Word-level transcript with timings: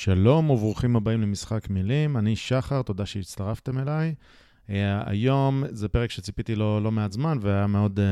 שלום 0.00 0.50
וברוכים 0.50 0.96
הבאים 0.96 1.22
למשחק 1.22 1.70
מילים, 1.70 2.16
אני 2.16 2.36
שחר, 2.36 2.82
תודה 2.82 3.06
שהצטרפתם 3.06 3.78
אליי. 3.78 4.14
Uh, 4.66 4.70
היום 5.06 5.64
זה 5.70 5.88
פרק 5.88 6.10
שציפיתי 6.10 6.54
לו 6.54 6.80
לא 6.80 6.92
מעט 6.92 7.12
זמן 7.12 7.38
והיה 7.40 7.66
מאוד 7.66 7.98
uh, 7.98 8.02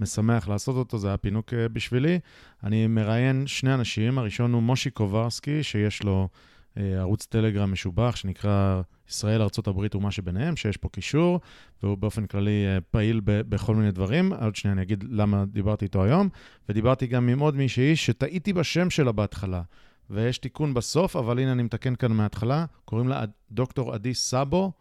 משמח 0.00 0.48
לעשות 0.48 0.76
אותו, 0.76 0.98
זה 0.98 1.08
היה 1.08 1.16
פינוק 1.16 1.52
uh, 1.52 1.56
בשבילי. 1.72 2.18
אני 2.64 2.86
מראיין 2.86 3.46
שני 3.46 3.74
אנשים, 3.74 4.18
הראשון 4.18 4.52
הוא 4.52 4.62
מושי 4.62 4.90
קוברסקי, 4.90 5.62
שיש 5.62 6.02
לו 6.02 6.28
uh, 6.74 6.80
ערוץ 6.98 7.26
טלגרם 7.26 7.72
משובח 7.72 8.16
שנקרא 8.16 8.82
ישראל, 9.08 9.42
ארה"ב 9.42 9.96
ומה 9.96 10.10
שביניהם, 10.10 10.56
שיש 10.56 10.76
פה 10.76 10.88
קישור, 10.88 11.40
והוא 11.82 11.98
באופן 11.98 12.26
כללי 12.26 12.64
uh, 12.78 12.80
פעיל 12.90 13.20
ב- 13.24 13.40
בכל 13.40 13.74
מיני 13.74 13.90
דברים. 13.90 14.32
עוד 14.32 14.56
שנייה 14.56 14.72
אני 14.72 14.82
אגיד 14.82 15.04
למה 15.10 15.44
דיברתי 15.46 15.84
איתו 15.84 16.04
היום. 16.04 16.28
ודיברתי 16.68 17.06
גם 17.06 17.28
עם 17.28 17.38
עוד 17.38 17.56
מישהי 17.56 17.96
שטעיתי 17.96 18.52
בשם 18.52 18.90
שלה 18.90 19.12
בהתחלה. 19.12 19.62
ויש 20.10 20.38
תיקון 20.38 20.74
בסוף, 20.74 21.16
אבל 21.16 21.38
הנה 21.38 21.52
אני 21.52 21.62
מתקן 21.62 21.94
כאן 21.94 22.12
מההתחלה, 22.12 22.64
קוראים 22.84 23.08
לה 23.08 23.24
דוקטור 23.50 23.94
עדי 23.94 24.14
סאבו, 24.14 24.72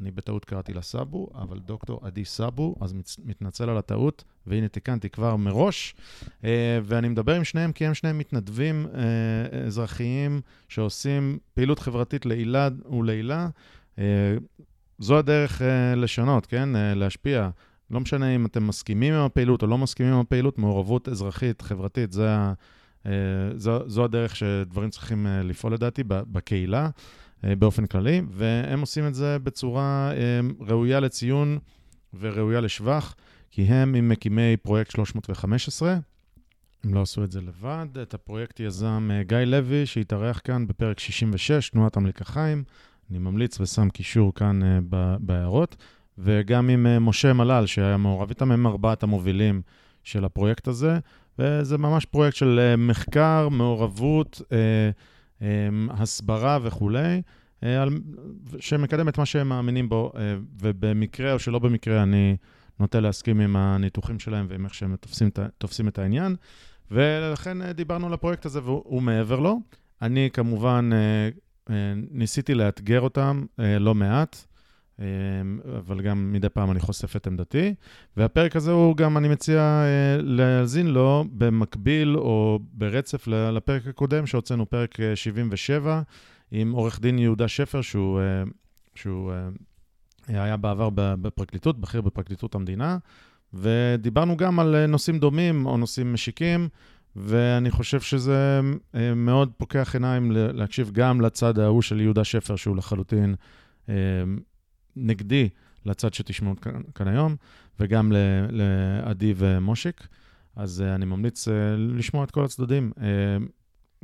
אני 0.00 0.10
בטעות 0.10 0.44
קראתי 0.44 0.72
לה 0.72 0.82
סאבו, 0.82 1.30
אבל 1.34 1.58
דוקטור 1.58 2.00
עדי 2.02 2.24
סאבו, 2.24 2.74
אז 2.80 2.94
מתנצל 3.24 3.70
על 3.70 3.78
הטעות, 3.78 4.24
והנה 4.46 4.68
תיקנתי 4.68 5.10
כבר 5.10 5.36
מראש. 5.36 5.94
אה, 6.44 6.78
ואני 6.82 7.08
מדבר 7.08 7.34
עם 7.34 7.44
שניהם 7.44 7.72
כי 7.72 7.86
הם 7.86 7.94
שניהם 7.94 8.18
מתנדבים 8.18 8.86
אה, 8.94 9.66
אזרחיים 9.66 10.40
שעושים 10.68 11.38
פעילות 11.54 11.78
חברתית 11.78 12.26
לעילה 12.26 12.68
ולעילה. 12.90 13.48
אה, 13.98 14.34
זו 14.98 15.18
הדרך 15.18 15.62
לשנות, 15.96 16.46
כן? 16.46 16.68
להשפיע. 16.74 17.50
לא 17.90 18.00
משנה 18.00 18.34
אם 18.34 18.46
אתם 18.46 18.66
מסכימים 18.66 19.14
עם 19.14 19.24
הפעילות 19.24 19.62
או 19.62 19.66
לא 19.66 19.78
מסכימים 19.78 20.12
עם 20.12 20.20
הפעילות, 20.20 20.58
מעורבות 20.58 21.08
אזרחית, 21.08 21.62
חברתית, 21.62 22.12
זה 22.12 22.30
ה... 22.30 22.52
אה, 23.06 23.12
זו, 23.56 23.88
זו 23.88 24.04
הדרך 24.04 24.36
שדברים 24.36 24.90
צריכים 24.90 25.26
אה, 25.26 25.42
לפעול 25.42 25.74
לדעתי 25.74 26.02
בקהילה 26.06 26.88
אה, 27.44 27.56
באופן 27.56 27.86
כללי, 27.86 28.22
והם 28.30 28.80
עושים 28.80 29.06
את 29.06 29.14
זה 29.14 29.38
בצורה 29.38 30.12
ראויה 30.60 31.00
לציון 31.00 31.58
וראויה 32.20 32.60
לשבח, 32.60 33.14
כי 33.50 33.62
הם 33.62 33.94
עם 33.94 34.08
מקימי 34.08 34.56
פרויקט 34.56 34.90
315. 34.90 35.98
הם 36.84 36.94
לא 36.94 37.02
עשו 37.02 37.24
את 37.24 37.32
זה 37.32 37.40
לבד. 37.40 37.98
את 38.02 38.14
הפרויקט 38.14 38.60
יזם 38.60 39.10
גיא 39.26 39.36
לוי, 39.38 39.86
שהתארח 39.86 40.40
כאן 40.44 40.66
בפרק 40.66 40.98
66, 40.98 41.70
תנועת 41.70 41.96
המלקחיים. 41.96 42.64
אני 43.10 43.18
ממליץ 43.18 43.60
ושם 43.60 43.88
קישור 43.90 44.34
כאן 44.34 44.60
בהערות. 45.20 45.76
וגם 46.18 46.68
עם 46.68 47.04
משה 47.06 47.32
מלל, 47.32 47.66
שהיה 47.66 47.96
מעורב 47.96 48.28
איתם, 48.28 48.52
הם 48.52 48.66
ארבעת 48.66 49.02
המובילים 49.02 49.62
של 50.04 50.24
הפרויקט 50.24 50.68
הזה. 50.68 50.98
וזה 51.40 51.78
ממש 51.78 52.04
פרויקט 52.04 52.36
של 52.36 52.60
אה, 52.62 52.76
מחקר, 52.76 53.48
מעורבות, 53.48 54.42
אה, 54.52 54.58
אה, 55.42 55.68
הסברה 55.90 56.58
וכולי, 56.62 57.22
שמקדם 58.60 59.08
את 59.08 59.18
מה 59.18 59.26
שהם 59.26 59.48
מאמינים 59.48 59.88
בו, 59.88 60.12
ובמקרה 60.60 61.32
או 61.32 61.38
שלא 61.38 61.58
במקרה, 61.58 62.02
אני 62.02 62.36
נוטה 62.80 63.00
להסכים 63.00 63.40
עם 63.40 63.56
הניתוחים 63.56 64.18
שלהם 64.18 64.46
ועם 64.48 64.64
איך 64.64 64.74
שהם 64.74 64.96
תופסים, 64.96 65.30
תופסים 65.58 65.88
את 65.88 65.98
העניין. 65.98 66.36
ולכן 66.90 67.72
דיברנו 67.72 68.06
על 68.06 68.12
הפרויקט 68.12 68.46
הזה 68.46 68.60
והוא 68.64 69.02
מעבר 69.02 69.40
לו. 69.40 69.60
אני 70.02 70.30
כמובן 70.32 70.90
ניסיתי 72.10 72.54
לאתגר 72.54 73.00
אותם 73.00 73.44
לא 73.58 73.94
מעט. 73.94 74.46
אמ, 75.00 75.60
אבל 75.78 76.00
גם 76.00 76.32
מדי 76.32 76.48
פעם 76.48 76.70
אני 76.70 76.80
חושף 76.80 77.16
את 77.16 77.26
עמדתי. 77.26 77.74
והפרק 78.16 78.56
הזה 78.56 78.70
הוא 78.70 78.96
גם, 78.96 79.16
אני 79.16 79.28
מציע 79.28 79.60
אה, 79.60 80.16
להאזין 80.22 80.86
לו 80.86 81.24
במקביל 81.32 82.16
או 82.16 82.58
ברצף 82.72 83.26
לפרק 83.26 83.86
הקודם, 83.86 84.26
שהוצאנו 84.26 84.70
פרק 84.70 84.96
77, 85.14 85.90
אה, 85.90 86.02
עם 86.50 86.72
עורך 86.72 87.00
דין 87.00 87.18
יהודה 87.18 87.48
שפר, 87.48 87.80
שהוא, 87.80 88.20
אה, 88.20 88.42
שהוא 88.94 89.32
היה 90.28 90.56
בעבר 90.56 90.88
בפרקליטות, 90.94 91.80
בכיר 91.80 92.00
בפרקליטות 92.00 92.54
המדינה, 92.54 92.98
ודיברנו 93.54 94.36
גם 94.36 94.60
על 94.60 94.86
נושאים 94.86 95.18
דומים 95.18 95.66
או 95.66 95.76
נושאים 95.76 96.12
משיקים. 96.12 96.68
ואני 97.16 97.70
חושב 97.70 98.00
שזה 98.00 98.60
מאוד 99.16 99.50
פוקח 99.56 99.94
עיניים 99.94 100.32
להקשיב 100.32 100.90
גם 100.90 101.20
לצד 101.20 101.58
ההוא 101.58 101.82
של 101.82 102.00
יהודה 102.00 102.24
שפר, 102.24 102.56
שהוא 102.56 102.76
לחלוטין 102.76 103.34
נגדי 104.96 105.48
לצד 105.86 106.14
שתשמעו 106.14 106.54
כאן, 106.94 107.08
היום, 107.08 107.36
וגם 107.80 108.12
לעדי 108.50 109.34
ומושיק. 109.36 110.06
אז 110.56 110.84
uh, 110.86 110.94
אני 110.94 111.04
ממליץ 111.04 111.48
uh, 111.48 111.50
לשמוע 111.76 112.24
את 112.24 112.30
כל 112.30 112.44
הצדדים. 112.44 112.92
Uh, 112.96 113.00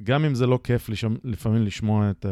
גם 0.02 0.24
אם 0.24 0.34
זה 0.34 0.46
לא 0.46 0.58
כיף 0.64 0.88
לשמ... 0.88 1.14
לפעמים 1.24 1.62
לשמוע 1.62 2.10
את, 2.10 2.26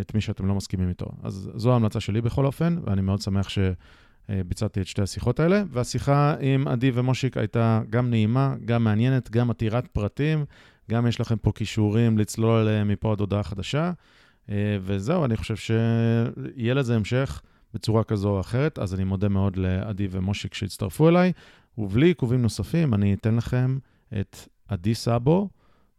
את 0.00 0.14
מי 0.14 0.20
שאתם 0.20 0.46
לא 0.46 0.54
מסכימים 0.54 0.88
איתו. 0.88 1.06
אז 1.22 1.50
זו 1.54 1.72
ההמלצה 1.72 2.00
שלי 2.00 2.20
בכל 2.20 2.46
אופן, 2.46 2.76
ואני 2.84 3.00
מאוד 3.00 3.20
שמח 3.20 3.48
שביצעתי 3.48 4.80
את 4.80 4.86
שתי 4.86 5.02
השיחות 5.02 5.40
האלה. 5.40 5.62
והשיחה 5.70 6.34
עם 6.40 6.68
עדי 6.68 6.90
ומושיק 6.94 7.36
הייתה 7.36 7.80
גם 7.90 8.10
נעימה, 8.10 8.54
גם 8.64 8.84
מעניינת, 8.84 9.30
גם 9.30 9.50
עתירת 9.50 9.86
פרטים, 9.86 10.44
גם 10.90 11.06
יש 11.06 11.20
לכם 11.20 11.36
פה 11.36 11.52
כישורים 11.52 12.18
לצלול 12.18 12.82
מפה 12.84 13.12
עד 13.12 13.20
הודעה 13.20 13.42
חדשה. 13.42 13.92
וזהו, 14.80 15.24
אני 15.24 15.36
חושב 15.36 15.56
שיהיה 15.56 16.74
לזה 16.74 16.96
המשך. 16.96 17.42
בצורה 17.74 18.04
כזו 18.04 18.28
או 18.28 18.40
אחרת, 18.40 18.78
אז 18.78 18.94
אני 18.94 19.04
מודה 19.04 19.28
מאוד 19.28 19.56
לעדי 19.56 20.08
ומושיק 20.10 20.54
שהצטרפו 20.54 21.08
אליי, 21.08 21.32
ובלי 21.78 22.06
עיכובים 22.06 22.42
נוספים, 22.42 22.94
אני 22.94 23.14
אתן 23.14 23.34
לכם 23.34 23.78
את 24.20 24.36
עדי 24.68 24.94
סאבו, 24.94 25.48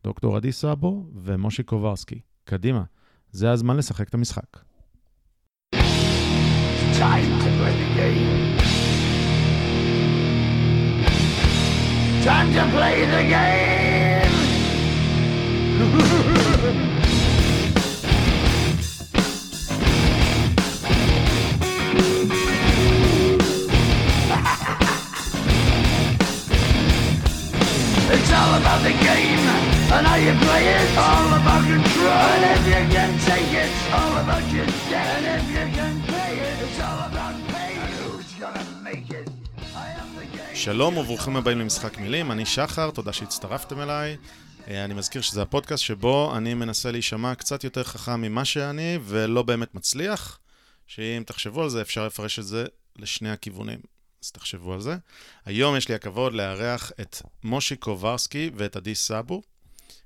דוקטור 0.03 0.37
עדי 0.37 0.51
סאבו 0.51 1.05
ומושיק 1.15 1.67
קוברסקי. 1.67 2.19
קדימה, 2.43 2.83
זה 3.31 3.51
הזמן 3.51 3.77
לשחק 3.77 4.09
את 4.09 4.13
המשחק. 4.13 4.57
Time 7.01 7.31
to 7.43 7.49
play 7.59 7.75
the 7.81 7.89
game. 7.97 8.41
Time 12.23 12.49
to 12.55 12.63
play 12.75 12.97
the 13.15 13.23
game. 13.33 14.31
It's 28.31 28.39
all 28.39 28.55
about 28.63 28.81
the 28.89 28.95
game 29.09 29.45
and 29.95 30.03
how 30.09 30.19
you 30.25 30.33
play 30.45 30.63
it. 30.77 30.87
All 31.09 31.29
about 31.39 31.63
control. 31.73 32.21
And 32.33 32.43
if 32.55 32.63
you 32.73 32.81
can 32.95 33.11
take 33.29 33.51
it, 33.63 33.71
all 33.97 34.13
about 34.23 34.45
your 34.55 34.67
debt. 34.89 35.09
And 35.17 35.25
if 35.35 35.45
you 35.55 35.65
can 35.77 35.95
pay 36.13 36.33
it, 36.47 36.55
it's 36.65 36.79
all 36.87 37.01
about 37.09 37.35
pay. 37.51 37.71
And 37.83 37.91
who's 37.99 38.31
gonna 38.41 38.65
make 38.87 39.09
it? 39.19 39.27
שלום 40.53 40.97
וברוכים 40.97 41.35
הבאים 41.35 41.59
למשחק 41.59 41.97
מילים, 41.97 42.31
אני 42.31 42.45
שחר, 42.45 42.91
תודה 42.91 43.13
שהצטרפתם 43.13 43.81
אליי. 43.81 44.17
אה, 44.67 44.85
אני 44.85 44.93
מזכיר 44.93 45.21
שזה 45.21 45.41
הפודקאסט 45.41 45.83
שבו 45.83 46.37
אני 46.37 46.53
מנסה 46.53 46.91
להישמע 46.91 47.35
קצת 47.35 47.63
יותר 47.63 47.83
חכם 47.83 48.21
ממה 48.21 48.45
שאני 48.45 48.99
ולא 49.03 49.41
באמת 49.41 49.75
מצליח, 49.75 50.39
שאם 50.87 51.23
תחשבו 51.25 51.63
על 51.63 51.69
זה 51.69 51.81
אפשר 51.81 52.05
לפרש 52.05 52.39
את 52.39 52.45
זה 52.45 52.65
לשני 52.99 53.31
הכיוונים. 53.31 53.79
אז 54.23 54.31
תחשבו 54.31 54.73
על 54.73 54.81
זה. 54.81 54.95
היום 55.45 55.75
יש 55.75 55.89
לי 55.89 55.95
הכבוד 55.95 56.33
לארח 56.33 56.91
את 57.01 57.21
מושי 57.43 57.75
קוברסקי 57.75 58.51
ואת 58.55 58.75
עדי 58.75 58.95
סאבו, 58.95 59.41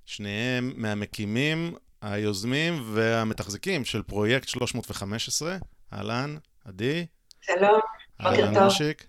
שניהם 0.06 0.74
מהמקימים, 0.76 1.76
היוזמים 2.02 2.84
והמתחזקים 2.94 3.86
של 3.86 4.04
פרויקט 4.04 4.48
315. 4.48 5.58
אהלן, 5.94 6.36
עדי. 6.66 7.06
שלום, 7.42 7.80
בוקר 8.20 8.36
טוב. 8.36 8.46
אהלן, 8.46 8.64
מושיק. 8.64 9.06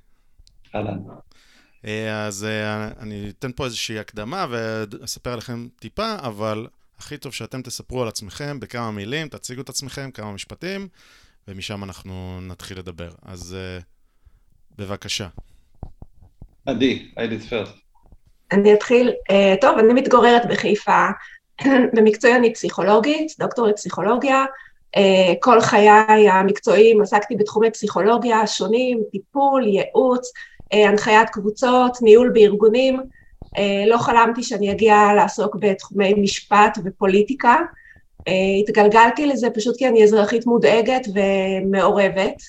אהלן. 0.74 0.98
אה, 1.84 2.26
אז 2.26 2.44
אה, 2.44 2.88
אני 2.98 3.30
אתן 3.38 3.52
פה 3.52 3.64
איזושהי 3.64 3.98
הקדמה 3.98 4.46
ואספר 4.50 5.32
עליכם 5.32 5.68
טיפה, 5.78 6.14
אבל 6.18 6.66
הכי 6.98 7.18
טוב 7.18 7.32
שאתם 7.32 7.62
תספרו 7.62 8.02
על 8.02 8.08
עצמכם 8.08 8.60
בכמה 8.60 8.90
מילים, 8.90 9.28
תציגו 9.28 9.60
את 9.60 9.68
עצמכם, 9.68 10.10
כמה 10.10 10.32
משפטים, 10.32 10.88
ומשם 11.48 11.84
אנחנו 11.84 12.40
נתחיל 12.42 12.78
לדבר. 12.78 13.10
אז 13.22 13.56
uh, 13.56 13.84
בבקשה. 14.78 15.26
עדי, 16.66 17.08
היידיס 17.16 17.48
פרסט. 17.48 17.72
אני 18.52 18.74
אתחיל. 18.74 19.12
Uh, 19.30 19.60
טוב, 19.60 19.78
אני 19.78 19.92
מתגוררת 19.92 20.42
בחיפה. 20.48 21.06
במקצועי 21.94 22.36
אני 22.36 22.54
פסיכולוגית, 22.54 23.32
דוקטור 23.38 23.66
לפסיכולוגיה. 23.66 24.44
Uh, 24.96 25.00
כל 25.40 25.60
חיי 25.60 26.28
המקצועיים 26.30 27.02
עסקתי 27.02 27.36
בתחומי 27.36 27.70
פסיכולוגיה 27.70 28.46
שונים, 28.46 29.00
טיפול, 29.12 29.66
ייעוץ, 29.66 30.28
uh, 30.28 30.76
הנחיית 30.76 31.30
קבוצות, 31.30 31.98
ניהול 32.02 32.30
בארגונים. 32.34 33.00
לא 33.86 33.98
חלמתי 33.98 34.42
שאני 34.42 34.72
אגיע 34.72 34.96
לעסוק 35.16 35.56
בתחומי 35.60 36.14
משפט 36.14 36.78
ופוליטיקה. 36.84 37.56
התגלגלתי 38.60 39.26
לזה 39.26 39.50
פשוט 39.50 39.76
כי 39.76 39.88
אני 39.88 40.04
אזרחית 40.04 40.46
מודאגת 40.46 41.06
ומעורבת. 41.14 42.42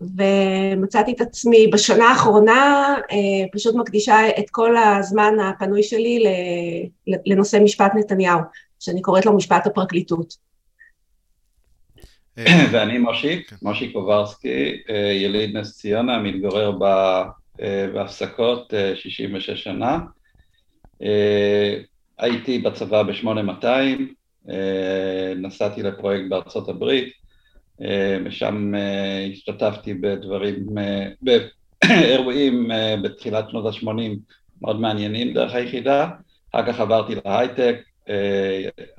ומצאתי 0.00 1.12
את 1.12 1.20
עצמי 1.20 1.66
בשנה 1.66 2.08
האחרונה 2.08 2.94
אה, 3.10 3.48
פשוט 3.52 3.74
מקדישה 3.74 4.28
את 4.38 4.50
כל 4.50 4.76
הזמן 4.76 5.34
הפנוי 5.40 5.82
שלי 5.82 6.24
לנושא 7.26 7.58
משפט 7.64 7.92
נתניהו, 7.94 8.40
שאני 8.80 9.02
קוראת 9.02 9.26
לו 9.26 9.36
משפט 9.36 9.66
הפרקליטות. 9.66 10.34
ואני 12.72 12.98
מושיק, 12.98 13.50
כן. 13.50 13.56
מושיק 13.62 13.92
קוברסקי, 13.92 14.82
יליד 15.22 15.56
נס 15.56 15.78
ציונה, 15.78 16.18
מתגורר 16.18 16.78
בהפסקות 17.92 18.74
66 18.94 19.64
שנה. 19.64 19.98
הייתי 22.18 22.58
בצבא 22.58 23.02
ב-8200, 23.02 24.46
נסעתי 25.36 25.82
לפרויקט 25.82 26.28
בארצות 26.28 26.68
הברית, 26.68 27.12
ושם 28.24 28.74
השתתפתי 29.32 29.94
בדברים, 29.94 30.66
באירועים 31.22 32.70
בתחילת 33.02 33.50
שנות 33.50 33.66
ה-80 33.66 34.16
מאוד 34.62 34.80
מעניינים 34.80 35.34
דרך 35.34 35.54
היחידה, 35.54 36.08
אחר 36.52 36.72
כך 36.72 36.80
עברתי 36.80 37.14
להייטק, 37.24 37.76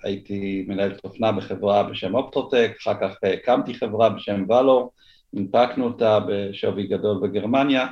הייתי 0.03 0.65
מנהל 0.68 0.91
תוכנה 0.91 1.31
בחברה 1.31 1.83
בשם 1.83 2.15
אופטרוטק, 2.15 2.71
אחר 2.81 2.94
כך 3.01 3.15
הקמתי 3.24 3.74
חברה 3.74 4.09
בשם 4.09 4.44
ולור, 4.50 4.91
הנפקנו 5.33 5.85
אותה 5.85 6.19
בשווי 6.27 6.88
גדול 6.88 7.19
בגרמניה, 7.21 7.88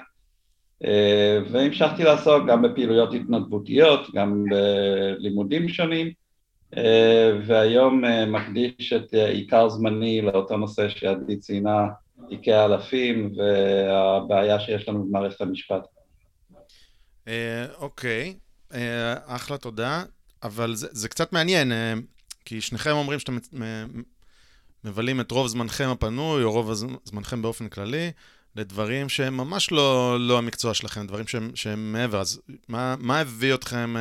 והמשכתי 1.51 2.03
לעסוק 2.03 2.47
גם 2.47 2.61
בפעילויות 2.61 3.13
התנדבותיות, 3.13 4.07
גם 4.13 4.43
בלימודים 4.49 5.69
שונים, 5.69 6.24
והיום 7.47 8.03
מקדיש 8.27 8.93
את 8.93 9.13
עיקר 9.13 9.69
זמני 9.69 10.21
לאותו 10.21 10.57
נושא 10.57 10.89
שעדי 10.89 11.37
ציינה, 11.37 11.87
תיקי 12.29 12.53
האלפים 12.53 13.33
והבעיה 13.37 14.59
שיש 14.59 14.89
לנו 14.89 15.03
במערכת 15.03 15.41
המשפט. 15.41 15.87
אוקיי, 17.77 18.35
אחלה, 19.25 19.57
תודה. 19.57 20.03
אבל 20.43 20.71
זה 20.75 21.09
קצת 21.09 21.33
מעניין, 21.33 21.71
כי 22.45 22.61
שניכם 22.61 22.91
אומרים 22.91 23.19
שאתם 23.19 23.37
מבלים 24.83 25.21
את 25.21 25.31
רוב 25.31 25.47
זמנכם 25.47 25.89
הפנוי, 25.89 26.43
או 26.43 26.51
רוב 26.51 26.73
זמנכם 27.03 27.41
באופן 27.41 27.69
כללי, 27.69 28.11
לדברים 28.55 29.09
שהם 29.09 29.37
ממש 29.37 29.71
לא, 29.71 30.17
לא 30.19 30.37
המקצוע 30.37 30.73
שלכם, 30.73 31.07
דברים 31.07 31.27
שהם, 31.27 31.51
שהם 31.55 31.93
מעבר. 31.93 32.21
אז 32.21 32.41
מה, 32.67 32.95
מה 32.99 33.19
הביא 33.19 33.53
אתכם 33.53 33.95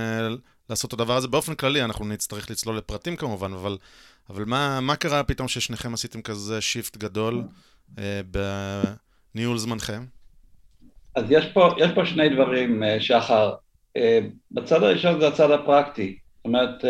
לעשות 0.70 0.94
את 0.94 1.00
הדבר 1.00 1.16
הזה? 1.16 1.28
באופן 1.28 1.54
כללי, 1.54 1.84
אנחנו 1.84 2.04
נצטרך 2.04 2.50
לצלול 2.50 2.76
לפרטים 2.76 3.16
כמובן, 3.16 3.52
אבל, 3.52 3.76
אבל 4.30 4.44
מה, 4.44 4.80
מה 4.80 4.96
קרה 4.96 5.24
פתאום 5.24 5.48
ששניכם 5.48 5.94
עשיתם 5.94 6.22
כזה 6.22 6.60
שיפט 6.60 6.96
גדול 6.96 7.42
אה, 7.98 8.20
בניהול 9.34 9.58
זמנכם? 9.58 10.04
אז 11.14 11.24
יש 11.30 11.46
פה, 11.46 11.74
יש 11.78 11.90
פה 11.94 12.06
שני 12.06 12.28
דברים, 12.28 12.82
שחר. 13.00 13.54
בצד 14.50 14.82
הראשון 14.82 15.20
זה 15.20 15.28
הצד 15.28 15.50
הפרקטי. 15.50 16.18
זאת 16.36 16.44
אומרת, 16.44 16.84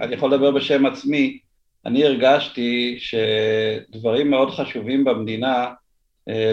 אני 0.00 0.14
יכול 0.14 0.34
לדבר 0.34 0.50
בשם 0.50 0.86
עצמי, 0.86 1.38
אני 1.86 2.04
הרגשתי 2.04 2.98
שדברים 2.98 4.30
מאוד 4.30 4.50
חשובים 4.50 5.04
במדינה 5.04 5.72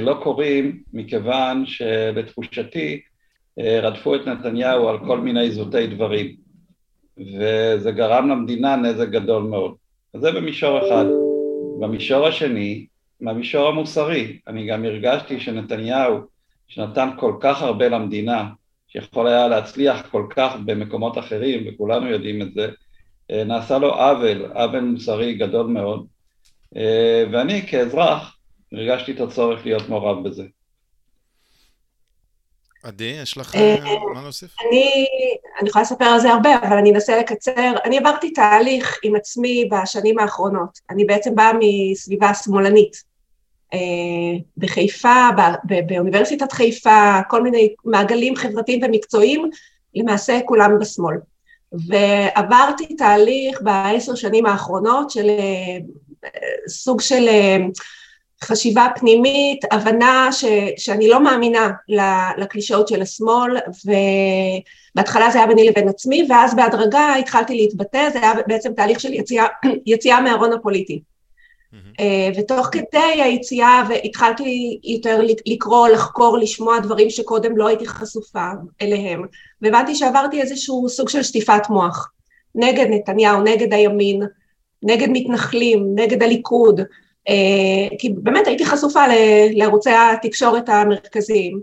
לא 0.01 0.19
קורים 0.23 0.83
מכיוון 0.93 1.65
שלתחושתי 1.65 3.01
רדפו 3.59 4.15
את 4.15 4.27
נתניהו 4.27 4.89
על 4.89 4.97
כל 4.99 5.19
מיני 5.19 5.51
זוטי 5.51 5.87
דברים 5.87 6.35
וזה 7.17 7.91
גרם 7.91 8.29
למדינה 8.29 8.75
נזק 8.75 9.07
גדול 9.09 9.43
מאוד. 9.43 9.75
אז 10.13 10.21
זה 10.21 10.31
במישור 10.31 10.79
אחד. 10.79 11.05
במישור 11.79 12.27
השני, 12.27 12.85
במישור 13.21 13.67
המוסרי, 13.67 14.39
אני 14.47 14.67
גם 14.67 14.85
הרגשתי 14.85 15.39
שנתניהו, 15.39 16.19
שנתן 16.67 17.09
כל 17.19 17.33
כך 17.39 17.61
הרבה 17.61 17.89
למדינה, 17.89 18.49
שיכול 18.87 19.27
היה 19.27 19.47
להצליח 19.47 20.07
כל 20.11 20.27
כך 20.29 20.55
במקומות 20.65 21.17
אחרים, 21.17 21.63
וכולנו 21.67 22.07
יודעים 22.07 22.41
את 22.41 22.53
זה, 22.53 22.69
נעשה 23.31 23.77
לו 23.77 23.93
עוול, 23.93 24.45
עוול 24.53 24.79
מוסרי 24.79 25.33
גדול 25.33 25.67
מאוד, 25.67 26.05
ואני 27.31 27.61
כאזרח 27.67 28.37
הרגשתי 28.71 29.11
את 29.11 29.19
הצורך 29.19 29.65
להיות 29.65 29.89
מעורב 29.89 30.27
בזה. 30.27 30.43
עדי, 32.83 33.17
יש 33.21 33.37
לך 33.37 33.55
מה 34.13 34.21
להוסיף? 34.23 34.55
אני, 34.61 35.05
אני 35.61 35.69
יכולה 35.69 35.83
לספר 35.83 36.05
על 36.05 36.19
זה 36.19 36.29
הרבה, 36.31 36.55
אבל 36.55 36.77
אני 36.77 36.91
אנסה 36.91 37.17
לקצר. 37.17 37.73
אני 37.85 37.97
עברתי 37.97 38.31
תהליך 38.31 38.99
עם 39.03 39.15
עצמי 39.15 39.69
בשנים 39.71 40.19
האחרונות. 40.19 40.79
אני 40.89 41.05
בעצם 41.05 41.35
באה 41.35 41.51
מסביבה 41.59 42.33
שמאלנית. 42.33 43.09
בחיפה, 44.57 45.27
באוניברסיטת 45.63 46.51
חיפה, 46.51 47.19
כל 47.29 47.43
מיני 47.43 47.73
מעגלים 47.85 48.35
חברתיים 48.35 48.79
ומקצועיים, 48.83 49.49
למעשה 49.95 50.39
כולם 50.45 50.79
בשמאל. 50.79 51.17
ועברתי 51.71 52.95
תהליך 52.95 53.61
בעשר 53.61 54.15
שנים 54.15 54.45
האחרונות 54.45 55.09
של 55.09 55.27
סוג 56.67 57.01
של 57.01 57.27
חשיבה 58.43 58.87
פנימית, 58.95 59.65
הבנה 59.71 60.29
ש, 60.31 60.45
שאני 60.77 61.07
לא 61.07 61.23
מאמינה 61.23 61.69
לקלישאות 62.37 62.87
של 62.87 63.01
השמאל, 63.01 63.57
ובהתחלה 63.85 65.29
זה 65.31 65.37
היה 65.37 65.47
ביני 65.47 65.67
לבין 65.67 65.89
עצמי, 65.89 66.27
ואז 66.29 66.55
בהדרגה 66.55 67.15
התחלתי 67.15 67.55
להתבטא, 67.55 68.09
זה 68.13 68.19
היה 68.19 68.33
בעצם 68.47 68.73
תהליך 68.73 68.99
של 68.99 69.13
יציאה, 69.13 69.45
יציאה 69.85 70.21
מהארון 70.21 70.53
הפוליטי. 70.53 71.01
Mm-hmm. 71.73 72.03
ותוך 72.39 72.69
כדי 72.71 73.21
היציאה, 73.21 73.83
והתחלתי 73.89 74.79
יותר 74.83 75.21
לקרוא, 75.45 75.87
לחקור, 75.87 76.37
לשמוע 76.37 76.79
דברים 76.79 77.09
שקודם 77.09 77.57
לא 77.57 77.67
הייתי 77.67 77.87
חשופה 77.87 78.51
אליהם, 78.81 79.25
והבנתי 79.61 79.95
שעברתי 79.95 80.41
איזשהו 80.41 80.89
סוג 80.89 81.09
של 81.09 81.23
שטיפת 81.23 81.69
מוח, 81.69 82.11
נגד 82.55 82.85
נתניהו, 82.89 83.43
נגד 83.43 83.73
הימין, 83.73 84.21
נגד 84.83 85.07
מתנחלים, 85.11 85.91
נגד 85.95 86.23
הליכוד, 86.23 86.81
כי 87.99 88.09
באמת 88.09 88.47
הייתי 88.47 88.65
חשופה 88.65 89.03
לערוצי 89.51 89.89
התקשורת 89.89 90.69
המרכזיים, 90.69 91.61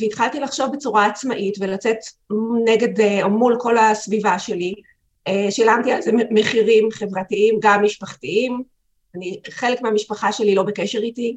והתחלתי 0.00 0.40
לחשוב 0.40 0.72
בצורה 0.72 1.06
עצמאית 1.06 1.54
ולצאת 1.60 1.96
נגד 2.64 3.00
או 3.22 3.30
מול 3.30 3.56
כל 3.60 3.78
הסביבה 3.78 4.38
שלי, 4.38 4.74
שילמתי 5.50 5.92
על 5.92 6.02
זה 6.02 6.12
מחירים 6.30 6.88
חברתיים, 6.92 7.58
גם 7.62 7.82
משפחתיים, 7.82 8.62
אני, 9.14 9.40
חלק 9.50 9.82
מהמשפחה 9.82 10.32
שלי 10.32 10.54
לא 10.54 10.62
בקשר 10.62 10.98
איתי 10.98 11.36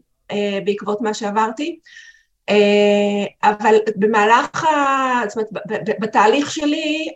בעקבות 0.66 1.02
מה 1.02 1.14
שעברתי, 1.14 1.80
אבל 3.44 3.76
במהלך, 3.96 4.64
ה... 4.64 5.22
זאת 5.28 5.38
אומרת, 5.38 5.50
בתהליך 6.00 6.52
שלי 6.52 7.08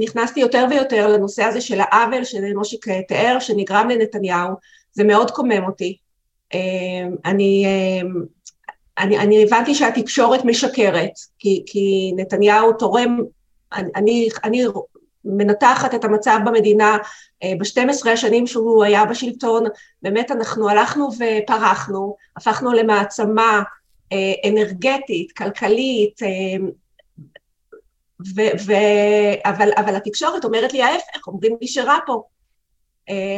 נכנסתי 0.00 0.40
יותר 0.40 0.66
ויותר 0.70 1.08
לנושא 1.08 1.42
הזה 1.42 1.60
של 1.60 1.80
העוול 1.80 2.24
שמושיק 2.24 2.86
תיאר, 3.08 3.36
שנגרם 3.40 3.88
לנתניהו, 3.88 4.50
זה 4.92 5.04
מאוד 5.04 5.30
קומם 5.30 5.64
אותי. 5.66 5.96
אני, 7.24 7.66
אני, 8.98 9.18
אני 9.18 9.42
הבנתי 9.42 9.74
שהתקשורת 9.74 10.44
משקרת, 10.44 11.10
כי, 11.38 11.62
כי 11.66 12.12
נתניהו 12.16 12.72
תורם, 12.72 13.18
אני, 13.72 14.28
אני 14.44 14.64
מנתחת 15.24 15.94
את 15.94 16.04
המצב 16.04 16.38
במדינה 16.44 16.98
ב-12 17.44 18.08
השנים 18.10 18.46
שהוא 18.46 18.84
היה 18.84 19.04
בשלטון, 19.04 19.64
באמת 20.02 20.30
אנחנו 20.30 20.68
הלכנו 20.68 21.08
ופרחנו, 21.14 22.16
הפכנו 22.36 22.72
למעצמה 22.72 23.62
אנרגטית, 24.46 25.32
כלכלית, 25.32 26.20
ו- 28.36 28.66
ו- 28.66 29.48
אבל, 29.50 29.70
אבל 29.76 29.96
התקשורת 29.96 30.44
אומרת 30.44 30.72
לי 30.72 30.82
ההפך, 30.82 31.26
אומרים 31.26 31.56
לי 31.60 31.68
שרע 31.68 31.98
פה. 32.06 32.22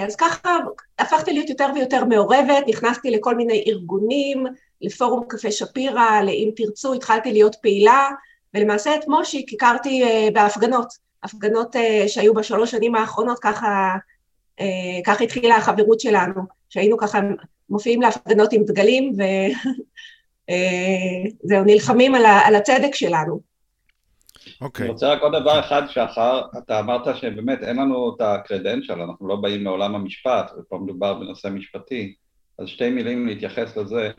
אז 0.06 0.16
ככה 0.16 0.56
הפכתי 0.98 1.32
להיות 1.32 1.48
יותר 1.50 1.68
ויותר 1.74 2.04
מעורבת, 2.04 2.64
נכנסתי 2.68 3.10
לכל 3.10 3.34
מיני 3.36 3.64
ארגונים, 3.68 4.46
לפורום 4.80 5.24
קפה 5.28 5.50
שפירא, 5.50 6.22
לאם 6.22 6.50
תרצו, 6.56 6.94
התחלתי 6.94 7.32
להיות 7.32 7.54
פעילה, 7.62 8.08
ולמעשה 8.54 8.94
את 8.94 9.08
מושיק 9.08 9.52
הכרתי 9.52 10.04
בהפגנות. 10.32 11.12
הפגנות 11.22 11.76
uh, 11.76 11.78
שהיו 12.08 12.34
בשלוש 12.34 12.70
שנים 12.70 12.94
האחרונות, 12.94 13.38
ככה, 13.38 13.96
ככה 15.04 15.24
התחילה 15.24 15.56
החברות 15.56 16.00
שלנו, 16.00 16.42
שהיינו 16.68 16.98
ככה 16.98 17.20
מופיעים 17.70 18.02
להפגנות 18.02 18.52
עם 18.52 18.62
דגלים, 18.64 19.12
וזהו, 21.44 21.64
נלחמים 21.70 22.14
על, 22.14 22.26
על 22.26 22.54
הצדק 22.54 22.94
שלנו. 22.94 23.51
אוקיי. 24.60 24.84
אני 24.84 24.92
רוצה 24.92 25.12
רק 25.12 25.22
עוד 25.22 25.32
דבר 25.36 25.60
אחד, 25.60 25.82
שחר, 25.88 26.42
אתה 26.58 26.80
אמרת 26.80 27.16
שבאמת 27.16 27.62
אין 27.62 27.76
לנו 27.76 28.14
את 28.16 28.20
הקרדנציאל, 28.20 29.00
אנחנו 29.00 29.28
לא 29.28 29.36
באים 29.36 29.64
מעולם 29.64 29.94
המשפט, 29.94 30.52
ופה 30.58 30.78
מדובר 30.78 31.14
בנושא 31.14 31.48
משפטי, 31.48 32.14
אז 32.58 32.68
שתי 32.68 32.90
מילים 32.90 33.26
להתייחס 33.26 33.76
לזה. 33.76 34.10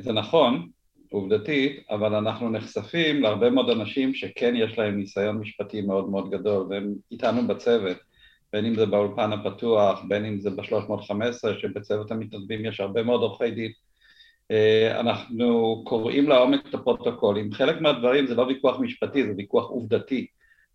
זה 0.00 0.12
נכון, 0.12 0.68
עובדתית, 1.10 1.86
אבל 1.90 2.14
אנחנו 2.14 2.50
נחשפים 2.50 3.22
להרבה 3.22 3.50
מאוד 3.50 3.70
אנשים 3.70 4.14
שכן 4.14 4.54
יש 4.56 4.78
להם 4.78 4.96
ניסיון 4.96 5.38
משפטי 5.38 5.80
מאוד 5.80 6.10
מאוד 6.10 6.30
גדול, 6.30 6.66
והם 6.70 6.94
איתנו 7.10 7.46
בצוות, 7.46 7.96
בין 8.52 8.64
אם 8.64 8.74
זה 8.74 8.86
באולפן 8.86 9.32
הפתוח, 9.32 10.02
בין 10.08 10.24
אם 10.24 10.40
זה 10.40 10.50
ב-315, 10.50 11.58
שבצוות 11.58 12.10
המתנדבים 12.10 12.64
יש 12.64 12.80
הרבה 12.80 13.02
מאוד 13.02 13.20
עורכי 13.20 13.50
דין. 13.50 13.72
אנחנו 15.00 15.80
קוראים 15.86 16.28
לעומק 16.28 16.66
את 16.68 16.74
הפרוטוקולים. 16.74 17.52
חלק 17.52 17.80
מהדברים 17.80 18.26
זה 18.26 18.34
לא 18.34 18.42
ויכוח 18.42 18.80
משפטי, 18.80 19.26
זה 19.26 19.32
ויכוח 19.36 19.70
עובדתי. 19.70 20.26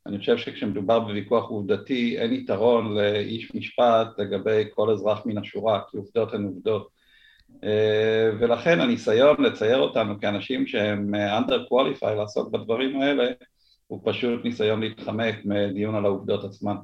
אני 0.06 0.20
חושב 0.20 0.38
שכשמדובר 0.38 1.00
בוויכוח 1.00 1.50
עובדתי 1.50 2.18
אין 2.18 2.34
יתרון 2.34 2.98
לאיש 2.98 3.56
משפט 3.56 4.08
לגבי 4.18 4.64
כל 4.74 4.92
אזרח 4.92 5.26
מן 5.26 5.38
השורה, 5.38 5.82
כי 5.92 5.98
עובדות 5.98 6.34
הן 6.34 6.44
עובדות. 6.44 6.90
אה, 7.64 8.30
ולכן 8.40 8.80
הניסיון 8.80 9.44
לצייר 9.44 9.80
אותנו 9.80 10.20
כאנשים 10.20 10.68
שהם 10.68 11.16
under 11.16 11.54
qualified 11.72 12.16
לעסוק 12.18 12.52
בדברים 12.52 13.02
האלה 13.02 13.32
הוא 13.88 14.02
פשוט 14.04 14.44
ניסיון 14.44 14.80
להתחמק 14.80 15.36
מדיון 15.46 15.96
על 15.96 16.06
העובדות 16.06 16.44
עצמן. 16.44 16.76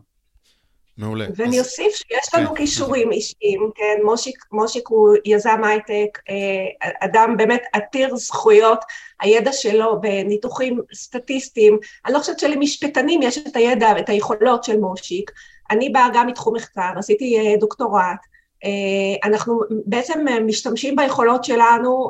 מעולה. 1.00 1.26
ואני 1.36 1.60
אז... 1.60 1.66
אוסיף 1.66 1.96
שיש 1.96 2.34
לנו 2.34 2.50
כן. 2.50 2.56
כישורים 2.56 3.12
אישיים, 3.12 3.70
כן, 3.76 4.00
מושיק, 4.04 4.46
מושיק 4.52 4.88
הוא 4.88 5.16
יזם 5.26 5.64
הייטק, 5.64 6.20
אה, 6.30 6.88
אדם 7.00 7.38
באמת 7.38 7.64
עתיר 7.74 8.16
זכויות, 8.16 8.80
הידע 9.20 9.52
שלו 9.54 10.02
בניתוחים 10.02 10.80
סטטיסטיים, 10.94 11.80
אני 12.06 12.14
לא 12.14 12.20
חושבת 12.20 12.40
שלמשפטנים 12.40 13.22
יש 13.22 13.38
את 13.38 13.56
הידע 13.56 13.92
ואת 13.96 14.10
היכולות 14.10 14.64
של 14.64 14.80
מושיק, 14.80 15.32
אני 15.72 15.90
באה 15.90 16.08
גם 16.14 16.28
מתחום 16.28 16.56
מחקר, 16.56 16.92
עשיתי 16.98 17.40
אה, 17.40 17.58
דוקטורט, 17.60 18.20
אה, 18.64 19.30
אנחנו 19.30 19.62
בעצם 19.86 20.26
משתמשים 20.46 20.96
ביכולות 20.96 21.44
שלנו 21.44 22.10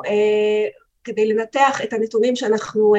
כדי 1.04 1.26
לנתח 1.26 1.80
את 1.84 1.92
הנתונים 1.92 2.36
שאנחנו, 2.36 2.94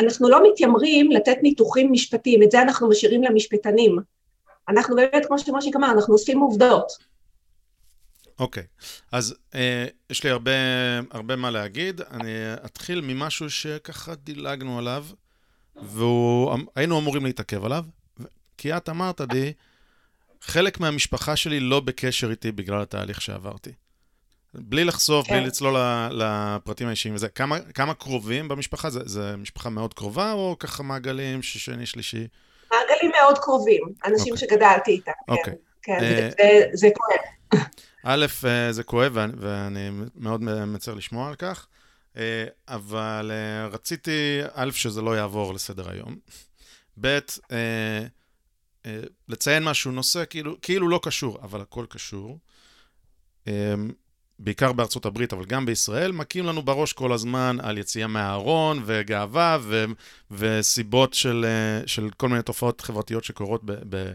אנחנו 0.00 0.28
לא 0.28 0.50
מתיימרים 0.50 1.10
לתת 1.10 1.36
ניתוחים 1.42 1.92
משפטיים, 1.92 2.42
את 2.42 2.50
זה 2.50 2.62
אנחנו 2.62 2.88
משאירים 2.88 3.22
למשפטנים. 3.22 4.13
אנחנו 4.68 4.96
באמת, 4.96 5.26
כמו 5.26 5.38
שמושיק 5.38 5.76
אמר, 5.76 5.90
אנחנו 5.90 6.14
אוספים 6.14 6.40
עובדות. 6.40 6.92
אוקיי, 8.38 8.62
okay. 8.62 8.84
אז 9.12 9.34
אה, 9.54 9.86
יש 10.10 10.24
לי 10.24 10.30
הרבה, 10.30 10.50
הרבה 11.10 11.36
מה 11.36 11.50
להגיד. 11.50 12.00
אני 12.00 12.30
אתחיל 12.64 13.00
ממשהו 13.00 13.50
שככה 13.50 14.14
דילגנו 14.14 14.78
עליו, 14.78 15.06
והיינו 15.76 16.98
אמורים 16.98 17.24
להתעכב 17.24 17.64
עליו, 17.64 17.84
כי 18.58 18.76
את 18.76 18.88
אמרת 18.88 19.20
לי, 19.32 19.52
חלק 20.40 20.80
מהמשפחה 20.80 21.36
שלי 21.36 21.60
לא 21.60 21.80
בקשר 21.80 22.30
איתי 22.30 22.52
בגלל 22.52 22.82
התהליך 22.82 23.20
שעברתי. 23.20 23.72
בלי 24.54 24.84
לחשוף, 24.84 25.26
כן. 25.26 25.34
בלי 25.34 25.46
לצלול 25.46 25.76
לפרטים 26.10 26.86
האישיים 26.86 27.14
וזה. 27.14 27.28
כמה, 27.28 27.60
כמה 27.60 27.94
קרובים 27.94 28.48
במשפחה? 28.48 28.90
זה, 28.90 29.00
זה 29.04 29.36
משפחה 29.36 29.70
מאוד 29.70 29.94
קרובה, 29.94 30.32
או 30.32 30.56
ככה 30.58 30.82
מעגלים 30.82 31.42
שני, 31.42 31.86
שלישי? 31.86 32.26
מעגלים 32.88 33.12
מאוד 33.20 33.38
קרובים, 33.38 33.82
אנשים 34.04 34.34
okay. 34.34 34.36
אוקיי. 34.36 34.48
שגדלתי 34.48 34.90
איתם, 34.90 35.12
okay. 35.30 35.34
כן, 35.34 35.40
אוקיי. 35.40 35.54
כן, 35.82 35.98
uh, 35.98 36.34
זה, 36.36 36.64
זה 36.72 36.88
כואב. 36.94 37.64
א', 38.04 38.26
uh, 38.42 38.72
זה 38.72 38.82
כואב, 38.82 39.16
ואני, 39.36 39.90
מאוד 40.14 40.40
מצר 40.42 40.94
לשמוע 40.94 41.28
על 41.28 41.34
כך, 41.34 41.66
uh, 42.14 42.18
אבל 42.68 43.30
רציתי, 43.70 44.40
א', 44.54 44.70
שזה 44.72 45.02
לא 45.02 45.16
יעבור 45.16 45.54
לסדר 45.54 45.90
היום, 45.90 46.16
ב', 47.00 47.18
לציין 49.28 49.64
משהו, 49.64 49.92
נושא 49.92 50.24
כאילו, 50.30 50.56
כאילו 50.62 50.88
לא 50.88 51.00
קשור, 51.02 51.38
אבל 51.42 51.60
הכל 51.60 51.86
קשור. 51.88 52.38
בעיקר 54.38 54.72
בארצות 54.72 55.06
הברית, 55.06 55.32
אבל 55.32 55.44
גם 55.44 55.66
בישראל, 55.66 56.12
מכים 56.12 56.46
לנו 56.46 56.62
בראש 56.62 56.92
כל 56.92 57.12
הזמן 57.12 57.56
על 57.62 57.78
יציאה 57.78 58.06
מהארון 58.06 58.82
וגאווה 58.86 59.58
ו- 59.62 59.84
וסיבות 60.30 61.14
של, 61.14 61.46
אה, 61.48 61.86
של 61.86 62.10
כל 62.16 62.28
מיני 62.28 62.42
תופעות 62.42 62.80
חברתיות 62.80 63.24
שקורות 63.24 63.64
ב- 63.64 63.72
ב- 63.88 64.12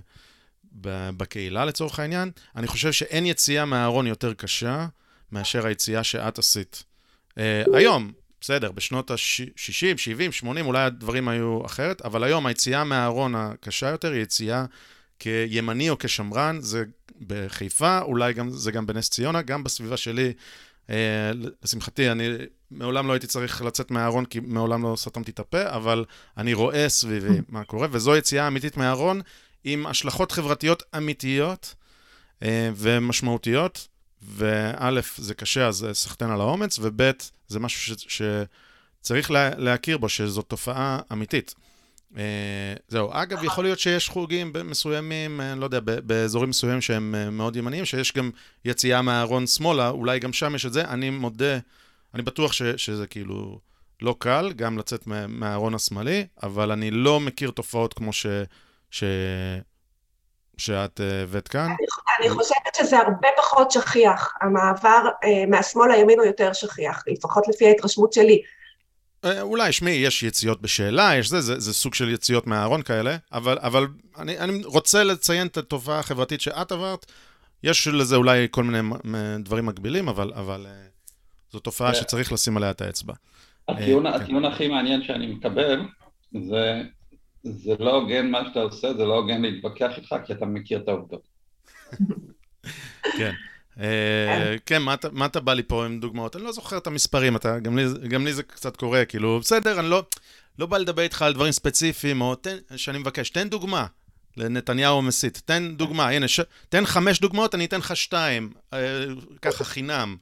ב- 0.81 1.09
בקהילה 1.17 1.65
לצורך 1.65 1.99
העניין. 1.99 2.31
אני 2.55 2.67
חושב 2.67 2.91
שאין 2.91 3.25
יציאה 3.25 3.65
מהארון 3.65 4.07
יותר 4.07 4.33
קשה 4.33 4.87
מאשר 5.31 5.65
היציאה 5.65 6.03
שאת 6.03 6.39
עשית. 6.39 6.83
Uh, 7.29 7.75
היום, 7.75 8.11
בסדר, 8.41 8.71
בשנות 8.71 9.11
ה-60, 9.11 9.97
70, 9.97 10.31
80, 10.31 10.65
אולי 10.65 10.83
הדברים 10.83 11.27
היו 11.27 11.65
אחרת, 11.65 12.01
אבל 12.01 12.23
היום 12.23 12.45
היציאה 12.45 12.83
מהארון 12.83 13.35
הקשה 13.35 13.87
יותר 13.89 14.11
היא 14.11 14.21
יציאה 14.21 14.65
כימני 15.19 15.89
או 15.89 15.97
כשמרן, 15.99 16.57
זה 16.61 16.83
בחיפה, 17.27 18.01
אולי 18.01 18.33
גם, 18.33 18.49
זה 18.49 18.71
גם 18.71 18.85
בנס 18.85 19.09
ציונה, 19.09 19.41
גם 19.41 19.63
בסביבה 19.63 19.97
שלי. 19.97 20.33
אה, 20.89 21.31
לשמחתי, 21.63 22.11
אני 22.11 22.29
מעולם 22.71 23.07
לא 23.07 23.13
הייתי 23.13 23.27
צריך 23.27 23.61
לצאת 23.61 23.91
מהארון, 23.91 24.25
כי 24.25 24.39
מעולם 24.39 24.83
לא 24.83 24.95
סתמתי 24.95 25.31
את 25.31 25.39
הפה, 25.39 25.69
אבל 25.69 26.05
אני 26.37 26.53
רואה 26.53 26.89
סביבי 26.89 27.41
מה 27.49 27.63
קורה, 27.63 27.87
וזו 27.91 28.15
יציאה 28.15 28.47
אמיתית 28.47 28.77
מהארון 28.77 29.21
עם 29.63 29.87
השלכות 29.87 30.31
חברתיות 30.31 30.83
אמיתיות 30.97 31.75
אה, 32.43 32.69
ומשמעותיות, 32.75 33.87
וא', 34.21 34.99
זה 35.17 35.33
קשה, 35.33 35.67
אז 35.67 35.87
סחטיין 35.93 36.31
על 36.31 36.41
האומץ, 36.41 36.79
וב', 36.81 37.11
זה 37.47 37.59
משהו 37.59 37.95
ש, 37.97 38.05
שצריך 39.01 39.31
לה, 39.31 39.49
להכיר 39.57 39.97
בו, 39.97 40.09
שזו 40.09 40.41
תופעה 40.41 40.99
אמיתית. 41.11 41.55
Uh, 42.13 42.17
זהו. 42.87 43.09
אגב, 43.13 43.43
יכול 43.43 43.63
להיות 43.63 43.79
שיש 43.79 44.09
חוגים 44.09 44.53
מסוימים, 44.65 45.41
אני 45.41 45.59
לא 45.59 45.65
יודע, 45.65 45.79
באזורים 45.79 46.49
מסוימים 46.49 46.81
שהם 46.81 47.15
uh, 47.15 47.29
מאוד 47.29 47.55
ימניים, 47.55 47.85
שיש 47.85 48.13
גם 48.13 48.31
יציאה 48.65 49.01
מהארון 49.01 49.47
שמאלה, 49.47 49.89
אולי 49.89 50.19
גם 50.19 50.33
שם 50.33 50.55
יש 50.55 50.65
את 50.65 50.73
זה. 50.73 50.81
אני 50.81 51.09
מודה, 51.09 51.57
אני 52.13 52.23
בטוח 52.23 52.53
ש, 52.53 52.61
שזה 52.63 53.07
כאילו 53.07 53.59
לא 54.01 54.15
קל, 54.19 54.53
גם 54.55 54.77
לצאת 54.77 55.07
מהארון 55.27 55.75
השמאלי, 55.75 56.25
אבל 56.43 56.71
אני 56.71 56.91
לא 56.91 57.19
מכיר 57.19 57.51
תופעות 57.51 57.93
כמו 57.93 58.13
ש... 58.13 58.25
ש... 58.91 59.03
שאת 60.57 61.01
אה, 61.01 61.23
הבאת 61.23 61.47
uh, 61.47 61.51
כאן. 61.51 61.65
אני, 61.65 61.75
אני 62.19 62.29
חושבת 62.29 62.75
שזה 62.75 62.97
הרבה 62.97 63.27
פחות 63.37 63.71
שכיח. 63.71 64.33
המעבר 64.41 65.09
uh, 65.25 65.49
מהשמאל 65.49 65.91
לימין 65.91 66.19
הוא 66.19 66.27
יותר 66.27 66.53
שכיח, 66.53 67.03
לפחות 67.07 67.47
לפי 67.47 67.67
ההתרשמות 67.67 68.13
שלי. 68.13 68.41
אה, 69.25 69.41
אולי, 69.41 69.71
שמי, 69.71 69.91
יש 69.91 70.23
יציאות 70.23 70.61
בשאלה, 70.61 71.15
יש 71.15 71.29
זה, 71.29 71.41
זה, 71.41 71.59
זה 71.59 71.73
סוג 71.73 71.93
של 71.93 72.09
יציאות 72.09 72.47
מהארון 72.47 72.81
כאלה, 72.81 73.17
אבל, 73.31 73.57
אבל 73.61 73.87
אני, 74.17 74.39
אני 74.39 74.61
רוצה 74.65 75.03
לציין 75.03 75.47
את 75.47 75.57
התופעה 75.57 75.99
החברתית 75.99 76.41
שאת 76.41 76.71
עברת. 76.71 77.05
יש 77.63 77.87
לזה 77.87 78.15
אולי 78.15 78.47
כל 78.51 78.63
מיני 78.63 78.89
דברים 79.39 79.65
מקבילים, 79.65 80.09
אבל, 80.09 80.33
אבל 80.35 80.65
אה, 80.69 80.71
זו 81.51 81.59
תופעה 81.59 81.93
שצריך 81.93 82.31
לשים 82.31 82.57
עליה 82.57 82.71
את 82.71 82.81
האצבע. 82.81 83.13
הטיעון, 83.67 84.07
אה, 84.07 84.15
הטיעון 84.15 84.43
כן. 84.43 84.51
הכי 84.51 84.67
מעניין 84.67 85.03
שאני 85.03 85.27
מקבל, 85.27 85.81
זה, 86.41 86.81
זה 87.43 87.73
לא 87.79 87.95
הוגן 87.95 88.31
מה 88.31 88.39
שאתה 88.47 88.59
עושה, 88.59 88.93
זה 88.93 89.05
לא 89.05 89.15
הוגן 89.15 89.41
להתווכח 89.41 89.97
איתך, 89.97 90.15
כי 90.25 90.33
אתה 90.33 90.45
מכיר 90.45 90.79
את 90.79 90.87
העובדות. 90.87 91.27
כן. 93.17 93.33
אה, 93.79 94.55
כן, 94.65 94.81
מה 95.11 95.25
אתה 95.25 95.39
בא 95.39 95.53
לי 95.53 95.63
פה 95.63 95.85
עם 95.85 95.99
דוגמאות? 95.99 96.35
אני 96.35 96.43
לא 96.43 96.51
זוכר 96.51 96.77
את 96.77 96.87
המספרים, 96.87 97.37
גם 98.09 98.25
לי 98.25 98.33
זה 98.33 98.43
קצת 98.43 98.77
קורה, 98.77 99.05
כאילו, 99.05 99.39
בסדר, 99.39 99.79
אני 99.79 99.89
לא, 99.89 100.03
לא 100.59 100.65
בא 100.65 100.77
לדבר 100.77 101.01
איתך 101.01 101.21
על 101.21 101.33
דברים 101.33 101.51
ספציפיים, 101.51 102.21
או 102.21 102.35
שאני 102.75 102.97
מבקש, 102.97 103.29
תן 103.29 103.49
דוגמה. 103.49 103.85
לנתניהו 104.37 105.01
מסית. 105.01 105.41
תן 105.45 105.75
דוגמה, 105.75 106.09
הנה, 106.09 106.25
תן 106.69 106.85
חמש 106.85 107.19
דוגמאות, 107.19 107.55
אני 107.55 107.65
אתן 107.65 107.77
לך 107.77 107.95
שתיים, 107.95 108.53
אה, 108.73 109.05
ככה 109.41 109.63
חינם. 109.63 110.15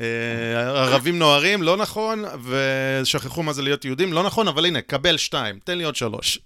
אה, 0.00 0.82
ערבים 0.82 1.18
נוהרים, 1.18 1.62
לא 1.62 1.76
נכון, 1.76 2.24
ושכחו 2.44 3.42
מה 3.42 3.52
זה 3.52 3.62
להיות 3.62 3.84
יהודים, 3.84 4.12
לא 4.12 4.22
נכון, 4.22 4.48
אבל 4.48 4.66
הנה, 4.66 4.80
קבל 4.80 5.16
שתיים, 5.16 5.58
תן 5.64 5.78
לי 5.78 5.84
עוד 5.84 5.96
שלוש. 5.96 6.38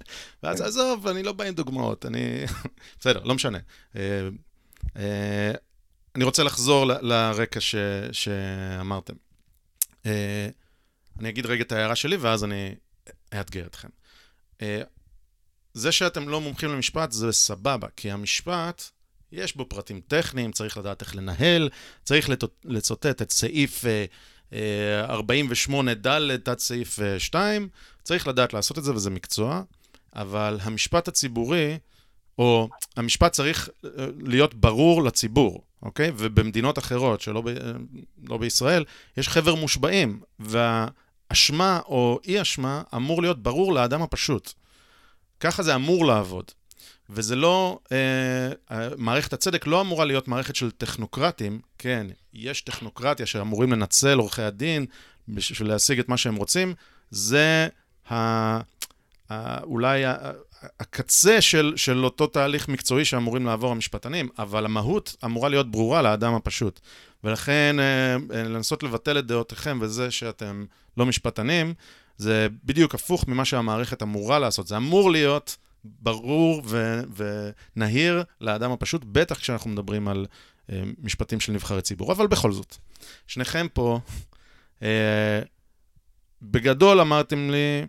ואז 0.42 0.61
עזוב, 0.61 1.08
אני 1.08 1.23
לא 1.23 1.32
בא 1.32 1.44
עם 1.44 1.54
דוגמאות, 1.54 2.06
אני... 2.06 2.44
בסדר, 3.00 3.20
לא 3.25 3.34
משנה. 3.34 3.58
אני 6.14 6.25
רוצה 6.25 6.42
לחזור 6.42 6.87
ל- 6.87 6.99
לרקע 7.12 7.61
ש- 7.61 7.75
שאמרתם. 8.12 9.14
Uh, 10.02 10.06
אני 11.21 11.28
אגיד 11.28 11.47
רגע 11.47 11.62
את 11.62 11.73
ההערה 11.73 11.97
שלי, 11.97 12.16
ואז 12.16 12.44
אני 12.44 12.75
אאתגר 13.35 13.66
אתכם. 13.66 13.88
Uh, 14.59 14.62
זה 15.75 15.92
שאתם 15.92 16.28
לא 16.28 16.40
מומחים 16.40 16.71
למשפט 16.71 17.12
זה 17.12 17.33
סבבה, 17.33 17.88
כי 17.97 18.11
המשפט, 18.11 18.83
יש 19.33 19.56
בו 19.56 19.68
פרטים 19.68 20.00
טכניים, 20.09 20.52
צריך 20.52 20.76
לדעת 20.76 21.02
איך 21.02 21.16
לנהל, 21.16 21.68
צריך 22.04 22.30
לצוטט 22.64 23.23
את 23.23 23.30
סעיף 23.30 23.85
uh, 23.85 24.50
uh, 24.50 24.54
48ד 25.71 26.06
עד 26.50 26.59
סעיף 26.59 26.99
uh, 26.99 27.02
2, 27.18 27.68
צריך 28.02 28.26
לדעת 28.26 28.52
לעשות 28.52 28.78
את 28.78 28.85
זה, 28.85 28.94
וזה 28.94 29.11
מקצוע, 29.11 29.62
אבל 30.14 30.59
המשפט 30.62 31.09
הציבורי, 31.09 31.78
או 32.38 32.68
המשפט 32.97 33.33
צריך 33.33 33.68
להיות 34.18 34.54
ברור 34.54 35.02
לציבור. 35.02 35.64
אוקיי? 35.84 36.12
ובמדינות 36.16 36.78
אחרות, 36.78 37.20
שלא 37.20 37.40
ב, 37.40 37.48
לא 38.28 38.38
בישראל, 38.38 38.84
יש 39.16 39.28
חבר 39.28 39.54
מושבעים, 39.54 40.20
והאשמה 40.38 41.80
או 41.86 42.20
אי-אשמה 42.24 42.82
אמור 42.94 43.22
להיות 43.22 43.42
ברור 43.42 43.72
לאדם 43.72 44.02
הפשוט. 44.02 44.52
ככה 45.40 45.62
זה 45.62 45.74
אמור 45.74 46.06
לעבוד. 46.06 46.44
וזה 47.10 47.36
לא, 47.36 47.78
אה, 47.92 48.88
מערכת 48.96 49.32
הצדק 49.32 49.66
לא 49.66 49.80
אמורה 49.80 50.04
להיות 50.04 50.28
מערכת 50.28 50.56
של 50.56 50.70
טכנוקרטים, 50.70 51.60
כן, 51.78 52.06
יש 52.34 52.60
טכנוקרטיה 52.60 53.26
שאמורים 53.26 53.72
לנצל 53.72 54.18
עורכי 54.18 54.42
הדין 54.42 54.86
בשביל 55.28 55.68
להשיג 55.68 55.98
את 55.98 56.08
מה 56.08 56.16
שהם 56.16 56.36
רוצים, 56.36 56.74
זה 57.10 57.68
ה, 58.10 58.14
ה, 59.30 59.62
אולי 59.62 60.04
הקצה 60.80 61.40
של, 61.40 61.73
של 61.76 62.04
אותו 62.04 62.26
תהליך 62.26 62.68
מקצועי 62.68 63.04
שאמורים 63.04 63.47
לעבור 63.47 63.73
המשפטנים, 63.73 64.28
אבל 64.38 64.64
המהות 64.64 65.16
אמורה 65.25 65.49
להיות 65.49 65.71
ברורה 65.71 66.02
לאדם 66.02 66.35
הפשוט. 66.35 66.80
ולכן 67.25 67.76
אה, 67.78 68.14
אה, 68.37 68.42
לנסות 68.42 68.83
לבטל 68.83 69.18
את 69.18 69.26
דעותיכם 69.26 69.78
וזה 69.80 70.11
שאתם 70.11 70.64
לא 70.97 71.06
משפטנים, 71.06 71.75
זה 72.16 72.49
בדיוק 72.64 72.94
הפוך 72.94 73.28
ממה 73.28 73.44
שהמערכת 73.44 74.02
אמורה 74.02 74.38
לעשות. 74.38 74.66
זה 74.66 74.76
אמור 74.76 75.11
להיות 75.11 75.56
ברור 75.85 76.62
ו- 76.64 77.00
ונהיר 77.76 78.25
לאדם 78.40 78.71
הפשוט, 78.71 79.02
בטח 79.04 79.38
כשאנחנו 79.38 79.71
מדברים 79.71 80.09
על 80.09 80.26
אה, 80.73 80.83
משפטים 80.99 81.40
של 81.40 81.52
נבחרי 81.52 81.83
ציבור. 81.83 82.12
אבל 82.12 82.26
בכל 82.26 82.52
זאת, 82.52 82.76
שניכם 83.26 83.66
פה, 83.73 84.00
בגדול 86.42 87.00
אמרתם 87.00 87.50
לי, 87.50 87.87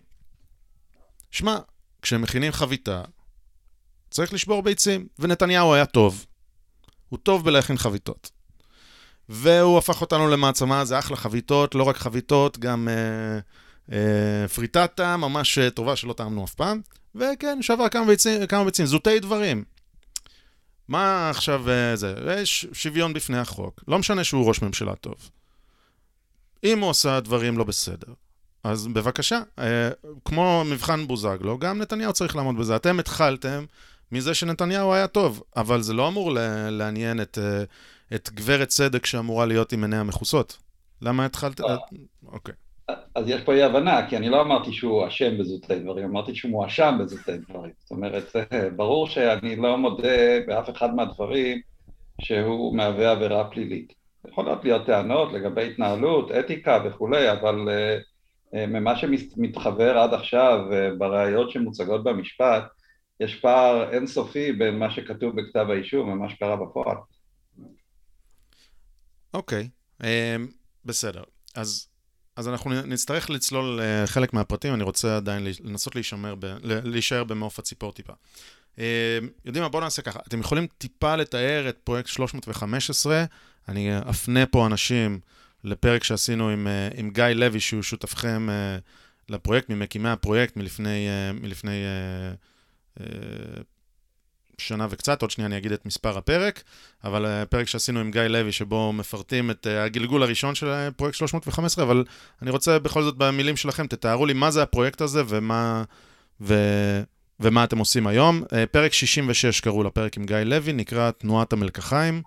שמע, 1.30 1.58
כשמכינים 2.06 2.52
חביתה, 2.52 3.02
צריך 4.10 4.32
לשבור 4.32 4.62
ביצים, 4.62 5.06
ונתניהו 5.18 5.74
היה 5.74 5.86
טוב. 5.86 6.26
הוא 7.08 7.18
טוב 7.18 7.44
בלהכין 7.44 7.76
חביתות. 7.76 8.30
והוא 9.28 9.78
הפך 9.78 10.00
אותנו 10.00 10.28
למעצמה, 10.28 10.84
זה 10.84 10.98
אחלה 10.98 11.16
חביתות, 11.16 11.74
לא 11.74 11.82
רק 11.82 11.96
חביתות, 11.96 12.58
גם 12.58 12.88
אה, 12.88 13.38
אה, 13.92 14.48
פריטטה 14.48 15.16
ממש 15.16 15.58
אה, 15.58 15.70
טובה 15.70 15.96
שלא 15.96 16.12
טעמנו 16.12 16.44
אף 16.44 16.54
פעם. 16.54 16.80
וכן, 17.14 17.58
שווה 17.62 17.88
כמה 17.88 18.06
ביצים, 18.06 18.46
כמה 18.46 18.64
ביצים, 18.64 18.86
זוטי 18.86 19.20
דברים. 19.20 19.64
מה 20.88 21.30
עכשיו 21.30 21.70
אה, 21.70 21.96
זה? 21.96 22.14
יש 22.42 22.66
שוויון 22.72 23.12
בפני 23.12 23.38
החוק. 23.38 23.84
לא 23.88 23.98
משנה 23.98 24.24
שהוא 24.24 24.48
ראש 24.48 24.62
ממשלה 24.62 24.94
טוב. 24.94 25.30
אם 26.64 26.78
הוא 26.78 26.90
עושה 26.90 27.20
דברים 27.20 27.58
לא 27.58 27.64
בסדר, 27.64 28.12
אז 28.66 28.86
בבקשה, 28.86 29.40
אה, 29.58 29.90
כמו 30.24 30.62
מבחן 30.70 31.06
בוזגלו, 31.06 31.58
גם 31.58 31.78
נתניהו 31.78 32.12
צריך 32.12 32.36
לעמוד 32.36 32.58
בזה. 32.58 32.76
אתם 32.76 32.98
התחלתם 32.98 33.64
מזה 34.12 34.34
שנתניהו 34.34 34.92
היה 34.92 35.06
טוב, 35.06 35.42
אבל 35.56 35.80
זה 35.80 35.94
לא 35.94 36.08
אמור 36.08 36.32
לעניין 36.70 37.20
את, 37.20 37.38
אה, 37.38 37.64
את 38.14 38.30
גברת 38.32 38.68
צדק 38.68 39.06
שאמורה 39.06 39.46
להיות 39.46 39.72
עם 39.72 39.82
עיניה 39.84 40.02
מכוסות. 40.02 40.56
למה 41.02 41.24
התחלת? 41.24 41.60
אה. 41.60 41.76
אוקיי. 42.26 42.54
אז 43.14 43.28
יש 43.28 43.40
פה 43.40 43.52
אי 43.52 43.62
הבנה, 43.62 44.08
כי 44.08 44.16
אני 44.16 44.28
לא 44.28 44.40
אמרתי 44.40 44.72
שהוא 44.72 45.06
אשם 45.06 45.38
בזוטי 45.38 45.78
דברים, 45.78 46.04
אמרתי 46.04 46.34
שהוא 46.34 46.50
מואשם 46.50 46.98
בזוטי 47.00 47.38
דברים. 47.48 47.72
זאת 47.80 47.90
אומרת, 47.90 48.36
ברור 48.76 49.08
שאני 49.08 49.56
לא 49.56 49.78
מודה 49.78 50.40
באף 50.46 50.70
אחד 50.70 50.94
מהדברים 50.94 51.60
שהוא 52.20 52.76
מהווה 52.76 53.10
עבירה 53.10 53.44
פלילית. 53.44 53.92
יכולות 54.28 54.64
להיות 54.64 54.86
טענות 54.86 55.32
לגבי 55.32 55.66
התנהלות, 55.66 56.30
אתיקה 56.30 56.78
וכולי, 56.84 57.32
אבל 57.32 57.68
uh, 57.68 58.15
ממה 58.56 58.96
שמתחבר 58.96 59.98
עד 59.98 60.14
עכשיו 60.14 60.58
uh, 60.70 60.98
בראיות 60.98 61.50
שמוצגות 61.50 62.04
במשפט, 62.04 62.64
יש 63.20 63.34
פער 63.34 63.90
אינסופי 63.90 64.52
בין 64.52 64.78
מה 64.78 64.90
שכתוב 64.90 65.40
בכתב 65.40 65.66
האישום 65.70 66.08
ומה 66.08 66.30
שקרה 66.30 66.56
בפועל. 66.56 66.96
אוקיי, 69.34 69.68
okay. 69.68 70.04
um, 70.04 70.06
בסדר. 70.84 71.22
אז, 71.54 71.88
אז 72.36 72.48
אנחנו 72.48 72.70
נצטרך 72.70 73.30
לצלול 73.30 73.80
uh, 73.80 74.06
חלק 74.06 74.32
מהפרטים, 74.32 74.74
אני 74.74 74.82
רוצה 74.82 75.16
עדיין 75.16 75.46
לנסות 75.64 75.94
להישמר 75.94 76.34
ב, 76.34 76.46
להישאר 76.62 77.24
במעוף 77.24 77.58
הציפור 77.58 77.92
טיפה. 77.92 78.12
Uh, 78.76 78.80
יודעים 79.44 79.62
מה, 79.62 79.68
בואו 79.68 79.82
נעשה 79.82 80.02
ככה. 80.02 80.18
אתם 80.28 80.40
יכולים 80.40 80.66
טיפה 80.78 81.16
לתאר 81.16 81.68
את 81.68 81.76
פרויקט 81.84 82.08
315, 82.08 83.24
אני 83.68 83.98
אפנה 84.10 84.46
פה 84.46 84.66
אנשים 84.66 85.20
לפרק 85.66 86.04
שעשינו 86.04 86.48
עם, 86.48 86.66
עם 86.96 87.10
גיא 87.10 87.24
לוי, 87.24 87.60
שהוא 87.60 87.82
שותפכם 87.82 88.48
לפרויקט, 89.28 89.70
ממקימי 89.70 90.08
הפרויקט 90.08 90.56
מלפני, 90.56 91.08
מלפני 91.40 91.84
שנה 94.58 94.86
וקצת, 94.90 95.22
עוד 95.22 95.30
שנייה 95.30 95.46
אני 95.46 95.56
אגיד 95.58 95.72
את 95.72 95.86
מספר 95.86 96.18
הפרק, 96.18 96.62
אבל 97.04 97.26
הפרק 97.26 97.68
שעשינו 97.68 98.00
עם 98.00 98.10
גיא 98.10 98.22
לוי, 98.22 98.52
שבו 98.52 98.92
מפרטים 98.92 99.50
את 99.50 99.66
הגלגול 99.66 100.22
הראשון 100.22 100.54
של 100.54 100.90
פרויקט 100.96 101.16
315, 101.18 101.84
אבל 101.84 102.04
אני 102.42 102.50
רוצה 102.50 102.78
בכל 102.78 103.02
זאת 103.02 103.16
במילים 103.16 103.56
שלכם, 103.56 103.86
תתארו 103.86 104.26
לי 104.26 104.32
מה 104.32 104.50
זה 104.50 104.62
הפרויקט 104.62 105.00
הזה 105.00 105.22
ומה, 105.28 105.84
ו, 106.40 106.54
ומה 107.40 107.64
אתם 107.64 107.78
עושים 107.78 108.06
היום. 108.06 108.42
פרק 108.70 108.92
66 108.92 109.60
קראו 109.60 109.82
לפרק 109.84 110.16
עם 110.16 110.24
גיא 110.24 110.36
לוי, 110.36 110.72
נקרא 110.72 111.10
תנועת 111.10 111.52
המלקחיים. 111.52 112.22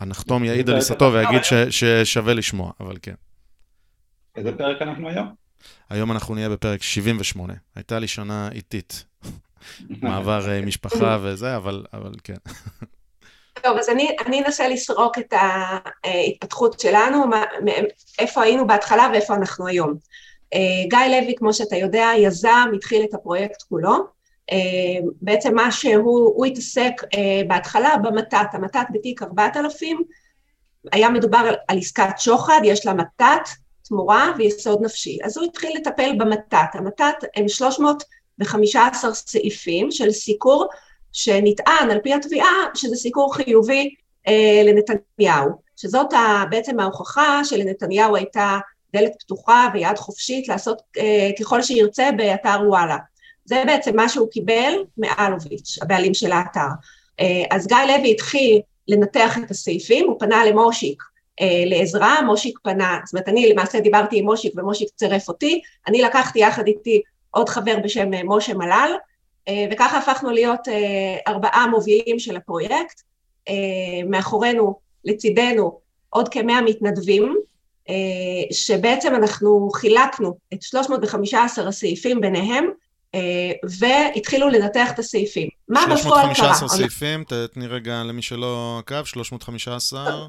הנחתום 0.00 0.44
יעיד 0.44 0.70
על 0.70 0.76
עיסתו 0.76 1.12
ויגיד 1.12 1.40
ששווה 1.70 2.34
לשמוע, 2.34 2.72
אבל 2.80 2.96
כן. 3.02 3.14
איזה 4.36 4.52
פרק 4.52 4.82
אנחנו 4.82 5.08
היום? 5.08 5.34
היום 5.90 6.12
אנחנו 6.12 6.34
נהיה 6.34 6.48
בפרק 6.48 6.82
78. 6.82 7.54
הייתה 7.76 7.98
לי 7.98 8.08
שנה 8.08 8.48
איטית. 8.52 9.04
מעבר 10.02 10.50
אה, 10.50 10.60
משפחה 10.60 11.18
וזה, 11.22 11.56
אבל, 11.56 11.84
אבל 11.92 12.12
כן. 12.24 12.34
טוב, 13.62 13.78
אז 13.78 13.88
אני, 13.88 14.16
אני 14.26 14.44
אנסה 14.44 14.68
לסרוק 14.68 15.18
את 15.18 15.34
ההתפתחות 16.04 16.80
שלנו, 16.80 17.26
מה, 17.26 17.44
איפה 18.18 18.42
היינו 18.42 18.66
בהתחלה 18.66 19.08
ואיפה 19.12 19.34
אנחנו 19.34 19.66
היום. 19.66 19.94
אה, 20.54 20.58
גיא 20.90 21.20
לוי, 21.20 21.34
כמו 21.36 21.54
שאתה 21.54 21.76
יודע, 21.76 22.08
יזם, 22.18 22.70
התחיל 22.74 23.04
את 23.08 23.14
הפרויקט 23.14 23.62
כולו. 23.62 24.19
אה, 24.52 24.56
בעצם 25.22 25.54
מה 25.54 25.72
שהוא, 25.72 26.32
הוא 26.36 26.46
התעסק 26.46 27.02
בהתחלה 27.48 27.96
במתת, 27.96 28.46
המתת 28.52 28.86
בתיק 28.92 29.22
4000, 29.22 30.02
היה 30.92 31.10
מדובר 31.10 31.38
על, 31.38 31.54
על 31.68 31.78
עסקת 31.78 32.18
שוחד, 32.18 32.60
יש 32.64 32.86
לה 32.86 32.94
מתת, 32.94 33.48
תמורה 33.90 34.32
ויסוד 34.38 34.82
נפשי. 34.82 35.18
אז 35.24 35.38
הוא 35.38 35.46
התחיל 35.46 35.76
לטפל 35.76 36.12
במתת. 36.18 36.74
המתת 36.74 37.14
הם 37.36 37.48
315 37.48 39.14
סעיפים 39.14 39.90
של 39.90 40.10
סיקור 40.10 40.68
שנטען 41.12 41.90
על 41.90 41.98
פי 42.02 42.14
התביעה 42.14 42.64
שזה 42.74 42.96
סיקור 42.96 43.34
חיובי 43.34 43.94
אה, 44.28 44.62
לנתניהו, 44.64 45.50
שזאת 45.76 46.12
ה, 46.12 46.44
בעצם 46.50 46.80
ההוכחה 46.80 47.44
שלנתניהו 47.44 48.16
הייתה 48.16 48.58
דלת 48.92 49.12
פתוחה 49.20 49.68
ויד 49.74 49.98
חופשית 49.98 50.48
לעשות 50.48 50.82
אה, 50.98 51.30
ככל 51.40 51.62
שירצה 51.62 52.10
באתר 52.16 52.60
וואלה. 52.68 52.96
זה 53.50 53.62
בעצם 53.66 53.96
מה 53.96 54.08
שהוא 54.08 54.30
קיבל 54.30 54.72
מאלוביץ', 54.98 55.78
הבעלים 55.82 56.14
של 56.14 56.32
האתר. 56.32 56.68
אה, 57.20 57.42
אז 57.50 57.66
גיא 57.66 57.76
לוי 57.76 58.10
התחיל 58.10 58.60
לנתח 58.88 59.38
את 59.38 59.50
הסעיפים, 59.50 60.08
הוא 60.08 60.16
פנה 60.18 60.44
למושיק, 60.44 61.02
אה, 61.40 61.62
לעזרה, 61.66 62.22
מושיק 62.22 62.58
פנה, 62.62 62.98
זאת 63.04 63.14
אומרת 63.14 63.28
אני 63.28 63.48
למעשה 63.48 63.80
דיברתי 63.80 64.18
עם 64.18 64.24
מושיק 64.24 64.52
ומושיק 64.56 64.88
צירף 64.96 65.28
אותי, 65.28 65.60
אני 65.86 66.02
לקחתי 66.02 66.38
יחד 66.38 66.66
איתי 66.66 67.02
עוד 67.30 67.48
חבר 67.48 67.76
בשם 67.84 68.14
אה, 68.14 68.20
משה 68.24 68.54
מלל, 68.54 68.92
וככה 69.72 69.98
הפכנו 69.98 70.30
להיות 70.30 70.60
ארבעה 71.28 71.66
מובילים 71.66 72.18
של 72.18 72.36
הפרויקט, 72.36 73.02
מאחורינו, 74.06 74.78
לצידנו, 75.04 75.78
עוד 76.10 76.28
כמאה 76.28 76.60
מתנדבים, 76.62 77.36
שבעצם 78.52 79.14
אנחנו 79.14 79.70
חילקנו 79.70 80.36
את 80.54 80.62
315 80.62 81.68
הסעיפים 81.68 82.20
ביניהם, 82.20 82.70
והתחילו 83.78 84.48
לנתח 84.48 84.90
את 84.90 84.98
הסעיפים. 84.98 85.48
מה 85.68 85.80
בפועל 85.86 86.22
קרה? 86.22 86.34
315 86.34 86.68
סעיפים, 86.68 87.24
תתני 87.24 87.66
רגע 87.66 88.02
למי 88.04 88.22
שלא 88.22 88.78
עקב, 88.78 89.04
315... 89.04 90.28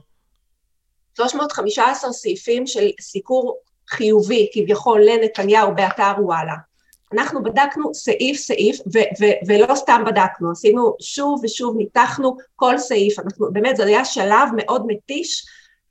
315 1.17 2.13
סעיפים 2.13 2.67
של 2.67 2.89
סיקור 3.01 3.57
חיובי 3.89 4.49
כביכול 4.53 5.01
לנתניהו 5.05 5.75
באתר 5.75 6.13
וואלה. 6.19 6.53
אנחנו 7.13 7.43
בדקנו 7.43 7.93
סעיף 7.93 8.37
סעיף 8.37 8.79
ו- 8.93 9.23
ו- 9.23 9.47
ולא 9.47 9.75
סתם 9.75 10.03
בדקנו, 10.05 10.51
עשינו 10.51 10.95
שוב 11.01 11.41
ושוב, 11.43 11.77
ניתחנו 11.77 12.37
כל 12.55 12.77
סעיף, 12.77 13.19
אנחנו, 13.19 13.53
באמת 13.53 13.75
זה 13.77 13.85
היה 13.85 14.05
שלב 14.05 14.49
מאוד 14.55 14.83
מתיש 14.87 15.45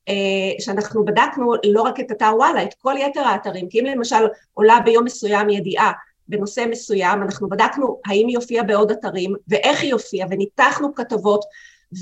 אה, 0.08 0.14
שאנחנו 0.58 1.04
בדקנו 1.04 1.52
לא 1.64 1.82
רק 1.82 2.00
את 2.00 2.12
אתר 2.12 2.32
וואלה, 2.36 2.62
את 2.62 2.74
כל 2.78 2.94
יתר 2.98 3.20
האתרים, 3.20 3.68
כי 3.68 3.80
אם 3.80 3.84
למשל 3.84 4.26
עולה 4.54 4.80
ביום 4.84 5.04
מסוים 5.04 5.50
ידיעה 5.50 5.92
בנושא 6.30 6.64
מסוים, 6.70 7.22
אנחנו 7.22 7.48
בדקנו 7.48 8.00
האם 8.06 8.28
היא 8.28 8.36
הופיעה 8.36 8.64
בעוד 8.64 8.90
אתרים 8.90 9.34
ואיך 9.48 9.82
היא 9.82 9.92
הופיעה 9.92 10.28
וניתחנו 10.30 10.94
כתבות 10.94 11.44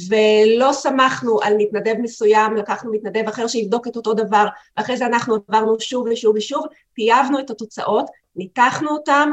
ולא 0.08 0.72
שמחנו 0.72 1.40
על 1.42 1.54
מתנדב 1.58 1.94
מסוים, 1.98 2.56
לקחנו 2.56 2.92
מתנדב 2.92 3.28
אחר 3.28 3.46
שיבדוק 3.46 3.88
את 3.88 3.96
אותו 3.96 4.14
דבר, 4.14 4.46
ואחרי 4.76 4.96
זה 4.96 5.06
אנחנו 5.06 5.36
עברנו 5.48 5.80
שוב 5.80 6.06
ושוב 6.10 6.36
ושוב, 6.36 6.64
טייבנו 6.94 7.38
את 7.38 7.50
התוצאות, 7.50 8.06
ניתחנו 8.36 8.90
אותם, 8.90 9.30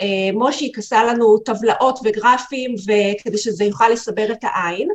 אה, 0.00 0.32
מושיק 0.32 0.78
עשה 0.78 1.04
לנו 1.04 1.38
טבלאות 1.38 1.98
וגרפים 2.04 2.74
כדי 3.24 3.38
שזה 3.38 3.64
יוכל 3.64 3.88
לסבר 3.88 4.32
את 4.32 4.38
העין, 4.42 4.88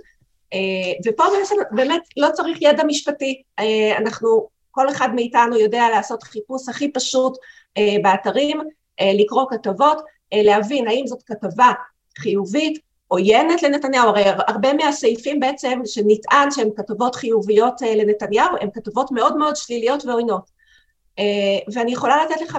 אה, 0.53 0.59
ופה 1.05 1.23
באמת 1.71 2.01
לא 2.17 2.27
צריך 2.33 2.57
ידע 2.61 2.83
משפטי, 2.83 3.41
אה, 3.59 3.97
אנחנו, 3.97 4.47
כל 4.71 4.89
אחד 4.89 5.09
מאיתנו 5.15 5.57
יודע 5.57 5.89
לעשות 5.89 6.23
חיפוש 6.23 6.69
הכי 6.69 6.91
פשוט 6.91 7.37
באתרים, 8.03 8.61
לקרוא 9.01 9.45
כתבות, 9.49 10.01
להבין 10.33 10.87
האם 10.87 11.07
זאת 11.07 11.23
כתבה 11.23 11.71
חיובית, 12.17 12.79
עוינת 13.07 13.63
לנתניהו, 13.63 14.09
הרי 14.09 14.23
הרבה 14.47 14.73
מהסעיפים 14.73 15.39
בעצם 15.39 15.79
שנטען 15.85 16.51
שהן 16.51 16.69
כתבות 16.77 17.15
חיוביות 17.15 17.83
אה, 17.83 17.95
לנתניהו, 17.95 18.55
הן 18.61 18.69
כתבות 18.73 19.11
מאוד 19.11 19.37
מאוד 19.37 19.55
שליליות 19.55 20.05
ועוינות. 20.05 20.51
אה, 21.19 21.23
ואני 21.73 21.93
יכולה 21.93 22.25
לתת 22.25 22.41
לך 22.41 22.57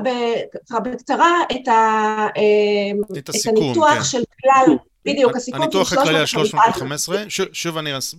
בקצרה 0.84 1.36
את, 1.52 1.68
ה, 1.68 2.26
אה, 2.36 3.18
את, 3.18 3.28
הסיכום, 3.28 3.64
הניתוח 3.64 3.94
כן. 3.94 4.04
של 4.04 4.22
כלל, 4.42 4.76
בדיוק, 5.04 5.36
הסיכום 5.36 5.62
הניתוח 5.62 5.92
הכללי 5.92 6.18
על 6.18 6.26
315, 6.26 7.24
שוב 7.52 7.78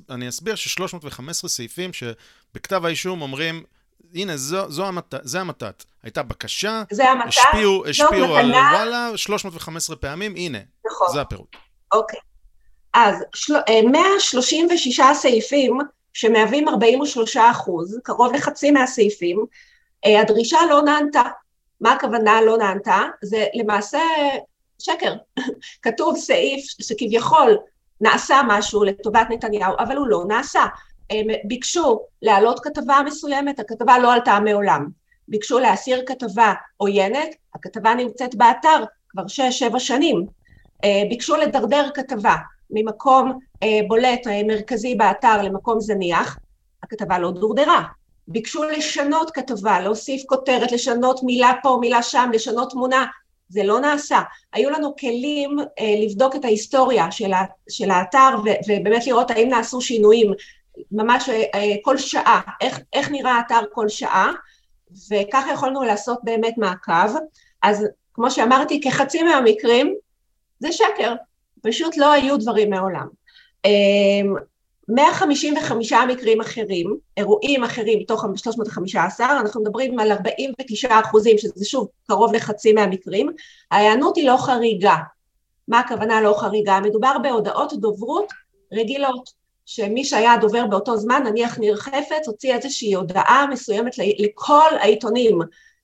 אני 0.09 0.29
אסביר 0.29 0.55
ש-315 0.55 1.47
סעיפים 1.47 1.91
שבכתב 1.93 2.85
האישום 2.85 3.21
אומרים 3.21 3.63
הנה, 4.15 4.37
זו, 4.37 4.71
זו 4.71 4.85
המת... 4.85 5.13
זה 5.21 5.39
המתת. 5.41 5.83
הייתה 6.03 6.23
בקשה, 6.23 6.83
זה 6.91 7.09
המתת, 7.09 7.27
השפיעו, 7.27 7.85
השפיעו 7.85 8.35
על. 8.35 8.51
וואלה 8.51 9.11
315 9.15 9.95
פעמים, 9.95 10.35
הנה, 10.35 10.57
נכון. 10.85 11.07
זה 11.13 11.21
הפירוט. 11.21 11.55
אוקיי. 11.93 12.19
אז 12.93 13.23
של... 13.35 13.55
אה, 13.55 13.81
136 13.91 15.01
סעיפים 15.13 15.77
שמהווים 16.13 16.69
43 16.69 17.37
אחוז, 17.37 17.99
קרוב 18.03 18.33
לחצי 18.33 18.71
מהסעיפים, 18.71 19.45
אה, 20.05 20.21
הדרישה 20.21 20.57
לא 20.69 20.81
נענתה. 20.81 21.23
מה 21.81 21.93
הכוונה 21.93 22.41
לא 22.41 22.57
נענתה? 22.57 23.01
זה 23.21 23.45
למעשה 23.53 23.99
שקר. 24.79 25.13
כתוב 25.83 26.17
סעיף 26.17 26.65
שכביכול 26.81 27.57
נעשה 28.01 28.41
משהו 28.47 28.83
לטובת 28.83 29.27
נתניהו, 29.29 29.73
אבל 29.79 29.95
הוא 29.95 30.07
לא 30.07 30.23
נעשה. 30.27 30.65
ביקשו 31.43 31.99
להעלות 32.21 32.59
כתבה 32.59 32.99
מסוימת, 33.05 33.59
הכתבה 33.59 33.99
לא 33.99 34.13
עלתה 34.13 34.39
מעולם. 34.39 34.87
ביקשו 35.27 35.59
להסיר 35.59 36.03
כתבה 36.05 36.53
עוינת, 36.77 37.35
הכתבה 37.55 37.93
נמצאת 37.93 38.35
באתר 38.35 38.83
כבר 39.09 39.27
שש-שבע 39.27 39.79
שנים. 39.79 40.25
אה, 40.83 41.03
ביקשו 41.09 41.35
לדרדר 41.35 41.89
כתבה 41.93 42.35
ממקום 42.69 43.39
אה, 43.63 43.79
בולט 43.87 44.27
אה, 44.27 44.41
מרכזי 44.43 44.95
באתר 44.95 45.41
למקום 45.41 45.79
זניח, 45.79 46.37
הכתבה 46.83 47.19
לא 47.19 47.31
דורדרה. 47.31 47.83
ביקשו 48.27 48.63
לשנות 48.63 49.31
כתבה, 49.31 49.79
להוסיף 49.79 50.23
כותרת, 50.25 50.71
לשנות 50.71 51.23
מילה 51.23 51.51
פה, 51.63 51.77
מילה 51.81 52.03
שם, 52.03 52.29
לשנות 52.33 52.71
תמונה, 52.71 53.05
זה 53.49 53.63
לא 53.63 53.79
נעשה. 53.79 54.21
היו 54.53 54.69
לנו 54.69 54.95
כלים 54.95 55.57
לבדוק 56.03 56.35
את 56.35 56.45
ההיסטוריה 56.45 57.11
של, 57.11 57.31
של 57.69 57.91
האתר 57.91 58.29
ובאמת 58.67 59.07
לראות 59.07 59.31
האם 59.31 59.49
נעשו 59.49 59.81
שינויים 59.81 60.33
ממש 60.91 61.29
אה, 61.29 61.75
כל 61.81 61.97
שעה, 61.97 62.41
איך, 62.61 62.79
איך 62.93 63.11
נראה 63.11 63.31
האתר 63.31 63.59
כל 63.71 63.89
שעה, 63.89 64.31
וככה 65.11 65.53
יכולנו 65.53 65.83
לעשות 65.83 66.19
באמת 66.23 66.57
מעקב. 66.57 67.15
אז 67.63 67.87
כמו 68.13 68.31
שאמרתי, 68.31 68.81
כחצי 68.81 69.23
מהמקרים 69.23 69.95
זה 70.59 70.71
שקר, 70.71 71.13
פשוט 71.61 71.97
לא 71.97 72.11
היו 72.11 72.37
דברים 72.37 72.69
מעולם. 72.69 73.07
אה, 73.65 73.71
155 74.89 75.93
מקרים 75.93 76.41
אחרים, 76.41 76.97
אירועים 77.17 77.63
אחרים 77.63 77.99
מתוך 77.99 78.25
315, 78.35 79.39
אנחנו 79.39 79.61
מדברים 79.61 79.99
על 79.99 80.11
49 80.11 80.99
אחוזים, 80.99 81.37
שזה 81.37 81.65
שוב 81.65 81.87
קרוב 82.07 82.33
לחצי 82.33 82.73
מהמקרים, 82.73 83.29
ההיענות 83.71 84.15
היא 84.15 84.27
לא 84.27 84.37
חריגה. 84.37 84.95
מה 85.67 85.79
הכוונה 85.79 86.21
לא 86.21 86.35
חריגה? 86.39 86.79
מדובר 86.79 87.17
בהודעות 87.23 87.73
דוברות 87.73 88.33
רגילות, 88.73 89.29
שמי 89.71 90.05
שהיה 90.05 90.33
הדובר 90.33 90.65
באותו 90.65 90.97
זמן, 90.97 91.23
נניח 91.25 91.57
ניר 91.57 91.75
חפץ, 91.75 92.27
הוציא 92.27 92.55
איזושהי 92.55 92.93
הודעה 92.93 93.45
מסוימת 93.51 93.95
לכל 93.97 94.69
העיתונים, 94.79 95.39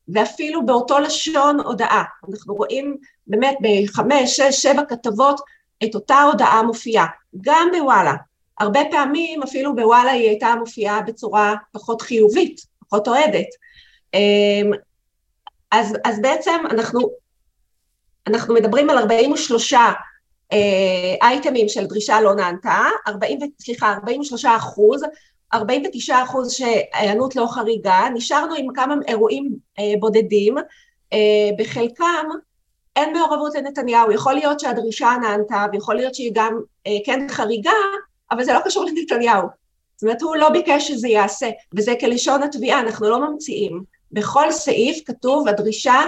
ואפילו 0.07 0.65
באותו 0.65 0.99
לשון 0.99 1.59
הודעה. 1.59 2.03
אנחנו 2.29 2.55
רואים 2.55 2.97
באמת 3.27 3.57
בחמש, 3.61 4.35
שש, 4.35 4.61
שבע 4.61 4.81
כתבות 4.89 5.41
את 5.83 5.95
אותה 5.95 6.21
הודעה 6.21 6.63
מופיעה, 6.63 7.05
גם 7.41 7.69
בוואלה. 7.77 8.13
הרבה 8.59 8.79
פעמים 8.91 9.43
אפילו 9.43 9.75
בוואלה 9.75 10.11
היא 10.11 10.29
הייתה 10.29 10.55
מופיעה 10.59 11.01
בצורה 11.01 11.55
פחות 11.71 12.01
חיובית, 12.01 12.61
פחות 12.79 13.07
אוהדת. 13.07 13.47
אז, 15.71 15.97
אז 16.03 16.21
בעצם 16.21 16.63
אנחנו, 16.69 17.09
אנחנו 18.27 18.53
מדברים 18.53 18.89
על 18.89 18.97
43 18.97 19.73
אייטמים 21.21 21.69
של 21.69 21.85
דרישה 21.85 22.21
לא 22.21 22.35
נענתה, 22.35 22.83
40, 23.07 23.39
סליחה, 23.59 23.93
43 23.93 24.45
אחוז, 24.45 25.03
49 25.53 26.23
אחוז 26.23 26.51
שהיענות 26.51 27.35
לא 27.35 27.47
חריגה, 27.47 28.01
נשארנו 28.13 28.55
עם 28.57 28.73
כמה 28.73 28.95
אירועים 29.07 29.55
בודדים, 29.99 30.55
בחלקם 31.57 32.25
אין 32.95 33.13
מעורבות 33.13 33.55
לנתניהו, 33.55 34.11
יכול 34.11 34.33
להיות 34.33 34.59
שהדרישה 34.59 35.09
נענתה 35.21 35.65
ויכול 35.71 35.95
להיות 35.95 36.15
שהיא 36.15 36.31
גם 36.33 36.59
כן 37.05 37.27
חריגה, 37.29 37.71
אבל 38.31 38.43
זה 38.43 38.53
לא 38.53 38.59
קשור 38.65 38.85
לנתניהו. 38.85 39.47
זאת 39.95 40.03
אומרת, 40.03 40.21
הוא 40.21 40.35
לא 40.35 40.49
ביקש 40.49 40.87
שזה 40.87 41.07
ייעשה, 41.07 41.49
וזה 41.75 41.93
כלשון 41.99 42.43
התביעה, 42.43 42.79
אנחנו 42.79 43.09
לא 43.09 43.29
ממציאים. 43.29 43.83
בכל 44.11 44.51
סעיף 44.51 44.99
כתוב 45.05 45.47
הדרישה 45.47 46.01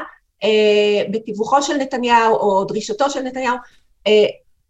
אה, 0.44 1.04
בתיווכו 1.12 1.62
של 1.62 1.78
נתניהו, 1.78 2.36
או 2.36 2.64
דרישתו 2.64 3.10
של 3.10 3.22
נתניהו, 3.22 3.56
אה, 3.56 3.62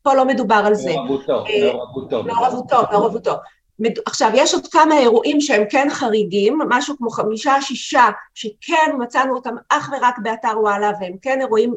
פה 0.02 0.14
לא 0.14 0.26
מדובר 0.26 0.62
על 0.66 0.74
זה. 0.76 0.90
מעורבותו, 0.94 1.46
אה, 1.46 1.74
מעורבותו. 1.74 2.24
מעורבותו, 2.24 2.78
מעורבותו. 2.92 3.34
מד- 3.80 4.00
עכשיו, 4.06 4.30
יש 4.34 4.54
עוד 4.54 4.68
כמה 4.68 4.98
אירועים 5.00 5.42
שהם 5.42 5.64
כן 5.70 5.88
חריגים, 5.92 6.60
משהו 6.70 6.98
כמו 6.98 7.10
חמישה, 7.10 7.62
שישה, 7.62 8.06
שכן 8.34 8.92
מצאנו 9.00 9.36
אותם 9.36 9.56
אך 9.70 9.90
ורק 9.98 10.16
באתר 10.24 10.60
וואלה, 10.62 10.92
והם 11.02 11.14
כן 11.22 11.42
אירועים 11.42 11.74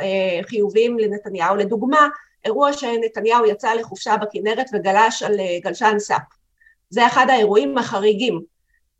אה, 0.00 0.40
חיוביים 0.42 0.98
לנתניהו. 0.98 1.56
לדוגמה, 1.56 2.08
אירוע 2.44 2.72
שנתניהו 2.72 3.46
יצא 3.46 3.72
לחופשה 3.74 4.16
בכנרת 4.16 4.66
וגלש 4.74 5.22
על 5.22 5.40
אה, 5.40 5.58
גלשן 5.64 5.98
סאפ. 5.98 6.22
זה 6.90 7.06
אחד 7.06 7.26
האירועים 7.30 7.78
החריגים, 7.78 8.40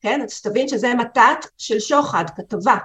כן? 0.00 0.20
אז 0.24 0.40
תבין 0.40 0.68
שזה 0.68 0.94
מתת 0.94 1.46
של 1.58 1.80
שוחד, 1.80 2.24
כתבה. 2.36 2.76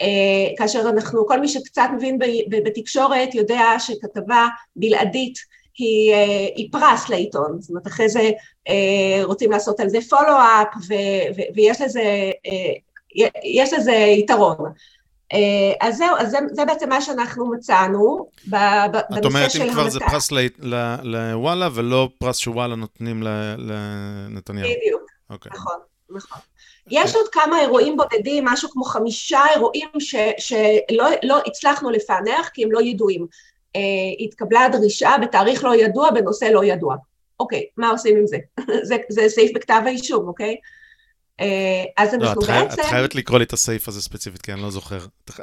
אה, 0.00 0.56
כאשר 0.58 0.80
אנחנו, 0.88 1.26
כל 1.26 1.40
מי 1.40 1.48
שקצת 1.48 1.88
מבין 1.96 2.18
בתקשורת 2.64 3.34
יודע 3.34 3.64
שכתבה 3.78 4.46
בלעדית 4.76 5.38
היא, 5.78 6.12
אה, 6.12 6.48
היא 6.56 6.68
פרס 6.72 7.08
לעיתון, 7.08 7.56
זאת 7.60 7.70
אומרת 7.70 7.86
אחרי 7.86 8.08
זה 8.08 8.30
אה, 8.68 9.24
רוצים 9.24 9.50
לעשות 9.50 9.80
על 9.80 9.88
זה 9.88 9.98
פולו-אפ 10.10 10.68
ויש 11.54 11.80
לזה, 11.80 12.30
יש 13.44 13.72
לזה 13.72 13.92
יתרון. 13.92 14.72
אז 15.80 15.96
זהו, 15.96 16.16
אז 16.18 16.30
זה, 16.30 16.38
זה 16.52 16.64
בעצם 16.64 16.88
מה 16.88 17.00
שאנחנו 17.00 17.50
מצאנו 17.50 18.28
ב- 18.50 18.56
ב- 18.92 18.96
את 18.96 19.04
בנושא 19.10 19.26
אומרת, 19.26 19.50
של 19.50 19.62
אם 19.62 19.72
כבר 19.72 19.88
זה. 19.88 20.00
פרס 20.00 20.30
לוואלה, 21.02 21.68
ולא 21.74 22.08
פרס 22.18 22.38
שוואלה 22.38 22.76
נותנים 22.76 23.22
לנתניהו. 23.58 24.68
בדיוק, 24.68 25.02
אוקיי. 25.30 25.52
נכון, 25.54 25.76
נכון. 26.10 26.38
יש 26.90 27.14
עוד 27.14 27.28
כמה 27.32 27.60
אירועים 27.60 27.96
בודדים, 27.96 28.44
משהו 28.44 28.70
כמו 28.70 28.84
חמישה 28.84 29.40
אירועים 29.54 29.88
ש, 29.98 30.14
שלא 30.38 31.08
לא 31.22 31.38
הצלחנו 31.46 31.90
לפענח 31.90 32.48
כי 32.54 32.64
הם 32.64 32.72
לא 32.72 32.82
ידועים. 32.82 33.26
אה, 33.76 33.80
התקבלה 34.20 34.68
דרישה 34.72 35.10
בתאריך 35.22 35.64
לא 35.64 35.74
ידוע 35.76 36.10
בנושא 36.10 36.44
לא 36.44 36.64
ידוע. 36.64 36.96
אוקיי, 37.40 37.66
מה 37.76 37.90
עושים 37.90 38.16
עם 38.16 38.26
זה? 38.26 38.36
זה, 38.88 38.96
זה 39.08 39.28
סעיף 39.28 39.50
בכתב 39.54 39.82
האישום, 39.86 40.28
אוקיי? 40.28 40.56
אה, 41.40 41.84
אז 41.96 42.14
לא, 42.14 42.28
אנחנו 42.28 42.42
חי- 42.42 42.52
בעצם... 42.52 42.82
את 42.82 42.86
חייבת 42.86 43.14
לקרוא 43.14 43.38
לי 43.38 43.44
את 43.44 43.52
הסעיף 43.52 43.88
הזה 43.88 44.02
ספציפית, 44.02 44.42
כי 44.42 44.52
אני 44.52 44.62
לא 44.62 44.70
זוכר. 44.70 44.98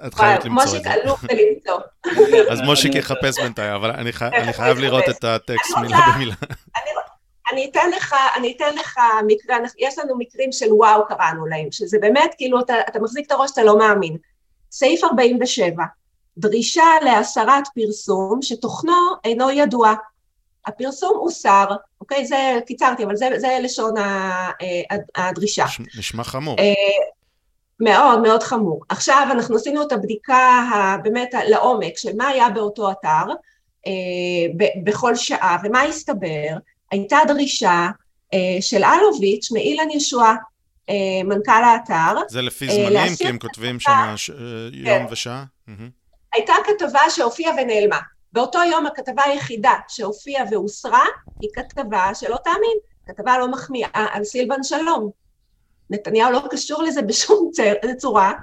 את 0.07 0.13
חייבת 0.13 0.45
למצוא 0.45 0.63
את 0.63 0.67
מושיק 0.67 0.83
זה. 0.83 0.93
אלוף 0.93 1.23
בלמצוא. 1.23 1.79
אז 2.51 2.61
מושיק 2.61 2.95
יחפש 2.95 3.39
בינתיים, 3.39 3.73
אבל 3.73 3.91
אני 3.91 4.53
חייב 4.53 4.77
לראות. 4.77 5.03
את 5.09 5.23
הטקסט 5.23 5.77
מילה 5.81 5.97
במילה. 6.15 6.35
אני 7.51 7.69
אתן 7.71 7.89
לך, 7.97 8.15
אני 8.37 8.53
אתן 8.57 8.75
לך 8.75 8.99
מקרה, 9.27 9.57
יש 9.79 9.97
לנו 9.99 10.17
מקרים 10.17 10.51
של 10.51 10.73
וואו 10.73 11.07
קראנו 11.07 11.45
להם, 11.45 11.71
שזה 11.71 11.97
באמת 12.01 12.35
כאילו 12.37 12.59
אתה, 12.59 12.73
אתה 12.89 12.99
מחזיק 12.99 13.25
את 13.27 13.31
הראש, 13.31 13.51
אתה 13.51 13.63
לא 13.63 13.77
מאמין. 13.77 14.17
סעיף 14.71 15.03
47, 15.03 15.83
דרישה 16.37 16.83
להסרת 17.01 17.63
פרסום 17.75 18.41
שתוכנו 18.41 18.93
אינו 19.23 19.51
ידוע. 19.51 19.93
הפרסום 20.65 21.17
הוסר, 21.17 21.65
אוקיי? 22.01 22.25
זה, 22.25 22.59
קיצרתי, 22.65 23.03
אבל 23.03 23.15
זה, 23.15 23.29
זה 23.37 23.57
לשון 23.61 23.97
אה, 23.97 24.49
הדרישה. 25.15 25.65
נש- 25.65 25.97
נשמע 25.97 26.23
חמור. 26.23 26.55
אה, 26.59 26.73
מאוד 27.79 28.21
מאוד 28.21 28.43
חמור. 28.43 28.81
עכשיו 28.89 29.27
אנחנו 29.31 29.55
עשינו 29.55 29.81
את 29.83 29.91
הבדיקה 29.91 30.61
באמת 31.03 31.33
לעומק 31.47 31.97
של 31.97 32.15
מה 32.17 32.27
היה 32.27 32.49
באותו 32.49 32.91
אתר 32.91 33.25
אה, 33.87 33.91
בכל 34.83 35.15
שעה, 35.15 35.57
ומה 35.63 35.81
הסתבר? 35.81 36.47
הייתה 36.91 37.17
דרישה 37.27 37.87
אה, 38.33 38.57
של 38.61 38.83
אלוביץ' 38.83 39.51
מאילן 39.51 39.91
ישועה, 39.91 40.35
אה, 40.89 41.23
מנכ"ל 41.25 41.63
האתר, 41.63 42.21
זה 42.29 42.41
לפי 42.41 42.67
אה, 42.69 42.73
זמנים, 42.73 43.15
כי 43.17 43.27
הם 43.27 43.37
כותבים. 43.39 43.79
שם 43.79 44.13
ש- 44.15 44.31
כן. 44.31 44.37
יום 44.73 45.05
ושעה? 45.11 45.43
מהמם. 45.67 45.89
הייתה 46.33 46.53
כתבה 46.65 46.99
שהופיעה 47.09 47.53
ונעלמה. 47.57 47.99
באותו 48.33 48.59
יום 48.71 48.85
הכתבה 48.85 49.23
היחידה 49.23 49.73
שהופיעה 49.87 50.45
והוסרה 50.51 51.03
היא 51.41 51.49
כתבה 51.53 52.15
שלא 52.15 52.37
תאמין, 52.43 52.77
כתבה 53.07 53.37
לא 53.37 53.51
מחמיאה 53.51 54.05
על 54.11 54.23
סילבן 54.23 54.63
שלום. 54.63 55.09
נתניהו 55.89 56.31
לא 56.31 56.41
קשור 56.51 56.83
לזה 56.83 57.01
בשום 57.01 57.49
צורה, 57.97 58.33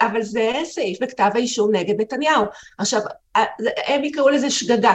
אבל 0.00 0.22
זה 0.22 0.52
סעיף 0.64 0.98
בכתב 1.02 1.30
האישום 1.34 1.74
נגד 1.76 2.00
נתניהו. 2.00 2.44
עכשיו, 2.78 3.00
הם 3.86 4.04
יקראו 4.04 4.28
לזה 4.28 4.50
שגגה. 4.50 4.94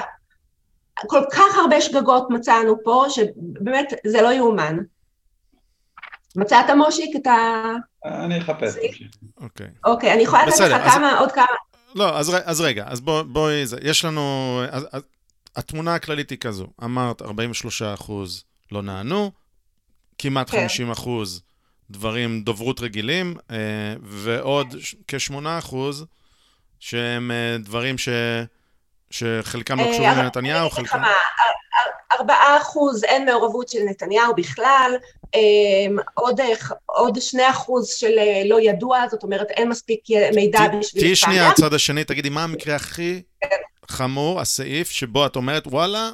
כל 1.08 1.22
כך 1.32 1.58
הרבה 1.64 1.82
שגגות 1.82 2.28
מצאנו 2.30 2.76
פה, 2.84 3.06
שבאמת 3.10 3.94
זה 4.08 4.22
לא 4.22 4.34
יאומן. 4.34 4.78
מצאת, 6.36 6.70
מושיק, 6.78 7.16
את 7.16 7.28
ה... 7.28 7.64
אני 8.06 8.42
אחפש. 8.42 8.76
אוקיי. 9.38 9.68
אוקיי, 9.86 10.14
אני 10.14 10.22
יכולה 10.22 10.46
לתת 10.46 10.60
לך 10.60 10.92
כמה, 10.94 11.20
עוד 11.20 11.32
כמה... 11.32 11.46
לא, 11.96 12.18
אז, 12.20 12.36
אז 12.46 12.62
רגע, 12.62 12.86
אז 12.88 13.02
בוא, 13.02 13.22
בואי, 13.22 13.66
זה- 13.66 13.78
יש 13.82 14.06
לנו, 14.06 14.60
אז, 14.72 14.88
אז, 14.92 15.02
התמונה 15.56 15.96
הכללית 15.96 16.30
היא 16.30 16.38
כזו, 16.38 16.68
אמרת 16.84 17.22
43 17.22 17.82
אחוז 17.82 18.44
לא 18.72 18.82
נענו, 18.82 19.32
כמעט 20.18 20.50
כן. 20.50 20.62
50 20.62 20.92
אחוז 20.92 21.42
דברים, 21.92 22.42
דוברות 22.44 22.80
רגילים, 22.80 23.36
אה, 23.52 23.58
ועוד 24.02 24.76
כ-8% 25.08 25.76
שהם 26.80 27.32
אה, 27.32 27.58
דברים 27.60 27.98
ש... 27.98 28.10
שחלקם 29.12 29.80
לא 29.80 29.84
אה, 29.84 29.92
קשורים 29.92 30.10
אבל 30.10 30.24
לנתניהו, 30.24 30.70
חלקם... 30.70 31.02
ארבעה 32.12 32.58
אחוז 32.58 33.04
אין 33.04 33.26
מעורבות 33.26 33.70
של 33.70 33.80
נתניהו 33.90 34.36
בכלל, 34.36 34.92
אמ, 35.36 35.98
עוד, 36.14 36.40
עוד 36.86 37.18
שני 37.22 37.50
אחוז 37.50 37.90
של 37.90 38.20
אה, 38.20 38.42
לא 38.46 38.62
ידוע, 38.62 39.08
זאת 39.12 39.24
אומרת 39.24 39.52
אין 39.52 39.70
מספיק 39.70 40.00
מידע 40.36 40.60
ת- 40.68 40.72
בשביל... 40.80 41.04
תהיי 41.04 41.16
שנייה. 41.16 41.50
הצד 41.50 41.74
השני, 41.74 42.04
תגידי, 42.04 42.30
מה 42.30 42.44
המקרה 42.44 42.76
הכי 42.76 43.22
חמור, 43.88 44.42
הסעיף, 44.42 44.90
שבו 44.90 45.26
את 45.26 45.36
אומרת, 45.36 45.68
וואלה, 45.68 46.10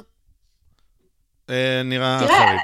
אה, 1.50 1.82
נראה 1.84 2.18
חריג. 2.18 2.60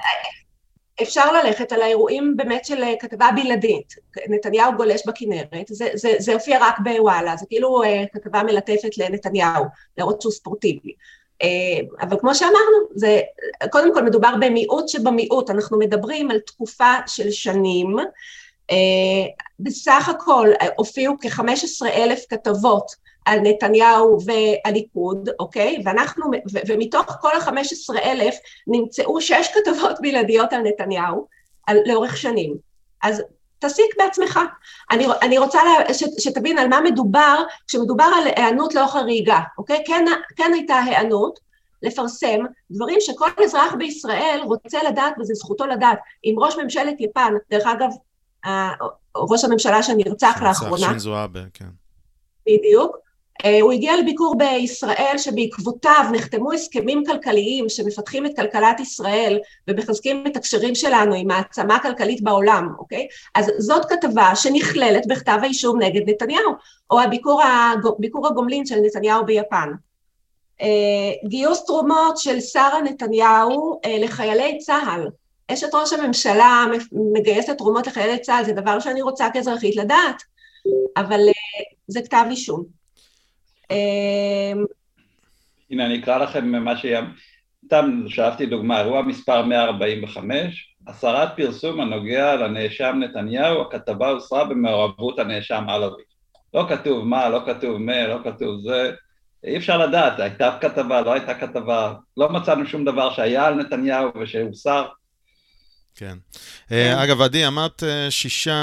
אפשר 1.03 1.33
ללכת 1.33 1.73
על 1.73 1.83
האירועים 1.83 2.37
באמת 2.37 2.65
של 2.65 2.83
אה, 2.83 2.95
כתבה 3.01 3.31
בלעדית, 3.37 3.95
נתניהו 4.29 4.73
גולש 4.77 5.03
בכנרת, 5.07 5.67
זה, 6.19 6.33
הופיע 6.33 6.59
רק 6.61 6.79
בוואלה, 6.79 7.37
זה 7.37 7.47
כאילו 7.49 7.83
אה, 7.83 8.05
כתבה 8.13 8.43
מלטפת 8.43 8.99
לנתניהו, 8.99 9.65
להראות 9.99 10.23
שהוא 10.23 10.33
ספורטיבי. 10.33 10.93
אה, 11.43 11.49
אבל 12.01 12.17
כמו 12.21 12.35
שאמרנו, 12.35 12.79
זה, 12.95 13.21
קודם 13.71 13.95
כל 13.95 14.03
מדובר 14.03 14.35
במיעוט 14.41 14.89
שבמיעוט, 14.89 15.51
אנחנו 15.51 15.79
מדברים 15.79 16.31
על 16.31 16.39
תקופה 16.39 16.95
של 17.07 17.31
שנים, 17.31 17.97
בסך 19.61 20.09
הכל 20.09 20.49
הופיעו 20.77 21.15
כ-15 21.21 21.87
אלף 21.87 22.25
כתבות 22.29 23.02
על 23.25 23.39
נתניהו 23.41 24.19
והליכוד, 24.25 25.29
אוקיי? 25.41 25.83
ואנחנו, 25.85 26.27
ו- 26.27 26.59
ומתוך 26.69 27.07
כל 27.21 27.37
ה-15 27.37 27.99
אלף 28.05 28.35
נמצאו 28.67 29.21
שש 29.21 29.49
כתבות 29.55 29.97
בלעדיות 30.01 30.53
על 30.53 30.63
נתניהו 30.63 31.27
על, 31.67 31.79
לאורך 31.87 32.17
שנים. 32.17 32.57
אז 33.03 33.23
תסיק 33.59 33.97
בעצמך. 33.99 34.41
אני, 34.91 35.07
אני 35.23 35.39
רוצה 35.39 35.59
לה, 35.65 35.95
ש, 35.95 36.05
שתבין 36.19 36.59
על 36.59 36.69
מה 36.69 36.81
מדובר, 36.81 37.43
כשמדובר 37.69 38.05
על 38.17 38.27
היענות 38.37 38.75
לא 38.75 38.87
חריגה, 38.87 39.41
אוקיי? 39.59 39.83
כן, 39.87 40.05
כן 40.37 40.51
הייתה 40.55 40.75
היענות 40.75 41.39
לפרסם 41.83 42.39
דברים 42.71 42.97
שכל 43.01 43.29
אזרח 43.45 43.75
בישראל 43.79 44.41
רוצה 44.45 44.79
לדעת, 44.89 45.15
וזו 45.21 45.35
זכותו 45.35 45.67
לדעת. 45.67 45.99
אם 46.25 46.35
ראש 46.39 46.57
ממשלת 46.57 47.01
יפן, 47.01 47.35
דרך 47.51 47.67
אגב, 47.67 47.91
ראש 49.17 49.45
הממשלה 49.45 49.83
שנרצח 49.83 50.43
לאחרונה, 50.43 50.87
שינזו 50.87 51.25
אבה, 51.25 51.41
כן. 51.55 51.69
בדיוק. 52.47 52.97
אה, 53.45 53.61
הוא 53.61 53.73
הגיע 53.73 53.97
לביקור 53.97 54.35
בישראל 54.39 55.15
שבעקבותיו 55.19 56.05
נחתמו 56.13 56.53
הסכמים 56.53 57.05
כלכליים 57.07 57.69
שמפתחים 57.69 58.27
את 58.27 58.37
כלכלת 58.37 58.81
ישראל 58.81 59.39
ומחזקים 59.69 60.25
את 60.27 60.37
הקשרים 60.37 60.75
שלנו 60.75 61.15
עם 61.15 61.27
מעצמה 61.27 61.79
כלכלית 61.79 62.23
בעולם, 62.23 62.69
אוקיי? 62.79 63.07
אז 63.35 63.51
זאת 63.59 63.85
כתבה 63.85 64.35
שנכללת 64.35 65.07
בכתב 65.07 65.39
האישום 65.43 65.83
נגד 65.83 66.11
נתניהו, 66.11 66.53
או 66.91 67.01
הביקור 67.01 67.43
הג- 67.43 67.99
ביקור 67.99 68.27
הגומלין 68.27 68.67
של 68.67 68.77
נתניהו 68.85 69.27
ביפן. 69.27 69.69
אה, 70.61 71.29
גיוס 71.29 71.65
תרומות 71.65 72.19
של 72.19 72.41
שרה 72.41 72.83
נתניהו 72.83 73.81
אה, 73.85 73.99
לחיילי 73.99 74.59
צה"ל. 74.59 75.09
אשת 75.49 75.75
ראש 75.75 75.93
הממשלה 75.93 76.65
מגייסת 77.13 77.59
תרומות 77.59 77.87
לחיילי 77.87 78.19
צה"ל, 78.19 78.45
זה 78.45 78.53
דבר 78.53 78.81
שאני 78.81 79.03
רוצה 79.03 79.29
כאזרחית 79.33 79.77
לדעת, 79.77 80.23
אבל 80.97 81.21
זה 81.89 82.03
כתב 82.03 82.25
אישום. 82.31 82.82
אמ, 83.73 84.65
הנה, 85.71 85.87
אני 85.87 86.01
אקרא 86.01 86.19
לכם 86.19 86.49
מה 86.65 86.77
שהיה, 86.77 87.03
סתם 87.65 88.03
שאלתי 88.09 88.47
דוגמה, 88.47 88.81
אירוע 88.81 89.03
מספר 89.03 89.43
145, 89.43 90.77
הסרת 90.87 91.29
פרסום 91.37 91.81
הנוגע 91.81 92.37
לנאשם 92.37 92.97
נתניהו, 93.01 93.63
הכתבה 93.63 94.09
הוסרה 94.09 94.45
במעורבות 94.45 95.19
הנאשם 95.19 95.65
אלוביץ'. 95.71 96.07
לא 96.55 96.67
כתוב 96.69 97.05
מה, 97.05 97.29
לא 97.29 97.43
כתוב 97.47 97.79
מה, 97.79 98.07
לא 98.07 98.19
כתוב 98.25 98.61
זה, 98.61 98.93
אי 99.45 99.57
אפשר 99.57 99.79
לדעת, 99.79 100.21
הייתה 100.21 100.59
כתבה, 100.61 101.01
לא 101.01 101.13
הייתה 101.13 101.35
כתבה, 101.35 101.95
לא 102.17 102.29
מצאנו 102.29 102.67
שום 102.67 102.85
דבר 102.85 103.13
שהיה 103.13 103.47
על 103.47 103.55
נתניהו 103.55 104.11
ושהוסר. 104.21 104.87
כן. 105.97 106.19
אה, 106.73 107.05
אגב, 107.05 107.21
עדי, 107.21 107.47
אמרת 107.47 107.83
אה, 107.83 108.11
שישה 108.11 108.57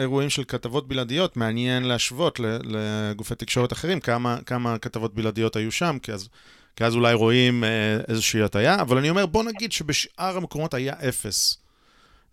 אירועים 0.00 0.30
של 0.30 0.44
כתבות 0.48 0.88
בלעדיות, 0.88 1.36
מעניין 1.36 1.84
להשוות 1.84 2.40
ל- 2.40 2.58
לגופי 2.64 3.34
תקשורת 3.34 3.72
אחרים, 3.72 4.00
כמה, 4.00 4.38
כמה 4.46 4.78
כתבות 4.78 5.14
בלעדיות 5.14 5.56
היו 5.56 5.72
שם, 5.72 5.98
כי 6.02 6.12
אז, 6.12 6.28
כי 6.76 6.84
אז 6.84 6.94
אולי 6.94 7.14
רואים 7.14 7.64
אה, 7.64 7.68
איזושהי 8.08 8.42
הטעיה, 8.42 8.80
אבל 8.80 8.98
אני 8.98 9.10
אומר, 9.10 9.26
בוא 9.26 9.44
נגיד 9.44 9.72
שבשאר 9.72 10.36
המקומות 10.36 10.74
היה 10.74 10.92
אפס. 11.08 11.58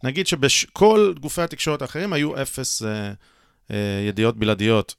נגיד 0.04 0.28
שבכל 0.28 1.13
גופי 1.19 1.41
התקשורת 1.41 1.82
האחרים 1.82 2.13
היו 2.13 2.41
אפס 2.41 2.84
אה, 2.84 3.12
אה, 3.71 3.76
ידיעות 4.08 4.38
בלעדיות. 4.38 4.95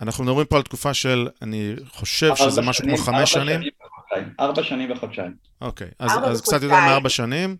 אנחנו 0.00 0.24
מדברים 0.24 0.46
פה 0.46 0.56
על 0.56 0.62
תקופה 0.62 0.94
של, 0.94 1.28
אני 1.42 1.74
חושב 1.88 2.36
שזה 2.36 2.62
משהו 2.62 2.84
כמו 2.84 2.96
שנים- 2.98 3.06
חמש 3.06 3.36
ארבע 3.36 3.44
שנים. 3.46 3.60
ארבע 4.40 4.62
שנים 4.62 4.90
וחודשיים. 4.92 5.34
אוקיי, 5.60 5.88
אז, 5.98 6.12
אז 6.24 6.40
קצת 6.40 6.52
יותר. 6.62 6.68
מארבע 6.68 7.08
שנים, 7.08 7.56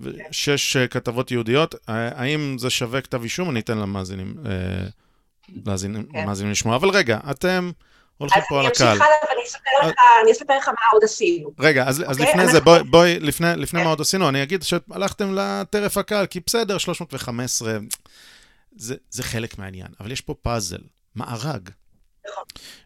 ושש 0.00 0.76
אה, 0.76 0.86
כתבות 0.88 1.30
יהודיות. 1.30 1.74
אה, 1.88 2.08
האם 2.20 2.56
זה 2.58 2.70
שווה 2.70 3.00
כתב 3.00 3.22
אישום? 3.22 3.50
אני 3.50 3.60
אתן 3.60 3.78
למאזינים 3.78 4.34
אה, 4.46 4.52
להאזין- 5.66 6.06
כן. 6.12 6.26
מאזינים 6.26 6.52
לשמוע. 6.52 6.76
אבל 6.76 6.88
רגע, 6.88 7.18
אתם 7.30 7.70
הולכים 8.18 8.42
אז 8.42 8.48
פה 8.48 8.54
על 8.54 8.60
אני 8.60 8.68
אמשיך 8.68 8.82
הקהל. 8.86 8.96
הלאה 8.96 9.16
ואני 9.28 10.32
אספר 10.32 10.56
לך, 10.58 10.68
מה 10.68 10.74
עוד 10.92 11.04
עשינו. 11.04 11.50
רגע, 11.58 11.84
אז, 11.88 12.02
אז 12.06 12.20
אוקיי, 12.20 12.32
לפני 12.32 12.52
זה, 12.52 12.60
בואי, 12.60 12.82
בואי 12.82 13.20
לפני, 13.20 13.46
לפני. 13.56 13.82
מה 13.82 13.88
עוד 13.90 14.00
עשינו, 14.00 14.28
אני 14.28 14.42
אגיד 14.42 14.62
שהלכתם 14.62 15.34
לטרף 15.34 15.96
הקל, 15.98 16.26
כי 16.26 16.40
בסדר, 16.46 16.78
315, 16.78 17.78
זה, 18.76 18.94
זה 19.10 19.22
חלק 19.22 19.58
מהעניין, 19.58 19.88
אבל 20.00 20.12
יש 20.12 20.20
פה 20.20 20.34
פאזל, 20.42 20.80
מארג. 21.16 21.68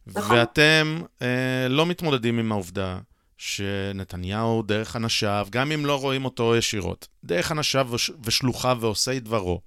נכון. 0.06 0.36
ואתם 0.36 1.00
אה, 1.22 1.26
לא 1.68 1.86
מתמודדים 1.86 2.38
עם 2.38 2.52
העובדה 2.52 2.98
שנתניהו, 3.36 4.62
דרך 4.62 4.96
אנשיו, 4.96 5.48
גם 5.50 5.72
אם 5.72 5.86
לא 5.86 6.00
רואים 6.00 6.24
אותו 6.24 6.56
ישירות, 6.56 7.08
דרך 7.24 7.52
אנשיו 7.52 7.88
וש- 7.90 8.10
ושלוחיו 8.24 8.78
ועושי 8.80 9.20
דברו, 9.20 9.60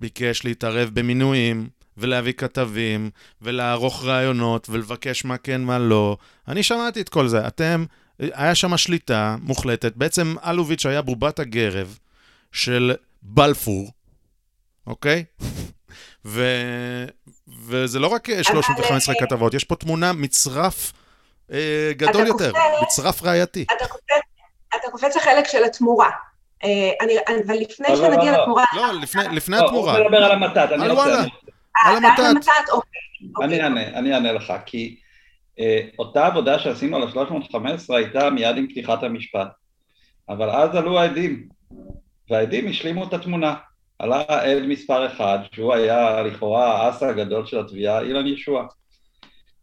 ביקש 0.00 0.44
להתערב 0.44 0.90
במינויים, 0.92 1.68
ולהביא 1.96 2.32
כתבים, 2.32 3.10
ולערוך 3.42 4.04
ראיונות, 4.04 4.70
ולבקש 4.70 5.24
מה 5.24 5.36
כן, 5.36 5.62
מה 5.62 5.78
לא. 5.78 6.16
אני 6.48 6.62
שמעתי 6.62 7.00
את 7.00 7.08
כל 7.08 7.28
זה. 7.28 7.46
אתם, 7.46 7.84
היה 8.18 8.54
שם 8.54 8.76
שליטה 8.76 9.36
מוחלטת. 9.40 9.96
בעצם 9.96 10.34
אלוביץ' 10.46 10.86
היה 10.86 11.02
בובת 11.02 11.38
הגרב 11.38 11.98
של 12.52 12.92
בלפור, 13.22 13.90
אוקיי? 14.86 15.24
ו... 16.24 16.52
וזה 17.66 17.98
לא 17.98 18.06
רק 18.06 18.28
315 18.42 19.14
אבל, 19.14 19.26
כתבות, 19.26 19.54
יש 19.54 19.64
פה 19.64 19.76
תמונה, 19.76 20.12
מצרף 20.12 20.92
אה, 20.92 20.95
גדול 21.96 22.22
אתה 22.22 22.28
יותר, 22.28 22.52
מצרף 22.82 23.22
ראייתי. 23.22 23.64
אתה 23.76 23.86
קופץ, 23.88 24.04
אתה 24.68 24.90
קופץ 24.90 25.16
לחלק 25.16 25.48
של 25.48 25.64
התמורה. 25.64 26.10
אה, 26.64 26.90
אני, 27.00 27.12
אבל 27.46 27.54
לפני 27.54 27.86
לא, 27.88 27.94
לא, 27.94 28.00
שנגיע 28.00 28.32
לא, 28.32 28.36
לא. 28.36 28.42
לתמורה, 28.42 28.64
לא, 28.76 28.92
לפני, 29.02 29.22
לפני 29.32 29.56
לא, 29.56 29.60
הוא 29.60 29.68
התמורה. 29.68 30.00
מדבר 30.00 30.24
על 30.24 30.32
המתת, 30.32 30.68
אני 30.72 30.88
רוצה... 30.88 31.02
על 31.04 31.26
אה, 31.86 31.90
המתת. 31.96 32.22
המתת, 32.30 32.70
אוקיי. 32.72 33.00
אני 33.20 33.30
אוקיי. 33.34 33.62
אענה, 33.62 33.86
אני 33.86 34.14
אענה 34.14 34.32
לך, 34.32 34.52
כי 34.66 34.96
אה, 35.60 35.80
אותה 35.98 36.26
עבודה 36.26 36.58
שעשינו 36.58 36.96
על 36.96 37.02
ה-315 37.02 37.94
הייתה 37.96 38.30
מיד 38.30 38.56
עם 38.56 38.66
פתיחת 38.68 39.02
המשפט, 39.02 39.48
אבל 40.28 40.50
אז 40.50 40.74
עלו 40.74 41.00
העדים, 41.00 41.48
והעדים 42.30 42.68
השלימו 42.68 43.04
את 43.04 43.12
התמונה. 43.12 43.54
עלה 43.98 44.22
עד 44.28 44.62
מספר 44.68 45.06
אחד, 45.06 45.38
שהוא 45.52 45.74
היה 45.74 46.22
לכאורה 46.22 46.86
האס 46.86 47.02
הגדול 47.02 47.46
של 47.46 47.60
התביעה, 47.60 48.00
אילן 48.00 48.26
ישוע. 48.26 48.66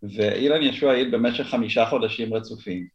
ואילן 0.04 0.62
ישוע 0.62 0.92
העיד 0.92 1.12
במשך 1.12 1.44
חמישה 1.44 1.86
חודשים 1.86 2.34
רצופים. 2.34 2.88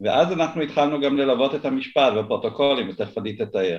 ואז 0.00 0.32
אנחנו 0.32 0.62
התחלנו 0.62 1.00
גם 1.00 1.16
ללוות 1.16 1.54
את 1.54 1.64
המשפט 1.64 2.12
בפרוטוקולים, 2.12 2.88
ותכף 2.88 3.18
עדי 3.18 3.36
תתאר. 3.36 3.78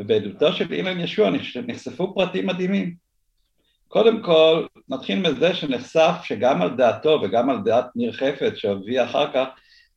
ובעדותו 0.00 0.52
של 0.52 0.72
אילן 0.72 1.00
ישוע 1.00 1.30
נחשפו 1.66 2.14
פרטים 2.14 2.46
מדהימים. 2.46 2.94
קודם 3.88 4.22
כל, 4.22 4.66
נתחיל 4.88 5.18
מזה 5.18 5.54
שנחשף 5.54 6.14
שגם 6.22 6.62
על 6.62 6.76
דעתו 6.76 7.20
וגם 7.22 7.50
על 7.50 7.58
דעת 7.64 7.86
ניר 7.96 8.12
חפץ 8.12 8.54
שהביא 8.54 9.02
אחר 9.02 9.32
כך, 9.32 9.46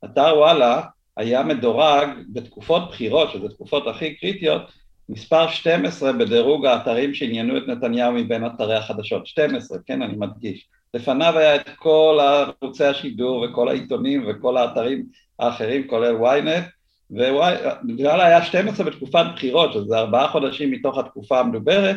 אתר 0.05 0.33
וואלה 0.37 0.81
היה 1.17 1.43
מדורג 1.43 2.09
בתקופות 2.33 2.89
בחירות, 2.89 3.31
שזה 3.31 3.49
תקופות 3.49 3.87
הכי 3.87 4.15
קריטיות, 4.15 4.61
מספר 5.09 5.47
12 5.47 6.13
בדירוג 6.13 6.65
האתרים 6.65 7.13
שעניינו 7.13 7.57
את 7.57 7.63
נתניהו 7.67 8.13
מבין 8.13 8.45
אתרי 8.45 8.75
החדשות, 8.75 9.27
12, 9.27 9.77
כן, 9.85 10.01
אני 10.01 10.15
מדגיש. 10.15 10.67
לפניו 10.93 11.37
היה 11.37 11.55
את 11.55 11.69
כל 11.75 12.19
ערוצי 12.21 12.85
השידור 12.85 13.41
וכל 13.41 13.69
העיתונים 13.69 14.25
וכל 14.27 14.57
האתרים 14.57 15.05
האחרים, 15.39 15.87
כולל 15.87 16.15
ynet, 16.15 16.63
ווואלה 17.11 18.25
היה 18.25 18.45
12 18.45 18.85
בתקופת 18.85 19.25
בחירות, 19.35 19.73
שזה 19.73 19.97
ארבעה 19.97 20.27
חודשים 20.27 20.71
מתוך 20.71 20.97
התקופה 20.97 21.39
המדוברת, 21.39 21.95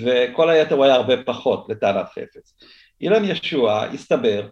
וכל 0.00 0.50
היתר 0.50 0.74
הוא 0.74 0.84
היה 0.84 0.94
הרבה 0.94 1.22
פחות 1.22 1.66
לטענת 1.68 2.06
חפץ. 2.08 2.54
אילן 3.00 3.24
ישוע 3.24 3.84
הסתבר 3.84 4.48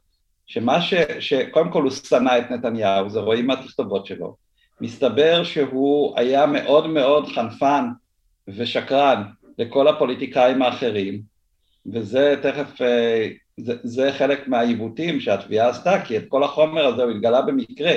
שמה 0.46 0.82
ש... 0.82 0.94
שקודם 1.20 1.70
כל 1.70 1.82
הוא 1.82 1.90
שנא 1.90 2.38
את 2.38 2.50
נתניהו, 2.50 3.10
זה 3.10 3.20
רואים 3.20 3.46
מהתכתובות 3.46 4.06
שלו, 4.06 4.36
מסתבר 4.80 5.44
שהוא 5.44 6.18
היה 6.18 6.46
מאוד 6.46 6.86
מאוד 6.86 7.28
חנפן 7.34 7.88
ושקרן 8.48 9.22
לכל 9.58 9.88
הפוליטיקאים 9.88 10.62
האחרים, 10.62 11.22
וזה 11.92 12.34
תכף, 12.42 12.82
אה, 12.82 13.28
זה, 13.58 13.74
זה 13.82 14.12
חלק 14.12 14.48
מהעיוותים 14.48 15.20
שהתביעה 15.20 15.68
עשתה, 15.68 16.02
כי 16.04 16.16
את 16.16 16.24
כל 16.28 16.44
החומר 16.44 16.86
הזה 16.86 17.02
הוא 17.02 17.10
התגלה 17.10 17.42
במקרה, 17.42 17.92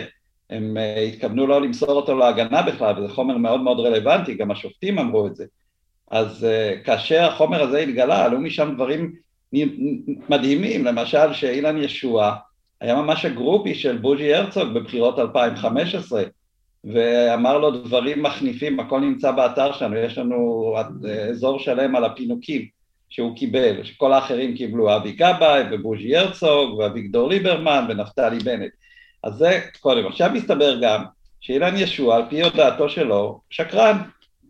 הם 0.49 0.77
אה, 0.77 1.01
התכוונו 1.01 1.47
לא 1.47 1.61
למסור 1.61 1.89
אותו 1.89 2.17
להגנה 2.17 2.61
בכלל, 2.61 2.99
וזה 2.99 3.13
חומר 3.13 3.37
מאוד 3.37 3.61
מאוד 3.61 3.79
רלוונטי, 3.79 4.33
גם 4.33 4.51
השופטים 4.51 4.99
אמרו 4.99 5.27
את 5.27 5.35
זה. 5.35 5.45
אז 6.11 6.47
uh, 6.47 6.85
כאשר 6.85 7.23
החומר 7.23 7.61
הזה 7.61 7.79
התגלה, 7.79 8.25
עלו 8.25 8.39
משם 8.39 8.73
דברים 8.75 9.15
מדהימים, 10.29 10.85
למשל 10.85 11.33
שאילן 11.33 11.77
ישוע 11.77 12.35
היה 12.81 12.95
ממש 12.95 13.25
הגרופי 13.25 13.75
של 13.75 13.97
בוז'י 13.97 14.33
הרצוג 14.33 14.73
בבחירות 14.73 15.19
2015, 15.19 16.23
ואמר 16.83 17.57
לו 17.57 17.71
דברים 17.71 18.23
מחניפים, 18.23 18.79
הכל 18.79 18.99
נמצא 18.99 19.31
באתר 19.31 19.71
שלנו, 19.73 19.95
יש 19.95 20.17
לנו 20.17 20.73
אזור 21.29 21.59
שלם 21.59 21.95
על 21.95 22.05
הפינוקים 22.05 22.80
שהוא 23.11 23.35
קיבל, 23.35 23.83
שכל 23.83 24.13
האחרים 24.13 24.55
קיבלו, 24.55 24.95
אבי 24.95 25.11
גבאי 25.11 25.63
ובוז'י 25.71 26.17
הרצוג 26.17 26.77
ואביגדור 26.77 27.29
ליברמן 27.29 27.85
ונפתלי 27.89 28.39
בנט. 28.39 28.71
אז 29.23 29.33
זה 29.33 29.61
קודם. 29.79 30.07
עכשיו 30.07 30.29
מסתבר 30.33 30.79
גם 30.81 31.03
שאילן 31.41 31.77
ישוע, 31.77 32.15
על 32.15 32.23
פי 32.29 32.43
הודעתו 32.43 32.89
שלו, 32.89 33.41
שקרן. 33.49 33.97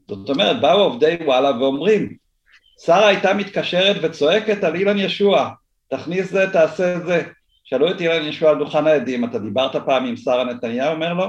זאת 0.08 0.30
אומרת, 0.30 0.62
באו 0.62 0.80
עובדי 0.80 1.18
וואלה 1.26 1.58
ואומרים, 1.58 2.16
שרה 2.80 3.08
הייתה 3.08 3.34
מתקשרת 3.34 3.96
וצועקת 4.02 4.64
על 4.64 4.76
אילן 4.76 4.98
ישוע, 4.98 5.50
תכניס 5.88 6.32
זה, 6.32 6.50
תעשה 6.54 7.00
זה. 7.00 7.24
שאלו 7.64 7.92
את 7.92 8.02
אילן 8.02 8.28
ישוע 8.28 8.50
על 8.50 8.60
דוכן 8.60 8.88
העדים, 8.88 9.26
אתה 9.26 9.40
דיברת 9.40 9.76
פעם 9.76 10.06
עם 10.06 10.18
שרה 10.18 10.44
נתניהו? 10.44 10.94
אומר 10.94 11.14
לו, 11.14 11.26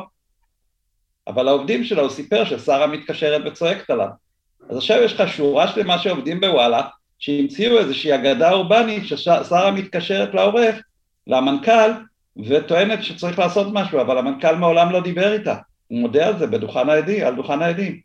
אבל 1.27 1.49
העובדים 1.49 1.85
שלו, 1.85 2.03
הוא 2.03 2.11
סיפר 2.11 2.45
ששרה 2.45 2.87
מתקשרת 2.87 3.43
וצועקת 3.47 3.91
עליו. 3.91 4.09
אז 4.71 4.77
עכשיו 4.77 5.03
יש 5.03 5.21
לך 5.21 5.29
שורה 5.29 5.69
שלמה 5.69 5.99
שעובדים 5.99 6.41
בוואלה, 6.41 6.83
שהמציאו 7.23 7.79
איזושהי 7.79 8.15
אגדה 8.15 8.53
אורבנית 8.53 9.07
ששרה 9.07 9.71
מתקשרת 9.71 10.35
לעורך, 10.35 10.83
למנכ"ל, 11.27 11.91
וטוענת 12.37 13.03
שצריך 13.03 13.39
לעשות 13.39 13.67
משהו, 13.73 14.01
אבל 14.01 14.19
המנכ"ל 14.19 14.55
מעולם 14.55 14.93
לא 14.93 15.01
דיבר 15.01 15.33
איתה, 15.33 15.57
הוא 15.89 15.99
מודה 15.99 16.29
על 16.29 16.39
זה 16.39 16.47
בדוכן 16.47 16.89
העדים, 16.89 17.27
על 17.27 17.35
דוכן 17.35 17.63
העדים. 17.63 18.01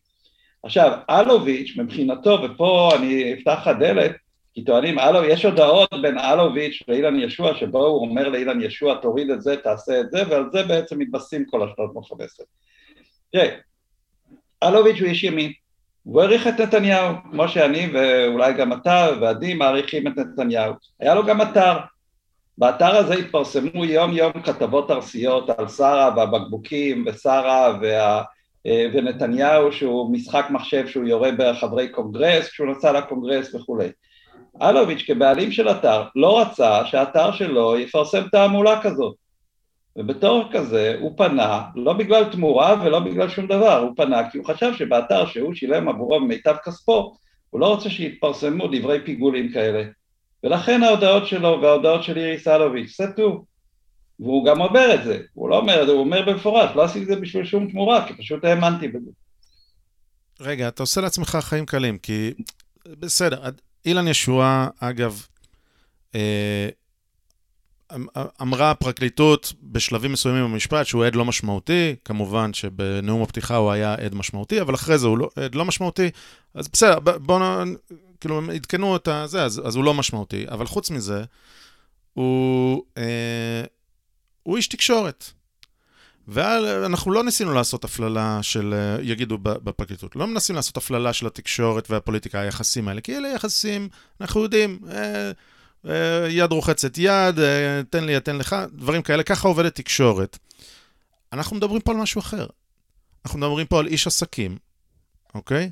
עכשיו, 0.63 0.99
אלוביץ' 1.09 1.77
מבחינתו, 1.77 2.39
ופה 2.43 2.91
אני 2.95 3.33
אפתח 3.33 3.59
לך 3.61 3.67
דלת, 3.79 4.11
כי 4.53 4.63
טוענים, 4.63 4.99
אלו, 4.99 5.23
יש 5.23 5.45
הודעות 5.45 5.89
בין 6.01 6.19
אלוביץ' 6.19 6.83
לאילן 6.87 7.19
ישוע, 7.19 7.55
שבו 7.55 7.85
הוא 7.85 8.07
אומר 8.07 8.29
לאילן 8.29 8.61
ישוע, 8.61 8.95
תוריד 8.95 9.29
את 9.29 9.41
זה, 9.41 9.55
תעשה 9.57 9.99
את 9.99 10.11
זה, 10.11 10.23
ועל 10.29 10.45
זה 10.51 10.63
בעצם 10.63 10.99
מתבססים 10.99 11.45
כל 11.45 11.61
ה-315. 11.61 12.43
תראה, 13.31 13.55
אלוביץ' 14.63 14.99
הוא 14.99 15.07
איש 15.07 15.23
ימין, 15.23 15.51
הוא 16.07 16.21
העריך 16.21 16.47
את 16.47 16.61
נתניהו, 16.61 17.15
כמו 17.31 17.47
שאני 17.47 17.89
ואולי 17.93 18.53
גם 18.53 18.73
אתה 18.73 19.09
ועדי 19.21 19.53
מעריכים 19.53 20.07
את 20.07 20.17
נתניהו. 20.17 20.73
היה 20.99 21.15
לו 21.15 21.25
גם 21.25 21.41
אתר, 21.41 21.77
באתר 22.57 22.95
הזה 22.95 23.13
התפרסמו 23.13 23.85
יום 23.85 24.13
יום 24.13 24.31
כתבות 24.31 24.91
ארסיות 24.91 25.49
על 25.49 25.67
שרה 25.67 26.11
והבקבוקים 26.15 27.05
ושרה 27.07 27.77
וה... 27.81 28.23
ונתניהו 28.93 29.71
שהוא 29.71 30.11
משחק 30.13 30.45
מחשב 30.49 30.87
שהוא 30.87 31.05
יורה 31.05 31.29
בחברי 31.37 31.89
קונגרס 31.89 32.49
כשהוא 32.49 32.67
נסע 32.67 32.91
לקונגרס 32.91 33.55
וכולי. 33.55 33.89
אלוביץ' 34.61 35.03
כבעלים 35.07 35.51
של 35.51 35.69
אתר 35.69 36.03
לא 36.15 36.41
רצה 36.41 36.85
שהאתר 36.85 37.31
שלו 37.31 37.79
יפרסם 37.79 38.23
תעמולה 38.31 38.81
כזאת 38.81 39.15
ובתור 39.97 40.49
כזה 40.51 40.95
הוא 40.99 41.17
פנה 41.17 41.63
לא 41.75 41.93
בגלל 41.93 42.31
תמורה 42.31 42.81
ולא 42.85 42.99
בגלל 42.99 43.29
שום 43.29 43.47
דבר, 43.47 43.79
הוא 43.79 43.93
פנה 43.97 44.29
כי 44.29 44.37
הוא 44.37 44.45
חשב 44.45 44.71
שבאתר 44.77 45.25
שהוא 45.25 45.53
שילם 45.53 45.89
עבורו 45.89 46.19
במיטב 46.19 46.55
כספו 46.65 47.15
הוא 47.49 47.61
לא 47.61 47.67
רוצה 47.67 47.89
שיתפרסמו 47.89 48.67
דברי 48.67 49.05
פיגולים 49.05 49.51
כאלה 49.51 49.83
ולכן 50.43 50.83
ההודעות 50.83 51.27
שלו 51.27 51.59
וההודעות 51.61 52.03
של 52.03 52.17
איריס 52.17 52.47
אלוביץ', 52.47 52.97
זה 52.97 53.11
טוב. 53.15 53.45
והוא 54.19 54.45
גם 54.45 54.61
אומר 54.61 54.95
את 54.95 55.03
זה, 55.03 55.21
הוא 55.33 55.49
לא 55.49 55.57
אומר 55.57 55.81
את 55.81 55.87
זה, 55.87 55.93
הוא 55.93 55.99
אומר 55.99 56.25
במפורש, 56.25 56.71
לא 56.75 56.83
עשיתי 56.83 57.03
את 57.03 57.07
זה 57.07 57.15
בשביל 57.15 57.45
שום 57.45 57.71
תמורה, 57.71 58.07
כי 58.07 58.13
פשוט 58.13 58.45
האמנתי 58.45 58.87
בזה. 58.87 59.11
רגע, 60.39 60.67
אתה 60.67 60.83
עושה 60.83 61.01
לעצמך 61.01 61.37
חיים 61.41 61.65
קלים, 61.65 61.97
כי 61.97 62.33
בסדר, 62.87 63.49
אילן 63.85 64.07
ישועה, 64.07 64.67
אגב, 64.79 65.25
אה, 66.15 66.69
אמרה 68.41 68.71
הפרקליטות 68.71 69.53
בשלבים 69.63 70.11
מסוימים 70.11 70.43
במשפט 70.43 70.85
שהוא 70.85 71.05
עד 71.05 71.15
לא 71.15 71.25
משמעותי, 71.25 71.95
כמובן 72.05 72.53
שבנאום 72.53 73.21
הפתיחה 73.21 73.55
הוא 73.55 73.71
היה 73.71 73.93
עד 73.93 74.15
משמעותי, 74.15 74.61
אבל 74.61 74.75
אחרי 74.75 74.97
זה 74.97 75.07
הוא 75.07 75.17
לא, 75.17 75.29
עד 75.35 75.55
לא 75.55 75.65
משמעותי, 75.65 76.09
אז 76.53 76.67
בסדר, 76.67 76.99
בואו 76.99 77.63
כאילו, 78.19 78.37
הם 78.37 78.49
עדכנו 78.49 78.95
את 78.95 79.07
זה, 79.25 79.43
אז, 79.43 79.61
אז 79.65 79.75
הוא 79.75 79.83
לא 79.83 79.93
משמעותי. 79.93 80.45
אבל 80.49 80.65
חוץ 80.65 80.89
מזה, 80.89 81.23
הוא, 82.13 82.83
אה, 82.97 83.63
הוא 84.43 84.57
איש 84.57 84.67
תקשורת. 84.67 85.31
ואנחנו 86.27 87.11
לא 87.11 87.23
ניסינו 87.23 87.53
לעשות 87.53 87.83
הפללה 87.83 88.39
של, 88.41 88.73
אה, 88.73 89.03
יגידו 89.03 89.37
בפרקליטות, 89.37 90.15
לא 90.15 90.27
מנסים 90.27 90.55
לעשות 90.55 90.77
הפללה 90.77 91.13
של 91.13 91.27
התקשורת 91.27 91.91
והפוליטיקה, 91.91 92.39
היחסים 92.39 92.87
האלה, 92.87 93.01
כי 93.01 93.17
אלה 93.17 93.27
יחסים, 93.27 93.89
אנחנו 94.21 94.43
יודעים, 94.43 94.79
אה, 94.91 95.31
יד 96.29 96.51
רוחצת 96.51 96.97
יד, 96.97 97.39
אה, 97.39 97.81
תן 97.89 98.03
לי, 98.03 98.19
תן 98.19 98.35
לך, 98.35 98.55
דברים 98.73 99.01
כאלה, 99.01 99.23
ככה 99.23 99.47
עובדת 99.47 99.75
תקשורת. 99.75 100.37
אנחנו 101.33 101.55
מדברים 101.55 101.81
פה 101.81 101.91
על 101.91 101.97
משהו 101.97 102.19
אחר. 102.19 102.47
אנחנו 103.25 103.39
מדברים 103.39 103.67
פה 103.67 103.79
על 103.79 103.87
איש 103.87 104.07
עסקים, 104.07 104.57
אוקיי? 105.35 105.71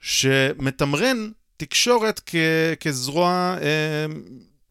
שמתמרן 0.00 1.30
תקשורת 1.56 2.20
כ, 2.26 2.34
כזרוע 2.80 3.56
אה, 3.62 4.06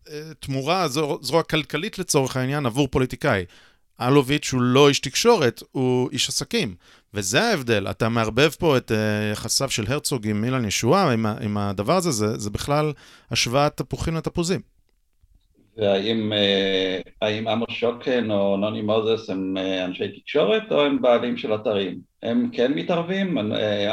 אה, 0.09 0.33
תמורה, 0.39 0.87
זרוע, 0.87 1.17
זרוע 1.21 1.43
כלכלית 1.43 1.99
לצורך 1.99 2.37
העניין 2.37 2.65
עבור 2.65 2.87
פוליטיקאי. 2.87 3.45
אלוביץ' 4.01 4.53
הוא 4.53 4.61
לא 4.61 4.89
איש 4.89 4.99
תקשורת, 4.99 5.63
הוא 5.71 6.09
איש 6.11 6.29
עסקים. 6.29 6.75
וזה 7.13 7.41
ההבדל, 7.41 7.87
אתה 7.89 8.09
מערבב 8.09 8.49
פה 8.49 8.77
את 8.77 8.91
uh, 8.91 8.93
יחסיו 9.31 9.69
של 9.69 9.83
הרצוג 9.87 10.27
עם 10.27 10.43
אילן 10.43 10.65
ישועה, 10.65 11.11
עם, 11.11 11.25
עם 11.25 11.57
הדבר 11.57 11.93
הזה, 11.93 12.11
זה, 12.11 12.37
זה 12.37 12.49
בכלל 12.49 12.93
השוואת 13.31 13.77
תפוחים 13.77 14.15
לתפוזים. 14.15 14.61
והאם 15.77 16.33
uh, 16.33 17.49
עמוס 17.49 17.69
שוקן 17.69 18.31
או 18.31 18.57
נוני 18.57 18.81
מוזס 18.81 19.29
הם 19.29 19.57
uh, 19.57 19.85
אנשי 19.85 20.19
תקשורת 20.19 20.71
או 20.71 20.81
הם 20.85 21.01
בעלים 21.01 21.37
של 21.37 21.55
אתרים? 21.55 21.99
הם 22.23 22.49
כן 22.53 22.73
מתערבים, 22.73 23.37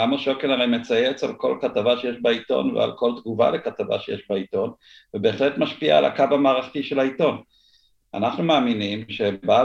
עמוס 0.02 0.20
שוקן 0.20 0.50
הרי 0.50 0.66
מצייץ 0.66 1.24
על 1.24 1.32
כל 1.36 1.58
כתבה 1.60 1.98
שיש 1.98 2.16
בעיתון 2.22 2.76
ועל 2.76 2.92
כל 2.96 3.12
תגובה 3.20 3.50
לכתבה 3.50 4.00
שיש 4.00 4.20
בעיתון 4.30 4.70
ובהחלט 5.14 5.58
משפיע 5.58 5.98
על 5.98 6.04
הקו 6.04 6.24
המערכתי 6.30 6.82
של 6.82 6.98
העיתון. 6.98 7.42
אנחנו 8.14 8.44
מאמינים 8.44 9.04
שבא 9.08 9.64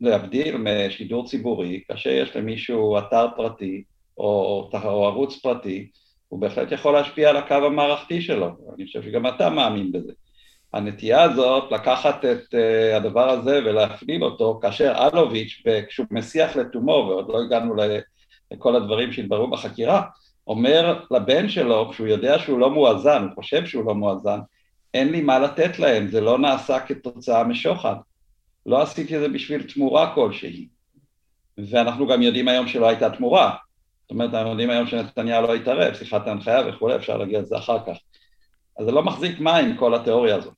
להבדיל 0.00 0.56
משידור 0.56 1.26
ציבורי, 1.26 1.80
כאשר 1.88 2.10
יש 2.10 2.36
למישהו 2.36 2.98
אתר 2.98 3.26
פרטי 3.36 3.82
או, 4.18 4.70
או 4.84 5.06
ערוץ 5.06 5.36
פרטי, 5.36 5.90
הוא 6.28 6.40
בהחלט 6.40 6.72
יכול 6.72 6.92
להשפיע 6.92 7.30
על 7.30 7.36
הקו 7.36 7.54
המערכתי 7.54 8.22
שלו, 8.22 8.48
אני 8.74 8.86
חושב 8.86 9.02
שגם 9.02 9.26
אתה 9.26 9.50
מאמין 9.50 9.92
בזה. 9.92 10.12
הנטייה 10.72 11.22
הזאת 11.22 11.72
לקחת 11.72 12.24
את 12.24 12.54
uh, 12.54 12.96
הדבר 12.96 13.30
הזה 13.30 13.60
ולהפליל 13.64 14.24
אותו, 14.24 14.58
כאשר 14.62 14.92
אלוביץ', 15.12 15.62
כשהוא 15.88 16.06
מסיח 16.10 16.56
לתומו, 16.56 17.06
ועוד 17.08 17.28
לא 17.28 17.42
הגענו 17.42 17.74
לכל 18.50 18.76
הדברים 18.76 19.12
שהתבררו 19.12 19.50
בחקירה, 19.50 20.02
אומר 20.46 21.00
לבן 21.10 21.48
שלו, 21.48 21.90
כשהוא 21.90 22.06
יודע 22.06 22.38
שהוא 22.38 22.58
לא 22.58 22.70
מואזן, 22.70 23.22
הוא 23.22 23.34
חושב 23.34 23.66
שהוא 23.66 23.84
לא 23.84 23.94
מואזן, 23.94 24.38
אין 24.94 25.12
לי 25.12 25.20
מה 25.20 25.38
לתת 25.38 25.78
להם, 25.78 26.08
זה 26.08 26.20
לא 26.20 26.38
נעשה 26.38 26.80
כתוצאה 26.80 27.44
משוחד. 27.44 27.94
לא 28.66 28.82
עשיתי 28.82 29.16
את 29.16 29.20
זה 29.20 29.28
בשביל 29.28 29.62
תמורה 29.62 30.14
כלשהי. 30.14 30.68
ואנחנו 31.70 32.06
גם 32.06 32.22
יודעים 32.22 32.48
היום 32.48 32.68
שלא 32.68 32.88
הייתה 32.88 33.10
תמורה. 33.10 33.56
זאת 34.02 34.10
אומרת, 34.10 34.34
אנחנו 34.34 34.50
יודעים 34.50 34.70
היום 34.70 34.86
שנתניהו 34.86 35.42
לא 35.42 35.54
התערב, 35.54 35.94
שיחת 35.94 36.26
ההנחיה 36.26 36.60
וכולי, 36.68 36.96
אפשר 36.96 37.16
להגיע 37.16 37.40
לזה 37.40 37.58
אחר 37.58 37.78
כך. 37.86 37.96
אז 38.78 38.84
זה 38.84 38.92
לא 38.92 39.02
מחזיק 39.02 39.40
מים, 39.40 39.76
כל 39.76 39.94
התיאוריה 39.94 40.36
הזאת. 40.36 40.54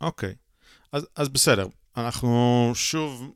אוקיי, 0.00 0.34
אז, 0.92 1.06
אז 1.16 1.28
בסדר. 1.28 1.66
אנחנו 1.96 2.70
שוב 2.74 3.32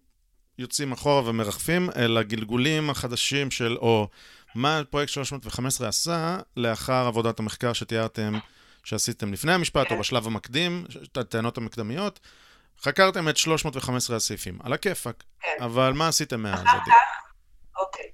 יוצאים 0.59 0.92
אחורה 0.92 1.28
ומרחפים 1.28 1.90
אל 1.96 2.16
הגלגולים 2.16 2.90
החדשים 2.90 3.50
של, 3.50 3.76
או 3.76 4.09
מה 4.54 4.80
פרויקט 4.90 5.12
315 5.12 5.88
עשה 5.88 6.38
לאחר 6.57 7.07
עבודת 7.07 7.40
המחקר 7.40 7.72
שתיארתם 7.72 8.38
שעשיתם 8.85 9.33
לפני 9.33 9.53
המשפט, 9.53 9.93
או 9.93 9.99
בשלב 9.99 10.26
המקדים, 10.26 10.85
את 11.12 11.16
הטענות 11.16 11.59
המקדמיות, 11.59 12.20
חקרתם 12.83 13.28
את 13.28 13.37
315 13.37 14.16
הסעיפים, 14.16 14.59
על 14.62 14.72
הכיפאק. 14.72 15.22
כן. 15.41 15.62
אבל 15.64 15.93
מה 15.93 16.09
עשיתם 16.09 16.43
מאז? 16.43 16.62
אחר 16.62 16.78
כך, 16.87 16.93
אוקיי. 17.80 18.07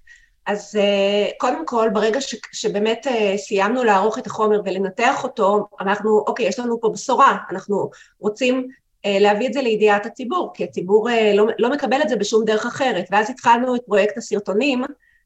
אז 0.47 0.79
uh, 0.81 1.35
קודם 1.39 1.66
כל, 1.66 1.89
ברגע 1.93 2.21
ש, 2.21 2.35
שבאמת 2.53 3.07
uh, 3.07 3.37
סיימנו 3.37 3.85
לערוך 3.85 4.19
את 4.19 4.27
החומר 4.27 4.61
ולנתח 4.64 5.25
אותו, 5.25 5.69
אנחנו, 5.81 6.25
אוקיי, 6.27 6.47
יש 6.47 6.59
לנו 6.59 6.81
פה 6.81 6.89
בשורה, 6.89 7.37
אנחנו 7.51 7.91
רוצים 8.19 8.66
uh, 8.66 9.09
להביא 9.21 9.49
את 9.49 9.53
זה 9.53 9.62
לידיעת 9.62 10.07
הציבור, 10.07 10.51
כי 10.55 10.64
הציבור 10.64 11.09
לא, 11.35 11.47
לא 11.59 11.71
מקבל 11.71 12.03
את 12.03 12.09
זה 12.09 12.16
בשום 12.16 12.45
דרך 12.45 12.66
אחרת. 12.66 13.05
ואז 13.11 13.31
התחלנו 13.31 13.77
את 13.77 13.81
פרויקט 13.87 14.16
הסרטונים, 14.16 14.85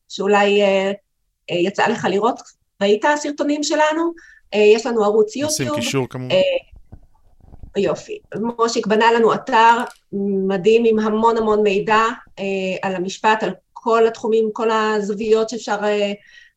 שאולי 0.09 0.62
יצא 1.51 1.86
לך 1.86 2.07
לראות, 2.11 2.40
ראית 2.82 3.05
הסרטונים 3.05 3.62
שלנו? 3.62 4.12
יש 4.55 4.86
לנו 4.86 5.05
ערוץ 5.05 5.36
יוטיוב. 5.36 5.70
נשים 5.70 5.74
קישור 5.74 6.09
כמובן. 6.09 6.34
יופי. 7.76 8.18
מושיק 8.59 8.86
בנה 8.86 9.12
לנו 9.12 9.34
אתר 9.34 9.78
מדהים 10.46 10.84
עם 10.86 10.98
המון 10.98 11.36
המון 11.36 11.62
מידע 11.62 12.03
על 12.82 12.94
המשפט, 12.96 13.42
על 13.42 13.50
כל 13.72 14.07
התחומים, 14.07 14.50
כל 14.53 14.70
הזוויות 14.70 15.48
שאפשר, 15.48 15.76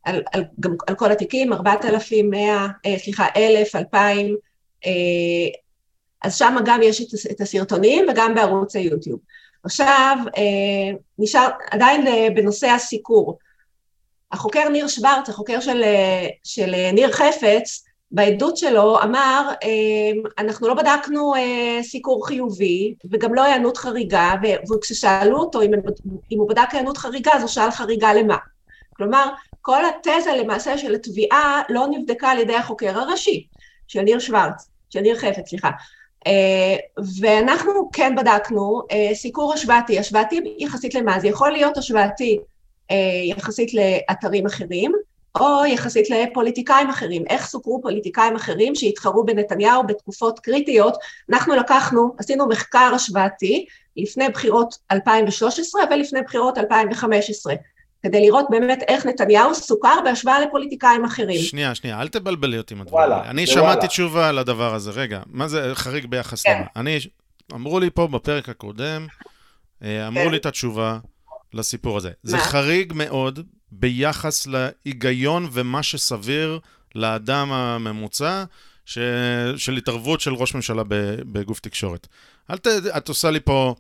על, 0.04 0.22
על, 0.34 0.44
גם 0.60 0.76
על 0.88 0.96
כל 0.96 1.12
התיקים, 1.12 1.54
4,100, 1.54 2.68
סליחה, 2.98 3.26
1,000, 3.36 3.76
2,000, 3.76 4.36
אז 6.26 6.38
שם 6.38 6.56
גם 6.66 6.82
יש 6.84 7.02
את 7.32 7.42
הסרטונים 7.42 8.06
וגם 8.10 8.36
בערוץ 8.36 8.76
היוטיוב. 8.76 9.20
עכשיו, 9.64 10.18
אה, 10.38 10.98
נשאר 11.20 11.50
עדיין 11.72 12.08
אה, 12.08 12.28
בנושא 12.36 12.68
הסיקור. 12.68 13.38
החוקר 14.32 14.70
ניר 14.70 14.88
שוורץ, 14.88 15.30
החוקר 15.30 15.60
של, 15.60 15.84
אה, 15.84 16.28
של 16.44 16.92
ניר 16.94 17.12
חפץ, 17.12 17.85
בעדות 18.16 18.58
שלו 18.58 19.02
אמר, 19.04 19.52
אנחנו 20.38 20.68
לא 20.68 20.74
בדקנו 20.74 21.34
סיקור 21.82 22.28
חיובי 22.28 22.94
וגם 23.12 23.34
לא 23.34 23.44
היענות 23.44 23.78
חריגה, 23.78 24.34
וכששאלו 24.72 25.38
אותו 25.38 25.62
אם, 25.62 25.72
הוא 26.38 26.50
בדק 26.50 26.68
היענות 26.72 26.98
חריגה, 26.98 27.32
אז 27.34 27.42
הוא 27.42 27.50
שאל 27.50 27.72
חריגה 27.72 28.14
למה. 28.14 28.38
כלומר, 28.94 29.30
כל 29.62 29.82
התזה 29.86 30.32
למעשה 30.42 30.78
של 30.78 30.96
התביעה 30.96 31.62
לא 31.70 31.88
נבדקה 31.90 32.30
על 32.30 32.40
ידי 32.40 32.56
החוקר 32.56 33.00
הראשי, 33.00 33.48
של 33.88 34.02
ניר 34.02 34.20
שוורץ, 34.20 34.70
של 34.90 35.00
ניר 35.00 35.16
חפץ, 35.16 35.50
סליחה. 35.50 35.70
אה, 36.28 36.76
ואנחנו 37.20 37.90
כן 37.94 38.16
בדקנו 38.16 38.82
אה, 38.92 39.10
סיקור 39.14 39.54
השוואתי, 39.54 40.00
השוואתי 40.00 40.56
יחסית 40.58 40.96
למה? 40.96 41.20
זה 41.20 41.28
יכול 41.28 41.52
להיות 41.52 41.78
השוואתי 41.78 42.40
אה, 42.92 42.96
יחסית 43.26 43.72
לאתרים 43.74 44.46
אחרים, 44.46 44.92
או 45.40 45.66
יחסית 45.66 46.10
לפוליטיקאים 46.10 46.90
אחרים. 46.90 47.24
איך 47.30 47.46
סוקרו 47.46 47.82
פוליטיקאים 47.82 48.36
אחרים 48.36 48.76
שהתחרו 48.76 49.26
בנתניהו 49.26 49.88
בתקופות 49.88 50.40
קריטיות? 50.40 50.98
אנחנו 51.30 51.56
לקחנו, 51.56 52.16
עשינו 52.18 52.48
מחקר 52.48 52.92
השוואתי 52.96 53.66
לפני 53.98 54.30
בחירות 54.30 54.78
2013 54.92 55.82
ולפני 55.92 56.22
בחירות 56.22 56.58
2015. 56.58 57.54
כדי 58.04 58.22
לראות 58.22 58.46
באמת 58.50 58.84
איך 58.88 59.06
נתניהו 59.06 59.56
סוכר 59.56 60.02
בהשוואה 60.04 60.40
לפוליטיקאים 60.40 61.06
אחרים. 61.06 61.40
שנייה, 61.40 61.76
שנייה, 61.76 62.02
אל 62.02 62.08
תבלבלי 62.08 62.58
אותי 62.58 62.74
עם 62.74 62.82
הדברים 62.82 63.04
האלה. 63.04 63.30
אני 63.30 63.48
שמעתי 63.48 63.62
וואלה. 63.62 63.88
תשובה 63.88 64.30
על 64.30 64.38
הדבר 64.38 64.74
הזה. 64.74 64.92
רגע, 64.92 65.22
מה 65.28 65.48
זה 65.48 65.72
חריג 65.74 66.06
ביחס 66.06 66.44
כן. 66.44 66.58
למה? 66.58 66.66
אני, 66.76 67.00
אמרו 67.54 67.80
לי 67.80 67.90
פה 67.90 68.08
בפרק 68.08 68.50
הקודם, 68.50 69.08
אה, 69.84 70.08
אמרו 70.08 70.24
כן. 70.24 70.32
לי 70.32 70.38
את 70.38 70.46
התשובה 70.46 70.98
לסיפור 71.54 71.98
הזה. 71.98 72.10
מה? 72.10 72.30
זה 72.32 72.38
חריג 72.38 72.94
מאוד 72.96 73.40
ביחס 73.80 74.48
להיגיון 74.48 75.48
ומה 75.52 75.84
שסביר 75.84 76.60
לאדם 76.96 77.52
הממוצע. 77.52 78.44
ש... 78.86 78.98
של 79.58 79.78
התערבות 79.78 80.22
של 80.22 80.34
ראש 80.34 80.56
ממשלה 80.56 80.84
בגוף 81.32 81.60
תקשורת. 81.60 82.08
אל 82.52 82.58
ת... 82.58 82.68
את 82.68 83.10
עושה 83.10 83.32
לי 83.32 83.40
פה... 83.40 83.76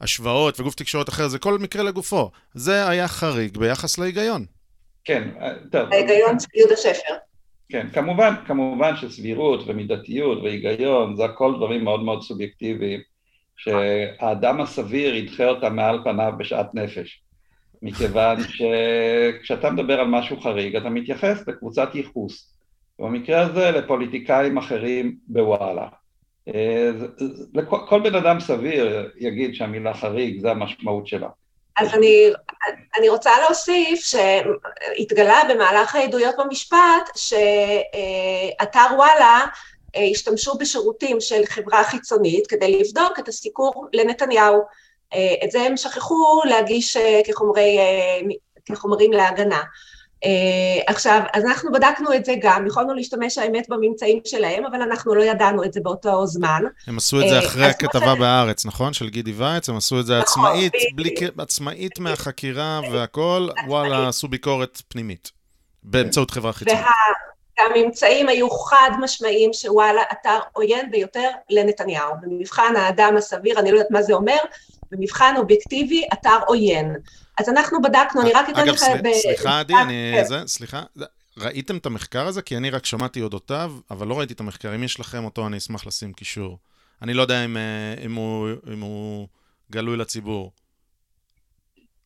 השוואות 0.00 0.60
וגוף 0.60 0.74
תקשורת 0.74 1.08
אחר, 1.08 1.28
זה 1.28 1.38
כל 1.38 1.58
מקרה 1.58 1.82
לגופו. 1.82 2.30
זה 2.54 2.88
היה 2.88 3.08
חריג 3.08 3.58
ביחס 3.58 3.98
להיגיון. 3.98 4.44
כן, 5.04 5.28
טוב. 5.72 5.92
ההיגיון 5.92 6.40
של 6.40 6.46
יהודה 6.54 6.76
שפר. 6.76 7.14
כן, 7.68 7.86
כמובן, 7.92 8.34
כמובן 8.46 8.96
שסבירות 8.96 9.60
ומידתיות 9.66 10.42
והיגיון 10.42 11.16
זה 11.16 11.24
הכל 11.24 11.54
דברים 11.56 11.84
מאוד 11.84 12.02
מאוד 12.02 12.22
סובייקטיביים, 12.22 13.00
שהאדם 13.56 14.60
הסביר 14.60 15.14
ידחה 15.14 15.44
אותם 15.48 15.76
מעל 15.76 16.00
פניו 16.04 16.32
בשאט 16.38 16.74
נפש. 16.74 17.20
מכיוון 17.86 18.36
שכשאתה 18.42 19.70
מדבר 19.70 20.00
על 20.00 20.06
משהו 20.06 20.40
חריג, 20.40 20.76
אתה 20.76 20.88
מתייחס 20.88 21.48
לקבוצת 21.48 21.88
ייחוס. 21.94 22.52
במקרה 22.98 23.40
הזה 23.40 23.70
לפוליטיקאים 23.70 24.58
אחרים 24.58 25.16
בוואלה. 25.26 25.88
אה, 26.54 26.90
כל 27.88 28.00
בן 28.00 28.14
אדם 28.14 28.40
סביר 28.40 29.10
יגיד 29.16 29.54
שהמילה 29.54 29.94
חריג 29.94 30.40
זה 30.40 30.50
המשמעות 30.50 31.06
שלה. 31.06 31.28
אז 31.78 31.94
אני, 31.94 32.30
אני 32.98 33.08
רוצה 33.08 33.30
להוסיף 33.44 34.00
שהתגלה 34.04 35.40
במהלך 35.50 35.94
העדויות 35.94 36.34
במשפט 36.38 37.10
שאתר 37.16 38.94
וואלה 38.96 39.46
אה, 39.96 40.08
השתמשו 40.10 40.54
בשירותים 40.58 41.20
של 41.20 41.46
חברה 41.46 41.84
חיצונית 41.84 42.46
כדי 42.46 42.80
לבדוק 42.80 43.18
את 43.18 43.28
הסיקור 43.28 43.88
לנתניהו. 43.92 44.62
אה, 45.14 45.34
את 45.44 45.50
זה 45.50 45.60
הם 45.60 45.76
שכחו 45.76 46.40
להגיש 46.44 46.96
כחומרי, 47.26 47.78
כחומרים 48.64 49.12
להגנה. 49.12 49.62
עכשיו, 50.86 51.20
אז 51.32 51.44
אנחנו 51.44 51.72
בדקנו 51.72 52.14
את 52.14 52.24
זה 52.24 52.34
גם, 52.42 52.66
יכולנו 52.66 52.94
להשתמש 52.94 53.38
האמת 53.38 53.66
בממצאים 53.68 54.20
שלהם, 54.24 54.64
אבל 54.66 54.82
אנחנו 54.82 55.14
לא 55.14 55.22
ידענו 55.22 55.64
את 55.64 55.72
זה 55.72 55.80
באותו 55.82 56.26
זמן. 56.26 56.62
הם 56.86 56.96
עשו 56.96 57.20
את 57.20 57.28
זה 57.28 57.38
אחרי 57.38 57.66
הכתבה 57.66 58.14
ש... 58.16 58.18
בארץ, 58.18 58.66
נכון? 58.66 58.92
של 58.92 59.08
גידי 59.08 59.32
וייץ, 59.32 59.68
הם 59.68 59.76
עשו 59.76 60.00
את 60.00 60.06
זה 60.06 60.18
נכון, 60.18 60.44
עצמאית, 60.44 60.72
בלי, 60.94 61.14
עצמאית 61.38 61.98
מהחקירה 61.98 62.80
והכל, 62.92 63.48
וואלה, 63.68 64.08
עשו 64.08 64.28
ביקורת 64.28 64.82
פנימית, 64.88 65.30
באמצעות 65.82 66.30
חברה 66.30 66.52
חיצונית. 66.52 66.84
והממצאים 67.58 68.28
היו 68.28 68.50
חד 68.50 68.90
משמעיים 69.00 69.52
שוואלה, 69.52 70.02
אתר 70.12 70.38
עוין 70.52 70.90
ביותר 70.90 71.30
לנתניהו. 71.50 72.12
במבחן 72.22 72.76
האדם 72.76 73.16
הסביר, 73.16 73.58
אני 73.58 73.70
לא 73.70 73.76
יודעת 73.76 73.90
מה 73.90 74.02
זה 74.02 74.14
אומר, 74.14 74.38
במבחן 74.90 75.34
אובייקטיבי, 75.36 76.04
אתר 76.12 76.38
עוין. 76.46 76.94
אז 77.40 77.48
אנחנו 77.48 77.82
בדקנו, 77.82 78.22
אני 78.22 78.32
רק 78.32 78.50
אתן 78.50 78.66
לך... 78.66 78.82
אגב, 78.82 79.12
סליחה, 79.12 79.60
עדי, 79.60 79.74
אני... 79.74 80.12
כן. 80.14 80.24
זה, 80.24 80.42
סליחה. 80.46 80.82
ראיתם 81.38 81.76
את 81.76 81.86
המחקר 81.86 82.26
הזה? 82.26 82.42
כי 82.42 82.56
אני 82.56 82.70
רק 82.70 82.86
שמעתי 82.86 83.22
אודותיו, 83.22 83.72
אבל 83.90 84.06
לא 84.06 84.18
ראיתי 84.18 84.32
את 84.32 84.40
המחקר. 84.40 84.74
אם 84.74 84.82
יש 84.82 85.00
לכם 85.00 85.24
אותו, 85.24 85.46
אני 85.46 85.56
אשמח 85.56 85.86
לשים 85.86 86.12
קישור. 86.12 86.58
אני 87.02 87.14
לא 87.14 87.22
יודע 87.22 87.44
אם, 87.44 87.56
אה, 87.56 87.94
אם, 88.04 88.14
הוא, 88.14 88.48
אם 88.72 88.80
הוא 88.80 89.28
גלוי 89.70 89.96
לציבור. 89.96 90.52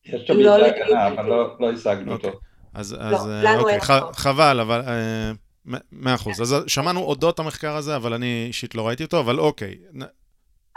יש 0.05 0.27
שם 0.27 0.33
לא 0.33 0.57
מידע 0.57 0.65
הגנה, 0.65 1.07
אבל 1.07 1.25
לא, 1.25 1.55
לא 1.59 1.71
השגנו 1.71 2.11
אותו. 2.11 2.27
אוקיי. 2.27 2.39
אז, 2.73 2.93
לא, 2.93 2.99
אז 2.99 3.27
אה, 3.27 3.59
אוקיי, 3.59 3.81
ח, 3.81 3.91
חבל, 4.13 4.59
אבל... 4.59 4.81
אה, 4.87 5.31
מאה 5.91 6.15
אחוז. 6.15 6.41
אז 6.41 6.55
שמענו 6.67 6.99
אודות 6.99 7.39
המחקר 7.39 7.75
הזה, 7.75 7.95
אבל 7.95 8.13
אני 8.13 8.45
אישית 8.47 8.75
לא 8.75 8.87
ראיתי 8.87 9.03
אותו, 9.03 9.19
אבל 9.19 9.39
אוקיי. 9.39 9.77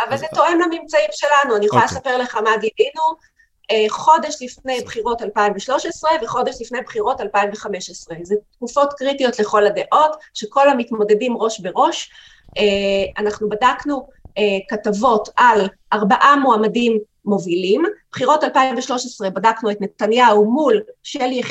אבל 0.00 0.16
זה 0.16 0.26
תואם 0.34 0.60
לממצאים 0.60 1.10
שלנו, 1.12 1.56
אני 1.56 1.66
יכולה 1.66 1.82
אוקיי. 1.82 1.96
לספר 1.96 2.18
לך 2.18 2.34
מה 2.34 2.50
גילינו. 2.56 3.34
אה, 3.70 3.84
חודש 3.88 4.42
לפני 4.42 4.80
בחירות 4.84 5.22
2013 5.22 6.10
וחודש 6.22 6.60
לפני 6.60 6.80
בחירות 6.80 7.20
2015. 7.20 8.16
זה 8.22 8.34
תקופות 8.52 8.92
קריטיות 8.92 9.38
לכל 9.38 9.66
הדעות, 9.66 10.16
שכל 10.34 10.68
המתמודדים 10.68 11.36
ראש 11.36 11.60
בראש. 11.60 12.10
אה, 12.58 13.22
אנחנו 13.22 13.48
בדקנו 13.48 14.08
אה, 14.38 14.42
כתבות 14.68 15.28
על 15.36 15.68
ארבעה 15.92 16.36
מועמדים 16.36 16.98
מובילים. 17.24 17.82
בחירות 18.12 18.44
2013 18.44 19.30
בדקנו 19.30 19.70
את 19.70 19.80
נתניהו 19.80 20.44
מול 20.44 20.80
שלי 21.02 21.42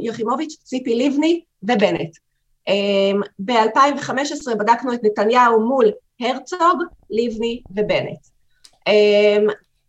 יחימוביץ', 0.00 0.56
ציפי 0.62 0.94
לבני 0.94 1.40
ובנט. 1.62 2.16
ב-2015 3.38 4.54
בדקנו 4.58 4.94
את 4.94 5.00
נתניהו 5.02 5.60
מול 5.60 5.90
הרצוג, 6.22 6.82
לבני 7.10 7.62
ובנט. 7.70 8.18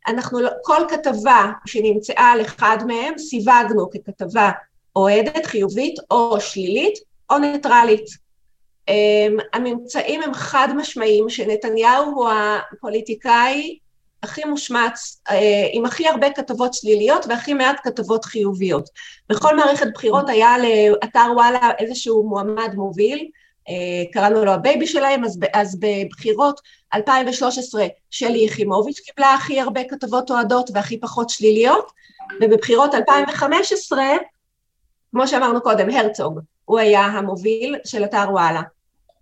אנחנו, 0.07 0.39
לא, 0.39 0.49
כל 0.61 0.81
כתבה 0.89 1.51
שנמצאה 1.65 2.31
על 2.31 2.41
אחד 2.41 2.77
מהם, 2.87 3.17
סיווגנו 3.17 3.89
ככתבה 3.89 4.51
אוהדת, 4.95 5.45
חיובית 5.45 5.95
או 6.11 6.41
שלילית 6.41 6.99
או 7.29 7.37
ניטרלית. 7.37 8.23
Um, 8.89 9.43
הממצאים 9.53 10.21
הם 10.21 10.33
חד 10.33 10.67
משמעיים 10.75 11.29
שנתניהו 11.29 12.05
הוא 12.05 12.29
הפוליטיקאי 12.29 13.77
הכי 14.23 14.43
מושמץ, 14.45 15.21
uh, 15.29 15.33
עם 15.71 15.85
הכי 15.85 16.07
הרבה 16.07 16.31
כתבות 16.31 16.73
שליליות 16.73 17.25
והכי 17.29 17.53
מעט 17.53 17.79
כתבות 17.83 18.25
חיוביות. 18.25 18.89
בכל 19.29 19.55
מערכת 19.55 19.87
בחירות 19.93 20.29
היה 20.29 20.55
לאתר 20.57 21.31
וואלה 21.35 21.71
איזשהו 21.79 22.23
מועמד 22.23 22.75
מוביל, 22.75 23.19
אה, 23.19 23.27
קראנו 24.13 24.45
לו 24.45 24.51
הבייבי 24.51 24.87
שלהם, 24.87 25.23
אז, 25.23 25.39
אז 25.53 25.79
בבחירות 25.79 26.61
2013 26.93 27.85
שלי 28.11 28.39
יחימוביץ' 28.45 28.99
קיבלה 28.99 29.33
הכי 29.33 29.59
הרבה 29.59 29.83
כתבות 29.83 30.31
אוהדות 30.31 30.69
והכי 30.73 30.99
פחות 30.99 31.29
שליליות, 31.29 31.91
ובבחירות 32.41 32.95
2015, 32.95 34.03
כמו 35.11 35.27
שאמרנו 35.27 35.61
קודם, 35.61 35.89
הרצוג, 35.89 36.39
הוא 36.65 36.79
היה 36.79 37.01
המוביל 37.01 37.75
של 37.85 38.03
אתר 38.03 38.25
וואלה. 38.31 38.61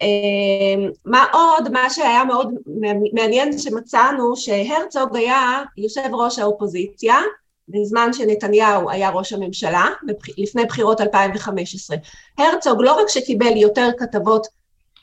אה, 0.01 0.87
מה 1.05 1.25
עוד, 1.33 1.71
מה 1.71 1.89
שהיה 1.89 2.23
מאוד 2.23 2.53
מעניין 3.13 3.57
שמצאנו, 3.57 4.35
שהרצוג 4.35 5.15
היה 5.15 5.63
יושב 5.77 6.09
ראש 6.13 6.39
האופוזיציה, 6.39 7.15
בזמן 7.71 8.13
שנתניהו 8.13 8.89
היה 8.89 9.09
ראש 9.09 9.33
הממשלה, 9.33 9.85
לפני 10.37 10.65
בחירות 10.65 11.01
2015. 11.01 11.97
הרצוג 12.37 12.81
לא 12.81 12.93
רק 12.93 13.09
שקיבל 13.09 13.57
יותר 13.57 13.89
כתבות, 13.99 14.47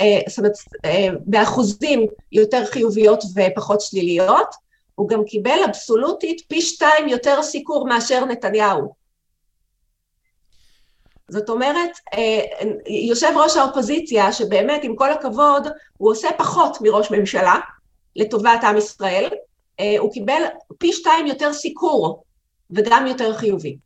אה, 0.01 0.21
זאת 0.29 0.39
אומרת, 0.39 0.53
אה, 0.85 1.09
באחוזים 1.27 2.07
יותר 2.33 2.65
חיוביות 2.65 3.25
ופחות 3.35 3.81
שליליות, 3.81 4.55
הוא 4.95 5.09
גם 5.09 5.25
קיבל 5.25 5.59
אבסולוטית 5.69 6.43
פי 6.49 6.61
שתיים 6.61 7.09
יותר 7.09 7.43
סיקור 7.43 7.89
מאשר 7.89 8.25
נתניהו. 8.25 8.99
זאת 11.31 11.49
אומרת, 11.49 11.91
יושב 12.87 13.29
ראש 13.37 13.57
האופוזיציה, 13.57 14.33
שבאמת, 14.33 14.85
עם 14.85 14.97
כל 14.97 15.13
הכבוד, 15.13 15.67
הוא 15.97 16.11
עושה 16.11 16.29
פחות 16.39 16.79
מראש 16.81 17.11
ממשלה 17.11 17.55
לטובת 18.17 18.61
עם 18.65 18.77
ישראל, 18.77 19.31
הוא 19.99 20.13
קיבל 20.13 20.43
פי 20.79 20.93
שתיים 20.93 21.27
יותר 21.27 21.53
סיקור 21.53 22.25
וגם 22.71 23.07
יותר 23.07 23.35
חיובי. 23.35 23.77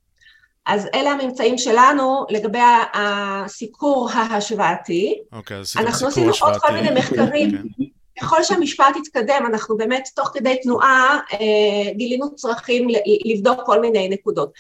אז 0.67 0.89
אלה 0.95 1.11
הממצאים 1.11 1.59
שלנו 1.59 2.27
לגבי 2.31 2.59
הסיקור 2.95 4.11
ההשוואתי. 4.13 5.19
אוקיי, 5.33 5.57
אז 5.57 5.63
עשיתם 5.67 5.87
אנחנו 5.87 6.11
סיקור 6.11 6.31
עשינו 6.31 6.47
עוד 6.47 6.61
כל 6.61 6.69
השוואתי. 6.69 6.89
מיני 6.89 7.01
מחקרים. 7.01 7.51
כן. 7.51 7.85
ככל 8.21 8.43
שהמשפט 8.43 8.97
התקדם, 9.01 9.43
אנחנו 9.47 9.77
באמת 9.77 10.09
תוך 10.15 10.31
כדי 10.35 10.57
תנועה 10.63 11.21
אה, 11.33 11.93
גילינו 11.93 12.35
צרכים 12.35 12.89
לבדוק 13.25 13.61
כל 13.67 13.81
מיני 13.81 14.09
נקודות. 14.09 14.53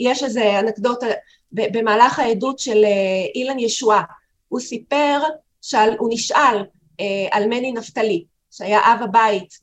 יש 0.00 0.22
איזה 0.22 0.60
אנקדוטה, 0.60 1.06
ב- 1.52 1.78
במהלך 1.78 2.18
העדות 2.18 2.58
של 2.58 2.84
אה, 2.84 2.90
אילן 3.34 3.58
ישועה, 3.58 4.02
הוא 4.48 4.60
סיפר, 4.60 5.20
שאל, 5.62 5.96
הוא 5.98 6.08
נשאל 6.12 6.64
אה, 7.00 7.04
על 7.30 7.46
מני 7.46 7.72
נפתלי, 7.72 8.24
שהיה 8.56 8.80
אב 8.84 9.02
הבית 9.02 9.54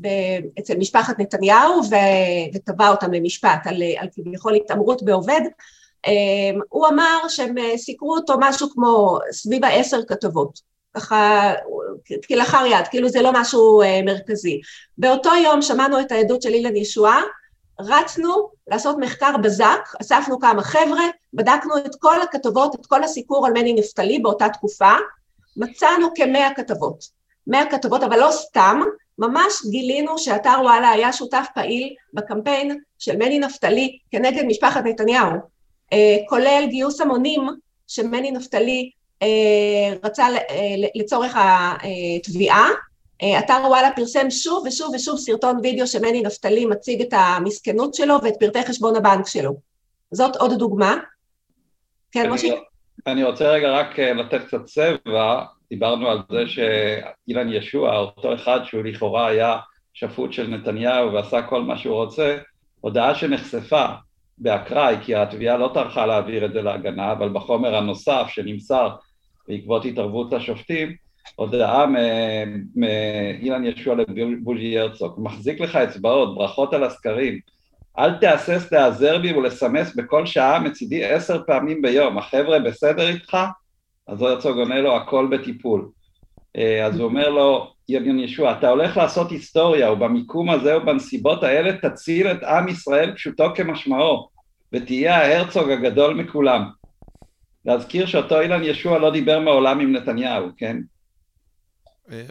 אצל 0.60 0.78
משפחת 0.78 1.20
נתניהו 1.20 1.82
ותבע 2.54 2.90
אותם 2.90 3.14
למשפט 3.14 3.60
על, 3.66 3.84
על 3.98 4.08
כביכול 4.16 4.56
התעמרות 4.56 5.04
בעובד, 5.04 5.42
אה, 6.08 6.60
הוא 6.70 6.88
אמר 6.88 7.28
שהם 7.28 7.58
אה, 7.58 7.78
סיקרו 7.78 8.16
אותו 8.16 8.36
משהו 8.40 8.70
כמו 8.70 9.20
סביב 9.32 9.66
העשר 9.66 10.00
כתבות. 10.08 10.74
ככה 10.94 11.54
כלאחר 12.28 12.66
יד, 12.66 12.88
כאילו 12.88 13.10
זה 13.10 13.22
לא 13.22 13.32
משהו 13.34 13.82
אה, 13.82 14.02
מרכזי. 14.06 14.62
באותו 14.98 15.30
יום 15.44 15.62
שמענו 15.62 16.00
את 16.00 16.12
העדות 16.12 16.42
של 16.42 16.50
אילן 16.50 16.76
ישועה, 16.76 17.22
רצנו 17.80 18.50
לעשות 18.68 18.98
מחקר 19.00 19.38
בזק, 19.44 19.90
אספנו 20.02 20.40
כמה 20.40 20.64
חבר'ה, 20.64 21.04
בדקנו 21.34 21.78
את 21.78 21.96
כל 22.00 22.22
הכתבות, 22.22 22.76
את 22.76 22.86
כל 22.86 23.04
הסיקור 23.04 23.48
על 23.48 23.54
מני 23.54 23.74
נפתלי 23.74 24.20
באותה 24.20 24.50
תקופה, 24.50 24.94
מצאנו 25.58 26.08
כמאה 26.16 26.50
כתבות. 26.56 27.23
מאה 27.48 27.66
כתבות, 27.72 28.04
אבל 28.04 28.20
לא 28.20 28.30
סתם, 28.32 28.82
ממש 29.20 29.54
גילינו 29.70 30.18
שאתר 30.18 30.60
וואלה 30.62 30.90
היה 30.90 31.14
שותף 31.14 31.46
פעיל 31.56 31.96
בקמפיין 32.14 32.80
של 33.00 33.16
מני 33.16 33.40
נפתלי 33.40 33.98
כנגד 34.12 34.44
משפחת 34.46 34.82
נתניהו, 34.86 35.32
אה, 35.94 36.18
כולל 36.30 36.64
גיוס 36.70 37.02
המונים 37.02 37.42
שמני 37.88 38.32
נפתלי 38.32 38.92
אה, 39.22 39.28
רצה 40.04 40.30
ל- 40.30 40.36
אה, 40.36 40.76
לצורך 40.96 41.38
התביעה. 41.38 42.70
אה, 43.24 43.40
אתר 43.40 43.62
וואלה 43.68 43.90
פרסם 43.96 44.30
שוב 44.30 44.64
ושוב 44.68 44.94
ושוב 44.96 45.18
סרטון 45.18 45.60
וידאו 45.64 45.88
שמני 45.88 46.22
נפתלי 46.22 46.66
מציג 46.66 47.02
את 47.02 47.14
המסכנות 47.14 47.94
שלו 47.94 48.16
ואת 48.24 48.34
פרטי 48.40 48.64
חשבון 48.64 48.96
הבנק 48.96 49.28
שלו. 49.28 49.56
זאת 50.12 50.36
עוד 50.36 50.54
דוגמה. 50.54 50.96
כן, 52.12 52.30
משה? 52.30 52.48
אני 53.08 53.24
רוצה 53.24 53.46
רגע 53.48 53.72
רק 53.72 54.00
אה, 54.00 54.14
לתת 54.14 54.48
קצת 54.48 54.66
צבע, 54.66 55.44
דיברנו 55.74 56.10
על 56.10 56.20
זה 56.32 56.48
שאילן 56.48 57.54
ישוע, 57.54 57.98
אותו 57.98 58.34
אחד 58.34 58.60
שהוא 58.64 58.84
לכאורה 58.84 59.28
היה 59.28 59.58
שפוט 59.94 60.34
של 60.34 60.48
נתניהו 60.48 61.14
ועשה 61.14 61.42
כל 61.42 61.64
מה 61.64 61.78
שהוא 61.78 61.96
רוצה, 61.96 62.38
הודעה 62.82 63.16
שנחשפה 63.16 63.86
באקראי, 64.38 64.96
כי 65.02 65.16
התביעה 65.16 65.58
לא 65.58 65.72
טרחה 65.74 66.06
להעביר 66.06 66.46
את 66.46 66.54
זה 66.54 66.62
להגנה, 66.62 67.12
אבל 67.12 67.30
בחומר 67.30 67.76
הנוסף 67.76 68.26
שנמסר 68.30 68.90
בעקבות 69.48 69.86
התערבות 69.86 70.34
השופטים, 70.34 70.96
הודעה 71.36 71.86
מאילן 72.76 73.66
ישוע 73.66 73.96
לבוז'י 73.96 74.80
הרצוג, 74.80 75.16
מחזיק 75.18 75.60
לך 75.62 75.76
אצבעות, 75.76 76.36
ברכות 76.36 76.74
על 76.74 76.84
הסקרים, 76.84 77.40
אל 78.00 78.14
תהסס 78.14 78.72
להיעזר 78.72 79.18
בי 79.18 79.34
ולסמס 79.34 79.96
בכל 79.96 80.26
שעה 80.26 80.60
מצידי 80.60 81.06
עשר 81.06 81.42
פעמים 81.48 81.82
ביום, 81.82 82.18
החבר'ה 82.18 82.60
בסדר 82.60 83.08
איתך? 83.08 83.38
אז 84.08 84.22
הרצוג 84.22 84.58
עונה 84.58 84.82
לו, 84.82 84.96
הכל 84.96 85.28
בטיפול. 85.32 85.90
אה, 86.58 86.86
אז 86.86 86.96
הוא 87.00 87.06
אומר 87.06 87.30
לו, 87.30 87.74
יגן 87.90 88.20
ישוע, 88.20 88.52
אתה 88.52 88.70
הולך 88.70 88.98
לעשות 88.98 89.32
היסטוריה, 89.32 89.92
ובמיקום 89.92 90.50
הזה 90.50 90.78
ובנסיבות 90.78 91.44
האלה 91.44 91.78
תציל 91.78 92.28
את 92.28 92.44
עם 92.44 92.68
ישראל 92.68 93.16
פשוטו 93.16 93.56
כמשמעו, 93.56 94.30
ותהיה 94.74 95.18
ההרצוג 95.18 95.70
הגדול 95.70 96.14
מכולם. 96.14 96.70
להזכיר 97.66 98.06
שאותו 98.06 98.42
אילן 98.42 98.64
ישוע 98.64 99.00
לא 99.00 99.12
דיבר 99.12 99.40
מעולם 99.40 99.80
עם 99.80 99.96
נתניהו, 99.96 100.50
כן? 100.58 100.78
אה, 102.12 102.26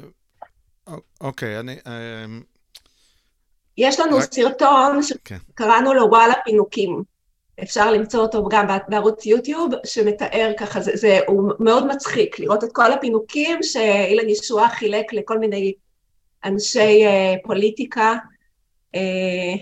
אוקיי, 1.20 1.60
אני... 1.60 1.76
אה, 1.86 2.24
יש 3.78 4.00
לנו 4.00 4.20
סרטון 4.20 5.00
כן. 5.24 5.36
שקראנו 5.52 5.94
לו 5.94 6.06
וואלה 6.10 6.34
פינוקים. 6.44 7.02
אפשר 7.62 7.90
למצוא 7.92 8.20
אותו 8.20 8.48
גם 8.48 8.66
בערוץ 8.88 9.26
יוטיוב, 9.26 9.72
שמתאר 9.86 10.52
ככה, 10.58 10.80
זה, 10.80 10.90
זה, 10.94 11.18
הוא 11.26 11.52
מאוד 11.60 11.86
מצחיק 11.86 12.38
לראות 12.38 12.64
את 12.64 12.68
כל 12.72 12.92
הפינוקים 12.92 13.58
שאילן 13.62 14.28
ישועה 14.28 14.68
חילק 14.70 15.12
לכל 15.12 15.38
מיני 15.38 15.72
אנשי 16.44 17.04
אה, 17.06 17.34
פוליטיקה. 17.44 18.14
אה, 18.94 19.54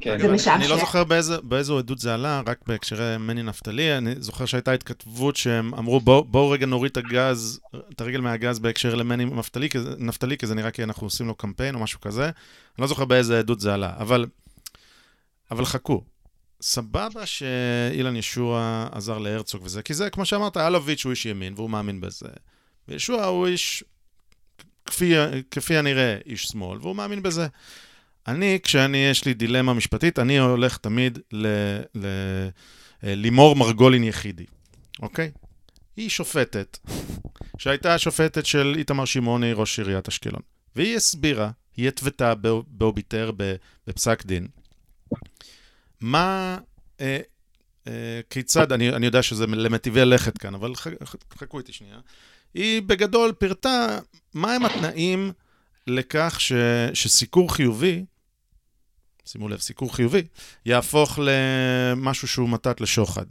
כן. 0.00 0.18
זה 0.20 0.32
משעשע. 0.32 0.54
אני 0.54 0.68
לא 0.68 0.76
זוכר 0.78 1.04
באיזה- 1.04 1.40
באיזו 1.42 1.78
עדות 1.78 1.98
זה 1.98 2.14
עלה, 2.14 2.42
רק 2.46 2.58
בהקשרי 2.66 3.16
מני 3.18 3.42
נפתלי. 3.42 3.98
אני 3.98 4.14
זוכר 4.18 4.44
שהייתה 4.46 4.72
התכתבות 4.72 5.36
שהם 5.36 5.74
אמרו, 5.74 6.00
"בואו- 6.00 6.24
בואו 6.24 6.50
רגע 6.50 6.66
נוריד 6.66 6.90
את 6.90 6.96
הגז, 6.96 7.60
את 7.92 8.00
הרגל 8.00 8.20
מהגז 8.20 8.58
בהקשר 8.58 8.94
למני 8.94 9.24
נפתלי, 9.24 9.68
נפתלי, 9.98 10.38
כי 10.38 10.46
זה 10.46 10.54
נראה 10.54 10.70
כי 10.70 10.82
אנחנו 10.82 11.06
עושים 11.06 11.26
לו 11.26 11.34
קמפיין 11.34 11.74
או 11.74 11.80
משהו 11.80 12.00
כזה. 12.00 12.24
אני 12.24 12.32
לא 12.78 12.86
זוכר 12.86 13.04
באיזה 13.04 13.38
עדות 13.38 13.60
זה 13.60 13.74
עלה, 13.74 13.92
אבל, 13.98 14.26
אבל 15.50 15.64
חכו. 15.64 16.02
סבבה 16.62 17.26
שאילן 17.26 18.16
ישוע 18.16 18.88
עזר 18.92 19.18
להרצוג 19.18 19.62
וזה, 19.64 19.82
כי 19.82 19.94
זה, 19.94 20.10
כמו 20.10 20.24
שאמרת, 20.26 20.56
אלוביץ' 20.56 21.04
הוא 21.04 21.10
איש 21.10 21.26
ימין 21.26 21.52
והוא 21.56 21.70
מאמין 21.70 22.00
בזה. 22.00 22.28
וישוע 22.88 23.24
הוא 23.24 23.46
איש, 23.46 23.84
כפי, 24.84 25.14
כפי 25.50 25.76
הנראה, 25.76 26.18
איש 26.26 26.44
שמאל, 26.44 26.78
והוא 26.78 26.96
מאמין 26.96 27.22
בזה. 27.22 27.46
אני, 28.28 28.58
כשאני, 28.62 28.98
יש 28.98 29.24
לי 29.24 29.34
דילמה 29.34 29.74
משפטית, 29.74 30.18
אני 30.18 30.38
הולך 30.38 30.76
תמיד 30.76 31.18
ל... 31.32 31.46
ל... 31.94 32.06
אה, 33.04 33.14
מרגולין 33.56 34.04
יחידי, 34.04 34.44
אוקיי? 35.02 35.30
היא 35.96 36.08
שופטת, 36.08 36.78
שהייתה 37.58 37.94
השופטת 37.94 38.46
של 38.46 38.74
איתמר 38.78 39.04
שמעוני, 39.04 39.52
ראש 39.52 39.78
עיריית 39.78 40.08
אשקלון. 40.08 40.42
והיא 40.76 40.96
הסבירה, 40.96 41.50
היא 41.76 41.88
התוותה 41.88 42.34
באו- 42.34 42.62
באוביטר 42.68 43.30
בפסק 43.86 44.26
דין, 44.26 44.48
מה, 46.02 46.58
אה, 47.00 47.18
אה, 47.86 48.20
כיצד, 48.30 48.72
אני, 48.72 48.88
אני 48.88 49.06
יודע 49.06 49.22
שזה 49.22 49.46
למטיבי 49.46 50.04
לכת 50.04 50.38
כאן, 50.38 50.54
אבל 50.54 50.74
ח, 50.74 50.86
ח, 51.04 51.14
חכו 51.38 51.58
איתי 51.58 51.72
שנייה. 51.72 51.98
היא 52.54 52.82
בגדול 52.82 53.32
פירטה 53.32 53.98
מהם 54.34 54.64
התנאים 54.64 55.32
לכך 55.86 56.36
ש, 56.38 56.52
שסיקור 56.94 57.54
חיובי, 57.54 58.04
שימו 59.24 59.48
לב, 59.48 59.60
סיקור 59.60 59.94
חיובי, 59.94 60.22
יהפוך 60.66 61.18
למשהו 61.22 62.28
שהוא 62.28 62.48
מתת 62.48 62.80
לשוחד. 62.80 63.26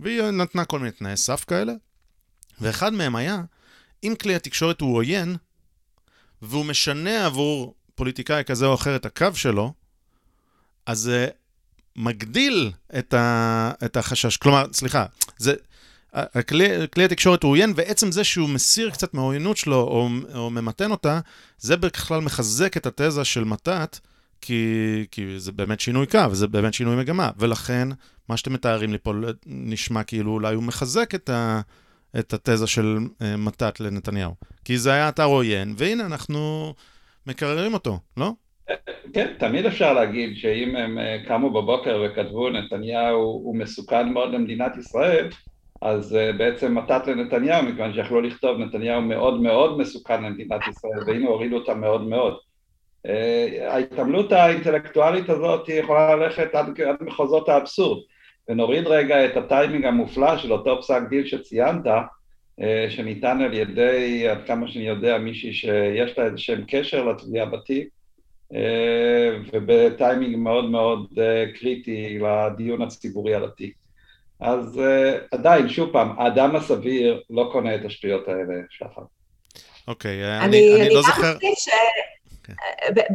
והיא 0.00 0.22
נתנה 0.22 0.64
כל 0.64 0.78
מיני 0.78 0.92
תנאי 0.92 1.16
סף 1.16 1.44
כאלה, 1.44 1.72
ואחד 2.60 2.92
מהם 2.92 3.16
היה, 3.16 3.42
אם 4.04 4.14
כלי 4.20 4.34
התקשורת 4.34 4.80
הוא 4.80 4.96
עוין, 4.96 5.36
והוא 6.42 6.64
משנה 6.64 7.26
עבור 7.26 7.74
פוליטיקאי 7.94 8.44
כזה 8.44 8.66
או 8.66 8.74
אחר 8.74 8.96
את 8.96 9.06
הקו 9.06 9.34
שלו, 9.34 9.72
אז 10.86 10.98
זה 10.98 11.28
מגדיל 11.96 12.72
את, 12.98 13.14
ה, 13.14 13.70
את 13.84 13.96
החשש. 13.96 14.36
כלומר, 14.36 14.66
סליחה, 14.72 15.06
זה, 15.38 15.54
הכלי, 16.12 16.68
כלי 16.94 17.04
התקשורת 17.04 17.42
הוא 17.42 17.50
עוין, 17.50 17.72
ועצם 17.76 18.12
זה 18.12 18.24
שהוא 18.24 18.48
מסיר 18.48 18.90
קצת 18.90 19.14
מהעוינות 19.14 19.56
שלו, 19.56 19.76
או, 19.76 20.08
או 20.34 20.50
ממתן 20.50 20.90
אותה, 20.90 21.20
זה 21.58 21.76
בכלל 21.76 22.20
מחזק 22.20 22.76
את 22.76 22.86
התזה 22.86 23.24
של 23.24 23.44
מתת, 23.44 23.98
כי, 24.40 25.04
כי 25.10 25.40
זה 25.40 25.52
באמת 25.52 25.80
שינוי 25.80 26.06
קו, 26.06 26.20
זה 26.32 26.46
באמת 26.46 26.74
שינוי 26.74 26.96
מגמה, 26.96 27.30
ולכן 27.38 27.88
מה 28.28 28.36
שאתם 28.36 28.52
מתארים 28.52 28.92
לי 28.92 28.98
פה 28.98 29.12
נשמע 29.46 30.02
כאילו 30.02 30.32
אולי 30.32 30.54
הוא 30.54 30.62
מחזק 30.62 31.14
את, 31.14 31.30
ה, 31.30 31.60
את 32.18 32.34
התזה 32.34 32.66
של 32.66 32.98
uh, 32.98 33.24
מתת 33.38 33.80
לנתניהו. 33.80 34.34
כי 34.64 34.78
זה 34.78 34.92
היה 34.92 35.08
אתר 35.08 35.24
עוין, 35.24 35.74
והנה 35.78 36.06
אנחנו 36.06 36.74
מקררים 37.26 37.74
אותו, 37.74 38.00
לא? 38.16 38.32
כן, 39.12 39.32
תמיד 39.38 39.66
אפשר 39.66 39.92
להגיד 39.92 40.36
שאם 40.36 40.76
הם 40.76 40.98
אה, 40.98 41.16
קמו 41.26 41.50
בבוקר 41.50 42.02
וכתבו 42.06 42.50
נתניהו 42.50 43.22
הוא 43.22 43.56
מסוכן 43.56 44.12
מאוד 44.12 44.34
למדינת 44.34 44.76
ישראל, 44.76 45.28
אז 45.82 46.16
אה, 46.16 46.32
בעצם 46.32 46.78
מתת 46.78 47.06
לנתניהו, 47.06 47.62
מכיוון 47.62 47.94
שיכלו 47.94 48.20
לכתוב 48.20 48.58
נתניהו 48.58 49.02
מאוד 49.02 49.42
מאוד 49.42 49.78
מסוכן 49.78 50.24
למדינת 50.24 50.60
ישראל, 50.68 50.98
והנה 51.06 51.28
הורידו 51.28 51.56
אותה 51.56 51.74
מאוד 51.74 52.02
מאוד. 52.02 52.36
אה, 53.06 53.72
ההתעמלות 53.72 54.32
האינטלקטואלית 54.32 55.28
הזאת 55.28 55.66
היא 55.66 55.80
יכולה 55.80 56.16
ללכת 56.16 56.54
עד, 56.54 56.80
עד 56.80 56.96
מחוזות 57.00 57.48
האבסורד, 57.48 58.02
ונוריד 58.48 58.86
רגע 58.86 59.26
את 59.26 59.36
הטיימינג 59.36 59.84
המופלא 59.84 60.38
של 60.38 60.52
אותו 60.52 60.82
פסק 60.82 61.02
דין 61.10 61.26
שציינת, 61.26 61.84
שניתן 62.88 63.40
על 63.40 63.54
ידי, 63.54 64.28
עד 64.28 64.38
כמה 64.46 64.68
שאני 64.68 64.88
יודע, 64.88 65.18
מישהי 65.18 65.52
שיש 65.52 66.18
לה 66.18 66.24
איזה 66.24 66.38
שהם 66.38 66.64
קשר 66.68 67.04
לתביעה 67.04 67.46
בתיק, 67.46 67.88
ובטיימינג 69.52 70.36
מאוד 70.36 70.70
מאוד 70.70 71.06
קריטי 71.54 72.18
לדיון 72.18 72.82
הציבורי 72.82 73.34
על 73.34 73.44
התיק. 73.44 73.74
אז 74.40 74.76
uh, 74.76 75.26
עדיין, 75.30 75.68
שוב 75.68 75.92
פעם, 75.92 76.18
האדם 76.18 76.56
הסביר 76.56 77.22
לא 77.30 77.48
קונה 77.52 77.74
את 77.74 77.84
השטויות 77.84 78.28
האלה, 78.28 78.54
שחר. 78.70 79.02
אוקיי, 79.88 80.22
okay, 80.22 80.44
אני, 80.44 80.74
אני, 80.74 80.82
אני 80.86 80.94
לא 80.94 81.02
זוכר... 81.02 81.32
אני. 81.32 81.50
Okay. 81.50 82.52
כן. 82.94 83.14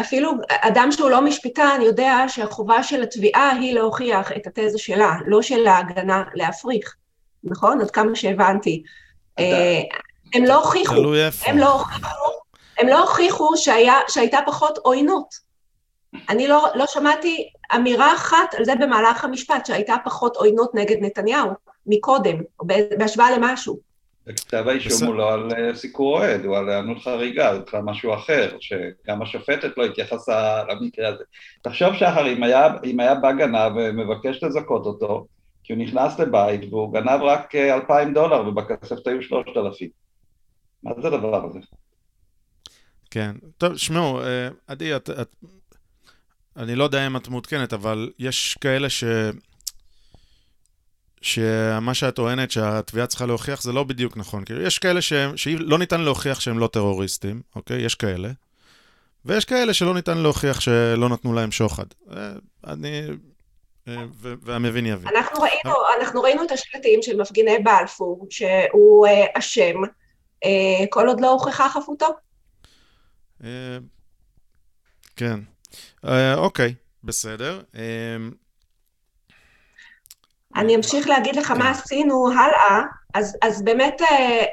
אפילו 0.00 0.32
אדם 0.48 0.88
שהוא 0.92 1.10
לא 1.10 1.24
משפטן 1.24 1.80
יודע 1.82 2.24
שהחובה 2.28 2.82
של 2.82 3.02
התביעה 3.02 3.50
היא 3.50 3.74
להוכיח 3.74 4.32
את 4.32 4.46
התזה 4.46 4.78
שלה, 4.78 5.16
לא 5.26 5.42
של 5.42 5.66
ההגנה 5.66 6.24
להפריך, 6.34 6.96
נכון? 7.44 7.80
עד 7.80 7.90
כמה 7.90 8.16
שהבנתי. 8.16 8.82
אה, 9.38 9.80
הם 10.34 10.44
לא 10.44 10.64
הוכיחו, 10.64 11.14
הם 11.46 11.58
לא 11.58 11.72
הוכיחו, 11.72 12.35
הם 12.78 12.88
לא 12.88 13.00
הוכיחו 13.00 13.56
שהיה, 13.56 13.94
שהייתה 14.08 14.38
פחות 14.46 14.78
עוינות. 14.78 15.34
אני 16.28 16.48
לא, 16.48 16.66
לא 16.74 16.84
שמעתי 16.86 17.48
אמירה 17.74 18.14
אחת 18.14 18.54
על 18.58 18.64
זה 18.64 18.72
במהלך 18.80 19.24
המשפט, 19.24 19.66
שהייתה 19.66 19.94
פחות 20.04 20.36
עוינות 20.36 20.74
נגד 20.74 20.96
נתניהו 21.00 21.50
מקודם, 21.86 22.36
בהשוואה 22.98 23.38
למשהו. 23.38 23.86
כתב 24.36 24.64
האישום 24.68 25.06
הוא 25.06 25.14
לא 25.14 25.32
על 25.32 25.48
אה, 25.52 25.74
סיקור 25.74 26.18
אוהד, 26.18 26.44
הוא 26.44 26.56
על 26.56 26.68
היענות 26.68 26.98
חריגה, 26.98 27.54
זה 27.54 27.60
בכלל 27.60 27.82
משהו 27.82 28.14
אחר, 28.14 28.56
שגם 28.60 29.22
השופטת 29.22 29.78
לא 29.78 29.84
התייחסה 29.84 30.62
למקרה 30.68 31.08
הזה. 31.08 31.24
תחשוב 31.62 31.94
שחר, 31.94 32.32
אם 32.32 32.42
היה, 32.42 32.66
אם 32.84 33.00
היה 33.00 33.14
בא 33.14 33.32
גנב 33.32 33.72
ומבקש 33.76 34.42
לזכות 34.42 34.86
אותו, 34.86 35.26
כי 35.64 35.72
הוא 35.72 35.82
נכנס 35.82 36.18
לבית 36.18 36.72
והוא 36.72 36.92
גנב 36.92 37.22
רק 37.22 37.54
אה, 37.54 37.74
אלפיים 37.74 38.14
דולר 38.14 38.48
ובכספת 38.48 39.06
היו 39.06 39.22
שלושת 39.22 39.56
אלפים. 39.56 39.88
מה 40.82 40.92
זה 41.02 41.08
הדבר 41.08 41.46
הזה? 41.46 41.58
כן, 43.16 43.32
טוב, 43.58 43.76
שמעו, 43.76 44.20
אה, 44.20 44.48
עדי, 44.66 44.96
את, 44.96 45.10
את, 45.10 45.34
אני 46.56 46.74
לא 46.74 46.84
יודע 46.84 47.06
אם 47.06 47.16
את 47.16 47.28
מעודכנת, 47.28 47.72
אבל 47.72 48.10
יש 48.18 48.58
כאלה 48.60 48.90
ש... 48.90 49.04
שמה 51.20 51.94
שאת 51.94 52.14
טוענת 52.14 52.50
שהתביעה 52.50 53.06
צריכה 53.06 53.26
להוכיח 53.26 53.62
זה 53.62 53.72
לא 53.72 53.84
בדיוק 53.84 54.16
נכון. 54.16 54.44
כאילו, 54.44 54.62
יש 54.62 54.78
כאלה 54.78 55.02
שהם, 55.02 55.36
שלא 55.36 55.78
ניתן 55.78 56.00
להוכיח 56.00 56.40
שהם 56.40 56.58
לא 56.58 56.66
טרוריסטים, 56.66 57.42
אוקיי? 57.56 57.82
יש 57.82 57.94
כאלה. 57.94 58.28
ויש 59.24 59.44
כאלה 59.44 59.74
שלא 59.74 59.94
ניתן 59.94 60.18
להוכיח 60.18 60.60
שלא 60.60 61.08
נתנו 61.08 61.32
להם 61.32 61.52
שוחד. 61.52 61.86
אה, 62.12 62.32
אני... 62.66 63.02
אה, 63.88 64.04
והמבין 64.18 64.86
יבין. 64.86 65.16
אנחנו 65.16 65.42
ראינו, 65.42 65.76
אנחנו 66.00 66.22
ראינו 66.22 66.42
את 66.42 66.50
השלטים 66.50 67.02
של 67.02 67.16
מפגיני 67.20 67.58
בלפור, 67.58 68.26
שהוא 68.30 69.06
אשם, 69.34 69.76
כל 70.90 71.08
עוד 71.08 71.20
לא 71.20 71.30
הוכחה 71.30 71.68
חפותו. 71.68 72.06
כן. 75.16 75.40
אוקיי, 76.36 76.74
בסדר. 77.04 77.62
אני 80.56 80.76
אמשיך 80.76 81.08
להגיד 81.08 81.36
לך 81.36 81.50
מה 81.50 81.70
עשינו 81.70 82.28
הלאה, 82.30 82.82
אז, 83.14 83.36
אז 83.42 83.62
באמת 83.62 84.02
אה, 84.02 84.44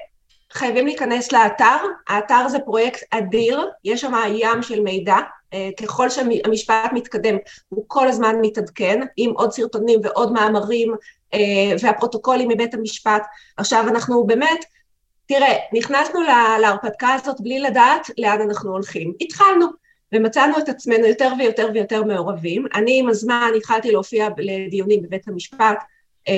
חייבים 0.53 0.86
להיכנס 0.86 1.31
לאתר, 1.31 1.77
האתר 2.07 2.47
זה 2.47 2.59
פרויקט 2.59 3.03
אדיר, 3.11 3.69
יש 3.84 4.01
שם 4.01 4.13
ים 4.27 4.63
של 4.63 4.81
מידע, 4.81 5.17
אה, 5.53 5.69
ככל 5.81 6.09
שהמשפט 6.09 6.89
מתקדם 6.93 7.36
הוא 7.69 7.86
כל 7.88 8.07
הזמן 8.07 8.36
מתעדכן, 8.41 8.99
עם 9.17 9.31
עוד 9.31 9.51
סרטונים 9.51 9.99
ועוד 10.03 10.31
מאמרים 10.31 10.93
אה, 11.34 11.39
והפרוטוקולים 11.79 12.49
מבית 12.49 12.73
המשפט. 12.73 13.23
עכשיו 13.57 13.86
אנחנו 13.88 14.27
באמת, 14.27 14.65
תראה, 15.26 15.55
נכנסנו 15.74 16.21
להרפתקה 16.61 17.13
הזאת 17.13 17.41
בלי 17.41 17.59
לדעת 17.59 18.07
לאן 18.17 18.41
אנחנו 18.41 18.71
הולכים. 18.71 19.13
התחלנו, 19.21 19.65
ומצאנו 20.13 20.57
את 20.57 20.69
עצמנו 20.69 21.05
יותר 21.05 21.34
ויותר 21.39 21.69
ויותר 21.74 22.03
מעורבים. 22.03 22.65
אני 22.74 22.99
עם 22.99 23.09
הזמן 23.09 23.51
התחלתי 23.57 23.91
להופיע 23.91 24.28
לדיונים 24.38 25.01
בבית 25.01 25.28
המשפט, 25.28 25.78
אה, 26.28 26.34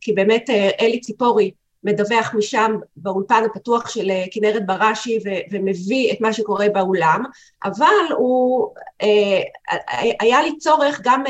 כי 0.00 0.12
באמת 0.12 0.50
אה, 0.50 0.70
אלי 0.80 1.00
ציפורי 1.00 1.50
מדווח 1.84 2.34
משם 2.34 2.76
באולפן 2.96 3.42
הפתוח 3.50 3.88
של 3.88 4.10
אה, 4.10 4.24
כנרת 4.30 4.66
בראשי 4.66 5.18
ומביא 5.50 6.12
את 6.12 6.20
מה 6.20 6.32
שקורה 6.32 6.68
באולם, 6.68 7.22
אבל 7.64 7.86
הוא, 8.18 8.68
היה 10.20 10.42
לי 10.42 10.58
צורך 10.58 11.00
גם 11.04 11.24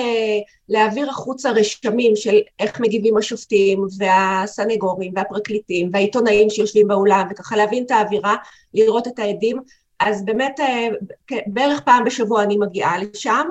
להעביר 0.69 1.11
החוצה 1.11 1.51
רשמים 1.51 2.17
של 2.17 2.41
איך 2.61 2.81
מגיבים 2.81 3.17
השופטים 3.17 3.87
והסנגורים 3.99 5.13
והפרקליטים 5.17 5.91
והעיתונאים 5.93 6.51
שיושבים 6.51 6.89
באולם 6.89 7.27
וככה 7.31 7.57
להבין 7.57 7.85
את 7.85 7.91
האווירה, 7.91 8.37
לראות 8.75 9.09
את 9.09 9.19
העדים, 9.19 9.61
אז 10.01 10.25
באמת 10.25 10.61
בערך 11.47 11.81
פעם 11.81 12.05
בשבוע 12.05 12.43
אני 12.43 12.57
מגיעה 12.57 12.99
לשם 12.99 13.47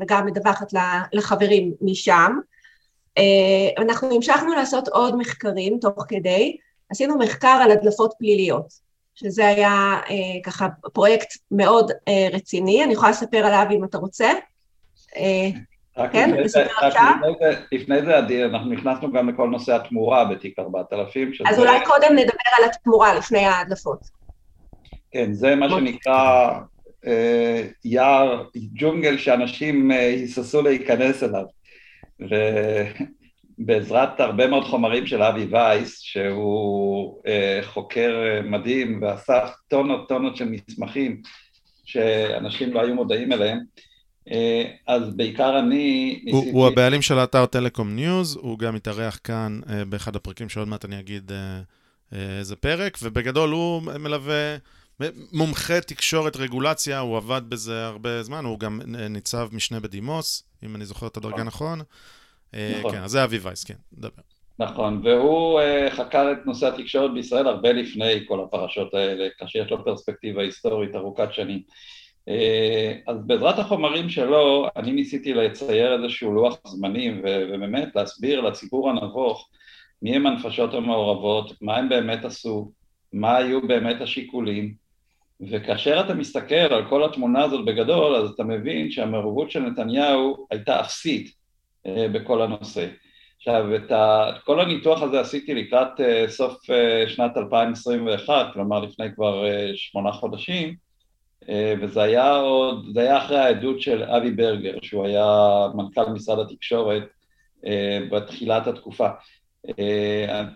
וגם 0.00 0.26
מדווחת 0.26 0.72
לחברים 1.12 1.72
משם. 1.80 2.32
אה, 3.18 3.82
אנחנו 3.82 4.14
המשכנו 4.14 4.54
לעשות 4.54 4.88
עוד 4.88 5.16
מחקרים 5.16 5.78
תוך 5.80 6.04
כדי, 6.08 6.56
עשינו 6.90 7.18
מחקר 7.18 7.58
על 7.62 7.70
הדלפות 7.70 8.14
פליליות, 8.18 8.66
שזה 9.14 9.46
היה 9.46 10.00
אה, 10.10 10.42
ככה 10.44 10.68
פרויקט 10.92 11.28
מאוד 11.50 11.92
אה, 12.08 12.28
רציני, 12.32 12.84
אני 12.84 12.92
יכולה 12.92 13.10
לספר 13.10 13.46
עליו 13.46 13.66
אם 13.70 13.84
אתה 13.84 13.98
רוצה. 13.98 14.32
רק 15.96 16.12
כן, 16.12 16.30
לפני 16.30 16.48
זה, 16.48 16.66
לפני 17.72 18.02
זה, 18.02 18.16
עדי, 18.16 18.44
אנחנו 18.44 18.70
נכנסנו 18.70 19.12
גם 19.12 19.28
לכל 19.28 19.48
נושא 19.48 19.74
התמורה 19.74 20.24
בתיק 20.24 20.58
4000. 20.58 21.34
שזה... 21.34 21.48
אז 21.48 21.58
אולי 21.58 21.84
קודם 21.84 22.12
נדבר 22.12 22.50
על 22.58 22.64
התמורה 22.64 23.14
לפני 23.14 23.44
ההדלפות. 23.44 23.98
כן, 25.10 25.32
זה 25.32 25.54
מה 25.54 25.70
שנקרא 25.70 26.50
אה, 27.06 27.62
יער, 27.84 28.44
ג'ונגל 28.56 29.18
שאנשים 29.18 29.92
אה, 29.92 29.98
היססו 29.98 30.62
להיכנס 30.62 31.22
אליו. 31.22 31.44
ובעזרת 32.20 34.20
הרבה 34.20 34.46
מאוד 34.46 34.64
חומרים 34.64 35.06
של 35.06 35.22
אבי 35.22 35.44
וייס, 35.44 36.00
שהוא 36.00 37.22
אה, 37.26 37.60
חוקר 37.62 38.22
אה, 38.24 38.42
מדהים 38.42 39.02
ואסף 39.02 39.50
טונות 39.68 40.08
טונות 40.08 40.36
של 40.36 40.48
מסמכים 40.48 41.22
שאנשים 41.84 42.72
לא 42.72 42.80
היו 42.80 42.94
מודעים 42.94 43.32
אליהם, 43.32 43.58
אה, 44.30 44.64
אז 44.86 45.16
בעיקר 45.16 45.58
אני 45.58 46.20
ניסיתי... 46.24 46.50
הוא, 46.50 46.60
הוא 46.60 46.66
הבעלים 46.66 47.02
של 47.02 47.18
האתר 47.18 47.46
טלקום 47.46 47.96
ניוז, 47.96 48.36
הוא 48.36 48.58
גם 48.58 48.76
התארח 48.76 49.20
כאן 49.24 49.60
באחד 49.88 50.16
הפרקים 50.16 50.48
שעוד 50.48 50.68
מעט 50.68 50.84
אני 50.84 51.00
אגיד 51.00 51.32
איזה 52.12 52.56
פרק, 52.56 52.98
ובגדול 53.02 53.50
הוא 53.50 53.82
מלווה... 53.82 54.56
מומחה 55.32 55.80
תקשורת 55.80 56.36
רגולציה, 56.36 56.98
הוא 56.98 57.16
עבד 57.16 57.42
בזה 57.48 57.86
הרבה 57.86 58.22
זמן, 58.22 58.44
הוא 58.44 58.58
גם 58.58 58.80
ניצב 59.10 59.48
משנה 59.52 59.80
בדימוס, 59.80 60.44
אם 60.64 60.76
אני 60.76 60.84
זוכר 60.84 61.06
את 61.06 61.16
הדרגה 61.16 61.44
נכון. 61.44 61.78
נכון. 61.78 61.86
אה, 62.54 62.76
נכון. 62.78 62.92
כן, 62.92 63.02
אז 63.02 63.10
זה 63.10 63.24
אבי 63.24 63.38
וייס, 63.38 63.64
כן, 63.64 63.74
דבר. 63.92 64.22
נכון, 64.58 65.00
והוא 65.04 65.60
uh, 65.60 65.90
חקר 65.90 66.32
את 66.32 66.46
נושא 66.46 66.66
התקשורת 66.66 67.14
בישראל 67.14 67.46
הרבה 67.46 67.72
לפני 67.72 68.24
כל 68.28 68.40
הפרשות 68.40 68.94
האלה, 68.94 69.28
כאשר 69.38 69.58
יש 69.58 69.70
לו 69.70 69.84
פרספקטיבה 69.84 70.42
היסטורית 70.42 70.94
ארוכת 70.94 71.32
שנים. 71.32 71.62
Uh, 72.28 72.32
אז 73.06 73.16
בעזרת 73.26 73.58
החומרים 73.58 74.08
שלו, 74.08 74.68
אני 74.76 74.92
ניסיתי 74.92 75.34
לצייר 75.34 76.02
איזשהו 76.02 76.32
לוח 76.32 76.58
זמנים, 76.66 77.22
ובאמת 77.24 77.96
להסביר 77.96 78.40
לציבור 78.40 78.90
הנבוך 78.90 79.48
מי 80.02 80.16
הם 80.16 80.26
הנפשות 80.26 80.74
המעורבות, 80.74 81.52
מה 81.62 81.76
הם 81.76 81.88
באמת 81.88 82.24
עשו, 82.24 82.72
מה 83.12 83.36
היו 83.36 83.66
באמת 83.66 84.00
השיקולים, 84.00 84.74
וכאשר 85.40 86.00
אתה 86.00 86.14
מסתכל 86.14 86.54
על 86.54 86.88
כל 86.88 87.04
התמונה 87.04 87.44
הזאת 87.44 87.64
בגדול, 87.64 88.14
אז 88.14 88.30
אתה 88.30 88.44
מבין 88.44 88.90
שהמעורבות 88.90 89.50
של 89.50 89.60
נתניהו 89.60 90.46
הייתה 90.50 90.80
אפסית 90.80 91.34
אה, 91.86 92.08
בכל 92.08 92.42
הנושא. 92.42 92.86
עכשיו, 93.36 93.76
את 93.76 93.92
ה... 93.92 94.30
כל 94.44 94.60
הניתוח 94.60 95.02
הזה 95.02 95.20
עשיתי 95.20 95.54
לקראת 95.54 96.00
אה, 96.00 96.24
סוף 96.28 96.70
אה, 96.70 97.08
שנת 97.08 97.36
2021, 97.36 98.46
כלומר 98.52 98.80
לפני 98.80 99.14
כבר 99.14 99.44
שמונה 99.74 100.12
חודשים, 100.12 100.86
וזה 101.80 102.02
היה 102.02 102.36
עוד, 102.36 102.86
זה 102.94 103.00
היה 103.00 103.18
אחרי 103.18 103.38
העדות 103.38 103.80
של 103.80 104.02
אבי 104.02 104.30
ברגר, 104.30 104.74
שהוא 104.82 105.06
היה 105.06 105.26
מנכ"ל 105.74 106.10
משרד 106.12 106.38
התקשורת 106.38 107.02
בתחילת 108.10 108.66
התקופה. 108.66 109.08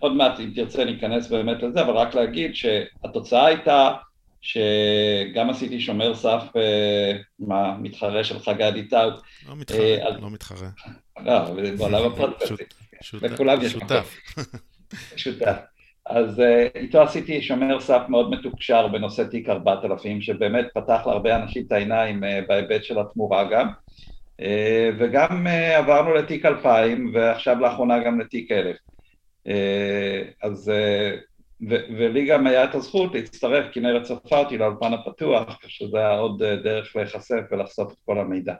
עוד 0.00 0.12
מעט, 0.12 0.40
אם 0.40 0.50
תרצה, 0.54 0.84
ניכנס 0.84 1.28
באמת 1.28 1.62
לזה, 1.62 1.82
אבל 1.82 1.96
רק 1.96 2.14
להגיד 2.14 2.54
שהתוצאה 2.54 3.46
הייתה 3.46 3.92
שגם 4.40 5.50
עשיתי 5.50 5.80
שומר 5.80 6.14
סף, 6.14 6.42
אה, 6.56 7.12
מה, 7.38 7.76
מתחרה 7.78 8.24
של 8.24 8.38
חגי 8.38 8.88
טאו. 8.90 9.10
לא 9.48 9.56
מתחרה, 9.56 9.78
אה, 9.80 10.18
לא 10.20 10.30
מתחרה. 10.30 10.68
לא, 11.24 11.38
בעולם 11.78 12.04
הפודקאסטים. 12.12 12.66
לכולם 13.22 13.62
יש 13.62 13.72
שותף. 13.72 14.16
שותף. 15.16 15.56
אז 16.06 16.40
אה, 16.40 16.66
איתו 16.74 17.02
עשיתי 17.02 17.42
שומר 17.42 17.80
סף 17.80 18.02
מאוד 18.08 18.30
מתוקשר 18.30 18.88
בנושא 18.88 19.22
תיק 19.30 19.48
4000, 19.48 20.20
שבאמת 20.20 20.66
פתח 20.74 21.02
להרבה 21.06 21.36
אנשים 21.36 21.64
את 21.66 21.72
העיניים 21.72 22.22
בהיבט 22.48 22.84
של 22.84 22.98
התמורה 22.98 23.44
גם. 23.44 23.68
וגם 24.98 25.46
עברנו 25.76 26.14
לתיק 26.14 26.46
2000, 26.46 27.10
ועכשיו 27.14 27.60
לאחרונה 27.60 28.04
גם 28.04 28.20
לתיק 28.20 28.50
1000. 28.52 28.76
אז 30.42 30.72
ולי 31.68 32.26
גם 32.26 32.46
היה 32.46 32.64
את 32.64 32.74
הזכות 32.74 33.14
להצטרף, 33.14 33.64
כנרת 33.72 34.02
צרפה 34.02 34.38
אותי 34.38 34.58
לאולפן 34.58 34.92
הפתוח, 34.92 35.58
שזה 35.66 35.98
היה 35.98 36.18
עוד 36.18 36.42
אה, 36.42 36.56
דרך 36.56 36.96
להיחשף 36.96 37.40
ולחשוף 37.50 37.92
את 37.92 37.98
כל 38.06 38.18
המידע. 38.18 38.54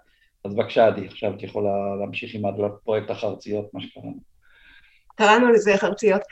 אז 0.45 0.55
בבקשה 0.55 0.87
עדי, 0.87 1.07
עכשיו 1.07 1.35
את 1.35 1.43
יכולה 1.43 1.97
להמשיך 2.01 2.35
עם 2.35 2.43
הפרויקט 2.65 3.11
החרציות, 3.11 3.75
מה 3.75 3.81
שקראנו. 3.81 4.21
קראנו 5.17 5.53
לזה 5.53 5.77
חרציות. 5.77 6.23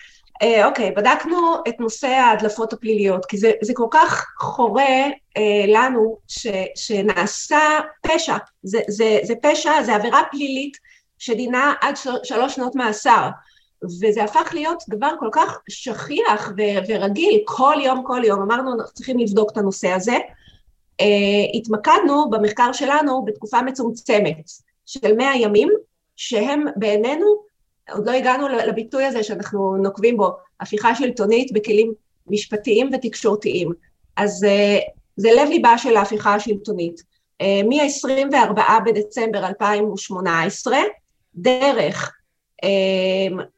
אה, 0.43 0.67
אוקיי, 0.67 0.91
בדקנו 0.91 1.37
את 1.69 1.81
נושא 1.81 2.07
ההדלפות 2.07 2.73
הפליליות, 2.73 3.27
כי 3.27 3.39
זה, 3.39 3.53
זה 3.63 3.73
כל 3.77 3.87
כך 3.91 4.27
חורה 4.39 5.07
אה, 5.37 5.65
לנו 5.67 6.19
ש, 6.29 6.47
שנעשה 6.77 7.61
פשע, 8.07 8.37
זה, 8.63 8.81
זה, 8.89 9.19
זה 9.23 9.35
פשע, 9.43 9.83
זה 9.83 9.95
עבירה 9.95 10.23
פלילית 10.31 10.77
שדינה 11.19 11.75
עד 11.81 11.97
של, 11.97 12.11
שלוש 12.25 12.55
שנות 12.55 12.75
מאסר, 12.75 13.29
וזה 13.85 14.25
הפך 14.25 14.51
להיות 14.55 14.83
דבר 14.89 15.11
כל 15.21 15.29
כך 15.33 15.61
שכיח 15.69 16.53
ו, 16.57 16.63
ורגיל, 16.89 17.41
כל 17.45 17.75
יום 17.85 18.03
כל 18.07 18.21
יום, 18.25 18.43
אמרנו 18.43 18.75
אנחנו 18.75 18.95
צריכים 18.95 19.19
לבדוק 19.19 19.51
את 19.53 19.57
הנושא 19.57 19.89
הזה, 19.89 20.17
אה, 21.01 21.07
התמקדנו 21.55 22.31
במחקר 22.31 22.73
שלנו 22.73 23.25
בתקופה 23.25 23.63
מצומצמת 23.63 24.51
של 24.87 25.17
מאה 25.17 25.37
ימים, 25.37 25.69
שהם 26.17 26.65
בעינינו 26.77 27.27
עוד 27.93 28.09
לא 28.09 28.13
הגענו 28.13 28.49
לביטוי 28.49 29.05
הזה 29.05 29.23
שאנחנו 29.23 29.77
נוקבים 29.77 30.17
בו, 30.17 30.31
הפיכה 30.61 30.95
שלטונית 30.95 31.53
בכלים 31.53 31.93
משפטיים 32.27 32.91
ותקשורתיים. 32.93 33.73
אז 34.17 34.45
אה, 34.45 34.79
זה 35.17 35.29
לב 35.37 35.49
ליבה 35.49 35.79
של 35.79 35.97
ההפיכה 35.97 36.35
השלטונית. 36.35 37.03
אה, 37.41 37.61
מ-24 37.65 38.81
בדצמבר 38.87 39.47
2018, 39.47 40.77
דרך 41.35 42.18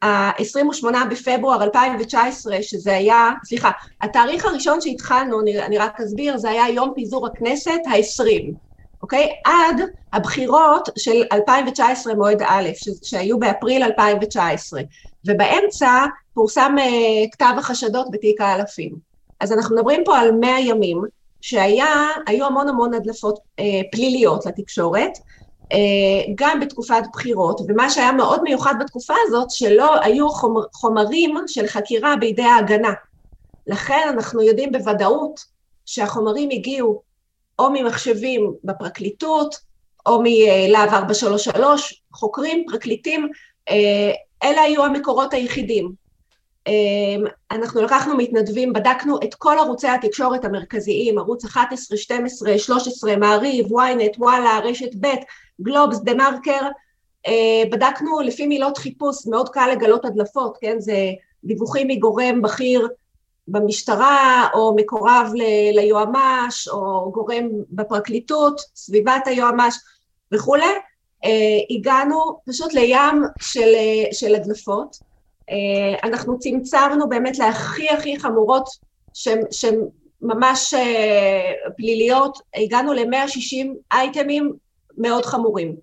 ה-28 0.01 0.95
אה, 0.95 1.05
בפברואר 1.05 1.63
2019, 1.63 2.57
שזה 2.61 2.95
היה, 2.95 3.31
סליחה, 3.45 3.71
התאריך 4.01 4.45
הראשון 4.45 4.81
שהתחלנו, 4.81 5.41
אני, 5.41 5.61
אני 5.61 5.77
רק 5.77 6.01
אסביר, 6.01 6.37
זה 6.37 6.49
היה 6.49 6.69
יום 6.69 6.91
פיזור 6.95 7.27
הכנסת 7.27 7.79
ה-20. 7.85 8.53
אוקיי? 9.01 9.29
עד 9.45 9.81
הבחירות 10.13 10.89
של 10.97 11.23
2019 11.31 12.15
מועד 12.15 12.41
א', 12.41 12.69
שהיו 13.03 13.39
באפריל 13.39 13.83
2019, 13.83 14.81
ובאמצע 15.27 16.05
פורסם 16.33 16.75
uh, 16.77 17.29
כתב 17.31 17.53
החשדות 17.57 18.07
בתיק 18.11 18.41
האלפים. 18.41 18.95
אז 19.39 19.53
אנחנו 19.53 19.75
מדברים 19.75 20.01
פה 20.05 20.17
על 20.17 20.31
100 20.31 20.59
ימים, 20.59 21.01
שהיו 21.41 22.45
המון 22.45 22.69
המון 22.69 22.93
הדלפות 22.93 23.37
uh, 23.37 23.63
פליליות 23.91 24.45
לתקשורת, 24.45 25.11
גם 26.35 26.59
בתקופת 26.59 27.03
בחירות, 27.13 27.61
ומה 27.67 27.89
שהיה 27.89 28.11
מאוד 28.11 28.43
מיוחד 28.43 28.73
בתקופה 28.79 29.13
הזאת, 29.27 29.51
שלא 29.51 30.01
היו 30.01 30.29
חומר, 30.29 30.61
חומרים 30.73 31.35
של 31.47 31.67
חקירה 31.67 32.15
בידי 32.15 32.43
ההגנה. 32.43 32.93
לכן 33.67 34.07
אנחנו 34.13 34.41
יודעים 34.41 34.71
בוודאות 34.71 35.39
שהחומרים 35.85 36.49
הגיעו 36.49 37.01
או 37.59 37.69
ממחשבים 37.73 38.53
בפרקליטות, 38.63 39.55
או 40.05 40.21
מלהב 40.23 40.93
433, 40.93 42.03
חוקרים, 42.13 42.65
פרקליטים, 42.71 43.29
אה, 43.69 44.11
אלה 44.43 44.61
היו 44.61 44.85
המקורות 44.85 45.33
היחידים. 45.33 45.91
אה, 46.67 47.29
אנחנו 47.51 47.81
לקחנו 47.81 48.17
מתנדבים, 48.17 48.73
בדקנו 48.73 49.17
את 49.23 49.35
כל 49.35 49.55
ערוצי 49.59 49.87
התקשורת 49.87 50.45
המרכזיים, 50.45 51.17
ערוץ 51.17 51.45
11, 51.45 51.97
12, 51.97 52.57
13, 52.57 53.15
מעריב, 53.15 53.65
ynet, 53.65 54.17
וואלה, 54.17 54.59
רשת 54.63 54.95
ב', 54.99 55.07
גלובס, 55.61 55.99
דה 55.99 56.13
מרקר, 56.13 56.67
בדקנו 57.71 58.19
לפי 58.19 58.47
מילות 58.47 58.77
חיפוש, 58.77 59.27
מאוד 59.27 59.49
קל 59.49 59.69
לגלות 59.71 60.05
הדלפות, 60.05 60.57
כן, 60.61 60.79
זה 60.79 60.95
דיווחים 61.43 61.87
מגורם 61.87 62.41
בכיר 62.41 62.87
במשטרה, 63.47 64.47
או 64.53 64.75
מקורב 64.75 65.31
ל- 65.35 65.79
ליועמ"ש, 65.79 66.67
או 66.67 67.11
גורם 67.11 67.47
בפרקליטות, 67.69 68.61
סביבת 68.75 69.27
היועמ"ש 69.27 69.75
וכולי, 70.31 70.65
אה, 71.25 71.75
הגענו 71.75 72.39
פשוט 72.49 72.73
לים 72.73 73.23
של, 73.41 73.75
אה, 73.75 74.13
של 74.13 74.35
הדלפות. 74.35 74.95
אה, 75.49 76.09
אנחנו 76.09 76.39
צמצמנו 76.39 77.09
באמת 77.09 77.37
להכי 77.37 77.89
הכי 77.89 78.19
חמורות 78.19 78.69
שהן 79.51 79.77
ממש 80.21 80.73
פליליות, 81.77 82.37
הגענו 82.55 82.93
ל-160 82.93 83.67
אייטמים 83.91 84.53
מאוד 85.01 85.25
חמורים. 85.25 85.75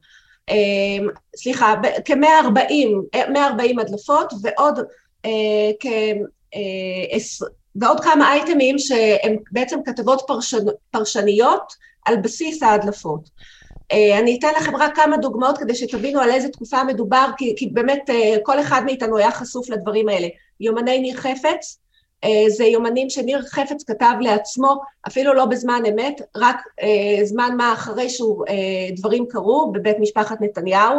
אה, 0.50 1.06
סליחה, 1.36 1.74
כ-140, 2.04 3.18
140 3.32 3.78
הדלפות 3.78 4.32
ועוד 4.42 4.78
אה, 5.24 5.70
כ... 5.80 5.86
אה, 6.54 7.18
ועוד 7.76 8.00
כמה 8.00 8.32
אייטמים 8.32 8.78
שהם 8.78 9.36
בעצם 9.52 9.78
כתבות 9.84 10.22
פרשנ... 10.26 10.66
פרשניות 10.90 11.72
על 12.04 12.16
בסיס 12.16 12.62
ההדלפות. 12.62 13.28
אה, 13.92 14.18
אני 14.18 14.38
אתן 14.38 14.48
לכם 14.56 14.76
רק 14.76 14.96
כמה 14.96 15.16
דוגמאות 15.16 15.58
כדי 15.58 15.74
שתבינו 15.74 16.20
על 16.20 16.30
איזה 16.30 16.48
תקופה 16.48 16.84
מדובר, 16.84 17.30
כי, 17.36 17.54
כי 17.56 17.66
באמת 17.66 18.10
כל 18.42 18.60
אחד 18.60 18.82
מאיתנו 18.84 19.16
היה 19.16 19.30
חשוף 19.30 19.70
לדברים 19.70 20.08
האלה. 20.08 20.28
יומני 20.60 20.98
ניר 20.98 21.16
חפץ, 21.16 21.78
זה 22.48 22.64
יומנים 22.64 23.10
שניר 23.10 23.42
חפץ 23.42 23.84
כתב 23.84 24.14
לעצמו, 24.20 24.80
אפילו 25.06 25.34
לא 25.34 25.44
בזמן 25.44 25.82
אמת, 25.88 26.20
רק 26.36 26.56
זמן 27.24 27.54
מה 27.56 27.72
אחרי 27.72 28.06
שדברים 28.10 29.26
קרו 29.28 29.72
בבית 29.72 29.96
משפחת 30.00 30.40
נתניהו. 30.40 30.98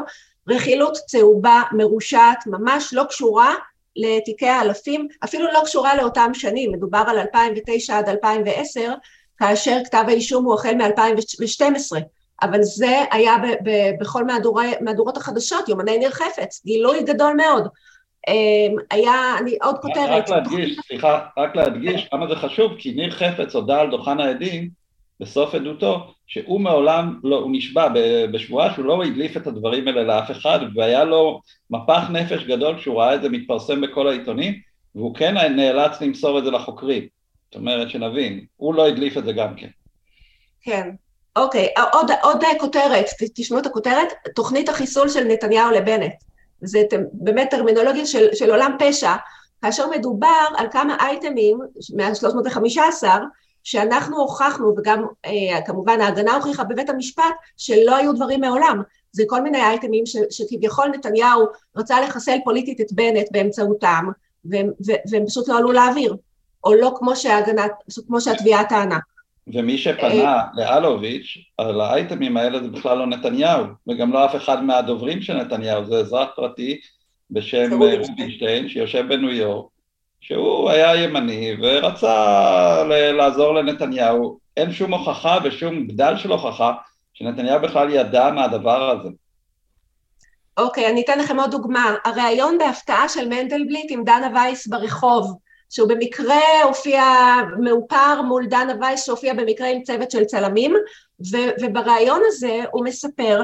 רכילות 0.50 0.98
צהובה, 1.08 1.62
מרושעת, 1.72 2.48
ממש 2.48 2.94
לא 2.94 3.04
קשורה 3.04 3.56
לתיקי 3.96 4.48
האלפים, 4.48 5.08
אפילו 5.24 5.46
לא 5.54 5.62
קשורה 5.66 5.96
לאותם 5.96 6.32
שנים, 6.34 6.72
מדובר 6.72 7.04
על 7.08 7.20
2009 7.20 7.98
עד 7.98 8.10
2010, 8.10 8.94
כאשר 9.38 9.78
כתב 9.86 10.04
האישום 10.08 10.46
הוא 10.46 10.54
החל 10.54 10.74
מ-2012, 10.76 11.98
אבל 12.42 12.64
זה 12.64 13.00
היה 13.12 13.36
ב- 13.38 13.70
ב- 13.70 13.92
בכל 14.00 14.26
מהדורי, 14.26 14.74
מהדורות 14.82 15.18
החדשות, 15.18 15.70
יומני 15.70 15.98
ניר 15.98 16.12
חפץ, 16.12 16.62
גילוי 16.66 17.04
גדול 17.04 17.34
מאוד. 17.34 17.68
אמ, 18.28 18.76
היה, 18.92 19.38
אני 19.42 19.58
עוד 19.64 19.78
כותרת. 19.80 20.10
רק 20.10 20.30
להדגיש, 20.30 20.80
סליחה, 20.88 21.20
רק 21.38 21.56
להדגיש 21.56 22.08
כמה 22.12 22.28
זה 22.28 22.36
חשוב, 22.36 22.72
כי 22.78 22.92
ניר 22.92 23.12
חפץ 23.12 23.56
הודה 23.56 23.82
על 23.82 23.92
דוכן 23.92 24.20
העדים 24.20 24.70
בסוף 25.20 25.56
עדותו, 25.56 26.14
שהוא 26.28 26.62
מעולם 26.62 27.20
לא, 27.24 27.36
הוא 27.36 27.52
נשבע 27.52 27.88
בשבועה 28.32 28.74
שהוא 28.74 28.86
לא 28.86 29.04
הדליף 29.04 29.38
את 29.38 29.48
הדברים 29.48 29.88
האלה 29.88 30.04
לאף 30.04 30.32
אחד, 30.32 30.60
והיה 30.76 31.04
לו 31.04 31.42
מפח 31.70 32.10
נפש 32.10 32.44
גדול 32.44 32.78
כשהוא 32.78 33.02
ראה 33.02 33.16
את 33.16 33.22
זה 33.22 33.30
מתפרסם 33.30 33.82
בכל 33.82 34.08
העיתונים, 34.08 34.54
והוא 34.96 35.16
כן 35.16 35.38
נאלץ 35.38 36.02
למסור 36.02 36.40
את 36.40 36.44
זה 36.44 36.52
לחוקרים. 36.52 37.08
זאת 37.46 37.56
אומרת, 37.56 37.90
שנבין, 37.90 38.46
הוא 38.58 38.76
לא 38.76 38.88
הדליף 38.88 39.18
את 39.18 39.26
זה 39.26 39.32
גם 39.32 39.56
כן. 39.56 39.68
כן. 40.62 40.90
אוקיי, 41.36 41.68
עוד, 41.94 42.12
עוד 42.24 42.44
כותרת, 42.60 43.06
תשמעו 43.36 43.60
את 43.60 43.66
הכותרת, 43.66 44.08
תוכנית 44.36 44.70
החיסול 44.70 45.10
של 45.10 45.24
נתניהו 45.24 45.72
לבנט. 45.72 46.14
זה 46.62 46.84
באמת 47.14 47.48
טרמינולוגיה 47.52 48.06
של, 48.06 48.28
של 48.34 48.52
עולם 48.52 48.76
פשע, 48.80 49.16
כאשר 49.62 49.90
מדובר 49.90 50.46
על 50.58 50.68
כמה 50.72 50.98
אייטמים, 51.00 51.60
מה-315, 51.96 53.04
שאנחנו 53.64 54.18
הוכחנו, 54.18 54.76
וגם 54.78 55.06
אה, 55.26 55.62
כמובן 55.66 56.02
ההגנה 56.02 56.36
הוכיחה 56.36 56.64
בבית 56.64 56.90
המשפט, 56.90 57.24
שלא 57.58 57.96
היו 57.96 58.14
דברים 58.14 58.42
מעולם. 58.42 58.82
זה 59.12 59.24
כל 59.28 59.42
מיני 59.42 59.62
אייטמים 59.62 60.06
ש, 60.06 60.16
שכביכול 60.30 60.88
נתניהו 60.88 61.46
רצה 61.76 62.02
לחסל 62.02 62.38
פוליטית 62.44 62.82
את 62.82 62.94
בנט 62.94 63.28
באמצעותם, 63.32 64.06
והם, 64.46 64.72
והם 65.12 65.26
פשוט 65.26 65.48
לא 65.48 65.58
עלו 65.58 65.72
לאוויר, 65.72 66.16
או 66.64 66.74
לא 66.74 66.94
כמו, 66.96 67.16
שההגנה, 67.16 67.64
כמו 68.08 68.22
שהתביעה 68.22 68.64
טענה. 68.64 69.00
ומי 69.54 69.78
שפנה 69.78 70.34
אה, 70.34 70.44
לאלוביץ' 70.54 71.38
על 71.58 71.82
האייטמים 71.82 72.38
האלה 72.38 72.60
זה 72.60 72.68
בכלל 72.68 72.98
לא 72.98 73.08
נתניהו, 73.08 73.66
וגם 73.88 74.14
לא 74.14 74.26
אף 74.26 74.36
אחד 74.36 74.64
מהדוברים 74.64 75.22
של 75.22 75.34
נתניהו, 75.34 75.86
זה 75.86 76.00
אזרח 76.00 76.30
פרטי 76.36 76.80
בשם 77.32 77.74
רובינשטיין 77.74 78.70
שיושב 78.70 79.06
בניו 79.08 79.32
יורק, 79.32 79.66
שהוא 80.22 80.70
היה 80.70 80.96
ימני 80.96 81.56
ורצה 81.62 82.84
לעזור 83.14 83.54
לנתניהו, 83.54 84.40
אין 84.58 84.72
שום 84.72 84.94
הוכחה 84.94 85.38
ושום 85.44 85.88
בדל 85.88 86.18
של 86.18 86.32
הוכחה 86.32 86.74
שנתניהו 87.14 87.62
בכלל 87.62 87.90
ידע 87.90 88.32
מהדבר 88.32 88.90
הזה. 88.90 89.10
אוקיי, 90.58 90.86
okay, 90.86 90.90
אני 90.90 91.02
אתן 91.02 91.20
לכם 91.20 91.40
עוד 91.40 91.52
דוגמה. 91.52 91.96
הריאיון 92.06 92.58
בהפתעה 92.58 93.10
של 93.10 93.28
מנדלבליט 93.28 93.86
עם 93.90 94.04
דנה 94.04 94.28
וייס 94.36 94.68
ברחוב, 94.68 95.38
שהוא 95.70 95.90
במקרה 95.90 96.64
הופיע 96.64 97.04
מאופר 97.60 98.22
מול 98.22 98.46
דנה 98.46 98.74
וייס 98.82 99.06
שהופיע 99.06 99.34
במקרה 99.34 99.68
עם 99.68 99.84
צוות 99.84 100.12
של 100.12 100.26
צלמים, 100.26 100.76
ו- 101.32 101.52
ובריאיון 101.62 102.22
הזה 102.26 102.64
הוא 102.72 102.86
מספר 102.86 103.42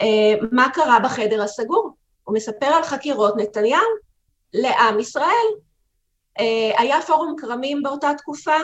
אה, 0.00 0.34
מה 0.52 0.68
קרה 0.74 1.00
בחדר 1.00 1.42
הסגור. 1.42 1.90
הוא 2.24 2.34
מספר 2.34 2.66
על 2.66 2.82
חקירות 2.82 3.36
נתניהו 3.36 3.82
לעם 4.54 4.98
ישראל. 4.98 5.48
אה, 6.40 6.70
היה 6.78 7.02
פורום 7.02 7.36
כרמים 7.38 7.82
באותה 7.82 8.10
תקופה, 8.18 8.56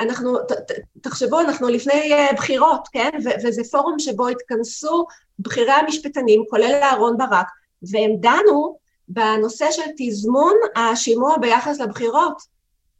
אנחנו, 0.00 0.38
ת, 0.38 0.52
ת, 0.52 0.72
תחשבו, 1.00 1.40
אנחנו 1.40 1.68
לפני 1.68 2.12
uh, 2.14 2.34
בחירות, 2.34 2.88
כן? 2.92 3.10
ו- 3.24 3.46
וזה 3.46 3.62
פורום 3.70 3.98
שבו 3.98 4.28
התכנסו 4.28 5.06
בכירי 5.38 5.72
המשפטנים, 5.72 6.44
כולל 6.50 6.80
אהרון 6.82 7.16
ברק, 7.16 7.46
והם 7.92 8.10
דנו 8.20 8.78
בנושא 9.08 9.70
של 9.70 9.82
תזמון 9.96 10.54
השימוע 10.76 11.38
ביחס 11.38 11.80
לבחירות, 11.80 12.36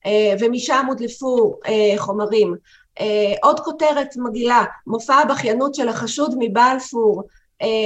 uh, 0.04 0.09
ומשם 0.40 0.86
הודלפו 0.88 1.59
uh, 1.64 1.68
חומרים. 1.96 2.54
Uh, 2.98 3.02
עוד 3.42 3.61
כותרת 3.61 4.16
מגעילה, 4.16 4.64
מופע 4.86 5.14
הבכיינות 5.14 5.74
של 5.74 5.88
החשוד 5.88 6.34
מבלפור, 6.38 7.22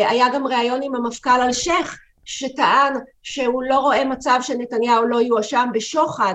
היה 0.08 0.26
גם 0.34 0.46
ראיון 0.46 0.82
עם 0.82 0.94
המפכ"ל 0.94 1.40
אלשיך, 1.42 1.98
שטען 2.24 2.94
שהוא 3.22 3.62
לא 3.62 3.78
רואה 3.78 4.04
מצב 4.04 4.38
שנתניהו 4.42 5.06
לא 5.06 5.16
יואשם 5.20 5.68
בשוחד, 5.74 6.34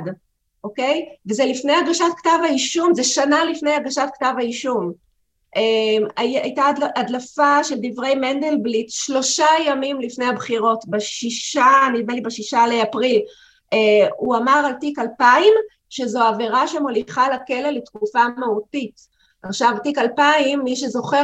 אוקיי? 0.63 1.05
וזה 1.29 1.45
לפני 1.45 1.73
הגשת 1.75 2.05
כתב 2.17 2.39
האישום, 2.43 2.93
זה 2.93 3.03
שנה 3.03 3.43
לפני 3.43 3.73
הגשת 3.73 4.07
כתב 4.13 4.33
האישום. 4.38 4.91
אמ, 5.56 6.08
הייתה 6.18 6.66
הדלפה 6.95 7.64
של 7.64 7.76
דברי 7.82 8.16
מנדלבליט 8.16 8.89
שלושה 8.89 9.47
ימים 9.66 10.01
לפני 10.01 10.26
הבחירות, 10.26 10.86
בשישה, 10.88 11.68
נדמה 11.93 12.14
לי 12.14 12.22
בשישה 12.22 12.68
לאפריל, 12.68 13.22
אה, 13.74 14.08
הוא 14.18 14.36
אמר 14.36 14.64
על 14.66 14.74
תיק 14.74 14.99
2000 14.99 15.53
שזו 15.89 16.24
עבירה 16.24 16.68
שמוליכה 16.68 17.28
לכלא 17.30 17.70
לתקופה 17.70 18.20
מהותית. 18.38 19.16
עכשיו 19.43 19.72
תיק 19.84 19.97
2000, 19.97 20.64
מי 20.64 20.76
שזוכר, 20.76 21.24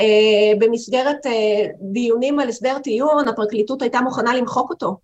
אה, 0.00 0.52
במסגרת 0.58 1.26
אה, 1.26 1.66
דיונים 1.80 2.38
על 2.38 2.48
הסדר 2.48 2.78
טיעון, 2.78 3.28
הפרקליטות 3.28 3.82
הייתה 3.82 4.00
מוכנה 4.00 4.36
למחוק 4.36 4.70
אותו, 4.70 4.96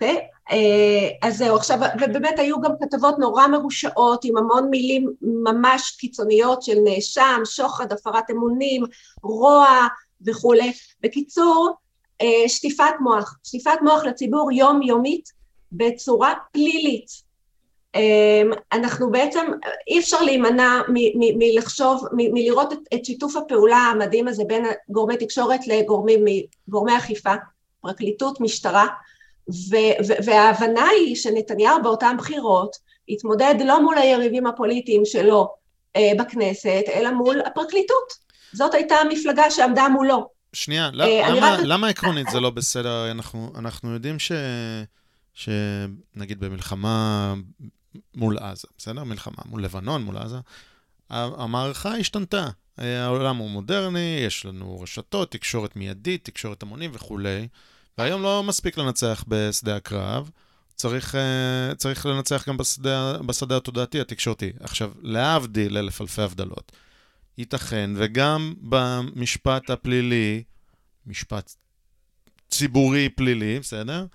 אוקיי? 0.00 0.20
אז 1.22 1.38
זהו, 1.38 1.56
עכשיו, 1.56 1.78
ובאמת 2.00 2.38
היו 2.38 2.60
גם 2.60 2.72
כתבות 2.80 3.18
נורא 3.18 3.46
מרושעות 3.46 4.24
עם 4.24 4.36
המון 4.36 4.70
מילים 4.70 5.12
ממש 5.22 5.96
קיצוניות 5.98 6.62
של 6.62 6.78
נאשם, 6.84 7.40
שוחד, 7.44 7.92
הפרת 7.92 8.30
אמונים, 8.30 8.84
רוע 9.22 9.86
וכולי. 10.26 10.72
בקיצור, 11.00 11.70
שטיפת 12.46 12.94
מוח, 13.00 13.38
שטיפת 13.44 13.78
מוח 13.82 14.04
לציבור 14.04 14.52
יומיומית 14.52 15.32
בצורה 15.72 16.34
פלילית. 16.52 17.30
אמ, 17.94 18.50
אנחנו 18.72 19.10
בעצם, 19.10 19.46
אי 19.88 19.98
אפשר 19.98 20.22
להימנע 20.22 20.80
מלחשוב, 21.38 22.06
מלראות 22.12 22.72
את 22.94 23.04
שיתוף 23.04 23.36
הפעולה 23.36 23.76
המדהים 23.76 24.28
הזה 24.28 24.42
בין 24.46 24.64
גורמי 24.88 25.16
תקשורת 25.16 25.66
לגורמים, 25.66 26.24
גורמי 26.68 26.96
אכיפה, 26.96 27.34
פרקליטות, 27.80 28.40
משטרה, 28.40 28.86
וההבנה 30.24 30.86
היא 30.86 31.16
שנתניהו 31.16 31.82
באותן 31.82 32.16
בחירות 32.18 32.76
התמודד 33.08 33.54
לא 33.64 33.82
מול 33.82 33.98
היריבים 33.98 34.46
הפוליטיים 34.46 35.04
שלו 35.04 35.54
אה, 35.96 36.12
בכנסת, 36.18 36.84
אלא 36.94 37.12
מול 37.12 37.40
הפרקליטות. 37.46 38.30
זאת 38.52 38.74
הייתה 38.74 38.94
המפלגה 38.94 39.50
שעמדה 39.50 39.88
מולו. 39.88 40.28
שנייה, 40.52 40.90
אה, 41.00 41.30
למה, 41.30 41.54
רק... 41.54 41.60
למה 41.64 41.88
עקרונית 41.88 42.26
זה 42.30 42.40
לא 42.40 42.50
בסדר? 42.50 43.10
אנחנו, 43.10 43.52
אנחנו 43.58 43.90
יודעים 43.90 44.18
ש... 44.18 44.32
שנגיד 45.34 46.40
במלחמה 46.40 47.34
מול 48.14 48.38
עזה, 48.38 48.68
בסדר? 48.78 49.04
מלחמה 49.04 49.42
מול 49.44 49.64
לבנון, 49.64 50.02
מול 50.02 50.16
עזה, 50.16 50.36
המערכה 51.10 51.96
השתנתה. 51.96 52.48
העולם 52.78 53.36
הוא 53.36 53.50
מודרני, 53.50 54.20
יש 54.26 54.46
לנו 54.46 54.80
רשתות, 54.80 55.30
תקשורת 55.32 55.76
מיידית, 55.76 56.24
תקשורת 56.24 56.62
המונים 56.62 56.90
וכולי, 56.94 57.48
והיום 57.98 58.22
לא 58.22 58.42
מספיק 58.42 58.78
לנצח 58.78 59.24
בשדה 59.28 59.76
הקרב, 59.76 60.30
צריך, 60.74 61.14
אה, 61.14 61.74
צריך 61.74 62.06
לנצח 62.06 62.48
גם 62.48 62.56
בשדה, 62.56 63.18
בשדה 63.26 63.56
התודעתי, 63.56 64.00
התקשורתי. 64.00 64.52
עכשיו, 64.60 64.90
להבדיל 65.02 65.78
אלף 65.78 66.00
אלפי 66.00 66.22
הבדלות, 66.22 66.72
ייתכן, 67.38 67.90
וגם 67.96 68.54
במשפט 68.60 69.70
הפלילי, 69.70 70.42
משפט 71.06 71.54
ציבורי 72.50 73.08
פלילי, 73.08 73.60
בסדר? 73.60 74.06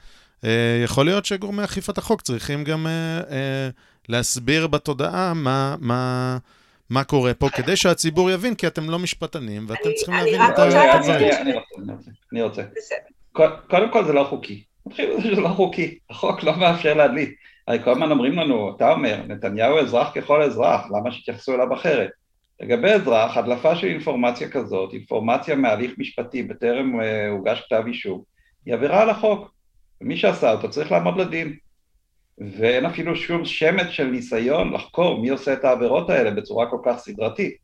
אה, 0.43 0.81
יכול 0.83 1.05
להיות 1.05 1.25
שגורמי 1.25 1.63
אכיפת 1.63 1.97
החוק 1.97 2.21
צריכים 2.21 2.63
גם 2.63 2.87
אה, 2.87 3.69
להסביר 4.09 4.67
בתודעה 4.67 5.33
מה, 5.33 5.75
מה, 5.79 6.37
מה 6.89 7.03
קורה 7.03 7.33
פה, 7.33 7.49
כדי 7.49 7.75
שהציבור 7.75 8.31
יבין, 8.31 8.55
כי 8.55 8.67
אתם 8.67 8.89
לא 8.89 8.99
משפטנים, 8.99 9.65
ואתם 9.69 9.89
צריכים 9.95 10.15
להבין 10.15 10.41
את 10.41 10.59
הדברים. 10.59 11.31
אני 12.31 12.41
רוצה. 12.41 12.61
קודם 13.69 13.91
כל 13.91 14.05
זה 14.05 14.13
לא 14.13 14.23
חוקי. 14.23 14.63
נתחיל 14.85 15.09
בזה 15.13 15.21
שזה 15.21 15.41
לא 15.41 15.47
חוקי. 15.47 15.97
החוק 16.09 16.43
לא 16.43 16.57
מאפשר 16.57 16.93
להדליק. 16.93 17.35
הרי 17.67 17.83
כל 17.83 17.91
הזמן 17.91 18.11
אומרים 18.11 18.33
לנו, 18.33 18.75
אתה 18.75 18.91
אומר, 18.91 19.21
נתניהו 19.27 19.79
אזרח 19.79 20.11
ככל 20.15 20.41
אזרח, 20.41 20.85
למה 20.91 21.11
שיתייחסו 21.11 21.55
אליו 21.55 21.73
אחרת? 21.73 22.09
לגבי 22.61 22.89
אזרח, 22.89 23.37
הדלפה 23.37 23.75
של 23.75 23.87
אינפורמציה 23.87 24.49
כזאת, 24.49 24.93
אינפורמציה 24.93 25.55
מהליך 25.55 25.91
משפטי 25.97 26.43
בטרם 26.43 26.99
הוגש 27.31 27.61
כתב 27.61 27.83
אישום, 27.87 28.21
היא 28.65 28.73
עבירה 28.73 29.01
על 29.01 29.09
החוק. 29.09 29.55
ומי 30.01 30.17
שעשה 30.17 30.51
אותו 30.51 30.69
צריך 30.69 30.91
לעמוד 30.91 31.17
לדין. 31.17 31.55
ואין 32.37 32.85
אפילו 32.85 33.15
שום 33.15 33.45
שמץ 33.45 33.87
של 33.87 34.07
ניסיון 34.07 34.73
לחקור 34.73 35.21
מי 35.21 35.29
עושה 35.29 35.53
את 35.53 35.63
העבירות 35.63 36.09
האלה 36.09 36.31
בצורה 36.31 36.69
כל 36.69 36.79
כך 36.85 36.97
סדרתית. 36.97 37.57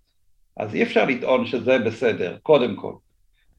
אז 0.57 0.75
אי 0.75 0.83
אפשר 0.83 1.05
לטעון 1.05 1.45
שזה 1.45 1.79
בסדר, 1.79 2.37
קודם 2.43 2.75
כל. 2.75 2.93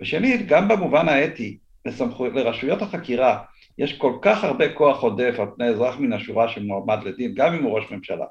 ושנית, 0.00 0.46
גם 0.46 0.68
במובן 0.68 1.08
האתי, 1.08 1.58
לסמכו... 1.86 2.26
לרשויות 2.26 2.82
החקירה 2.82 3.38
יש 3.78 3.98
כל 3.98 4.12
כך 4.22 4.44
הרבה 4.44 4.72
כוח 4.72 5.02
עודף 5.02 5.34
על 5.38 5.46
פני 5.56 5.68
אזרח 5.68 5.98
מן 5.98 6.12
השורה 6.12 6.48
שמועמד 6.48 6.98
לדין, 7.04 7.34
גם 7.34 7.54
אם 7.54 7.62
הוא 7.62 7.78
ראש 7.78 7.90
ממשלה. 7.90 8.26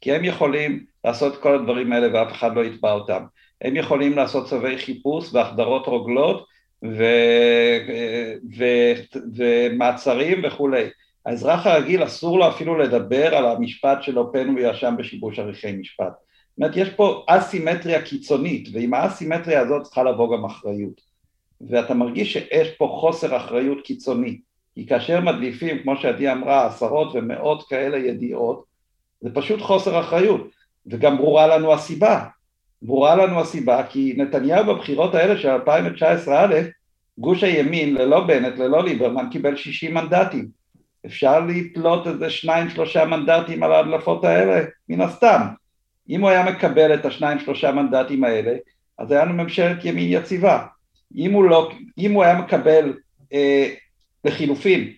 כי 0.00 0.12
הם 0.12 0.24
יכולים 0.24 0.84
לעשות 1.04 1.36
כל 1.36 1.54
הדברים 1.54 1.92
האלה 1.92 2.08
ואף 2.12 2.32
אחד 2.32 2.56
לא 2.56 2.64
יתבע 2.64 2.92
אותם. 2.92 3.22
הם 3.62 3.76
יכולים 3.76 4.16
לעשות 4.16 4.46
צווי 4.46 4.78
חיפוש 4.78 5.34
והחדרות 5.34 5.86
רוגלות 5.86 6.46
ו, 6.84 7.04
ו, 8.58 8.64
ומעצרים 9.36 10.40
וכולי. 10.44 10.84
האזרח 11.26 11.66
הרגיל 11.66 12.04
אסור 12.04 12.38
לו 12.38 12.48
אפילו 12.48 12.78
לדבר 12.78 13.34
על 13.34 13.46
המשפט 13.46 14.02
שלו 14.02 14.32
פן 14.32 14.48
הוא 14.48 14.60
יאשם 14.60 14.94
בשיבוש 14.98 15.38
עריכי 15.38 15.72
משפט. 15.72 16.12
זאת 16.50 16.58
אומרת, 16.58 16.76
יש 16.76 16.90
פה 16.90 17.24
אסימטריה 17.26 18.02
קיצונית, 18.02 18.68
ועם 18.72 18.94
האסימטריה 18.94 19.60
הזאת 19.60 19.82
צריכה 19.82 20.02
לבוא 20.02 20.36
גם 20.36 20.44
אחריות. 20.44 21.09
ואתה 21.68 21.94
מרגיש 21.94 22.32
שיש 22.32 22.68
פה 22.70 22.96
חוסר 23.00 23.36
אחריות 23.36 23.84
קיצוני, 23.84 24.38
כי 24.74 24.86
כאשר 24.86 25.20
מדליפים, 25.20 25.82
כמו 25.82 25.96
שעדי 25.96 26.32
אמרה, 26.32 26.66
עשרות 26.66 27.14
ומאות 27.14 27.68
כאלה 27.68 27.98
ידיעות, 27.98 28.64
זה 29.20 29.30
פשוט 29.34 29.60
חוסר 29.60 30.00
אחריות, 30.00 30.50
וגם 30.86 31.16
ברורה 31.16 31.46
לנו 31.46 31.72
הסיבה. 31.72 32.24
ברורה 32.82 33.16
לנו 33.16 33.40
הסיבה, 33.40 33.82
כי 33.86 34.14
נתניהו 34.16 34.66
בבחירות 34.66 35.14
האלה 35.14 35.38
של 35.38 35.48
2019 35.48 36.44
א', 36.44 36.54
גוש 37.18 37.44
הימין 37.44 37.94
ללא 37.94 38.20
בנט, 38.20 38.58
ללא 38.58 38.84
ליברמן, 38.84 39.26
קיבל 39.30 39.56
60 39.56 39.94
מנדטים. 39.94 40.48
אפשר 41.06 41.40
לתלות 41.40 42.06
איזה 42.06 42.30
שניים 42.30 42.70
שלושה 42.70 43.04
מנדטים 43.04 43.62
על 43.62 43.72
ההדלפות 43.72 44.24
האלה? 44.24 44.64
מן 44.88 45.00
הסתם. 45.00 45.40
אם 46.08 46.20
הוא 46.20 46.30
היה 46.30 46.50
מקבל 46.50 46.94
את 46.94 47.04
השניים 47.04 47.38
שלושה 47.38 47.72
מנדטים 47.72 48.24
האלה, 48.24 48.56
אז 48.98 49.10
היה 49.10 49.24
לנו 49.24 49.34
ממשלת 49.34 49.84
ימין 49.84 50.12
יציבה. 50.12 50.66
אם 51.16 51.32
הוא, 51.32 51.44
לא, 51.44 51.70
אם 51.98 52.12
הוא 52.12 52.24
היה 52.24 52.38
מקבל 52.38 52.94
אה, 53.32 53.74
לחילופין, 54.24 54.92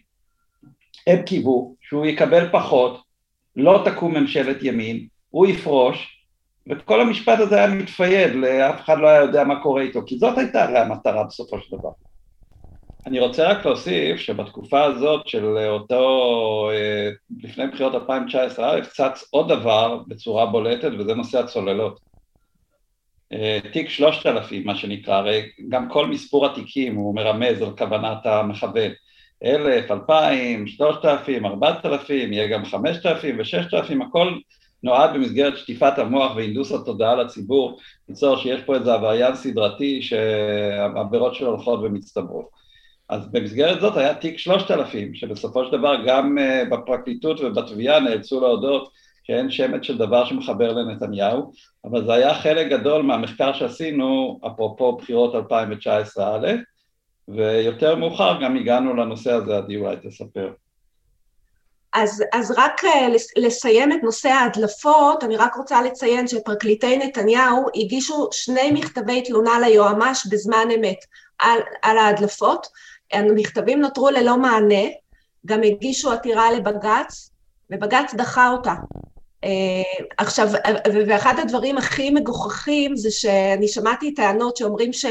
הם 1.06 1.22
קיוו 1.22 1.76
שהוא 1.80 2.06
יקבל 2.06 2.48
פחות, 2.52 3.02
לא 3.56 3.82
תקום 3.84 4.14
ממשלת 4.16 4.56
ימין, 4.62 5.06
הוא 5.30 5.46
יפרוש, 5.46 6.22
וכל 6.68 7.00
המשפט 7.00 7.38
הזה 7.38 7.56
היה 7.56 7.74
מתפייד, 7.74 8.34
לאף 8.34 8.80
אחד 8.80 8.98
לא 8.98 9.08
היה 9.08 9.20
יודע 9.20 9.44
מה 9.44 9.62
קורה 9.62 9.82
איתו, 9.82 10.00
כי 10.06 10.18
זאת 10.18 10.38
הייתה 10.38 10.64
הרי 10.64 10.78
המטרה 10.78 11.24
בסופו 11.24 11.60
של 11.60 11.76
דבר. 11.76 11.90
אני 13.06 13.20
רוצה 13.20 13.50
רק 13.50 13.66
להוסיף 13.66 14.20
שבתקופה 14.20 14.84
הזאת 14.84 15.28
של 15.28 15.44
אותו, 15.68 16.70
אה, 16.72 17.10
לפני 17.42 17.66
בחירות 17.66 17.94
2019 17.94 18.74
א', 18.74 18.80
צץ 18.80 19.24
עוד 19.30 19.48
דבר 19.48 20.02
בצורה 20.06 20.46
בולטת 20.46 20.90
וזה 20.98 21.14
נושא 21.14 21.38
הצוללות. 21.38 22.11
אה, 23.32 23.58
תיק 23.72 23.88
3000 23.88 24.66
מה 24.66 24.76
שנקרא, 24.76 25.14
הרי 25.14 25.42
גם 25.68 25.88
כל 25.88 26.06
מספור 26.06 26.46
התיקים 26.46 26.94
הוא 26.96 27.14
מרמז 27.14 27.62
על 27.62 27.76
כוונת 27.78 28.26
המכוון. 28.26 28.90
אלף, 29.44 29.90
אלפיים, 29.90 30.66
שלושת 30.66 31.04
אלפים, 31.04 31.46
ארבעת 31.46 31.86
אלפים, 31.86 32.32
יהיה 32.32 32.48
גם 32.48 32.64
חמשת 32.64 33.06
אלפים 33.06 33.36
וששת 33.40 33.74
אלפים, 33.74 34.02
הכל 34.02 34.34
נועד 34.82 35.14
במסגרת 35.14 35.58
שטיפת 35.58 35.98
המוח 35.98 36.36
והנדוס 36.36 36.72
התודעה 36.72 37.14
לציבור, 37.14 37.78
ליצור 38.08 38.36
שיש 38.36 38.60
פה 38.62 38.74
איזה 38.74 38.94
עבריין 38.94 39.34
סדרתי 39.34 40.02
שהעבירות 40.02 41.34
שלו 41.34 41.48
הולכות 41.48 41.80
ומצטברות. 41.82 42.62
אז 43.08 43.32
במסגרת 43.32 43.80
זאת 43.80 43.96
היה 43.96 44.14
תיק 44.14 44.38
שלושת 44.38 44.70
אלפים, 44.70 45.14
שבסופו 45.14 45.64
של 45.64 45.72
דבר 45.72 45.94
גם 46.06 46.38
אה, 46.38 46.64
בפרקליטות 46.64 47.40
ובתביעה 47.40 48.00
נאלצו 48.00 48.40
להודות 48.40 48.92
שאין 49.22 49.50
שמץ 49.50 49.82
של 49.82 49.98
דבר 49.98 50.24
שמחבר 50.24 50.72
לנתניהו, 50.72 51.52
אבל 51.84 52.06
זה 52.06 52.12
היה 52.12 52.34
חלק 52.34 52.66
גדול 52.66 53.02
מהמחקר 53.02 53.52
שעשינו, 53.52 54.40
אפרופו 54.46 54.96
בחירות 54.96 55.34
2019 55.34 56.36
א', 56.36 56.48
ויותר 57.28 57.96
מאוחר 57.96 58.38
גם 58.42 58.56
הגענו 58.56 58.94
לנושא 58.94 59.32
הזה, 59.32 59.56
עדי 59.56 59.76
אולי 59.76 59.96
תספר. 60.02 60.52
אז, 61.92 62.24
אז 62.32 62.54
רק 62.56 62.84
אה, 62.84 63.08
לסיים 63.36 63.92
את 63.92 64.02
נושא 64.02 64.28
ההדלפות, 64.28 65.24
אני 65.24 65.36
רק 65.36 65.54
רוצה 65.54 65.82
לציין 65.82 66.28
שפרקליטי 66.28 66.96
נתניהו 66.96 67.66
הגישו 67.74 68.28
שני 68.32 68.70
מכתבי 68.72 69.22
תלונה 69.22 69.58
ליועמ"ש 69.60 70.26
בזמן 70.26 70.68
אמת 70.74 70.98
על, 71.38 71.58
על 71.82 71.98
ההדלפות. 71.98 72.66
המכתבים 73.12 73.80
נותרו 73.80 74.10
ללא 74.10 74.36
מענה, 74.36 74.84
גם 75.46 75.62
הגישו 75.62 76.12
עתירה 76.12 76.52
לבג"ץ, 76.52 77.31
ובג"ץ 77.72 78.14
דחה 78.14 78.50
אותה. 78.50 78.74
Uh, 79.44 80.04
עכשיו, 80.18 80.48
ואחד 81.06 81.34
הדברים 81.38 81.78
הכי 81.78 82.10
מגוחכים 82.10 82.96
זה 82.96 83.10
שאני 83.10 83.68
שמעתי 83.68 84.14
טענות 84.14 84.56
שאומרים 84.56 84.92
ש, 84.92 85.06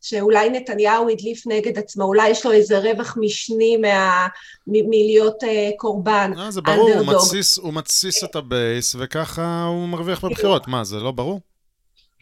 שאולי 0.00 0.50
נתניהו 0.50 1.08
הדליף 1.08 1.46
נגד 1.46 1.78
עצמו, 1.78 2.04
אולי 2.04 2.28
יש 2.28 2.46
לו 2.46 2.52
איזה 2.52 2.78
רווח 2.78 3.16
משני 3.20 3.76
מה, 3.76 4.26
מ, 4.66 4.72
מלהיות 4.90 5.42
אה, 5.42 5.46
קורבן. 5.76 6.32
לא, 6.36 6.50
זה 6.50 6.60
ברור, 6.60 6.90
הוא 6.94 7.06
מתסיס, 7.06 7.58
הוא 7.58 7.72
מתסיס 7.72 8.24
את 8.24 8.36
הבייס, 8.36 8.96
וככה 8.98 9.64
הוא 9.64 9.88
מרוויח 9.88 10.24
בבחירות. 10.24 10.68
מה, 10.68 10.84
זה 10.84 10.96
לא 10.96 11.10
ברור? 11.10 11.40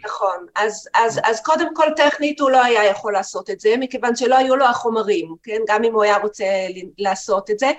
נכון, 0.04 0.46
אז, 0.54 0.88
אז, 0.94 1.20
אז 1.24 1.40
קודם 1.40 1.74
כל 1.74 1.86
טכנית 1.96 2.40
הוא 2.40 2.50
לא 2.50 2.64
היה 2.64 2.84
יכול 2.84 3.12
לעשות 3.12 3.50
את 3.50 3.60
זה, 3.60 3.74
מכיוון 3.78 4.16
שלא 4.16 4.34
היו 4.34 4.56
לו 4.56 4.64
החומרים, 4.64 5.34
כן? 5.42 5.58
גם 5.68 5.84
אם 5.84 5.94
הוא 5.94 6.02
היה 6.02 6.18
רוצה 6.18 6.44
לעשות 6.98 7.50
את 7.50 7.58
זה, 7.58 7.70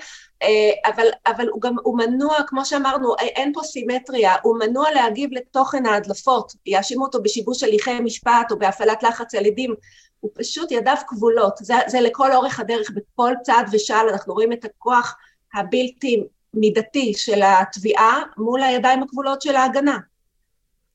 אה, 0.42 0.92
אבל, 0.94 1.08
אבל 1.26 1.48
הוא 1.48 1.62
גם, 1.62 1.76
הוא 1.84 1.98
מנוע, 1.98 2.36
כמו 2.48 2.66
שאמרנו, 2.66 3.16
אין 3.20 3.54
פה 3.54 3.62
סימטריה, 3.64 4.36
הוא 4.44 4.60
מנוע 4.60 4.92
להגיב 4.92 5.30
לתוכן 5.34 5.86
ההדלפות, 5.86 6.54
יאשימו 6.66 7.06
אותו 7.06 7.22
בשיבוש 7.24 7.64
הליכי 7.64 8.00
משפט 8.00 8.52
או 8.52 8.60
בהפעלת 8.60 9.04
לחץ 9.04 9.36
על 9.36 9.46
עדים, 9.46 9.76
הוא 10.20 10.32
פשוט 10.34 10.72
ידיו 10.72 10.96
כבולות, 11.08 11.58
זה, 11.58 11.74
זה 11.88 12.02
לכל 12.02 12.32
אורך 12.32 12.60
הדרך, 12.60 12.92
בכל 12.96 13.34
צעד 13.44 13.70
ושעל 13.72 14.10
אנחנו 14.10 14.34
רואים 14.34 14.54
את 14.54 14.66
הכוח 14.66 15.16
הבלתי 15.54 16.24
מידתי 16.54 17.14
של 17.14 17.42
התביעה 17.44 18.24
מול 18.38 18.64
הידיים 18.64 19.04
הכבולות 19.04 19.42
של 19.42 19.56
ההגנה. 19.56 19.98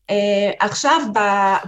Uh, 0.09 0.11
עכשיו 0.61 1.01
ב... 1.15 1.19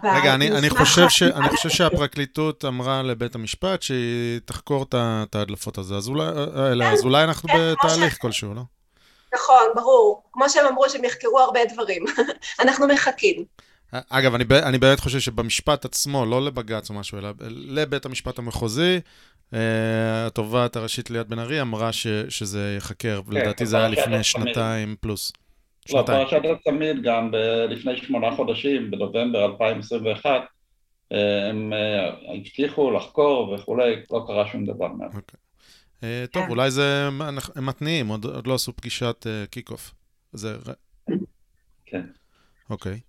רגע, 0.05 0.34
אני, 0.34 0.51
אני, 0.51 0.70
חושב 0.70 1.09
ש, 1.09 1.22
אני 1.22 1.49
חושב 1.49 1.68
שהפרקליטות 1.68 2.64
אמרה 2.64 3.03
לבית 3.03 3.34
המשפט 3.34 3.82
שהיא 3.82 4.41
תחקור 4.45 4.82
את 4.82 5.34
ההדלפות 5.34 5.78
הזה, 5.78 5.95
אז 5.95 6.09
אולי, 6.09 6.24
כן, 6.24 6.82
אז 6.82 7.05
אולי 7.05 7.24
אנחנו 7.24 7.49
כן, 7.49 7.72
בתהליך 7.72 8.14
ש... 8.14 8.18
כלשהו, 8.18 8.55
לא? 8.55 8.62
נכון, 9.34 9.64
ברור. 9.74 10.22
כמו 10.32 10.51
שהם 10.51 10.66
אמרו 10.66 10.91
שהם 10.91 11.05
יחקרו 11.05 11.41
הרבה 11.41 11.61
דברים. 11.72 12.05
אנחנו 12.62 12.86
מחכים. 12.88 13.45
אגב, 13.93 14.34
אני, 14.34 14.45
אני 14.62 14.78
באמת 14.78 15.01
חושב 15.01 15.20
שבמשפט 15.20 15.84
עצמו, 15.84 16.26
לא 16.26 16.45
לבג"ץ 16.45 16.91
או 16.91 16.95
משהו, 16.95 17.18
אלא 17.18 17.28
לבית 17.49 18.05
המשפט 18.05 18.38
המחוזי, 18.38 19.01
אה, 19.51 19.57
התובעת 20.26 20.76
הראשית 20.76 21.11
ליאת 21.11 21.28
בן 21.28 21.38
ארי 21.38 21.61
אמרה 21.61 21.93
ש, 21.93 22.07
שזה 22.28 22.72
ייחקר, 22.74 23.20
כן, 23.24 23.30
ולדעתי 23.30 23.66
זה 23.66 23.76
היה 23.76 23.88
לפני 23.88 24.24
שנתיים 24.24 24.97
פלוס. 25.01 25.32
לא, 25.93 26.03
פרשת 26.07 26.41
הצמיד 26.45 27.03
גם 27.03 27.31
לפני 27.68 27.97
שמונה 27.97 28.37
חודשים, 28.37 28.91
בנובמבר 28.91 29.45
2021, 29.45 30.41
הם 31.11 31.72
אה, 31.72 32.35
הבטיחו 32.35 32.91
לחקור 32.91 33.55
וכולי, 33.55 33.95
לא 34.11 34.24
קרה 34.26 34.47
שום 34.47 34.64
דבר 34.66 34.89
מאז. 34.89 35.16
אוקיי. 35.16 35.41
אה, 36.03 36.24
טוב, 36.31 36.51
אולי 36.51 36.70
זה, 36.70 37.09
הם 37.57 37.66
מתניעים, 37.66 38.09
עוד 38.09 38.47
לא 38.47 38.55
עשו 38.55 38.76
פגישת 38.76 39.26
kick-off. 39.51 39.95
זה... 40.33 40.57
כן. 41.87 42.07
אוקיי. 42.70 43.01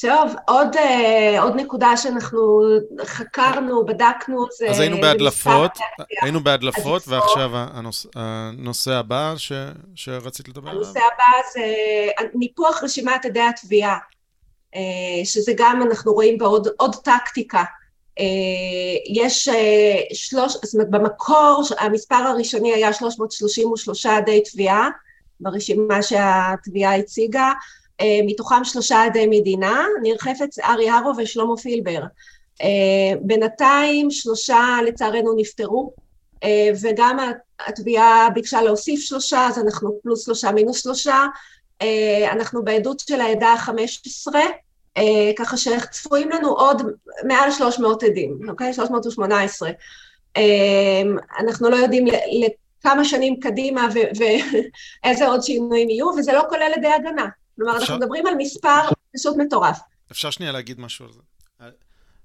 טוב, 0.00 0.34
עוד, 0.48 0.76
uh, 0.76 1.40
עוד 1.40 1.56
נקודה 1.56 1.96
שאנחנו 1.96 2.62
חקרנו, 3.04 3.86
בדקנו, 3.86 4.46
זה... 4.58 4.70
אז 4.70 4.80
היינו 4.80 5.00
בהדלפות, 5.00 5.78
היינו 6.22 6.40
בהדלפות, 6.40 7.02
ועכשיו 7.08 7.50
הנוש, 7.52 8.06
הנושא 8.14 8.92
הבא 8.92 9.34
ש, 9.36 9.52
שרצית 9.94 10.48
לדבר 10.48 10.70
עליו. 10.70 10.82
הנושא 10.82 10.98
הבא 10.98 11.48
זה 11.52 11.64
ניפוח 12.34 12.82
רשימת 12.82 13.24
עדי 13.24 13.40
התביעה, 13.40 13.98
שזה 15.24 15.52
גם 15.56 15.82
אנחנו 15.82 16.12
רואים 16.12 16.38
בעוד 16.38 16.68
עוד 16.76 16.96
טקטיקה. 16.96 17.64
יש 19.14 19.48
שלוש, 20.12 20.52
זאת 20.52 20.74
אומרת 20.74 20.90
במקור 20.90 21.62
המספר 21.78 22.14
הראשוני 22.14 22.72
היה 22.74 22.92
333 22.92 24.06
עדי 24.06 24.42
תביעה, 24.52 24.88
ברשימה 25.40 26.02
שהתביעה 26.02 26.96
הציגה, 26.96 27.40
אה, 27.46 27.52
מתוכם 28.26 28.64
שלושה 28.64 29.02
עדי 29.04 29.26
מדינה, 29.26 29.84
ניר 30.02 30.16
חפץ, 30.18 30.58
ארי 30.58 30.90
הרו 30.90 31.12
ושלמה 31.16 31.56
פילבר. 31.56 32.00
אה, 32.62 33.16
בינתיים 33.20 34.10
שלושה 34.10 34.78
לצערנו 34.86 35.34
נפטרו, 35.36 35.92
אה, 36.44 36.68
וגם 36.82 37.18
התביעה 37.66 38.28
ביקשה 38.34 38.62
להוסיף 38.62 39.00
שלושה, 39.00 39.46
אז 39.46 39.58
אנחנו 39.58 39.98
פלוס 40.02 40.24
שלושה 40.24 40.52
מינוס 40.52 40.82
שלושה. 40.82 41.26
אנחנו 42.32 42.64
בעדות 42.64 43.00
של 43.00 43.20
העדה 43.20 43.52
החמש 43.52 44.02
עשרה, 44.06 44.42
ככה 45.36 45.56
שצפויים 45.56 46.30
לנו 46.30 46.48
עוד 46.48 46.82
מעל 47.28 47.50
300 47.50 48.02
עדים, 48.02 48.38
אוקיי? 48.48 48.72
318. 48.72 49.70
אנחנו 51.38 51.70
לא 51.70 51.76
יודעים 51.76 52.04
לכמה 52.06 53.04
שנים 53.04 53.40
קדימה 53.40 53.88
ואיזה 55.04 55.26
עוד 55.30 55.42
שינויים 55.42 55.90
יהיו, 55.90 56.06
וזה 56.06 56.32
לא 56.32 56.42
כולל 56.48 56.72
עדי 56.76 56.88
הגנה. 56.88 57.26
כלומר, 57.60 57.76
אפשר... 57.76 57.92
אנחנו 57.92 58.04
מדברים 58.04 58.26
על 58.26 58.34
מספר 58.38 58.88
פשוט 59.16 59.36
מטורף. 59.36 59.80
אפשר 60.12 60.30
שנייה 60.30 60.52
להגיד 60.52 60.80
משהו 60.80 61.06
על 61.06 61.12
זה? 61.12 61.20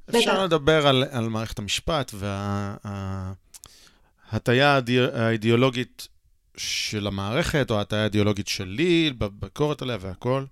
אפשר 0.10 0.44
לדבר 0.44 0.88
על, 0.88 1.04
על 1.12 1.30
מערכת 1.30 1.60
המשפט 1.60 2.12
וההטייה 4.32 4.80
וה, 4.88 5.26
האידיאולוגית 5.26 6.08
של 6.58 7.08
המערכת, 7.08 7.72
או 7.72 7.78
ההטייה 7.78 8.02
האידיאולוגית 8.02 8.48
שלי, 8.48 9.14
בביקורת 9.18 9.82
עליה 9.82 9.98
והכל, 10.02 10.46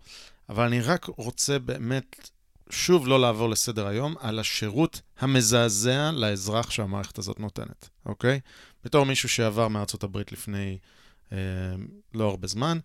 אבל 0.50 0.64
אני 0.66 0.82
רק 0.82 1.06
רוצה 1.06 1.60
באמת 1.60 2.30
שוב 2.70 3.08
לא 3.08 3.20
לעבור 3.20 3.50
לסדר 3.50 3.88
היום 3.88 4.16
על 4.20 4.40
השירות 4.40 5.02
המזעזע 5.20 6.12
לאזרח 6.12 6.72
שהמערכת 6.72 7.18
הזאת 7.18 7.40
נותנת, 7.40 7.90
אוקיי? 8.06 8.40
בתור 8.84 9.06
מישהו 9.06 9.30
שעבר 9.30 9.68
מארצות 9.68 10.04
הברית 10.04 10.32
לפני 10.32 10.78
אה, 11.32 11.38
לא 12.14 12.30
הרבה 12.30 12.48
זמן, 12.48 12.80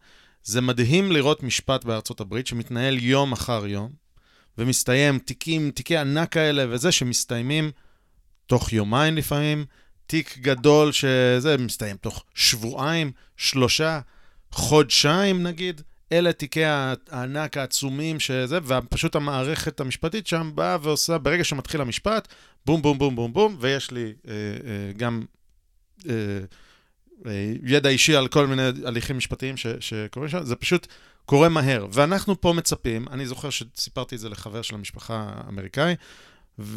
זה 0.48 0.60
מדהים 0.60 1.12
לראות 1.12 1.42
משפט 1.42 1.84
בארצות 1.84 2.20
הברית 2.20 2.46
שמתנהל 2.46 2.98
יום 2.98 3.32
אחר 3.32 3.66
יום, 3.66 3.90
ומסתיים 4.58 5.18
תיקים, 5.18 5.70
תיקי 5.70 5.96
ענק 5.96 6.32
כאלה 6.32 6.64
וזה, 6.68 6.92
שמסתיימים 6.92 7.70
תוך 8.46 8.72
יומיים 8.72 9.16
לפעמים, 9.16 9.64
תיק 10.06 10.38
גדול 10.38 10.92
שזה 10.92 11.56
מסתיים 11.58 11.96
תוך 11.96 12.24
שבועיים, 12.34 13.12
שלושה, 13.36 14.00
חודשיים 14.50 15.42
נגיד. 15.42 15.82
אלה 16.12 16.32
תיקי 16.32 16.64
הענק 16.64 17.56
העצומים 17.56 18.20
שזה, 18.20 18.58
ופשוט 18.64 19.16
המערכת 19.16 19.80
המשפטית 19.80 20.26
שם 20.26 20.50
באה 20.54 20.76
ועושה, 20.82 21.18
ברגע 21.18 21.44
שמתחיל 21.44 21.80
המשפט, 21.80 22.28
בום, 22.66 22.82
בום, 22.82 22.98
בום, 22.98 23.16
בום, 23.16 23.32
בום, 23.32 23.56
ויש 23.60 23.90
לי 23.90 24.12
אה, 24.28 24.32
אה, 24.32 24.92
גם 24.96 25.24
אה, 26.08 26.14
ידע 27.64 27.88
אישי 27.88 28.16
על 28.16 28.28
כל 28.28 28.46
מיני 28.46 28.62
הליכים 28.84 29.16
משפטיים 29.16 29.56
ש, 29.56 29.66
שקורים 29.80 30.28
שם, 30.28 30.44
זה 30.44 30.56
פשוט 30.56 30.86
קורה 31.24 31.48
מהר. 31.48 31.86
ואנחנו 31.92 32.40
פה 32.40 32.52
מצפים, 32.52 33.08
אני 33.10 33.26
זוכר 33.26 33.50
שסיפרתי 33.50 34.14
את 34.14 34.20
זה 34.20 34.28
לחבר 34.28 34.62
של 34.62 34.74
המשפחה 34.74 35.30
האמריקאי, 35.34 35.94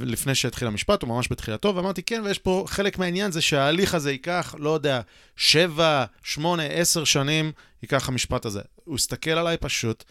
לפני 0.02 0.36
שהתחיל 0.36 0.68
המשפט, 0.68 1.02
הוא 1.02 1.10
ממש 1.10 1.28
בתחילתו, 1.32 1.76
ואמרתי, 1.76 2.04
כן, 2.04 2.22
ויש 2.26 2.39
פה 2.39 2.66
חלק 2.68 3.00
מהעניין 3.00 3.32
זה 3.32 3.42
שההליך 3.42 3.96
הזה 3.96 4.12
ייקח, 4.12 4.56
לא 4.60 4.70
יודע, 4.70 5.02
שבע, 5.36 6.06
שמונה, 6.24 6.64
עשר 6.64 7.04
שנים, 7.04 7.52
ייקח 7.84 8.10
המשפט 8.10 8.46
הזה. 8.46 8.62
הוא 8.76 8.96
הסתכל 8.96 9.32
עליי 9.32 9.58
פשוט, 9.58 10.04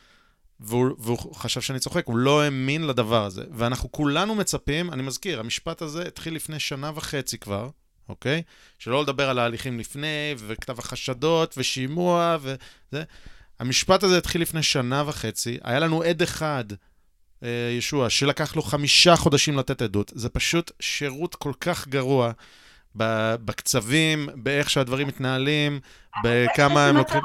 והוא, 0.61 0.91
והוא 0.99 1.35
חשב 1.35 1.61
שאני 1.61 1.79
צוחק, 1.79 2.07
הוא 2.07 2.17
לא 2.17 2.43
האמין 2.43 2.87
לדבר 2.87 3.25
הזה. 3.25 3.45
ואנחנו 3.53 3.93
כולנו 3.93 4.35
מצפים, 4.35 4.93
אני 4.93 5.03
מזכיר, 5.03 5.41
המשפט 5.41 5.83
הזה 5.83 6.03
התחיל 6.03 6.35
לפני 6.35 6.61
שנה 6.61 6.91
וחצי 6.95 7.39
כבר, 7.39 7.69
אוקיי? 8.11 8.43
שלא 8.79 9.03
לדבר 9.03 9.31
על 9.31 9.39
ההליכים 9.39 9.79
לפני, 9.79 10.35
וכתב 10.37 10.79
החשדות, 10.79 11.55
ושימוע, 11.59 12.37
וזה. 12.41 13.03
המשפט 13.61 14.03
הזה 14.03 14.19
התחיל 14.19 14.43
לפני 14.43 14.63
שנה 14.63 15.03
וחצי, 15.07 15.59
היה 15.63 15.79
לנו 15.79 16.03
עד 16.03 16.23
אחד, 16.23 16.65
אה, 17.43 17.49
ישוע, 17.79 18.11
שלקח 18.11 18.57
לו 18.57 18.63
חמישה 18.63 19.17
חודשים 19.17 19.59
לתת 19.59 19.83
עדות. 19.83 20.13
זה 20.15 20.29
פשוט 20.29 20.71
שירות 20.81 21.35
כל 21.35 21.53
כך 21.61 21.89
גרוע 21.89 22.33
בקצבים, 22.95 24.29
באיך 24.35 24.71
שהדברים 24.71 25.09
מתנהלים, 25.09 25.81
בכמה 26.25 26.87
הם 26.87 26.97
לוקחים... 26.97 27.21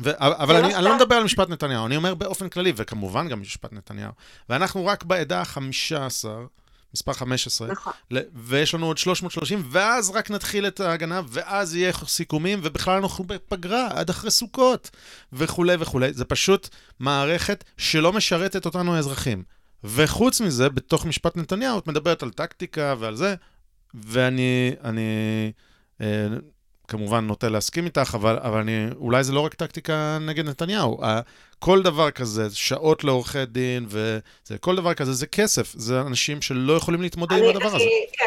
ו- 0.00 0.18
אבל 0.18 0.56
אני, 0.56 0.74
אני 0.74 0.84
לא 0.84 0.96
מדבר 0.96 1.14
על 1.14 1.24
משפט 1.24 1.48
נתניהו, 1.48 1.86
אני 1.86 1.96
אומר 1.96 2.14
באופן 2.14 2.48
כללי, 2.48 2.72
וכמובן 2.76 3.28
גם 3.28 3.40
משפט 3.40 3.72
נתניהו. 3.72 4.12
ואנחנו 4.48 4.86
רק 4.86 5.04
בעדה 5.04 5.40
החמישה 5.40 6.06
עשר, 6.06 6.46
מספר 6.94 7.12
15, 7.12 7.68
נכון. 7.68 7.92
ויש 8.34 8.74
לנו 8.74 8.86
עוד 8.86 8.98
330, 8.98 9.62
ואז 9.70 10.10
רק 10.10 10.30
נתחיל 10.30 10.66
את 10.66 10.80
ההגנה, 10.80 11.20
ואז 11.28 11.76
יהיה 11.76 11.92
סיכומים, 12.06 12.60
ובכלל 12.62 12.96
אנחנו 13.02 13.24
בפגרה 13.24 13.88
עד 13.90 14.10
אחרי 14.10 14.30
סוכות, 14.30 14.90
וכולי 15.32 15.76
וכולי. 15.78 16.12
זה 16.12 16.24
פשוט 16.24 16.68
מערכת 17.00 17.64
שלא 17.76 18.12
משרתת 18.12 18.66
אותנו 18.66 18.96
האזרחים. 18.96 19.42
וחוץ 19.84 20.40
מזה, 20.40 20.68
בתוך 20.68 21.06
משפט 21.06 21.36
נתניהו, 21.36 21.78
את 21.78 21.86
מדברת 21.86 22.22
על 22.22 22.30
טקטיקה 22.30 22.94
ועל 22.98 23.16
זה, 23.16 23.34
ואני 23.94 24.72
אני, 24.84 25.02
אה, 26.00 26.26
כמובן 26.92 27.26
נוטה 27.26 27.48
להסכים 27.48 27.84
איתך, 27.84 28.14
אבל, 28.14 28.38
אבל 28.42 28.58
אני, 28.58 28.86
אולי 28.96 29.24
זה 29.24 29.32
לא 29.32 29.40
רק 29.40 29.54
טקטיקה 29.54 30.18
נגד 30.20 30.48
נתניהו. 30.48 30.98
כל 31.58 31.82
דבר 31.82 32.10
כזה, 32.10 32.42
שעות 32.52 33.04
לעורכי 33.04 33.46
דין, 33.46 33.86
וזה, 33.88 34.58
כל 34.60 34.76
דבר 34.76 34.94
כזה 34.94 35.12
זה 35.12 35.26
כסף. 35.26 35.72
זה 35.76 36.00
אנשים 36.00 36.42
שלא 36.42 36.72
יכולים 36.72 37.02
להתמודד 37.02 37.36
עם 37.36 37.48
הדבר 37.48 37.76
הזה. 37.76 37.84
כן. 38.12 38.26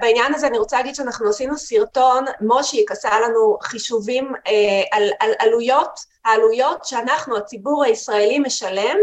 בעניין 0.00 0.34
הזה 0.34 0.46
אני 0.46 0.58
רוצה 0.58 0.76
להגיד 0.76 0.94
שאנחנו 0.94 1.28
עשינו 1.28 1.58
סרטון, 1.58 2.24
מושיק 2.40 2.92
עשה 2.92 3.20
לנו 3.20 3.58
חישובים 3.62 4.32
אה, 4.46 4.82
על, 4.92 5.10
על 5.20 5.30
עלויות, 5.38 6.00
העלויות 6.24 6.84
שאנחנו, 6.84 7.36
הציבור 7.36 7.84
הישראלי, 7.84 8.38
משלם 8.38 8.96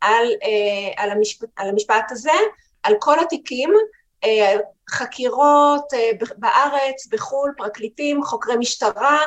על, 0.00 0.24
אה, 0.42 1.02
על, 1.02 1.10
המשפט, 1.10 1.48
על 1.56 1.68
המשפט 1.68 2.04
הזה, 2.10 2.30
על 2.82 2.94
כל 2.98 3.20
התיקים, 3.20 3.70
חקירות 4.90 5.84
בארץ, 6.36 7.06
בחו"ל, 7.10 7.52
פרקליטים, 7.56 8.24
חוקרי 8.24 8.56
משטרה, 8.56 9.18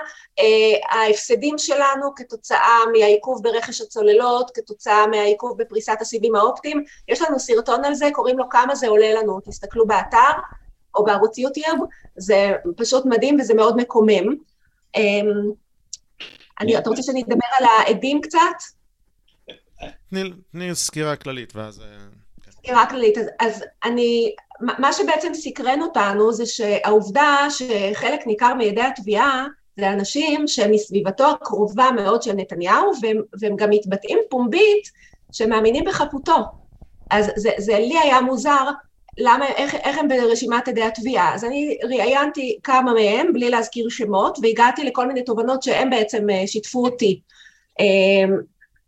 ההפסדים 0.90 1.58
שלנו 1.58 2.16
כתוצאה 2.16 2.80
מהעיכוב 2.94 3.44
ברכש 3.44 3.82
הצוללות, 3.82 4.52
כתוצאה 4.54 5.08
מהעיכוב 5.08 5.58
בפריסת 5.58 5.98
הסיבים 6.02 6.36
האופטיים, 6.36 6.84
יש 7.08 7.22
לנו 7.22 7.40
סרטון 7.40 7.86
על 7.86 7.94
זה, 7.96 8.10
קוראים 8.14 8.38
לו 8.38 8.50
כמה 8.50 8.76
זה 8.76 8.88
עולה 8.88 9.14
לנו, 9.14 9.40
תסתכלו 9.40 9.88
באתר 9.88 10.34
או 10.96 11.04
בערוץ 11.04 11.38
יוטיוב, 11.38 11.80
זה 12.16 12.54
פשוט 12.78 13.06
מדהים 13.06 13.38
וזה 13.40 13.54
מאוד 13.54 13.78
מקומם. 13.78 14.36
אני, 16.60 16.78
אתה 16.78 16.90
רוצה 16.90 17.02
שאני 17.04 17.24
אדבר 17.24 17.48
על 17.60 17.66
העדים 17.66 18.22
קצת? 18.22 18.40
תני 20.52 20.76
סקירה 20.76 21.16
כללית 21.16 21.56
ואז... 21.56 21.82
סקירה 22.64 22.86
כללית, 22.86 23.18
אז, 23.18 23.26
אז 23.40 23.64
אני, 23.84 24.36
מה 24.60 24.94
שבעצם 24.94 25.34
סקרן 25.34 25.82
אותנו 25.82 26.34
זה 26.34 26.46
שהעובדה 26.46 27.48
שחלק 27.50 28.28
ניכר 28.28 28.54
מעדי 28.54 28.82
התביעה 28.82 29.46
זה 29.80 29.90
אנשים 29.90 30.48
שהם 30.48 30.72
מסביבתו 30.72 31.30
הקרובה 31.30 31.90
מאוד 31.96 32.24
של 32.24 32.34
נתניהו, 32.34 32.92
והם, 33.02 33.22
והם 33.40 33.56
גם 33.56 33.70
מתבטאים 33.70 34.20
פומבית 34.30 34.84
שמאמינים 35.32 35.84
בחפותו. 35.86 36.38
אז 37.10 37.32
זה, 37.36 37.50
זה 37.58 37.80
לי 37.80 38.00
היה 38.00 38.22
מוזר, 38.22 38.70
למה, 39.18 39.48
איך, 39.48 39.76
איך 39.76 39.98
הם 39.98 40.08
ברשימת 40.08 40.68
עדי 40.68 40.84
התביעה. 40.84 41.34
אז 41.36 41.44
אני 41.44 41.78
ראיינתי 41.84 42.60
כמה 42.64 42.94
מהם, 42.94 43.34
בלי 43.34 43.50
להזכיר 43.50 43.90
שמות, 43.90 44.38
והגעתי 44.42 44.84
לכל 44.84 45.08
מיני 45.08 45.24
תובנות 45.24 45.64
שהם 45.64 45.90
בעצם 45.90 46.30
אה, 46.30 46.48
שיתפו 46.48 46.86
אותי. 46.86 47.22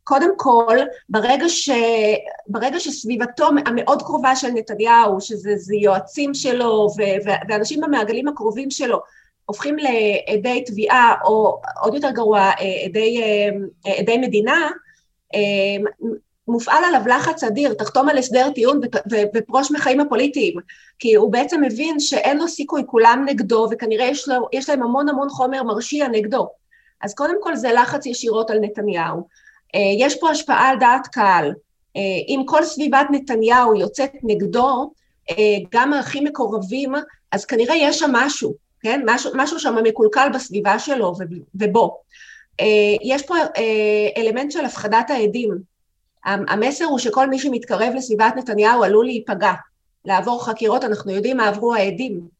קודם 0.08 0.30
כל, 0.38 0.78
ברגע, 1.10 1.50
ש, 1.50 1.70
ברגע 2.48 2.80
שסביבתו 2.80 3.48
המאוד 3.66 4.02
קרובה 4.02 4.36
של 4.36 4.48
נתניהו, 4.48 5.22
שזה 5.22 5.76
יועצים 5.82 6.34
שלו 6.34 6.88
ו, 6.98 7.02
ואנשים 7.50 7.82
במעגלים 7.82 8.28
הקרובים 8.28 8.72
שלו, 8.72 9.00
הופכים 9.46 9.76
לעדי 9.78 10.64
תביעה, 10.66 11.16
או 11.26 11.62
עוד 11.82 11.94
יותר 11.94 12.10
גרוע, 12.12 12.52
עדי, 12.86 13.22
עדי 14.00 14.18
מדינה, 14.18 14.70
מופעל 16.48 16.84
עליו 16.84 17.02
לחץ 17.08 17.44
אדיר, 17.44 17.74
תחתום 17.74 18.10
על 18.10 18.18
הסדר 18.18 18.50
טיעון 18.50 18.82
ופרוש 19.36 19.72
מחיים 19.72 20.00
הפוליטיים, 20.00 20.54
כי 21.00 21.16
הוא 21.16 21.32
בעצם 21.32 21.62
מבין 21.62 22.00
שאין 22.00 22.38
לו 22.38 22.48
סיכוי, 22.48 22.84
כולם 22.88 23.26
נגדו, 23.28 23.68
וכנראה 23.72 24.06
יש, 24.06 24.28
לו, 24.28 24.48
יש 24.54 24.70
להם 24.70 24.84
המון 24.84 25.10
המון 25.10 25.30
חומר 25.30 25.64
מרשיע 25.64 26.08
נגדו. 26.08 26.48
אז 27.02 27.14
קודם 27.14 27.36
כל 27.42 27.56
זה 27.56 27.74
לחץ 27.74 28.06
ישירות 28.06 28.50
על 28.50 28.60
נתניהו. 28.60 29.28
יש 30.00 30.20
פה 30.20 30.30
השפעה 30.30 30.70
על 30.70 30.80
דעת 30.80 31.08
קהל. 31.08 31.54
אם 32.28 32.44
כל 32.46 32.64
סביבת 32.64 33.08
נתניהו 33.12 33.76
יוצאת 33.76 34.12
נגדו, 34.24 34.92
גם 35.72 35.94
הכי 35.94 36.20
מקורבים, 36.20 36.94
אז 37.32 37.46
כנראה 37.46 37.76
יש 37.76 38.00
שם 38.00 38.10
משהו, 38.14 38.54
כן? 38.82 39.02
משהו, 39.06 39.32
משהו 39.36 39.60
שם 39.60 39.76
מקולקל 39.84 40.30
בסביבה 40.34 40.80
שלו 40.80 41.14
ובו. 41.56 41.98
יש 43.04 43.22
פה 43.22 43.36
אלמנט 44.18 44.52
של 44.52 44.66
הפחדת 44.66 45.10
העדים. 45.10 45.58
המסר 46.26 46.86
הוא 46.86 47.00
שכל 47.00 47.30
מי 47.30 47.40
שמתקרב 47.40 47.94
לסביבת 47.96 48.34
נתניהו 48.36 48.84
עלול 48.84 49.06
להיפגע, 49.06 49.54
לעבור 50.06 50.46
חקירות, 50.46 50.84
אנחנו 50.84 51.12
יודעים 51.12 51.38
מה 51.38 51.48
עברו 51.48 51.76
העדים. 51.76 52.36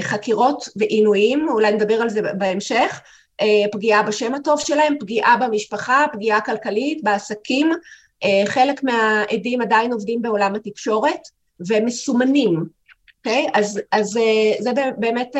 חקירות 0.00 0.68
ועינויים, 0.76 1.48
אולי 1.48 1.72
נדבר 1.72 1.94
על 1.94 2.08
זה 2.08 2.22
בהמשך, 2.22 3.00
אה, 3.00 3.23
פגיעה 3.72 4.02
בשם 4.02 4.34
הטוב 4.34 4.60
שלהם, 4.60 4.94
פגיעה 5.00 5.36
במשפחה, 5.36 6.04
פגיעה 6.12 6.40
כלכלית, 6.40 7.04
בעסקים. 7.04 7.72
אה, 8.24 8.42
חלק 8.46 8.82
מהעדים 8.82 9.60
עדיין 9.60 9.92
עובדים 9.92 10.22
בעולם 10.22 10.54
התקשורת 10.54 11.20
והם 11.60 11.84
מסומנים, 11.84 12.64
אוקיי? 13.18 13.46
Okay? 13.46 13.50
אז, 13.54 13.80
אז 13.92 14.16
אה, 14.16 14.52
זה 14.58 14.70
באמת 14.98 15.36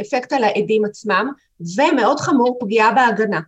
אפקט 0.00 0.32
על 0.32 0.44
העדים 0.44 0.84
עצמם, 0.84 1.32
ומאוד 1.76 2.20
חמור, 2.20 2.56
פגיעה 2.60 2.92
בהגנה. 2.92 3.40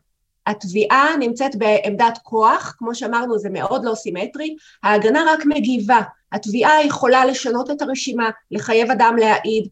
התביעה 0.46 1.16
נמצאת 1.18 1.56
בעמדת 1.56 2.18
כוח, 2.22 2.74
כמו 2.78 2.94
שאמרנו 2.94 3.38
זה 3.38 3.50
מאוד 3.50 3.84
לא 3.84 3.94
סימטרי, 3.94 4.56
ההגנה 4.82 5.24
רק 5.28 5.46
מגיבה, 5.46 6.00
התביעה 6.32 6.84
יכולה 6.84 7.26
לשנות 7.26 7.70
את 7.70 7.82
הרשימה, 7.82 8.30
לחייב 8.50 8.90
אדם 8.90 9.16
להעיד, 9.18 9.68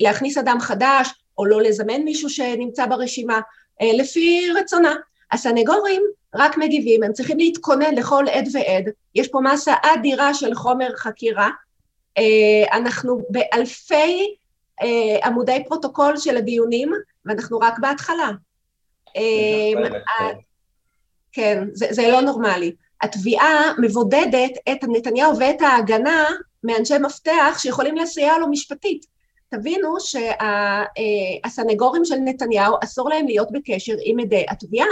להכניס 0.00 0.38
אדם 0.38 0.60
חדש, 0.60 1.08
או 1.40 1.46
לא 1.46 1.62
לזמן 1.62 2.02
מישהו 2.02 2.30
שנמצא 2.30 2.86
ברשימה, 2.86 3.40
אה, 3.80 3.92
לפי 3.92 4.50
רצונה. 4.60 4.94
הסנגורים 5.32 6.02
רק 6.34 6.58
מגיבים, 6.58 7.02
הם 7.02 7.12
צריכים 7.12 7.38
להתכונן 7.38 7.94
לכל 7.94 8.24
עד 8.32 8.48
ועד, 8.52 8.84
יש 9.14 9.28
פה 9.28 9.40
מסה 9.40 9.74
אדירה 9.82 10.34
של 10.34 10.54
חומר 10.54 10.96
חקירה, 10.96 11.48
אה, 12.18 12.78
אנחנו 12.78 13.22
באלפי 13.30 14.36
אה, 14.82 15.26
עמודי 15.26 15.62
פרוטוקול 15.68 16.16
של 16.16 16.36
הדיונים, 16.36 16.92
ואנחנו 17.24 17.58
רק 17.58 17.78
בהתחלה. 17.78 18.30
כן, 21.32 21.64
זה, 21.72 21.86
זה 21.90 22.08
לא 22.08 22.20
נורמלי. 22.20 22.72
התביעה 23.02 23.72
מבודדת 23.78 24.52
את 24.72 24.78
נתניהו 24.88 25.38
ואת 25.38 25.62
ההגנה 25.62 26.26
מאנשי 26.64 26.98
מפתח 26.98 27.56
שיכולים 27.58 27.96
לסייע 27.96 28.38
לו 28.38 28.48
משפטית. 28.48 29.06
תבינו 29.50 29.94
שהסנגורים 31.44 32.04
של 32.04 32.16
נתניהו 32.24 32.76
אסור 32.84 33.08
להם 33.08 33.26
להיות 33.26 33.48
בקשר 33.52 33.94
עם 34.04 34.20
עדי 34.20 34.44
התביעה, 34.48 34.86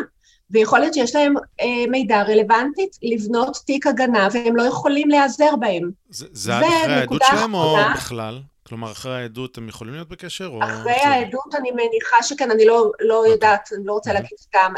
ויכול 0.51 0.79
להיות 0.79 0.95
שיש 0.95 1.15
להם 1.15 1.35
אה, 1.61 1.85
מידע 1.91 2.23
רלוונטית 2.23 2.97
לבנות 3.03 3.57
תיק 3.67 3.87
הגנה 3.87 4.29
והם 4.33 4.57
לא 4.57 4.63
יכולים 4.63 5.09
להיעזר 5.09 5.57
בהם. 5.57 5.91
זה, 6.11 6.27
זה 6.33 6.57
עד 6.57 6.63
אחרי 6.63 6.95
העדות 6.95 7.23
שלהם 7.31 7.55
או 7.55 7.77
בכלל? 7.95 8.41
כלומר, 8.69 8.93
אחרי 8.93 9.17
העדות 9.17 9.59
הם 9.59 9.69
יכולים 9.69 9.95
להיות 9.95 10.09
בקשר? 10.09 10.47
או... 10.47 10.63
אחרי 10.63 10.93
העדות 10.93 11.55
אני 11.55 11.71
מניחה 11.71 12.23
שכן, 12.23 12.51
אני 12.51 12.65
לא, 12.65 12.91
לא. 13.01 13.19
אוקיי. 13.19 13.33
יודעת, 13.33 13.69
אני 13.77 13.87
לא 13.87 13.93
רוצה 13.93 14.13
להגיד 14.13 14.39
סתם. 14.39 14.73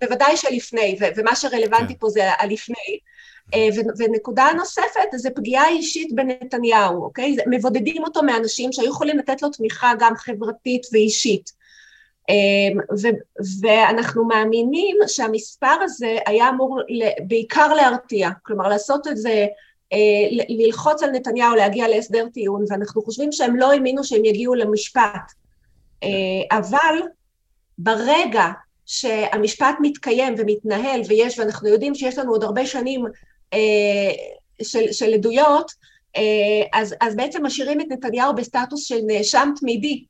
בוודאי 0.00 0.36
שלפני, 0.36 0.98
ומה 1.16 1.36
שרלוונטי. 1.36 1.92
כן. 1.92 1.98
פה 1.98 2.08
זה 2.08 2.30
הלפני. 2.38 2.98
אה, 3.54 3.68
ונקודה 3.98 4.46
נוספת 4.56 5.08
זה 5.14 5.30
פגיעה 5.30 5.68
אישית 5.68 6.12
בנתניהו, 6.14 7.04
אוקיי? 7.04 7.36
מבודדים 7.46 8.04
אותו 8.04 8.22
מאנשים 8.22 8.72
שהיו 8.72 8.88
יכולים 8.88 9.18
לתת 9.18 9.42
לו 9.42 9.48
תמיכה 9.48 9.92
גם 9.98 10.14
חברתית 10.16 10.86
ואישית. 10.92 11.52
אה, 12.30 12.34
ואנחנו 13.60 14.24
מאמינים 14.24 14.96
שהמספר 15.06 15.76
הזה 15.82 16.16
היה 16.26 16.48
אמור 16.48 16.80
בעיקר 17.26 17.74
להרתיע, 17.74 18.30
כלומר 18.42 18.68
לעשות 18.68 19.06
את 19.08 19.16
זה, 19.16 19.46
אה, 19.92 19.98
ללחוץ 20.48 21.02
על 21.02 21.10
נתניהו 21.10 21.54
להגיע 21.54 21.88
להסדר 21.88 22.28
טיעון, 22.28 22.64
ואנחנו 22.68 23.02
חושבים 23.02 23.32
שהם 23.32 23.56
לא 23.56 23.72
האמינו 23.72 24.04
שהם 24.04 24.24
יגיעו 24.24 24.54
למשפט. 24.54 25.32
אבל 26.50 26.98
ברגע 27.78 28.46
שהמשפט 28.86 29.76
מתקיים 29.82 30.34
ומתנהל 30.38 31.00
ויש, 31.08 31.38
ואנחנו 31.38 31.68
יודעים 31.68 31.94
שיש 31.94 32.18
לנו 32.18 32.32
עוד 32.32 32.44
הרבה 32.44 32.66
שנים 32.66 33.04
של, 34.62 34.92
של 34.92 35.14
עדויות, 35.14 35.70
אה, 36.16 36.80
אז, 36.80 36.94
אז 37.00 37.16
בעצם 37.16 37.46
משאירים 37.46 37.80
את 37.80 37.86
נתניהו 37.90 38.34
בסטטוס 38.34 38.86
של 38.86 38.98
נאשם 39.06 39.52
תמידי. 39.60 40.04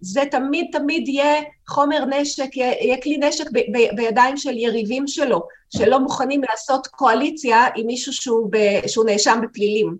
זה 0.00 0.22
תמיד 0.30 0.66
תמיד 0.72 1.08
יהיה 1.08 1.42
חומר 1.68 2.04
נשק, 2.04 2.56
יהיה, 2.56 2.72
יהיה 2.80 3.02
כלי 3.02 3.16
נשק 3.16 3.44
ב, 3.52 3.58
ב, 3.58 3.96
בידיים 3.96 4.36
של 4.36 4.58
יריבים 4.58 5.06
שלו, 5.06 5.42
שלא 5.76 6.00
מוכנים 6.00 6.40
לעשות 6.50 6.86
קואליציה 6.86 7.66
עם 7.76 7.86
מישהו 7.86 8.12
שהוא, 8.12 8.48
ב, 8.50 8.86
שהוא 8.86 9.04
נאשם 9.04 9.40
בפלילים. 9.42 9.96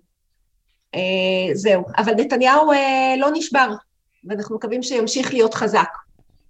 אה, 0.95 0.99
זהו. 1.53 1.83
אבל 1.97 2.13
נתניהו 2.13 2.71
אה, 2.71 3.15
לא 3.17 3.27
נשבר, 3.33 3.69
ואנחנו 4.23 4.55
מקווים 4.55 4.83
שימשיך 4.83 5.33
להיות 5.33 5.53
חזק. 5.53 5.89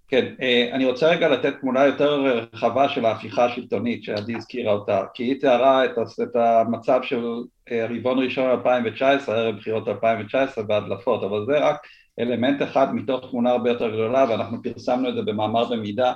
כן, 0.10 0.34
אה, 0.41 0.69
אני 0.73 0.86
רוצה 0.86 1.10
רגע 1.10 1.30
לתת 1.30 1.53
תמונה 1.61 1.86
יותר 1.86 2.23
רחבה 2.53 2.90
של 2.90 3.06
ההפיכה 3.06 3.45
השלטונית 3.45 4.03
שעדי 4.03 4.36
הזכירה 4.36 4.73
אותה, 4.73 5.03
כי 5.14 5.23
היא 5.23 5.40
תיארה 5.40 5.86
את, 5.86 5.91
את 6.23 6.36
המצב 6.36 6.99
של 7.03 7.26
אה, 7.72 7.86
רבעון 7.90 8.23
ראשון 8.23 8.49
2019, 8.49 9.36
ערב 9.36 9.56
בחירות 9.56 9.88
2019 9.88 10.64
והדלפות, 10.68 11.23
אבל 11.23 11.45
זה 11.45 11.60
רק 11.60 11.77
אלמנט 12.19 12.61
אחד 12.61 12.95
מתוך 12.95 13.31
תמונה 13.31 13.49
הרבה 13.49 13.69
יותר 13.69 13.90
גדולה 13.90 14.26
ואנחנו 14.30 14.64
פרסמנו 14.64 15.10
את 15.10 15.15
זה 15.15 15.22
במאמר 15.22 15.69
במידה 15.69 16.14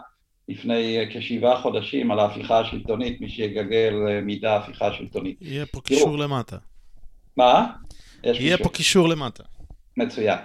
לפני 0.49 0.99
אה, 0.99 1.05
כשבעה 1.09 1.61
חודשים 1.61 2.11
על 2.11 2.19
ההפיכה 2.19 2.59
השלטונית, 2.59 3.21
מי 3.21 3.29
שיגגל 3.29 3.93
מידה 4.21 4.55
הפיכה 4.55 4.93
שלטונית. 4.93 5.37
יהיה 5.41 5.65
פה 5.65 5.81
קישור 5.81 6.17
למטה. 6.17 6.57
מה? 7.37 7.67
יהיה 8.23 8.57
פה 8.57 8.69
קישור 8.69 9.09
למטה. 9.09 9.43
מצוין. 9.97 10.37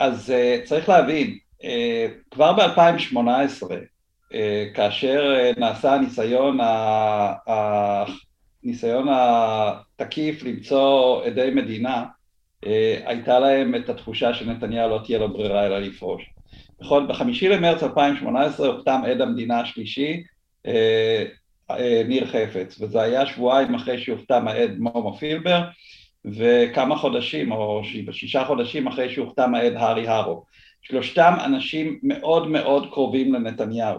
אז 0.00 0.32
צריך 0.64 0.88
להבין, 0.88 1.26
אה, 1.30 1.45
כבר 2.30 2.52
ב-2018, 2.52 3.18
אה, 4.34 4.66
כאשר 4.74 5.34
אה, 5.36 5.52
נעשה 5.58 5.94
הניסיון, 5.94 6.58
הניסיון 8.64 9.08
התקיף 9.10 10.42
למצוא 10.42 11.22
עדי 11.24 11.50
מדינה, 11.54 12.04
הייתה 13.06 13.38
להם 13.38 13.74
את 13.74 13.88
התחושה 13.88 14.34
שנתניהו 14.34 14.90
לא 14.90 15.00
תהיה 15.04 15.18
לו 15.18 15.32
ברירה 15.32 15.66
אלא 15.66 15.78
לפרוש. 15.78 16.22
בכל, 16.80 17.06
בחמישי 17.08 17.48
למרץ 17.48 17.82
2018 17.82 18.66
הוחתם 18.66 19.00
עד 19.06 19.20
המדינה 19.20 19.60
השלישי, 19.60 20.22
ניר 22.08 22.26
חפץ, 22.26 22.80
וזה 22.80 23.02
היה 23.02 23.26
שבועיים 23.26 23.74
אחרי 23.74 23.98
שהוחתם 23.98 24.48
העד 24.48 24.78
מומו 24.78 25.16
פילבר, 25.18 25.62
וכמה 26.24 26.96
חודשים, 26.96 27.52
או 27.52 27.82
שישה 28.12 28.44
חודשים 28.44 28.86
אחרי 28.86 29.14
שהוחתם 29.14 29.54
העד 29.54 29.72
הארי 29.72 30.08
הרו. 30.08 30.44
שלושתם 30.88 31.34
אנשים 31.44 31.98
מאוד 32.02 32.48
מאוד 32.48 32.90
קרובים 32.92 33.34
לנתניהו, 33.34 33.98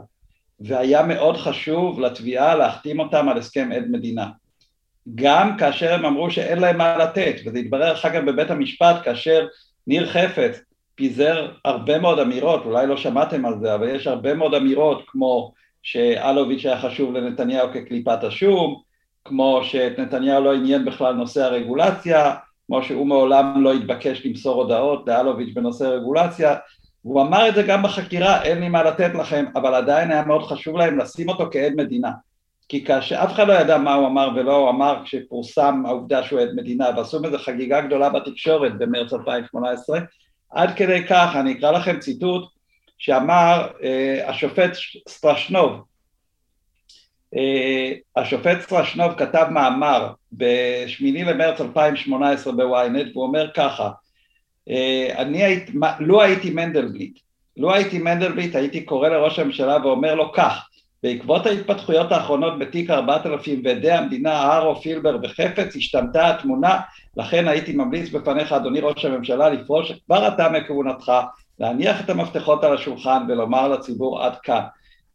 והיה 0.59 1.03
מאוד 1.03 1.37
חשוב 1.37 1.99
לתביעה 1.99 2.55
להחתים 2.55 2.99
אותם 2.99 3.29
על 3.29 3.37
הסכם 3.37 3.69
עד 3.75 3.85
מדינה. 3.89 4.27
גם 5.15 5.57
כאשר 5.57 5.93
הם 5.93 6.05
אמרו 6.05 6.31
שאין 6.31 6.59
להם 6.59 6.77
מה 6.77 6.97
לתת, 6.97 7.35
וזה 7.45 7.59
התברר 7.59 7.93
אחר 7.93 8.09
כך 8.09 8.19
בבית 8.27 8.51
המשפט 8.51 8.95
כאשר 9.03 9.47
ניר 9.87 10.07
חפץ 10.07 10.59
פיזר 10.95 11.51
הרבה 11.65 11.99
מאוד 11.99 12.19
אמירות, 12.19 12.65
אולי 12.65 12.87
לא 12.87 12.97
שמעתם 12.97 13.45
על 13.45 13.59
זה, 13.59 13.75
אבל 13.75 13.95
יש 13.95 14.07
הרבה 14.07 14.33
מאוד 14.33 14.53
אמירות 14.53 15.03
כמו 15.07 15.53
שאלוביץ' 15.83 16.65
היה 16.65 16.81
חשוב 16.81 17.13
לנתניהו 17.13 17.67
כקליפת 17.73 18.23
השום, 18.23 18.81
כמו 19.25 19.61
שאת 19.63 19.99
נתניהו 19.99 20.43
לא 20.43 20.53
עניין 20.53 20.85
בכלל 20.85 21.13
נושא 21.13 21.43
הרגולציה, 21.43 22.35
כמו 22.67 22.83
שהוא 22.83 23.07
מעולם 23.07 23.63
לא 23.63 23.73
התבקש 23.73 24.25
למסור 24.25 24.61
הודעות 24.61 25.03
לאלוביץ' 25.07 25.53
בנושא 25.53 25.83
רגולציה, 25.83 26.55
הוא 27.07 27.21
אמר 27.21 27.49
את 27.49 27.55
זה 27.55 27.63
גם 27.63 27.83
בחקירה, 27.83 28.43
אין 28.43 28.59
לי 28.59 28.69
מה 28.69 28.83
לתת 28.83 29.11
לכם, 29.15 29.45
אבל 29.55 29.75
עדיין 29.75 30.11
היה 30.11 30.25
מאוד 30.25 30.43
חשוב 30.43 30.77
להם 30.77 30.97
לשים 30.97 31.29
אותו 31.29 31.49
כעד 31.51 31.73
מדינה. 31.77 32.11
כי 32.69 32.85
כאשר 32.85 33.23
אף 33.23 33.31
אחד 33.31 33.47
לא 33.47 33.53
ידע 33.53 33.77
מה 33.77 33.93
הוא 33.93 34.07
אמר 34.07 34.29
ולא 34.35 34.55
הוא 34.55 34.69
אמר 34.69 35.01
כשפורסם 35.05 35.83
העובדה 35.85 36.23
שהוא 36.23 36.39
עד 36.39 36.49
מדינה, 36.55 36.89
ועשו 36.97 37.21
מזה 37.21 37.37
חגיגה 37.37 37.81
גדולה 37.81 38.09
בתקשורת 38.09 38.77
במרץ 38.77 39.13
2018, 39.13 39.99
עד 40.51 40.75
כדי 40.75 41.07
כך, 41.07 41.31
אני 41.35 41.51
אקרא 41.51 41.71
לכם 41.71 41.99
ציטוט 41.99 42.43
שאמר 42.97 43.67
אה, 43.83 44.29
השופט 44.29 44.71
סטרשנוב, 45.09 45.81
אה, 47.35 47.93
השופט 48.15 48.61
סטרשנוב 48.61 49.13
כתב 49.13 49.47
מאמר 49.51 50.13
בשמיני 50.31 51.23
למרץ 51.23 51.61
2018 51.61 52.53
בוויינט 52.53 53.07
והוא 53.13 53.25
אומר 53.25 53.47
ככה 53.55 53.91
אני 55.17 55.43
הייתי, 55.43 55.71
לו 55.99 56.21
הייתי 56.21 56.49
מנדלבליט, 56.49 57.19
לו 57.57 57.73
הייתי 57.73 57.99
מנדלבליט 57.99 58.55
הייתי 58.55 58.81
קורא 58.81 59.09
לראש 59.09 59.39
הממשלה 59.39 59.77
ואומר 59.83 60.15
לו 60.15 60.31
כך 60.33 60.67
בעקבות 61.03 61.45
ההתפתחויות 61.45 62.11
האחרונות 62.11 62.59
בתיק 62.59 62.89
4000 62.89 63.61
ועדי 63.63 63.91
המדינה 63.91 64.31
אהרו, 64.31 64.81
פילבר 64.81 65.17
וחפץ 65.23 65.75
השתנתה 65.75 66.29
התמונה 66.29 66.79
לכן 67.17 67.47
הייתי 67.47 67.73
ממליץ 67.73 68.09
בפניך 68.09 68.51
אדוני 68.51 68.79
ראש 68.79 69.05
הממשלה 69.05 69.49
לפרוש 69.49 69.91
כבר 70.05 70.23
עתה 70.23 70.49
מכהונתך 70.49 71.11
להניח 71.59 72.01
את 72.01 72.09
המפתחות 72.09 72.63
על 72.63 72.73
השולחן 72.73 73.23
ולומר 73.27 73.67
לציבור 73.67 74.23
עד 74.23 74.33
כאן. 74.43 74.61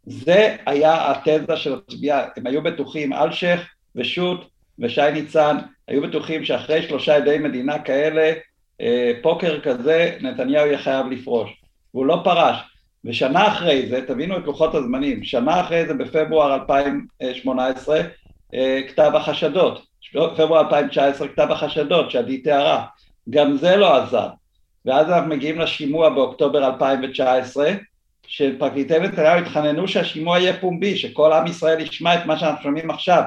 זה 0.07 0.57
היה 0.67 1.13
התזה 1.13 1.57
של 1.57 1.75
התביעה, 1.75 2.25
הם 2.37 2.47
היו 2.47 2.63
בטוחים, 2.63 3.13
אלשיך 3.13 3.61
ושות' 3.97 4.41
ושי 4.79 5.13
ניצן, 5.13 5.57
היו 5.89 6.03
בטוחים 6.03 6.45
שאחרי 6.45 6.83
שלושה 6.83 7.17
עדי 7.17 7.39
מדינה 7.39 7.79
כאלה, 7.79 8.23
אה, 8.23 8.33
פוקר 9.23 9.61
כזה, 9.61 10.17
נתניהו 10.21 10.67
יהיה 10.67 10.79
חייב 10.79 11.07
לפרוש, 11.07 11.63
והוא 11.95 12.07
לא 12.07 12.21
פרש. 12.25 12.57
ושנה 13.05 13.49
אחרי 13.49 13.87
זה, 13.89 14.07
תבינו 14.07 14.37
את 14.37 14.43
לוחות 14.45 14.75
הזמנים, 14.75 15.25
שנה 15.25 15.61
אחרי 15.61 15.87
זה 15.87 15.95
בפברואר 15.95 16.55
2018, 16.55 18.01
אה, 18.55 18.81
כתב 18.89 19.11
החשדות, 19.15 19.83
פברואר 20.13 20.61
2019 20.61 21.29
כתב 21.29 21.47
החשדות 21.51 22.11
שעדי 22.11 22.39
תיארה, 22.39 22.85
גם 23.31 23.57
זה 23.57 23.77
לא 23.77 23.97
עזר. 23.97 24.29
ואז 24.87 25.11
אנחנו 25.11 25.31
מגיעים 25.31 25.59
לשימוע 25.59 26.09
באוקטובר 26.09 26.67
2019, 26.67 27.73
שפרקליטי 28.27 28.99
נתניהו 28.99 29.39
התחננו 29.39 29.89
שהשימוע 29.89 30.39
יהיה 30.39 30.61
פומבי, 30.61 30.97
שכל 30.97 31.33
עם 31.33 31.47
ישראל 31.47 31.81
ישמע 31.81 32.15
את 32.15 32.27
מה 32.27 32.39
שאנחנו 32.39 32.63
שומעים 32.63 32.91
עכשיו, 32.91 33.23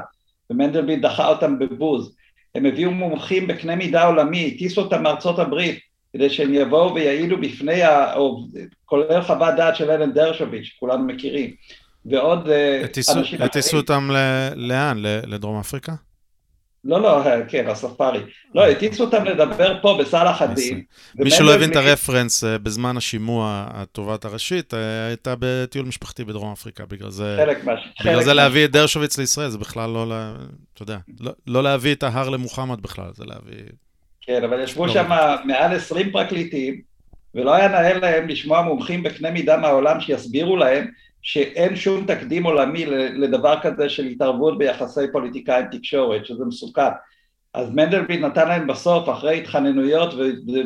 ומנדלבליט 0.50 1.02
דחה 1.02 1.28
אותם 1.28 1.60
בבוז. 1.60 2.15
הם 2.56 2.66
הביאו 2.66 2.92
מומחים 2.92 3.48
בקנה 3.48 3.76
מידה 3.76 4.04
עולמי, 4.04 4.52
הטיסו 4.56 4.82
אותם 4.82 5.04
מארצות 5.04 5.40
הברית, 5.40 5.80
כדי 6.14 6.30
שהם 6.30 6.54
יבואו 6.54 6.96
ויעידו 6.96 7.38
בפני, 7.38 7.84
ה... 7.84 8.16
או 8.16 8.44
כולל 8.86 9.22
חוות 9.22 9.56
דעת 9.58 9.76
של 9.76 9.92
אלן 9.92 10.12
דרשוביץ', 10.12 10.64
שכולנו 10.64 11.06
מכירים, 11.06 11.52
ועוד 12.06 12.50
אה, 12.50 12.82
אנשים 12.98 13.22
אחרים. 13.24 13.42
הטיסו 13.42 13.78
אותם 13.78 14.10
לאן? 14.56 14.98
לדרום 15.04 15.60
אפריקה? 15.60 15.94
לא, 16.86 17.02
לא, 17.02 17.24
כן, 17.48 17.68
הספארי. 17.68 18.20
לא, 18.56 18.66
הטיסו 18.66 19.04
אותם 19.04 19.26
לדבר 19.26 19.82
פה 19.82 19.98
בסלאח 20.00 20.42
א-דין. 20.42 20.82
מי 21.16 21.32
שלא 21.32 21.54
הבין 21.54 21.72
את 21.72 21.76
הרפרנס, 21.76 22.44
אה, 22.44 22.58
בזמן 22.58 22.98
השימוע, 22.98 23.66
התובעת 23.74 24.26
הראשית, 24.26 24.74
אה, 24.74 25.08
הייתה 25.08 25.36
בטיול 25.40 25.86
משפחתי 25.86 26.24
בדרום 26.24 26.52
אפריקה, 26.52 26.86
בגלל 26.86 27.10
זה... 27.10 27.38
חלק 27.46 27.64
מה... 27.64 27.74
בגלל 28.02 28.24
זה 28.24 28.34
להביא 28.34 28.66
את 28.66 28.72
דרשוביץ 28.72 29.18
לישראל, 29.18 29.50
זה 29.50 29.58
בכלל 29.58 29.90
לא, 29.90 30.06
אתה 30.74 30.84
יודע, 30.84 30.98
לא, 31.20 31.32
לא 31.48 31.64
להביא 31.64 31.94
את 31.94 32.04
ההר 32.04 32.30
למוחמד 32.30 32.82
בכלל, 32.82 33.10
זה 33.14 33.24
להביא... 33.26 33.64
כן, 34.22 34.44
אבל 34.44 34.64
ישבו 34.64 34.86
לא 34.86 34.94
שם 34.94 35.10
מעל 35.46 35.76
20 35.76 36.12
פרקליטים, 36.12 36.82
ולא 37.36 37.54
היה 37.54 37.68
נאה 37.68 37.94
להם 37.94 38.28
לשמוע 38.28 38.62
מומחים 38.62 39.04
בקנה 39.04 39.32
מידה 39.32 39.58
מהעולם 39.58 40.02
שיסבירו 40.02 40.58
להם 40.58 40.88
שאין 41.26 41.76
שום 41.76 42.06
תקדים 42.06 42.44
עולמי 42.44 42.86
לדבר 43.16 43.56
כזה 43.62 43.90
של 43.90 44.06
התערבות 44.06 44.58
ביחסי 44.58 45.12
פוליטיקאים 45.12 45.66
תקשורת, 45.72 46.26
שזה 46.26 46.46
מסוכן. 46.46 46.92
אז 47.54 47.70
מנדלבליט 47.70 48.22
נתן 48.22 48.48
להם 48.48 48.68
בסוף, 48.68 49.10
אחרי 49.10 49.38
התחננויות 49.38 50.14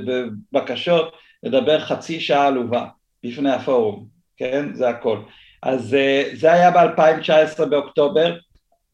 ובקשות, 0.07 1.13
לדבר 1.43 1.79
חצי 1.79 2.19
שעה 2.19 2.47
עלובה 2.47 2.85
בפני 3.23 3.51
הפורום, 3.51 4.05
כן? 4.37 4.73
זה 4.73 4.89
הכל. 4.89 5.17
אז 5.63 5.93
אה, 5.93 6.29
זה 6.33 6.51
היה 6.51 6.71
ב-2019 6.71 7.65
באוקטובר, 7.65 8.35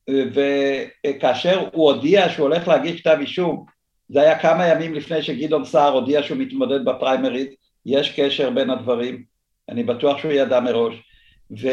וכאשר 0.09 1.69
הוא 1.73 1.91
הודיע 1.91 2.29
שהוא 2.29 2.47
הולך 2.47 2.67
להגיש 2.67 3.01
כתב 3.01 3.17
אישום, 3.19 3.65
זה 4.09 4.21
היה 4.21 4.39
כמה 4.39 4.67
ימים 4.67 4.93
לפני 4.93 5.21
שגדעון 5.21 5.65
סער 5.65 5.93
הודיע 5.93 6.23
שהוא 6.23 6.37
מתמודד 6.37 6.85
בפריימריז, 6.85 7.47
יש 7.85 8.19
קשר 8.19 8.49
בין 8.49 8.69
הדברים, 8.69 9.23
אני 9.69 9.83
בטוח 9.83 10.17
שהוא 10.17 10.31
ידע 10.31 10.59
מראש. 10.59 11.14
ו... 11.51 11.67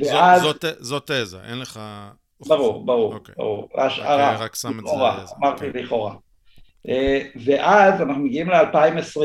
ואז... 0.00 0.42
זאת, 0.42 0.64
זאת 0.78 1.10
תזה, 1.10 1.38
אין 1.48 1.58
לך... 1.58 1.80
ברור, 2.46 2.86
ברור, 2.86 3.14
אוקיי. 3.14 3.34
ברור. 3.38 3.68
השערה, 3.74 4.36
רק 4.36 4.54
שם 4.54 4.78
את 4.78 4.86
זה... 4.86 4.92
אמרתי 5.38 5.66
אוקיי. 5.66 5.82
לכאורה. 5.82 6.14
אה, 6.88 7.20
ואז 7.44 8.00
אנחנו 8.00 8.22
מגיעים 8.22 8.50
ל-2020, 8.50 9.20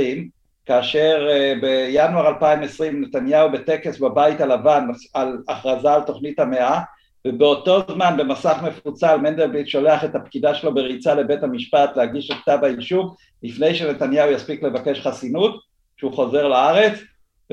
כאשר 0.66 1.28
אה, 1.32 1.54
בינואר 1.62 2.28
2020 2.28 3.02
נתניהו 3.02 3.52
בטקס 3.52 4.00
בבית 4.00 4.42
הלבן 4.42 4.88
על 5.14 5.38
הכרזה 5.48 5.94
על 5.94 6.02
תוכנית 6.02 6.40
המאה, 6.40 6.82
ובאותו 7.28 7.82
זמן 7.92 8.16
במסך 8.18 8.58
מפוצל 8.64 9.18
מנדלבליט 9.18 9.68
שולח 9.68 10.04
את 10.04 10.16
הפקידה 10.16 10.56
שלו 10.56 10.74
בריצה 10.74 11.16
לבית 11.16 11.44
המשפט 11.44 11.98
להגיש 11.98 12.32
את 12.32 12.36
כתב 12.42 12.60
האישום 12.64 13.14
לפני 13.44 13.76
שנתניהו 13.76 14.32
יספיק 14.32 14.64
לבקש 14.64 15.00
חסינות, 15.00 15.62
שהוא 15.98 16.14
חוזר 16.14 16.48
לארץ, 16.48 16.94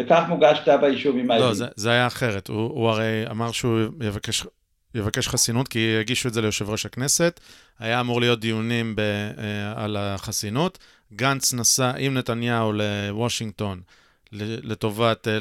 וכך 0.01 0.23
מוגש 0.28 0.59
כתב 0.59 0.78
האישום 0.82 1.19
עם 1.19 1.31
העדים. 1.31 1.48
לא, 1.48 1.55
זה, 1.55 1.66
זה 1.77 1.90
היה 1.90 2.06
אחרת. 2.06 2.48
הוא, 2.48 2.56
הוא 2.56 2.89
הרי 2.89 3.24
אמר 3.31 3.52
שהוא 3.52 3.81
יבקש, 4.01 4.47
יבקש 4.94 5.28
חסינות, 5.28 5.69
כי 5.69 5.97
הגישו 6.01 6.28
את 6.28 6.35
זה 6.35 6.40
ליושב 6.40 6.70
ראש 6.70 6.86
הכנסת. 6.86 7.40
היה 7.78 8.01
אמור 8.01 8.20
להיות 8.20 8.40
דיונים 8.40 8.97
ב, 8.97 9.01
אה, 9.01 9.85
על 9.85 9.97
החסינות. 9.97 10.78
גנץ 11.12 11.55
נסע 11.55 11.93
עם 11.98 12.14
נתניהו 12.14 12.73
לוושינגטון 12.73 13.81
לטובת, 14.32 15.28
אה, 15.28 15.39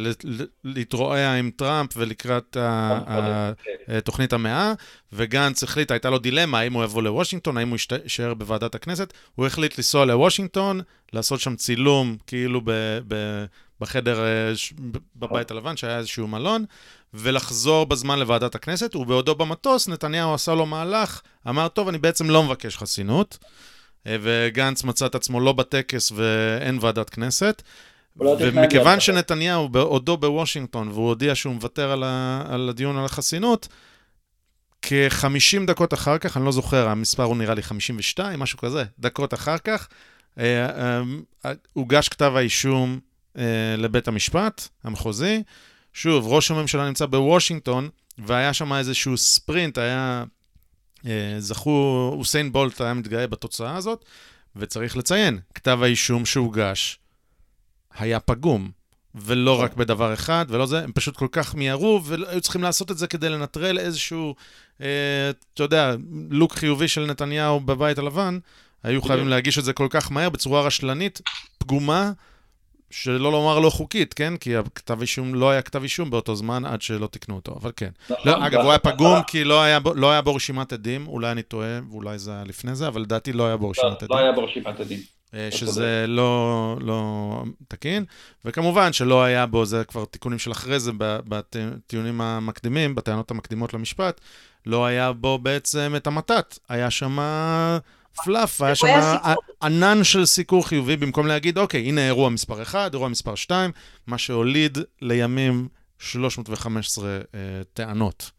להתרועע 0.63 1.33
עם 1.33 1.51
טראמפ 1.55 1.89
ולקראת 1.97 2.57
כן. 2.57 3.99
תוכנית 3.99 4.33
המאה, 4.33 4.73
וגנץ 5.13 5.63
החליט, 5.63 5.91
הייתה 5.91 6.09
לו 6.09 6.17
דילמה 6.17 6.59
האם 6.59 6.73
הוא 6.73 6.83
יבוא 6.83 7.03
לוושינגטון, 7.03 7.57
האם 7.57 7.69
הוא 7.69 7.77
יישאר 8.03 8.33
בוועדת 8.33 8.75
הכנסת. 8.75 9.13
הוא 9.35 9.45
החליט 9.45 9.77
לנסוע 9.77 10.05
לוושינגטון, 10.05 10.81
לעשות 11.13 11.39
שם 11.39 11.55
צילום, 11.55 12.17
כאילו 12.27 12.61
בחדר, 13.81 14.23
אה, 14.23 14.51
בבית 15.15 15.51
הלבן, 15.51 15.77
שהיה 15.77 15.97
איזשהו 15.97 16.27
מלון, 16.27 16.65
ולחזור 17.13 17.85
בזמן 17.85 18.19
לוועדת 18.19 18.55
הכנסת, 18.55 18.95
ובעודו 18.95 19.35
במטוס, 19.35 19.87
נתניהו 19.87 20.33
עשה 20.33 20.53
לו 20.53 20.65
מהלך, 20.65 21.21
אמר, 21.49 21.67
טוב, 21.67 21.87
אני 21.87 21.97
בעצם 21.97 22.29
לא 22.29 22.43
מבקש 22.43 22.77
חסינות, 22.77 23.37
אה, 24.07 24.15
וגנץ 24.21 24.83
מצא 24.83 25.05
את 25.05 25.15
עצמו 25.15 25.39
לא 25.39 25.53
בטקס 25.53 26.11
ואין 26.11 26.77
ועדת 26.81 27.09
כנסת. 27.09 27.61
לא 28.19 28.35
ומכיוון 28.39 28.99
שנתניהו 28.99 29.69
בעודו 29.69 30.17
בוושינגטון, 30.17 30.87
והוא 30.87 31.07
הודיע 31.07 31.35
שהוא 31.35 31.53
מוותר 31.53 31.91
על, 31.91 32.03
ה, 32.03 32.43
על 32.49 32.69
הדיון 32.69 32.97
על 32.97 33.05
החסינות, 33.05 33.67
כ-50 34.81 35.65
דקות 35.67 35.93
אחר 35.93 36.17
כך, 36.17 36.37
אני 36.37 36.45
לא 36.45 36.51
זוכר, 36.51 36.87
המספר 36.87 37.23
הוא 37.23 37.37
נראה 37.37 37.55
לי 37.55 37.63
52, 37.63 38.39
משהו 38.39 38.57
כזה, 38.57 38.83
דקות 38.99 39.33
אחר 39.33 39.57
כך, 39.57 39.87
אה, 40.39 41.01
הוגש 41.73 42.09
כתב 42.09 42.33
האישום 42.35 42.99
לבית 43.77 44.07
המשפט 44.07 44.67
המחוזי. 44.83 45.43
שוב, 45.93 46.27
ראש 46.27 46.51
הממשלה 46.51 46.87
נמצא 46.87 47.05
בוושינגטון, 47.05 47.89
והיה 48.17 48.53
שם 48.53 48.73
איזשהו 48.73 49.17
ספרינט, 49.17 49.77
היה... 49.77 50.23
אה, 51.05 51.35
זכו, 51.39 52.11
הוסיין 52.15 52.51
בולט 52.51 52.81
היה 52.81 52.93
מתגאה 52.93 53.27
בתוצאה 53.27 53.75
הזאת, 53.75 54.05
וצריך 54.55 54.97
לציין, 54.97 55.39
כתב 55.55 55.79
האישום 55.83 56.25
שהוגש 56.25 56.99
היה 57.97 58.19
פגום, 58.19 58.71
ולא 59.15 59.61
רק 59.61 59.73
בדבר 59.73 60.13
אחד, 60.13 60.45
ולא 60.49 60.65
זה, 60.65 60.83
הם 60.83 60.91
פשוט 60.91 61.17
כל 61.17 61.27
כך 61.31 61.55
מיהרו, 61.55 62.01
והיו 62.03 62.41
צריכים 62.41 62.63
לעשות 62.63 62.91
את 62.91 62.97
זה 62.97 63.07
כדי 63.07 63.29
לנטרל 63.29 63.79
איזשהו, 63.79 64.35
אה, 64.81 65.31
אתה 65.53 65.63
יודע, 65.63 65.95
לוק 66.29 66.53
חיובי 66.53 66.87
של 66.87 67.05
נתניהו 67.05 67.59
בבית 67.59 67.97
הלבן, 67.97 68.39
היו 68.83 69.01
חייבים 69.01 69.27
להגיש 69.27 69.59
את 69.59 69.63
זה 69.63 69.73
כל 69.73 69.87
כך 69.89 70.11
מהר, 70.11 70.29
בצורה 70.29 70.61
רשלנית, 70.61 71.21
פגומה, 71.57 72.11
שלא 72.91 73.31
לומר 73.31 73.59
לא 73.59 73.69
חוקית, 73.69 74.13
כן? 74.13 74.37
כי 74.37 74.55
הכתב 74.55 75.01
אישום, 75.01 75.35
לא 75.35 75.49
היה 75.49 75.61
כתב 75.61 75.83
אישום 75.83 76.09
באותו 76.09 76.35
זמן 76.35 76.65
עד 76.65 76.81
שלא 76.81 77.07
תיקנו 77.07 77.35
אותו, 77.35 77.55
אבל 77.61 77.71
כן. 77.75 77.89
נכון, 78.09 78.31
לא, 78.31 78.47
אגב, 78.47 78.59
הוא 78.61 78.69
היה 78.69 78.79
פגום 78.79 79.23
כי 79.27 79.43
לא 79.43 79.61
היה, 79.61 79.79
לא 79.95 80.11
היה 80.11 80.21
בו 80.21 80.35
רשימת 80.35 80.73
עדים, 80.73 81.07
אולי 81.07 81.31
אני 81.31 81.43
טועה, 81.43 81.79
ואולי 81.91 82.19
זה 82.19 82.31
היה 82.31 82.43
לפני 82.43 82.75
זה, 82.75 82.87
אבל 82.87 83.01
לדעתי 83.01 83.33
לא 83.33 83.47
היה 83.47 83.57
בו 83.57 83.69
רשימת 83.69 83.91
לא, 83.91 83.95
עדים. 83.95 84.07
לא 84.09 84.17
היה 84.17 84.31
בו 84.31 84.43
רשימת 84.43 84.79
עדים. 84.79 84.99
אה, 85.33 85.47
שזה 85.51 86.05
לא, 86.07 86.77
לא 86.81 87.43
תקין, 87.67 88.05
וכמובן 88.45 88.93
שלא 88.93 89.23
היה 89.23 89.45
בו, 89.45 89.65
זה 89.65 89.83
כבר 89.83 90.05
תיקונים 90.05 90.39
של 90.39 90.51
אחרי 90.51 90.79
זה 90.79 90.91
בטיעונים 90.99 92.21
המקדימים, 92.21 92.95
בטענות 92.95 93.31
המקדימות 93.31 93.73
למשפט, 93.73 94.21
לא 94.65 94.85
היה 94.85 95.11
בו 95.11 95.39
בעצם 95.39 95.93
את 95.97 96.07
המתת, 96.07 96.59
היה 96.69 96.89
שם 96.89 97.17
פלאף, 98.23 98.61
היה 98.61 98.75
שם 98.75 98.87
ענן 99.63 100.03
של 100.03 100.25
סיקור 100.25 100.67
חיובי, 100.67 100.97
במקום 100.97 101.27
להגיד, 101.27 101.57
אוקיי, 101.57 101.81
הנה 101.81 102.05
אירוע 102.05 102.29
מספר 102.29 102.61
1, 102.61 102.93
אירוע 102.93 103.09
מספר 103.09 103.35
2, 103.35 103.71
מה 104.07 104.17
שהוליד 104.17 104.77
לימים 105.01 105.67
315 105.99 107.09
אה, 107.09 107.39
טענות. 107.73 108.31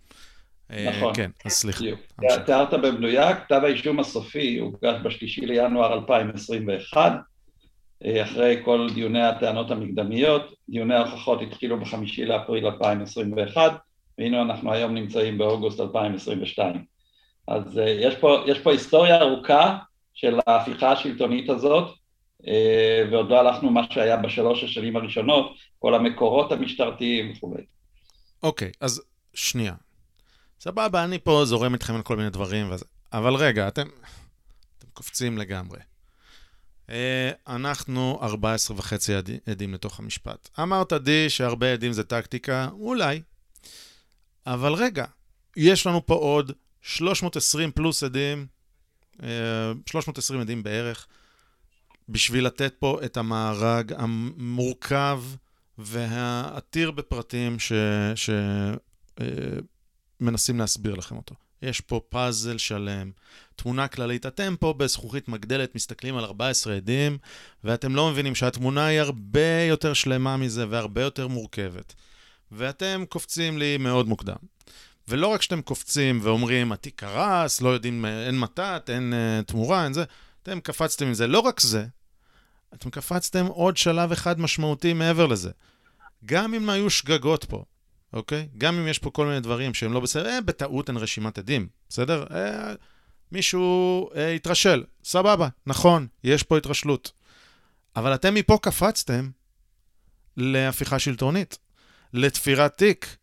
אה, 0.71 0.91
נכון. 0.97 1.15
כן, 1.15 1.31
אז 1.45 1.53
סליחה. 1.53 1.85
תיארת 2.47 2.75
במדויק, 2.75 3.37
כתב 3.47 3.61
האישום 3.65 4.01
הסופי 4.01 4.59
הוגש 4.59 4.95
בשלישי 5.05 5.47
לינואר 5.47 5.95
2021, 5.95 7.13
אה, 8.05 8.23
אחרי 8.23 8.61
כל 8.65 8.89
דיוני 8.95 9.23
הטענות 9.23 9.71
המקדמיות, 9.71 10.55
דיוני 10.69 10.95
ההוכחות 10.95 11.43
התחילו 11.43 11.81
בחמישי 11.81 12.25
לאפריל 12.25 12.67
2021, 12.67 13.73
והנה 14.19 14.43
אנחנו 14.43 14.73
היום 14.73 14.95
נמצאים 14.95 15.39
באוגוסט 15.39 15.81
2022. 15.81 16.92
אז 17.49 17.79
אה, 17.79 17.91
יש 17.91 18.15
פה, 18.17 18.45
יש 18.47 18.59
פה 18.59 18.73
היסטוריה 18.73 19.21
ארוכה 19.21 19.79
של 20.15 20.39
ההפיכה 20.47 20.93
השלטונית 20.93 21.51
הזאת, 21.51 21.95
ועוד 23.11 23.31
לא 23.31 23.41
הלכנו 23.41 23.71
מה 23.71 23.81
שהיה 23.91 24.17
בשלוש 24.17 24.65
השנים 24.65 24.97
הראשונות, 24.97 25.57
כל 25.79 25.95
המקורות 25.95 26.53
המשטרתיים 26.53 27.33
וכו'. 27.33 27.55
אוקיי, 28.43 28.69
okay, 28.69 28.77
אז 28.81 29.03
שנייה. 29.35 29.75
סבבה, 30.61 31.05
אני 31.05 31.19
פה 31.19 31.43
זורם 31.45 31.75
איתכם 31.75 31.95
על 31.95 32.03
כל 32.03 32.17
מיני 32.17 32.31
דברים 32.31 32.73
וזה. 32.73 32.85
אבל 33.13 33.35
רגע, 33.35 33.69
אתם, 33.69 33.87
אתם 34.79 34.87
קופצים 34.93 35.39
לגמרי. 35.39 35.79
אה, 36.91 37.31
אנחנו 37.49 38.19
14 38.23 38.77
וחצי 38.77 39.15
עד, 39.15 39.31
עדים 39.47 39.75
לתוך 39.75 39.99
המשפט. 39.99 40.49
אמרת 40.61 40.93
די 40.93 41.31
שהרבה 41.31 41.73
עדים 41.73 41.93
זה 41.93 42.05
טקטיקה, 42.05 42.69
אולי. 42.73 43.23
אבל 44.47 44.73
רגע, 44.73 45.05
יש 45.57 45.87
לנו 45.87 46.07
פה 46.07 46.15
עוד 46.15 46.53
320 46.83 47.71
פלוס 47.71 48.03
עדים, 48.03 48.47
320 49.87 50.39
אה, 50.39 50.43
עדים 50.43 50.63
בערך, 50.63 51.07
בשביל 52.09 52.47
לתת 52.47 52.75
פה 52.79 52.99
את 53.05 53.17
המארג 53.17 53.93
המורכב 53.97 55.23
והעתיר 55.79 56.91
בפרטים 56.91 57.59
ש... 57.59 57.73
ש... 58.15 58.31
אה, 59.21 59.27
להסביר 60.59 60.95
לכם 60.95 61.17
אותו. 61.17 61.35
יש 61.63 61.81
פה 61.81 62.01
פאזל 62.09 62.59
שלם, 62.59 63.11
תמונה 63.57 63.89
כללית. 63.89 64.27
אתם 64.27 64.55
פה 64.61 64.73
בזכוכית 64.73 65.29
מגדלת 65.29 65.75
מסתכלים 65.75 66.17
על 66.17 66.25
14 66.25 66.77
עדים, 66.77 67.19
ואתם 67.65 67.95
לא 67.95 68.11
מבינים 68.11 68.35
שהתמונה 68.35 68.87
היא 68.87 69.01
הרבה 69.01 69.63
יותר 69.69 69.93
שלמה 69.93 70.37
מזה 70.37 70.67
והרבה 70.69 71.03
יותר 71.03 71.29
מורכבת. 71.29 71.95
ואתם 72.53 73.05
קופצים 73.09 73.59
לי 73.59 73.77
מאוד 73.77 74.09
מוקדם. 74.09 74.37
ולא 75.09 75.27
רק 75.27 75.43
שאתם 75.43 75.63
קופצים 75.63 76.21
ואומרים, 76.23 76.73
התיק 76.73 76.95
קרס, 76.97 77.61
לא 77.61 77.69
יודעים, 77.69 78.05
אין 78.05 78.41
מתת, 78.41 78.91
אין 78.93 79.13
uh, 79.13 79.45
תמורה, 79.45 79.85
אין 79.85 79.93
זה, 79.93 80.05
אתם 80.43 80.61
קפצתם 80.61 81.07
עם 81.07 81.15
זה. 81.15 81.27
לא 81.27 81.41
רק 81.41 81.61
זה, 81.61 81.87
אתם 82.75 82.91
קפצתם 82.91 83.47
עוד 83.47 83.77
שלב 83.77 84.13
אחד 84.13 84.41
משמעותי 84.41 84.93
מעבר 84.93 85.27
לזה. 85.27 85.51
גם 86.25 86.55
אם 86.55 86.71
היו 86.71 86.91
שגגות 86.91 87.45
פה, 87.45 87.65
אוקיי? 88.13 88.49
גם 88.59 88.79
אם 88.79 88.89
יש 88.89 88.99
פה 88.99 89.11
כל 89.11 89.27
מיני 89.27 89.41
דברים 89.41 89.75
שהם 89.75 89.93
לא 89.93 90.01
בסדר, 90.01 90.29
אה, 90.29 90.41
בטעות 90.41 90.89
אין 90.89 90.97
רשימת 90.97 91.39
עדים, 91.39 91.69
בסדר? 91.89 92.27
אה, 92.31 92.75
מישהו 93.33 94.09
אה, 94.15 94.33
התרשל, 94.33 94.85
סבבה, 95.05 95.49
נכון, 95.67 96.07
יש 96.25 96.43
פה 96.43 96.57
התרשלות. 96.57 97.13
אבל 97.97 98.15
אתם 98.15 98.35
מפה 98.35 98.59
קפצתם 98.63 99.31
להפיכה 100.37 100.99
שלטונית, 100.99 101.59
לתפירת 102.13 102.79
תיק. 102.79 103.17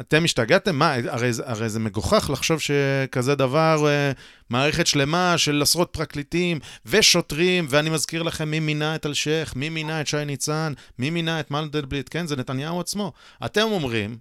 אתם 0.00 0.24
השתגעתם? 0.24 0.76
מה, 0.76 0.94
הרי, 0.94 1.30
הרי 1.44 1.68
זה 1.68 1.80
מגוחך 1.80 2.30
לחשוב 2.32 2.60
שכזה 2.60 3.34
דבר, 3.34 3.88
אה, 3.88 4.12
מערכת 4.50 4.86
שלמה 4.86 5.38
של 5.38 5.62
עשרות 5.62 5.88
פרקליטים 5.92 6.58
ושוטרים, 6.86 7.66
ואני 7.70 7.90
מזכיר 7.90 8.22
לכם 8.22 8.50
מי 8.50 8.60
מינה 8.60 8.94
את 8.94 9.06
אלשיך, 9.06 9.56
מי 9.56 9.68
מינה 9.68 10.00
את 10.00 10.06
שי 10.06 10.24
ניצן, 10.24 10.72
מי 10.98 11.10
מינה 11.10 11.40
את 11.40 11.50
מנדלבליט, 11.50 12.08
כן, 12.10 12.26
זה 12.26 12.36
נתניהו 12.36 12.80
עצמו. 12.80 13.12
אתם 13.44 13.62
אומרים 13.62 14.18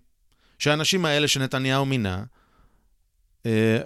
שהאנשים 0.60 1.06
האלה 1.06 1.28
שנתניהו 1.28 1.86
מינה, 1.86 2.24
אה, 3.46 3.78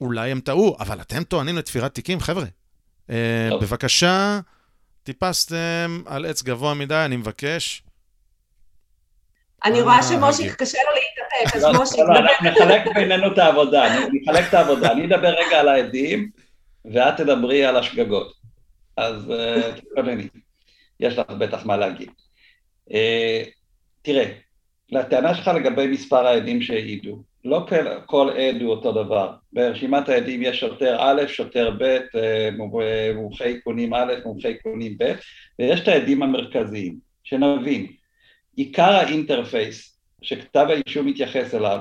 אולי 0.00 0.30
הם 0.30 0.40
טעו, 0.40 0.76
אבל 0.80 1.00
אתם 1.00 1.24
טוענים 1.24 1.56
לתפירת 1.56 1.94
תיקים, 1.94 2.20
חבר'ה. 2.20 2.46
אה, 3.10 3.50
בבקשה, 3.60 4.40
טיפסתם 5.02 6.02
על 6.06 6.26
עץ 6.26 6.42
גבוה 6.42 6.74
מדי, 6.74 7.02
אני 7.04 7.16
מבקש. 7.16 7.82
אני 9.64 9.80
רואה 9.82 10.02
שמושיק 10.02 10.54
קשה 10.54 10.78
לו 10.78 10.90
להתאפק, 10.94 11.56
אז 11.56 11.76
מושיק, 11.76 12.00
דבר. 12.04 12.18
אנחנו 12.18 12.50
נחלק 12.50 12.94
בינינו 12.94 13.32
את 13.32 13.38
העבודה, 13.38 13.84
נחלק 14.12 14.48
את 14.48 14.54
העבודה. 14.54 14.92
אני 14.92 15.06
אדבר 15.06 15.28
רגע 15.28 15.60
על 15.60 15.68
העדים, 15.68 16.30
ואת 16.84 17.16
תדברי 17.16 17.64
על 17.64 17.76
השגגות. 17.76 18.32
אז 18.96 19.30
אה, 19.30 19.72
תתכונני, 19.76 20.28
יש 21.00 21.18
לך 21.18 21.30
בטח 21.30 21.66
מה 21.66 21.76
להגיד. 21.76 22.10
אה, 22.92 23.42
תראה, 24.02 24.32
לטענה 24.90 25.34
שלך 25.34 25.48
לגבי 25.48 25.86
מספר 25.86 26.26
העדים 26.26 26.62
שהעידו, 26.62 27.22
לא 27.44 27.66
כל 28.06 28.30
עד 28.30 28.62
הוא 28.62 28.70
אותו 28.70 28.92
דבר. 28.92 29.32
ברשימת 29.52 30.08
העדים 30.08 30.42
יש 30.42 30.60
שוטר 30.60 30.96
א', 31.00 31.26
שוטר 31.26 31.70
ב', 31.78 31.98
אה, 32.14 32.48
מומחי 33.14 33.44
איכונים 33.44 33.94
א', 33.94 34.12
מומחי 34.24 34.48
איכונים 34.48 34.96
ב', 34.98 35.12
ויש 35.58 35.80
את 35.80 35.88
העדים 35.88 36.22
המרכזיים, 36.22 36.98
שנבין, 37.24 37.86
עיקר 38.58 38.90
האינטרפייס 38.90 39.98
שכתב 40.22 40.66
האישום 40.68 41.06
מתייחס 41.06 41.54
אליו 41.54 41.80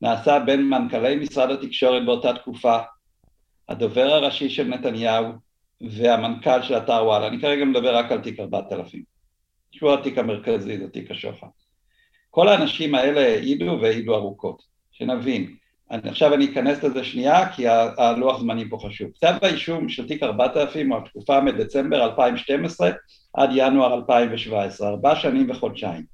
נעשה 0.00 0.38
בין 0.38 0.62
מנכ"לי 0.62 1.16
משרד 1.16 1.50
התקשורת 1.50 2.06
באותה 2.06 2.32
תקופה, 2.32 2.78
הדובר 3.68 4.10
הראשי 4.10 4.50
של 4.50 4.64
נתניהו 4.64 5.32
והמנכ"ל 5.80 6.62
של 6.62 6.76
אתר 6.76 7.04
וואלה. 7.04 7.26
אני 7.26 7.40
כרגע 7.40 7.64
מדבר 7.64 7.96
רק 7.96 8.12
על 8.12 8.20
תיק 8.20 8.40
4000, 8.40 9.02
שהוא 9.70 9.94
התיק 9.94 10.18
המרכזי, 10.18 10.78
זה 10.78 10.88
תיק 10.88 11.10
השוחד. 11.10 11.46
כל 12.30 12.48
האנשים 12.48 12.94
האלה 12.94 13.20
העידו 13.20 13.78
והעידו 13.82 14.14
ארוכות, 14.14 14.62
שנבין. 14.92 15.54
אני, 15.90 16.08
עכשיו 16.08 16.34
אני 16.34 16.52
אכנס 16.52 16.84
לזה 16.84 17.04
שנייה, 17.04 17.52
כי 17.52 17.68
הלוח 17.68 18.40
זמנים 18.40 18.68
פה 18.68 18.78
חשוב. 18.86 19.10
כתב 19.14 19.34
האישום 19.42 19.88
של 19.88 20.08
תיק 20.08 20.22
4000 20.22 20.92
הוא 20.92 20.98
התקופה 20.98 21.40
מדצמבר 21.40 22.04
2012 22.04 22.90
עד 23.34 23.50
ינואר 23.52 23.94
2017, 23.94 24.88
ארבע 24.88 25.16
שנים 25.16 25.50
וחודשיים. 25.50 26.04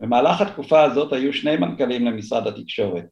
במהלך 0.00 0.40
התקופה 0.40 0.82
הזאת 0.82 1.12
היו 1.12 1.32
שני 1.32 1.56
מנכ"לים 1.56 2.06
למשרד 2.06 2.46
התקשורת. 2.46 3.04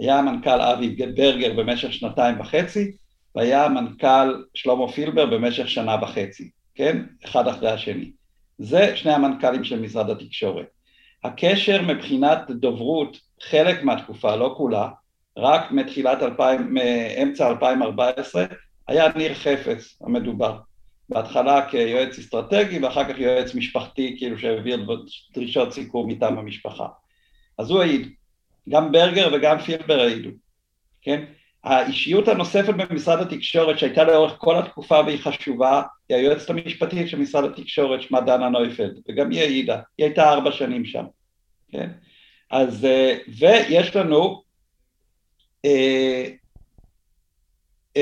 היה 0.00 0.18
המנכ"ל 0.18 0.60
אבי 0.60 0.88
ברגר 0.88 1.52
במשך 1.52 1.92
שנתיים 1.92 2.40
וחצי, 2.40 2.92
והיה 3.34 3.64
המנכ"ל 3.64 4.44
שלמה 4.54 4.88
פילבר 4.88 5.26
במשך 5.26 5.68
שנה 5.68 5.96
וחצי, 6.02 6.50
כן? 6.74 7.02
אחד 7.24 7.48
אחרי 7.48 7.70
השני. 7.70 8.10
זה 8.58 8.96
שני 8.96 9.12
המנכ"לים 9.12 9.64
של 9.64 9.80
משרד 9.80 10.10
התקשורת. 10.10 10.66
הקשר 11.24 11.82
מבחינת 11.82 12.50
דוברות, 12.50 13.16
חלק 13.42 13.82
מהתקופה, 13.82 14.36
לא 14.36 14.54
כולה, 14.56 14.88
רק 15.36 15.72
מתחילת 15.72 16.22
2000, 16.22 16.74
מאמצע 16.74 17.48
2014, 17.48 18.44
היה 18.88 19.08
ניר 19.16 19.34
חפץ 19.34 19.98
המדובר. 20.06 20.58
בהתחלה 21.08 21.68
כיועץ 21.70 22.18
אסטרטגי 22.18 22.78
ואחר 22.78 23.12
כך 23.12 23.18
יועץ 23.18 23.54
משפחתי, 23.54 24.14
כאילו 24.18 24.38
שהעביר 24.38 24.86
דרישות 25.34 25.72
סיכום 25.72 26.10
מטעם 26.10 26.38
המשפחה. 26.38 26.86
אז 27.58 27.70
הוא 27.70 27.80
העיד. 27.80 28.08
גם 28.68 28.92
ברגר 28.92 29.30
וגם 29.32 29.58
פילבר 29.58 30.00
העידו, 30.00 30.30
כן? 31.02 31.24
האישיות 31.64 32.28
הנוספת 32.28 32.74
במשרד 32.74 33.20
התקשורת 33.20 33.78
שהייתה 33.78 34.04
לאורך 34.04 34.34
כל 34.38 34.58
התקופה 34.58 35.00
והיא 35.00 35.18
חשובה 35.18 35.82
היא 36.08 36.16
היועצת 36.16 36.50
המשפטית 36.50 37.08
של 37.08 37.18
משרד 37.18 37.44
התקשורת 37.44 38.02
שמה 38.02 38.20
דנה 38.20 38.48
נויפלד 38.48 38.98
וגם 39.08 39.30
היא 39.30 39.40
העידה, 39.40 39.80
היא 39.98 40.06
הייתה 40.06 40.32
ארבע 40.32 40.52
שנים 40.52 40.84
שם, 40.84 41.04
כן? 41.72 41.90
אז 42.50 42.84
אה, 42.84 43.16
ויש 43.38 43.96
לנו 43.96 44.42
אה, 45.64 46.24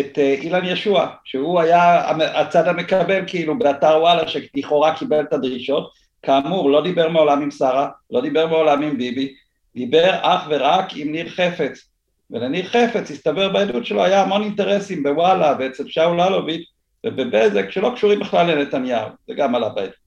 את 0.00 0.18
אה, 0.18 0.34
אילן 0.42 0.64
ישוע 0.64 1.08
שהוא 1.24 1.60
היה 1.60 2.10
הצד 2.40 2.68
המקבל 2.68 3.24
כאילו 3.26 3.58
באתר 3.58 3.98
וואלה 4.00 4.28
שלכאורה 4.28 4.96
קיבל 4.96 5.20
את 5.20 5.32
הדרישות 5.32 5.90
כאמור 6.22 6.70
לא 6.70 6.82
דיבר 6.82 7.08
מעולם 7.08 7.42
עם 7.42 7.50
שרה, 7.50 7.88
לא 8.10 8.20
דיבר 8.20 8.46
מעולם 8.46 8.82
עם 8.82 8.98
ביבי 8.98 9.34
דיבר 9.74 10.18
אך 10.22 10.46
ורק 10.50 10.86
עם 10.96 11.12
ניר 11.12 11.28
חפץ 11.28 11.88
ולניר 12.30 12.64
חפץ, 12.64 13.10
הסתבר 13.10 13.48
בעדות 13.48 13.86
שלו, 13.86 14.04
היה 14.04 14.22
המון 14.22 14.42
אינטרסים 14.42 15.02
בוואלה 15.02 15.56
ואצל 15.58 15.88
שאול 15.88 16.20
אלוביץ' 16.20 16.70
ובבזק 17.06 17.70
שלא 17.70 17.92
קשורים 17.94 18.20
בכלל 18.20 18.50
לנתניהו, 18.50 19.08
זה 19.28 19.34
גם 19.34 19.54
עלה 19.54 19.68
בעדות. 19.68 20.06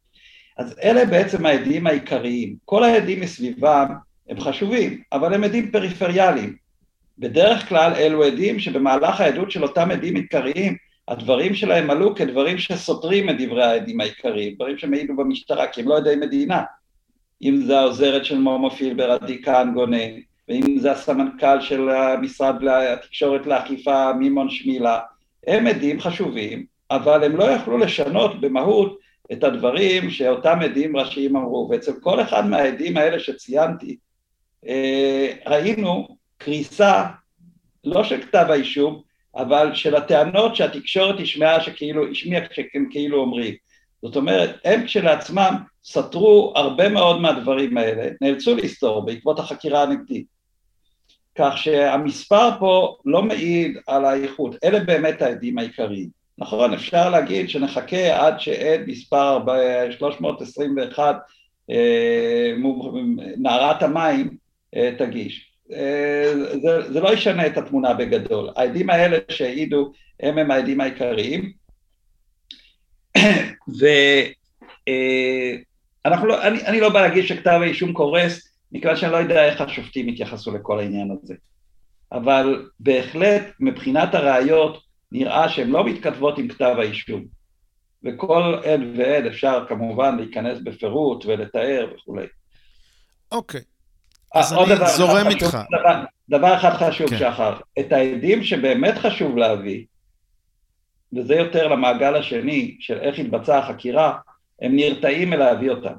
אז 0.58 0.76
אלה 0.84 1.06
בעצם 1.06 1.46
העדים 1.46 1.88
העיקריים. 1.88 2.56
כל 2.66 2.84
העדים 2.84 3.22
מסביבם 3.22 3.86
הם 4.30 4.40
חשובים, 4.40 5.02
אבל 5.14 5.34
הם 5.34 5.44
עדים 5.44 5.72
פריפריאליים. 5.72 6.56
בדרך 7.20 7.70
כלל 7.70 7.94
אלו 7.94 8.24
עדים 8.24 8.60
שבמהלך 8.60 9.22
העדות 9.22 9.52
של 9.52 9.64
אותם 9.64 9.92
עדים 9.92 10.16
עיקריים, 10.16 10.76
הדברים 11.08 11.56
שלהם 11.56 11.90
עלו 11.90 12.16
כדברים 12.16 12.58
שסותרים 12.58 13.30
את 13.30 13.36
דברי 13.40 13.64
העדים 13.64 14.02
העיקריים, 14.02 14.56
דברים 14.56 14.78
שמעידו 14.78 15.16
במשטרה, 15.16 15.68
כי 15.68 15.82
הם 15.82 15.88
לא 15.88 15.98
עדי 15.98 16.16
מדינה. 16.16 16.64
אם 17.42 17.62
זה 17.66 17.80
העוזרת 17.80 18.26
של 18.26 18.38
מומו 18.38 18.72
פילבר, 18.72 19.12
עדי 19.12 19.42
כהן 19.44 19.74
גונן, 19.74 20.12
ואם 20.50 20.80
זה 20.80 20.92
הסמנכ"ל 20.92 21.62
של 21.62 21.90
המשרד 21.90 22.56
התקשורת 22.68 23.46
לאכיפה, 23.46 24.14
מימון 24.14 24.50
שמילה, 24.50 25.00
הם 25.48 25.68
עדים 25.68 26.00
חשובים, 26.00 26.66
אבל 26.92 27.24
הם 27.24 27.36
לא 27.36 27.44
יכלו 27.44 27.78
לשנות 27.78 28.42
במהות 28.42 29.00
את 29.32 29.44
הדברים 29.44 30.10
שאותם 30.10 30.60
עדים 30.62 30.98
ראשיים 30.98 31.36
אמרו, 31.36 31.68
ואצל 31.72 31.92
כל 32.02 32.22
אחד 32.22 32.46
מהעדים 32.46 32.98
האלה 32.98 33.20
שציינתי, 33.20 33.98
אה, 34.68 35.34
ראינו 35.46 36.19
קריסה, 36.40 37.06
לא 37.84 38.04
של 38.04 38.22
כתב 38.22 38.46
האישום, 38.50 39.02
אבל 39.36 39.76
של 39.76 39.96
הטענות 39.96 40.56
שהתקשורת 40.56 41.20
השמעה 41.20 41.62
שכאילו, 41.62 42.12
השמיעה 42.12 42.46
שהם 42.52 42.88
כאילו 42.92 43.22
אומרים. 43.22 43.54
זאת 44.02 44.16
אומרת, 44.16 44.56
הם 44.66 44.86
כשלעצמם 44.86 45.56
סתרו 45.86 46.54
הרבה 46.56 46.90
מאוד 46.90 47.22
מהדברים 47.22 47.78
האלה, 47.78 48.10
נאלצו 48.22 48.56
לסתור 48.56 49.06
בעקבות 49.06 49.40
החקירה 49.40 49.84
הנגדית. 49.84 50.26
כך 51.36 51.58
שהמספר 51.58 52.50
פה 52.60 52.98
לא 53.06 53.24
מעיד 53.24 53.78
על 53.88 54.06
האיכות, 54.06 54.56
אלה 54.64 54.80
באמת 54.80 55.22
העדים 55.22 55.58
העיקריים. 55.58 56.10
נכון, 56.38 56.74
אפשר 56.74 57.10
להגיד 57.10 57.50
שנחכה 57.50 58.26
עד 58.26 58.40
שעד 58.40 58.82
מספר 58.88 59.40
321, 59.92 61.16
אה, 61.70 62.54
נערת 63.38 63.84
המים, 63.84 64.38
אה, 64.76 64.92
תגיש. 64.98 65.49
אה, 65.74 66.34
זה, 66.62 66.94
זה 66.94 67.00
לא 67.00 67.14
ישנה 67.14 67.48
את 67.48 67.58
התמונה 67.58 67.94
בגדול. 67.94 68.50
העדים 68.56 68.90
האלה 68.90 69.18
שהעידו 69.30 69.92
הם 70.20 70.38
הם 70.38 70.52
העדים 70.52 70.82
העיקריים. 70.82 71.52
ואנחנו 76.06 76.28
לא, 76.28 76.48
אני, 76.48 76.66
אני 76.66 76.80
לא 76.80 76.90
בא 76.90 77.02
להגיד 77.02 77.26
שכתב 77.26 77.60
האישום 77.62 77.94
קורס, 77.94 78.54
מכיוון 78.72 78.96
שאני 78.96 79.12
לא 79.12 79.18
יודע 79.18 79.46
איך 79.46 79.62
השופטים 79.62 80.10
יתייחסו 80.10 80.52
לכל 80.56 80.80
העניין 80.80 81.12
הזה. 81.12 81.36
אבל 82.12 82.70
בהחלט 82.80 83.44
מבחינת 83.60 84.16
הראיות 84.16 84.84
נראה 85.12 85.50
שהן 85.50 85.70
לא 85.70 85.86
מתכתבות 85.86 86.38
עם 86.38 86.48
כתב 86.48 86.76
האישום. 86.80 87.26
וכל 88.04 88.56
עד 88.64 88.82
ועד 88.98 89.26
אפשר 89.26 89.66
כמובן 89.70 90.18
להיכנס 90.18 90.58
בפירוט 90.64 91.26
ולתאר 91.26 91.94
וכולי. 91.96 92.26
אוקיי. 93.32 93.62
אה, 93.62 93.79
אז 94.36 94.54
אני 94.54 94.76
זורם 94.98 95.28
איתך. 95.28 95.58
דבר, 95.80 96.04
דבר 96.30 96.56
אחד 96.56 96.74
חשוב, 96.74 97.10
כן. 97.10 97.18
שחר, 97.18 97.54
את 97.80 97.92
העדים 97.92 98.44
שבאמת 98.44 98.98
חשוב 98.98 99.38
להביא, 99.38 99.86
וזה 101.14 101.36
יותר 101.36 101.68
למעגל 101.68 102.16
השני 102.16 102.78
של 102.80 102.98
איך 103.00 103.20
התבצעה 103.20 103.60
החקירה, 103.60 104.18
הם 104.62 104.76
נרתעים 104.76 105.30
מלהביא 105.30 105.70
אותם. 105.70 105.94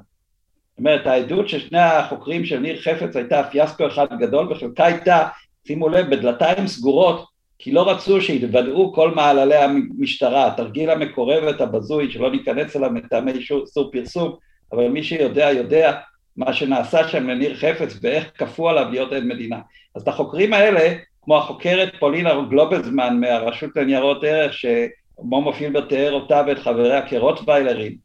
זאת 0.71 0.79
אומרת, 0.79 1.07
העדות 1.07 1.49
של 1.49 1.59
שני 1.59 1.79
החוקרים 1.79 2.45
של 2.45 2.59
ניר 2.59 2.81
חפץ 2.81 3.15
הייתה 3.15 3.43
פיאסקו 3.51 3.87
אחד 3.87 4.07
גדול, 4.19 4.51
וחלקה 4.51 4.85
הייתה, 4.85 5.27
שימו 5.67 5.89
לב, 5.89 6.15
בדלתיים 6.15 6.67
סגורות, 6.67 7.25
כי 7.59 7.71
לא 7.71 7.89
רצו 7.89 8.21
שיתוודעו 8.21 8.93
כל 8.93 9.11
מעללי 9.15 9.55
המשטרה, 9.55 10.47
התרגיל 10.47 10.89
המקורבת 10.89 11.61
הבזוי, 11.61 12.11
שלא 12.11 12.31
ניכנס 12.31 12.75
אליו 12.75 12.89
מטעמי 12.89 13.31
איסור 13.31 13.91
פרסום, 13.91 14.35
אבל 14.71 14.87
מי 14.87 15.03
שיודע, 15.03 15.51
יודע 15.51 15.99
מה 16.37 16.53
שנעשה 16.53 17.07
שם 17.07 17.29
לניר 17.29 17.55
חפץ 17.55 17.99
ואיך 18.01 18.31
כפו 18.37 18.69
עליו 18.69 18.87
להיות 18.91 19.13
עד 19.13 19.23
מדינה. 19.23 19.59
אז 19.95 20.01
את 20.01 20.07
החוקרים 20.07 20.53
האלה, 20.53 20.95
כמו 21.21 21.37
החוקרת 21.37 21.93
פולינה 21.99 22.33
גלובזמן 22.49 23.19
מהרשות 23.19 23.69
לניירות 23.75 24.23
ערך, 24.23 24.53
שמומו 24.53 25.53
פילבר 25.53 25.81
תיאר 25.81 26.11
אותה 26.11 26.43
ואת 26.47 26.59
חבריה 26.59 27.07
כרוטוויילרים, 27.07 27.95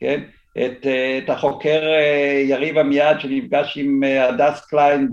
כן? 0.00 0.20
את, 0.58 0.86
את 1.18 1.30
החוקר 1.30 1.82
אה, 1.82 2.42
יריב 2.44 2.78
עמיעד 2.78 3.20
שנפגש 3.20 3.78
עם 3.78 4.04
אה, 4.04 4.28
הדס 4.28 4.60
קליין 4.66 5.08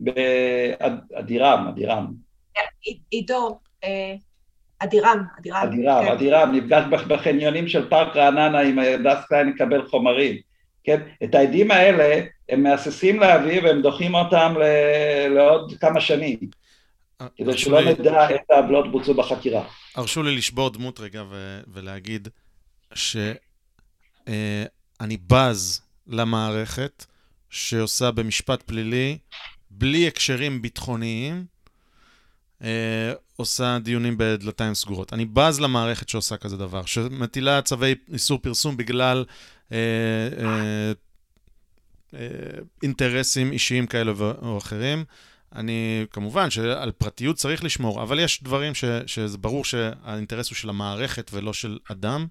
באדירם, 0.00 1.66
אדירם. 1.68 2.06
עידו, 3.10 3.58
אה, 3.84 4.14
אדירם, 4.78 5.22
אדירם. 5.38 5.62
אדירם, 5.62 6.04
כן. 6.04 6.12
אדירם, 6.12 6.52
נפגש 6.52 6.84
בחניונים 7.08 7.68
של 7.68 7.88
פארק 7.88 8.16
רעננה 8.16 8.60
עם 8.60 8.78
הדס 8.78 9.24
קליין 9.28 9.48
לקבל 9.48 9.86
חומרים. 9.86 10.47
כן? 10.88 11.00
את 11.24 11.34
העדים 11.34 11.70
האלה 11.70 12.24
הם 12.48 12.62
מהססים 12.62 13.20
להביא 13.20 13.62
והם 13.62 13.82
דוחים 13.82 14.14
אותם 14.14 14.54
לעוד 15.30 15.74
כמה 15.80 16.00
שנים. 16.00 16.38
כדי 17.36 17.58
שלא 17.58 17.80
לי... 17.80 17.92
נדע 17.92 18.28
איזה 18.28 18.42
העוולות 18.50 18.92
בוצעו 18.92 19.14
בחקירה. 19.14 19.64
הרשו 19.94 20.22
לי 20.22 20.36
לשבור 20.36 20.70
דמות 20.70 21.00
רגע 21.00 21.22
ו- 21.30 21.60
ולהגיד 21.72 22.28
שאני 22.94 23.34
אה, 24.28 25.16
בז 25.26 25.80
למערכת 26.06 27.06
שעושה 27.50 28.10
במשפט 28.10 28.62
פלילי, 28.62 29.18
בלי 29.70 30.06
הקשרים 30.06 30.62
ביטחוניים, 30.62 31.44
אה, 32.62 33.12
עושה 33.36 33.78
דיונים 33.82 34.14
בדלתיים 34.18 34.74
סגורות. 34.74 35.12
אני 35.12 35.24
בז 35.24 35.60
למערכת 35.60 36.08
שעושה 36.08 36.36
כזה 36.36 36.56
דבר, 36.56 36.84
שמטילה 36.84 37.62
צווי 37.62 37.94
איסור 38.12 38.38
פרסום 38.38 38.76
בגלל 38.76 39.24
אינטרסים 42.82 43.52
אישיים 43.52 43.86
כאלה 43.86 44.12
או 44.42 44.58
אחרים. 44.58 45.04
אני, 45.54 46.06
כמובן 46.10 46.50
שעל 46.50 46.90
פרטיות 46.90 47.36
צריך 47.36 47.64
לשמור, 47.64 48.02
אבל 48.02 48.20
יש 48.20 48.42
דברים 48.42 48.74
ש, 48.74 48.84
שזה 49.06 49.38
ברור 49.38 49.64
שהאינטרס 49.64 50.50
הוא 50.50 50.56
של 50.56 50.68
המערכת 50.68 51.30
ולא 51.34 51.52
של 51.52 51.78
אדם. 51.90 52.26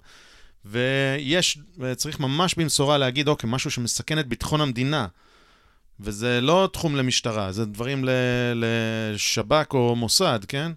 ויש, 0.66 1.58
צריך 1.96 2.20
ממש 2.20 2.56
במשורה 2.56 2.98
להגיד, 2.98 3.28
אוקיי, 3.28 3.50
משהו 3.50 3.72
שמסכן 3.72 4.20
את 4.20 4.28
ביטחון 4.28 4.62
המדינה. 4.62 5.08
וזה 6.00 6.42
לא 6.42 6.70
תחום 6.74 6.96
למשטרה, 6.96 7.52
זה 7.52 7.66
דברים 7.66 8.06
לשב"כ 8.56 9.74
או 9.74 9.96
מוסד, 9.96 10.40
כן? 10.48 10.72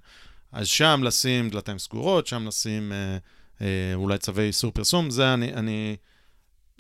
אז 0.53 0.67
שם 0.67 1.01
לשים 1.05 1.51
דלתיים 1.51 1.79
סגורות, 1.79 2.27
שם 2.27 2.47
לשים 2.47 2.93
אה, 2.93 3.17
אה, 3.61 3.95
אולי 3.95 4.19
צווי 4.19 4.45
איסור 4.45 4.73
פרסום, 4.73 5.11
זה 5.11 5.35
אני, 5.35 5.55
אני 5.55 5.97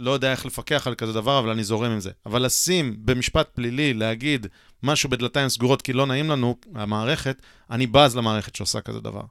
לא 0.00 0.10
יודע 0.10 0.32
איך 0.32 0.46
לפקח 0.46 0.86
על 0.86 0.94
כזה 0.94 1.12
דבר, 1.12 1.38
אבל 1.38 1.50
אני 1.50 1.64
זורם 1.64 1.90
עם 1.90 2.00
זה. 2.00 2.10
אבל 2.26 2.42
לשים 2.44 2.96
במשפט 2.98 3.48
פלילי, 3.54 3.94
להגיד 3.94 4.46
משהו 4.82 5.10
בדלתיים 5.10 5.48
סגורות 5.48 5.82
כי 5.82 5.92
לא 5.92 6.06
נעים 6.06 6.30
לנו, 6.30 6.56
המערכת, 6.74 7.42
אני 7.70 7.86
בז 7.86 8.16
למערכת 8.16 8.56
שעושה 8.56 8.80
כזה 8.80 9.00
דבר. 9.00 9.22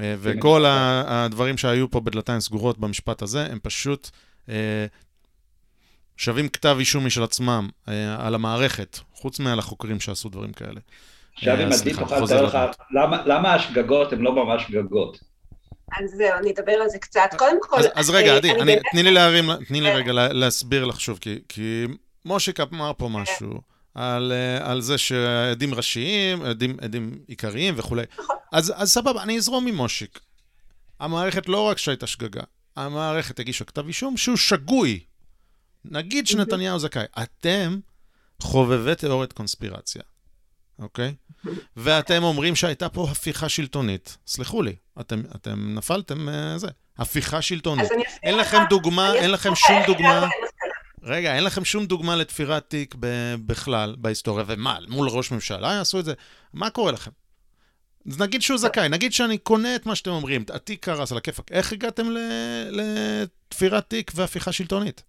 אה, 0.00 0.14
וכל 0.18 0.64
הדברים 0.66 1.58
שהיו 1.58 1.90
פה 1.90 2.00
בדלתיים 2.00 2.40
סגורות 2.40 2.78
במשפט 2.78 3.22
הזה, 3.22 3.46
הם 3.50 3.58
פשוט 3.62 4.10
אה, 4.48 4.86
שווים 6.16 6.48
כתב 6.48 6.76
אישום 6.78 7.06
משל 7.06 7.22
עצמם 7.22 7.68
אה, 7.88 8.26
על 8.26 8.34
המערכת, 8.34 8.98
חוץ 9.12 9.40
מעל 9.40 9.58
החוקרים 9.58 10.00
שעשו 10.00 10.28
דברים 10.28 10.52
כאלה. 10.52 10.80
עכשיו 11.34 11.56
אם 11.62 11.68
עדי 11.80 11.94
תוכל 11.94 12.20
לתאר 12.20 12.42
לך, 12.42 12.58
למה 13.26 13.54
השגגות 13.54 14.12
הן 14.12 14.20
לא 14.20 14.44
ממש 14.44 14.62
שגגות? 14.62 15.27
אז 15.96 16.10
זהו, 16.10 16.38
אני 16.38 16.52
אדבר 16.52 16.72
על 16.72 16.88
זה 16.88 16.98
קצת. 16.98 17.30
קודם 17.38 17.58
כל... 17.60 17.76
אז 17.94 18.10
רגע, 18.10 18.36
עדי, 18.36 18.52
תני 18.90 19.02
לי 19.02 19.10
להרים, 19.10 19.50
תני 19.68 19.80
לי 19.80 19.92
רגע 19.92 20.12
להסביר 20.12 20.84
לך 20.84 21.00
שוב, 21.00 21.18
כי 21.48 21.84
מושיק 22.24 22.60
אמר 22.60 22.92
פה 22.96 23.08
משהו. 23.08 23.60
על, 23.94 24.32
על 24.60 24.80
זה 24.80 24.98
שעדים 24.98 25.74
ראשיים, 25.74 26.42
עדים, 26.42 26.76
עדים 26.80 27.18
עיקריים 27.26 27.74
וכולי. 27.76 28.02
נכון. 28.18 28.36
אז, 28.52 28.72
אז 28.76 28.92
סבבה, 28.92 29.22
אני 29.22 29.36
אזרום 29.36 29.66
עם 29.66 29.74
מושיק. 29.74 30.20
המערכת 31.00 31.48
לא 31.48 31.60
רק 31.60 31.78
שהייתה 31.78 32.06
שגגה, 32.06 32.42
המערכת 32.76 33.38
הגישה 33.38 33.64
כתב 33.64 33.86
אישום 33.86 34.16
שהוא 34.16 34.36
שגוי. 34.36 35.00
נגיד 35.84 36.26
שנתניהו 36.26 36.78
זכאי. 36.78 37.04
אתם 37.22 37.78
חובבי 38.42 38.94
תיאוריית 38.94 39.32
קונספירציה, 39.32 40.02
אוקיי? 40.78 41.14
ואתם 41.76 42.22
אומרים 42.22 42.56
שהייתה 42.56 42.88
פה 42.88 43.08
הפיכה 43.10 43.48
שלטונית. 43.48 44.16
סלחו 44.26 44.62
לי, 44.62 44.76
אתם, 45.00 45.22
אתם 45.36 45.74
נפלתם, 45.74 46.28
uh, 46.28 46.58
זה, 46.58 46.68
הפיכה 46.98 47.42
שלטונית. 47.42 47.88
אין 48.22 48.36
לכם 48.36 48.58
דוגמה, 48.70 49.14
אין 49.14 49.30
לכם 49.30 49.54
שום 49.54 49.76
דוגמה... 49.86 50.28
רגע, 51.02 51.34
אין 51.34 51.44
לכם 51.44 51.64
שום 51.64 51.86
דוגמה 51.86 52.16
לתפירת 52.16 52.64
תיק 52.68 52.94
בכלל 53.46 53.96
בהיסטוריה, 53.98 54.44
ומה, 54.48 54.78
מול 54.88 55.08
ראש 55.08 55.30
ממשלה 55.30 55.72
יעשו 55.72 56.00
את 56.00 56.04
זה? 56.04 56.14
מה 56.52 56.70
קורה 56.70 56.92
לכם? 56.92 57.10
אז 58.08 58.20
נגיד 58.20 58.42
שהוא 58.42 58.58
זכאי, 58.58 58.88
נגיד 58.88 59.12
שאני 59.12 59.38
קונה 59.38 59.76
את 59.76 59.86
מה 59.86 59.94
שאתם 59.94 60.10
אומרים, 60.10 60.44
התיק 60.52 60.84
קרס 60.84 61.12
על 61.12 61.18
הכיפאק, 61.18 61.52
איך 61.52 61.72
הגעתם 61.72 62.06
לתפירת 62.70 63.88
תיק 63.88 64.12
והפיכה 64.14 64.52
שלטונית? 64.52 65.02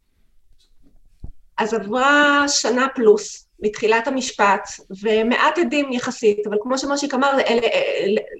אז 1.57 1.73
עברה 1.73 2.43
שנה 2.47 2.87
פלוס 2.95 3.48
מתחילת 3.61 4.07
המשפט, 4.07 4.69
ומעט 5.01 5.57
עדים 5.57 5.93
יחסית, 5.93 6.47
אבל 6.47 6.57
כמו 6.61 6.77
שמושיק 6.77 7.13
אמר, 7.13 7.37
אלה, 7.47 7.67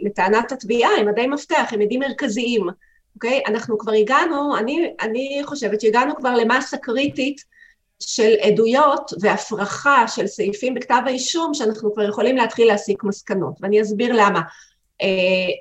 לטענת 0.02 0.52
התביעה 0.52 0.90
הם 1.00 1.08
עדי 1.08 1.28
מפתח, 1.28 1.70
הם 1.72 1.82
עדים 1.82 2.00
מרכזיים, 2.00 2.68
אוקיי? 3.16 3.42
אנחנו 3.48 3.78
כבר 3.78 3.92
הגענו, 3.92 4.58
אני, 4.58 4.94
אני 5.02 5.42
חושבת 5.46 5.82
שהגענו 5.82 6.16
כבר 6.16 6.36
למסה 6.36 6.78
קריטית 6.78 7.44
של 8.00 8.34
עדויות 8.42 9.12
והפרחה 9.22 10.08
של 10.08 10.28
סעיפים 10.28 10.74
בכתב 10.74 11.02
האישום, 11.06 11.54
שאנחנו 11.54 11.94
כבר 11.94 12.04
יכולים 12.10 12.38
להתחיל 12.38 12.68
להסיק 12.68 13.04
מסקנות, 13.04 13.54
ואני 13.62 13.82
אסביר 13.82 14.14
למה. 14.14 14.42
אה, 15.02 15.08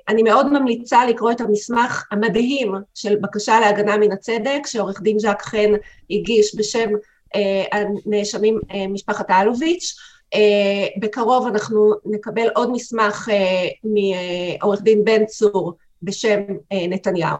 אני 0.07 0.23
מאוד 0.23 0.53
ממליצה 0.53 1.05
לקרוא 1.05 1.31
את 1.31 1.41
המסמך 1.41 2.05
המדהים 2.11 2.73
של 2.95 3.15
בקשה 3.15 3.59
להגנה 3.59 3.97
מן 3.97 4.11
הצדק, 4.11 4.59
שעורך 4.65 5.01
דין 5.01 5.19
ז'ק 5.19 5.41
חן 5.41 5.71
הגיש 6.09 6.55
בשם 6.55 6.89
אה, 6.89 7.08
הנאשמים 7.71 8.59
אה, 8.71 8.87
משפחת 8.87 9.29
אלוביץ'. 9.29 9.95
בקרוב 10.99 11.47
אנחנו 11.47 11.93
נקבל 12.05 12.47
עוד 12.55 12.71
מסמך 12.71 13.29
מעורך 13.83 14.81
דין 14.81 15.03
בן 15.03 15.25
צור 15.25 15.73
בשם 16.03 16.39
נתניהו. 16.71 17.37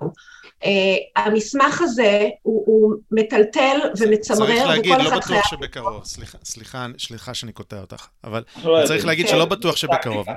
Uh, 0.64 0.68
המסמך 1.16 1.82
הזה 1.82 2.30
הוא, 2.42 2.64
הוא 2.66 2.96
מטלטל 3.12 3.78
ומצמרר, 4.00 4.48
צריך 4.48 4.66
להגיד, 4.66 4.94
לא 4.98 5.18
בטוח. 5.18 5.50
שבקרוב, 5.50 6.06
סליחה, 6.06 6.38
סליחה, 6.44 6.88
סליחה 7.00 7.34
שאני 7.34 7.52
קוטע 7.52 7.82
אותך, 7.82 8.08
אבל 8.24 8.44
לא 8.64 8.86
צריך 8.88 9.06
להגיד 9.06 9.26
כן, 9.26 9.32
שלא 9.32 9.46
בטוח 9.46 9.76
שבקרוב. 9.76 10.28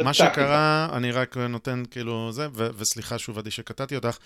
מה 0.00 0.14
שקרה, 0.14 0.88
אני 0.92 1.10
רק 1.10 1.36
נותן 1.36 1.82
כאילו 1.90 2.32
זה, 2.32 2.46
וסליחה 2.54 3.18
שוב 3.18 3.38
עדי 3.38 3.50
שקטעתי 3.50 3.96
אותך, 3.96 4.16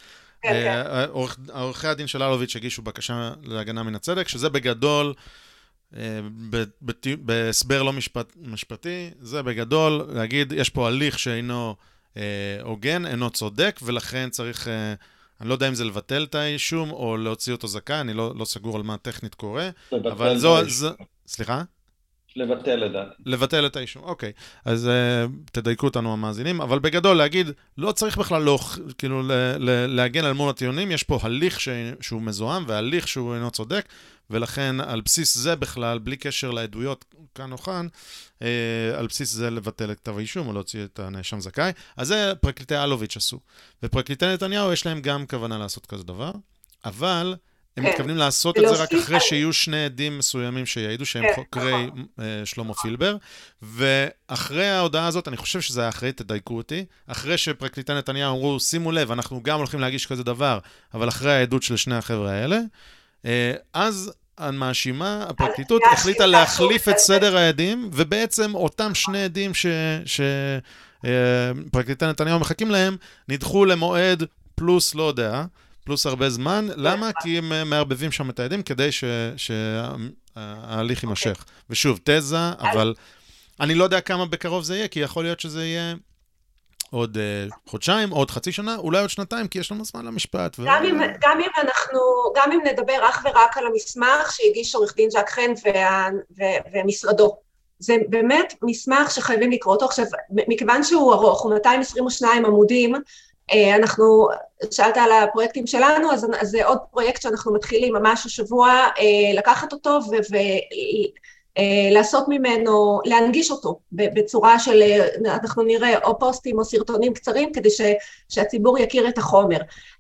כן, 0.43 0.51
כן. 0.52 0.68
אה, 0.68 1.05
עורכי 1.52 1.86
הדין 1.86 2.06
של 2.06 2.23
אלוביץ' 2.23 2.56
הגישו 2.56 2.82
בקשה 2.82 3.32
להגנה 3.43 3.82
מן 3.82 3.94
הצדק, 3.94 4.28
שזה 4.28 4.48
בגדול... 4.48 5.14
אה, 5.97 6.20
בהסבר 7.18 7.82
לא 7.82 7.93
משפט, 7.93 8.32
משפטי, 8.36 9.10
זה 9.20 9.43
בגדול 9.43 10.06
להגיד, 10.09 10.52
יש 10.52 10.70
פה 10.70 10.86
הליך 10.86 11.18
שאינו 11.18 11.74
הוגן, 12.62 13.06
אינו 13.06 13.31
צודק, 13.31 13.81
ולכן 13.82 14.31
צריך 14.31 14.68
אני 15.40 15.48
לא 15.48 15.54
יודע 15.54 15.68
אם 15.68 15.74
זה 15.74 15.84
לבטל 15.84 16.24
את 16.24 16.34
האישום 16.34 16.90
או 16.90 17.16
להוציא 17.16 17.52
אותו 17.52 17.66
זכאי, 17.68 18.00
אני 18.00 18.14
לא, 18.14 18.32
לא 18.36 18.44
סגור 18.44 18.76
על 18.76 18.82
מה 18.82 18.96
טכנית 18.96 19.34
קורה, 19.34 19.70
אבל 19.92 20.38
זו... 20.38 20.68
זו... 20.68 20.88
סליחה? 21.26 21.62
לבטל 22.36 22.76
לדעתי. 22.76 23.22
לבטל 23.26 23.66
את 23.66 23.76
האישום, 23.76 24.02
אוקיי. 24.02 24.32
אז 24.64 24.86
uh, 24.86 25.50
תדייקו 25.52 25.86
אותנו 25.86 26.12
המאזינים, 26.12 26.60
אבל 26.60 26.78
בגדול 26.78 27.16
להגיד, 27.16 27.50
לא 27.78 27.92
צריך 27.92 28.16
בכלל 28.16 28.42
לא, 28.42 28.58
כאילו 28.98 29.22
ל, 29.22 29.32
ל, 29.58 29.86
להגן 29.86 30.24
על 30.24 30.32
מול 30.32 30.50
הטיעונים, 30.50 30.90
יש 30.90 31.02
פה 31.02 31.18
הליך 31.22 31.60
ש, 31.60 31.68
שהוא 32.00 32.22
מזוהם 32.22 32.64
והליך 32.66 33.08
שהוא 33.08 33.34
אינו 33.34 33.50
צודק, 33.50 33.88
ולכן 34.30 34.80
על 34.80 35.00
בסיס 35.00 35.34
זה 35.34 35.56
בכלל, 35.56 35.98
בלי 35.98 36.16
קשר 36.16 36.50
לעדויות 36.50 37.04
כאן 37.34 37.52
או 37.52 37.58
כאן, 37.58 37.86
אה, 38.42 38.98
על 38.98 39.06
בסיס 39.06 39.32
זה 39.32 39.50
לבטל 39.50 39.90
את 39.90 40.00
כתב 40.00 40.18
האישום 40.18 40.48
או 40.48 40.52
להוציא 40.52 40.84
את 40.84 40.98
הנאשם 40.98 41.40
זכאי. 41.40 41.72
אז 41.96 42.08
זה 42.08 42.32
פרקליטי 42.40 42.76
אלוביץ' 42.76 43.16
עשו. 43.16 43.40
ופרקליטי 43.82 44.26
נתניהו 44.26 44.72
יש 44.72 44.86
להם 44.86 45.00
גם 45.00 45.26
כוונה 45.26 45.58
לעשות 45.58 45.86
כזה 45.86 46.04
דבר, 46.04 46.32
אבל 46.84 47.36
הם 47.77 47.85
כן. 47.85 47.90
מתכוונים 47.90 48.16
לעשות 48.16 48.59
את 48.59 48.62
זה 48.69 48.82
רק 48.82 48.94
אחרי 48.94 49.20
שיהיו 49.20 49.53
שני 49.53 49.85
עדים 49.85 50.19
מסוימים 50.19 50.66
שיעידו 50.66 51.07
שהם 51.07 51.23
כן, 51.23 51.32
חוקרי 51.35 51.86
נכון. 51.86 52.07
אה, 52.20 52.43
שלמה 52.44 52.74
פילבר, 52.74 53.16
ואחרי 53.62 54.69
ההודעה 54.69 55.07
הזאת, 55.07 55.28
אני 55.28 55.36
חושב 55.36 55.61
שזה 55.61 55.81
היה 55.81 55.89
אחרי, 55.89 56.12
תדייקו 56.12 56.57
אותי, 56.57 56.85
אחרי 57.07 57.39
שפרקליטי 57.39 57.94
נתניהו 57.94 58.36
אמרו, 58.36 58.61
שימו 58.61 58.93
לב, 58.93 59.12
אנחנו 59.12 59.43
גם 59.43 59.59
הולכים 59.59 59.81
להגיש 59.81 60.07
כזה 60.07 60.23
דבר, 60.24 60.59
אבל 60.94 61.09
אחרי 61.09 61.32
העדות 61.32 61.62
של 61.62 61.77
שני 61.77 61.97
החבר'ה 61.97 62.32
האלה, 62.32 62.59
אה, 63.24 63.53
אז 63.73 64.12
המאשימה, 64.39 65.24
הפרקליטות, 65.28 65.82
החליטה 65.93 66.27
להחליף 66.27 66.89
את 66.89 66.98
סדר 66.98 67.36
העדים, 67.36 67.90
ובעצם 67.93 68.55
אותם 68.55 68.94
שני 68.94 69.24
עדים 69.24 69.53
שפרקליטי 71.05 72.05
אה, 72.05 72.11
נתניהו 72.11 72.40
מחכים 72.40 72.70
להם, 72.70 72.97
נדחו 73.28 73.65
למועד 73.65 74.23
פלוס 74.55 74.94
לא 74.94 75.03
יודע, 75.03 75.44
פלוס 75.86 76.06
הרבה 76.06 76.30
זמן. 76.30 76.66
למה? 76.76 77.10
כי 77.22 77.38
הם 77.38 77.52
אה, 77.52 77.64
מערבבים 77.64 78.12
שם 78.12 78.30
את 78.30 78.40
העדים 78.40 78.62
כדי 78.62 78.88
שההליך 79.36 81.02
יימשך. 81.02 81.44
ושוב, 81.70 82.00
תזה, 82.04 82.36
אבל 82.58 82.94
אני 83.60 83.74
לא 83.74 83.84
יודע 83.84 84.00
כמה 84.00 84.26
בקרוב 84.26 84.64
זה 84.64 84.76
יהיה, 84.76 84.88
כי 84.88 85.00
יכול 85.00 85.24
להיות 85.24 85.40
שזה 85.40 85.64
יהיה 85.64 85.94
עוד 86.90 87.16
uh, 87.16 87.54
חודשיים, 87.66 88.10
עוד 88.10 88.30
חצי 88.30 88.52
שנה, 88.52 88.76
אולי 88.76 89.00
עוד 89.00 89.10
שנתיים, 89.10 89.48
כי 89.48 89.58
יש 89.58 89.72
לנו 89.72 89.84
זמן 89.84 90.04
למשפט. 90.04 90.58
ו... 90.58 90.64
גם, 90.66 90.84
אם, 90.84 91.00
גם 91.20 91.40
אם 91.40 91.50
אנחנו, 91.62 92.00
גם 92.36 92.52
אם 92.52 92.60
נדבר 92.64 93.08
אך 93.08 93.24
ורק 93.24 93.58
על 93.58 93.66
המסמך 93.66 94.32
שהגיש 94.32 94.74
עורך 94.74 94.96
דין 94.96 95.10
ז'ק 95.10 95.30
חן 95.30 95.52
וה, 95.64 96.08
ו, 96.38 96.42
ומשרדו. 96.72 97.36
זה 97.78 97.96
באמת 98.08 98.54
מסמך 98.62 99.10
שחייבים 99.10 99.50
לקרוא 99.50 99.74
אותו. 99.74 99.86
עכשיו, 99.86 100.04
מכיוון 100.30 100.84
שהוא 100.84 101.14
ארוך, 101.14 101.42
הוא 101.42 101.54
222 101.54 102.44
עמודים, 102.44 102.94
אנחנו, 103.52 104.28
שאלת 104.70 104.97
על 104.97 105.12
הפרויקטים 105.12 105.66
שלנו, 105.66 106.12
אז, 106.12 106.27
אז 106.40 106.48
זה 106.48 106.66
עוד 106.66 106.78
פרויקט 106.90 107.23
שאנחנו 107.23 107.55
מתחילים 107.55 107.94
ממש 107.94 108.27
השבוע 108.27 108.68
אה, 108.70 109.39
לקחת 109.39 109.73
אותו 109.73 110.01
ו... 110.10 110.14
ו 110.32 110.36
אה, 111.59 112.23
ממנו, 112.28 113.01
להנגיש 113.05 113.51
אותו 113.51 113.81
בצורה 113.93 114.59
של, 114.59 114.82
אה, 114.82 115.35
אנחנו 115.43 115.62
נראה 115.62 115.98
או 115.98 116.18
פוסטים 116.18 116.59
או 116.59 116.64
סרטונים 116.64 117.14
קצרים 117.14 117.52
כדי 117.52 117.70
ש, 117.70 117.81
שהציבור 118.28 118.78
יכיר 118.78 119.09
את 119.09 119.18
החומר. 119.18 119.59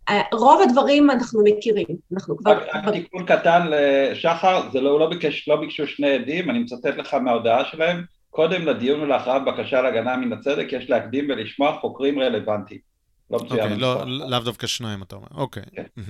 אה, 0.08 0.22
רוב 0.32 0.62
הדברים 0.62 1.10
אנחנו 1.10 1.42
מכירים, 1.44 1.86
אנחנו 2.12 2.36
כבר... 2.36 2.50
רק 2.52 2.92
תיקון 2.92 3.26
קטן 3.26 3.66
לשחר, 3.70 4.62
זה 4.72 4.80
לא, 4.80 5.00
לא, 5.00 5.08
ביקש, 5.08 5.48
לא 5.48 5.56
ביקשו 5.56 5.86
שני 5.86 6.14
עדים, 6.14 6.50
אני 6.50 6.58
מצטט 6.58 6.96
לך 6.96 7.14
מההודעה 7.14 7.64
שלהם, 7.64 8.04
קודם 8.30 8.66
לדיון 8.66 9.00
ולהכרעת 9.00 9.42
בקשה 9.44 9.82
להגנה 9.82 10.16
מן 10.16 10.32
הצדק, 10.32 10.66
יש 10.72 10.90
להקדים 10.90 11.26
ולשמוע 11.28 11.78
חוקרים 11.80 12.20
רלוונטיים. 12.20 12.85
לא 13.30 13.38
מצוין. 13.38 13.62
אוקיי, 13.62 13.76
לא, 13.76 14.04
לאו 14.06 14.38
דווקא 14.38 14.66
שניים 14.66 15.02
אתה 15.02 15.16
אומר, 15.16 15.26
אוקיי. 15.34 15.62
כן. 15.74 16.02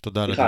תודה 0.00 0.26
לך. 0.26 0.42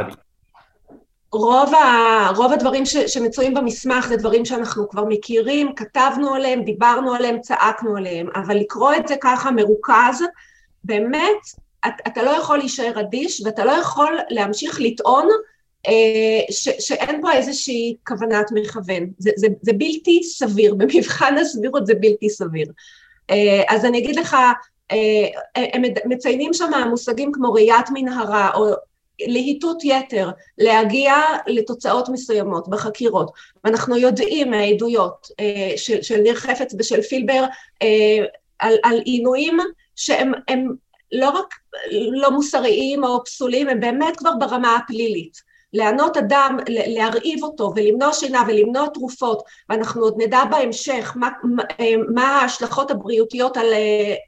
רוב, 1.33 1.75
ה, 1.75 2.31
רוב 2.37 2.53
הדברים 2.53 2.87
ש, 2.87 2.97
שמצויים 2.97 3.55
במסמך 3.55 4.07
זה 4.07 4.17
דברים 4.17 4.45
שאנחנו 4.45 4.89
כבר 4.89 5.05
מכירים, 5.05 5.75
כתבנו 5.75 6.35
עליהם, 6.35 6.63
דיברנו 6.63 7.15
עליהם, 7.15 7.41
צעקנו 7.41 7.97
עליהם, 7.97 8.29
אבל 8.35 8.57
לקרוא 8.57 8.95
את 8.95 9.09
זה 9.09 9.15
ככה 9.21 9.51
מרוכז, 9.51 10.25
באמת, 10.85 11.41
את, 11.87 11.93
אתה 12.07 12.23
לא 12.23 12.31
יכול 12.31 12.59
להישאר 12.59 13.01
אדיש 13.01 13.43
ואתה 13.45 13.65
לא 13.65 13.73
יכול 13.73 14.19
להמשיך 14.31 14.81
לטעון 14.81 15.29
אה, 15.87 16.41
ש, 16.51 16.69
שאין 16.79 17.23
פה 17.23 17.33
איזושהי 17.33 17.97
כוונת 18.07 18.47
מכוון. 18.55 19.11
זה, 19.19 19.31
זה, 19.37 19.47
זה 19.63 19.73
בלתי 19.73 20.23
סביר, 20.23 20.75
במבחן 20.79 21.39
הסבירות 21.39 21.87
זה 21.87 21.95
בלתי 21.95 22.31
סביר. 22.31 22.67
אה, 23.31 23.63
אז 23.69 23.85
אני 23.85 23.99
אגיד 23.99 24.17
לך, 24.17 24.37
אה, 24.93 25.27
הם 25.57 25.83
מציינים 26.05 26.55
שם 26.55 26.71
מושגים 26.91 27.33
כמו 27.33 27.53
ראיית 27.53 27.87
מנהרה, 27.95 28.51
או 28.55 28.73
להיטות 29.21 29.85
יתר, 29.85 30.31
להגיע 30.59 31.15
לתוצאות 31.47 32.09
מסוימות 32.09 32.69
בחקירות. 32.69 33.31
ואנחנו 33.65 33.97
יודעים 33.97 34.51
מהעדויות 34.51 35.29
אה, 35.41 35.73
של, 35.77 36.03
של 36.03 36.21
ניר 36.21 36.35
חפץ 36.35 36.75
ושל 36.79 37.03
פילבר 37.03 37.45
אה, 37.83 38.25
על, 38.59 38.75
על 38.83 38.99
עינויים 39.05 39.59
שהם 39.97 40.33
לא 41.13 41.31
רק 41.31 41.55
לא 41.91 42.31
מוסריים 42.31 43.05
או 43.05 43.25
פסולים, 43.25 43.69
הם 43.69 43.81
באמת 43.81 44.17
כבר 44.17 44.33
ברמה 44.41 44.77
הפלילית. 44.77 45.46
לענות 45.73 46.17
אדם, 46.17 46.59
להרעיב 46.69 47.43
אותו 47.43 47.73
ולמנוע 47.77 48.13
שינה 48.13 48.43
ולמנוע 48.49 48.87
תרופות, 48.95 49.43
ואנחנו 49.69 50.03
עוד 50.03 50.15
נדע 50.19 50.45
בהמשך 50.51 51.13
מה, 51.17 51.29
מה 52.15 52.29
ההשלכות 52.29 52.91
הבריאותיות 52.91 53.57
על, 53.57 53.67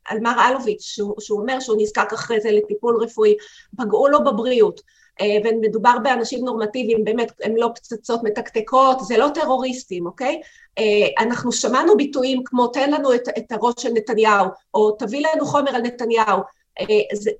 על 0.08 0.20
מר 0.20 0.48
אלוביץ', 0.48 0.82
שהוא, 0.82 1.14
שהוא 1.20 1.40
אומר 1.40 1.60
שהוא 1.60 1.76
נזקק 1.80 2.12
אחרי 2.12 2.40
זה 2.40 2.50
לטיפול 2.50 3.02
רפואי, 3.02 3.36
פגעו 3.76 4.08
לו 4.08 4.24
בבריאות. 4.24 4.80
אה, 5.20 5.36
ומדובר 5.44 5.94
באנשים 6.02 6.44
נורמטיביים, 6.44 7.04
באמת, 7.04 7.32
הם 7.42 7.56
לא 7.56 7.70
פצצות 7.74 8.20
מתקתקות, 8.22 9.00
זה 9.00 9.18
לא 9.18 9.28
טרוריסטים, 9.34 10.06
אוקיי? 10.06 10.40
אה, 10.78 11.24
אנחנו 11.24 11.52
שמענו 11.52 11.96
ביטויים 11.96 12.42
כמו 12.44 12.66
תן 12.66 12.90
לנו 12.90 13.14
את, 13.14 13.28
את 13.38 13.52
הראש 13.52 13.74
של 13.78 13.88
נתניהו, 13.94 14.46
או 14.74 14.90
תביא 14.90 15.26
לנו 15.26 15.46
חומר 15.46 15.76
על 15.76 15.82
נתניהו. 15.82 16.40
אה, 16.80 16.86
זה, 17.14 17.30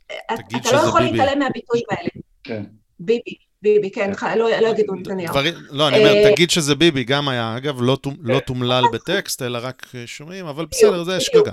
אתה 0.57 0.73
לא 0.73 0.79
יכול 0.79 1.01
ביבי. 1.01 1.19
להתעלם 1.19 1.39
מהביטויים 1.39 1.85
האלה. 1.91 2.09
כן. 2.45 2.63
ביבי. 3.01 3.48
ביבי, 3.63 3.91
כן, 3.91 4.15
כן. 4.15 4.39
לא, 4.39 4.51
לא 4.61 4.69
יגידו 4.69 4.95
נתניהו. 4.95 5.35
לא, 5.71 5.89
אני 5.89 5.99
אומר, 5.99 6.15
אה, 6.15 6.33
תגיד 6.33 6.51
שזה 6.51 6.75
ביבי, 6.75 7.05
גם 7.05 7.29
היה, 7.29 7.57
אגב, 7.57 7.83
לא, 7.83 7.97
לא 8.23 8.41
תומלל 8.41 8.85
בטקסט, 8.93 9.43
אלא 9.43 9.59
רק 9.63 9.87
שומעים, 10.07 10.47
אבל 10.47 10.67
בסדר, 10.67 11.05
זה 11.05 11.21
שגגה. 11.21 11.53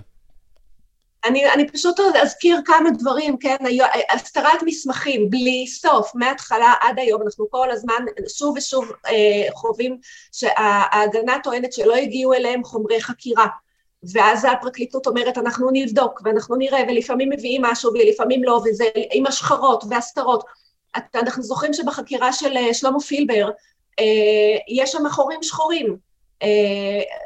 אני, 1.25 1.51
אני 1.51 1.67
פשוט 1.71 1.99
אזכיר 2.21 2.59
כמה 2.65 2.89
דברים, 2.99 3.37
כן, 3.37 3.55
הסתרת 4.13 4.63
מסמכים 4.65 5.29
בלי 5.29 5.67
סוף, 5.67 6.11
מההתחלה 6.15 6.73
עד 6.81 6.99
היום, 6.99 7.21
אנחנו 7.21 7.49
כל 7.49 7.71
הזמן 7.71 8.05
שוב 8.27 8.57
ושוב 8.57 8.91
אה, 9.07 9.47
חווים 9.53 9.97
שההגנה 10.31 11.37
טוענת 11.43 11.73
שלא 11.73 11.95
הגיעו 11.95 12.33
אליהם 12.33 12.63
חומרי 12.63 13.01
חקירה, 13.01 13.47
ואז 14.13 14.45
הפרקליטות 14.45 15.07
אומרת 15.07 15.37
אנחנו 15.37 15.69
נבדוק 15.73 16.21
ואנחנו 16.25 16.55
נראה, 16.55 16.83
ולפעמים 16.87 17.29
מביאים 17.29 17.61
משהו 17.61 17.91
ולפעמים 17.93 18.43
לא, 18.43 18.61
וזה 18.65 18.85
עם 19.13 19.25
השחרות 19.27 19.83
והסתרות. 19.89 20.43
אנחנו 21.15 21.43
זוכרים 21.43 21.73
שבחקירה 21.73 22.33
של 22.33 22.57
אה, 22.57 22.73
שלמה 22.73 22.99
פילבר, 22.99 23.49
יש 24.67 24.91
שם 24.91 25.09
חורים 25.09 25.43
שחורים. 25.43 25.97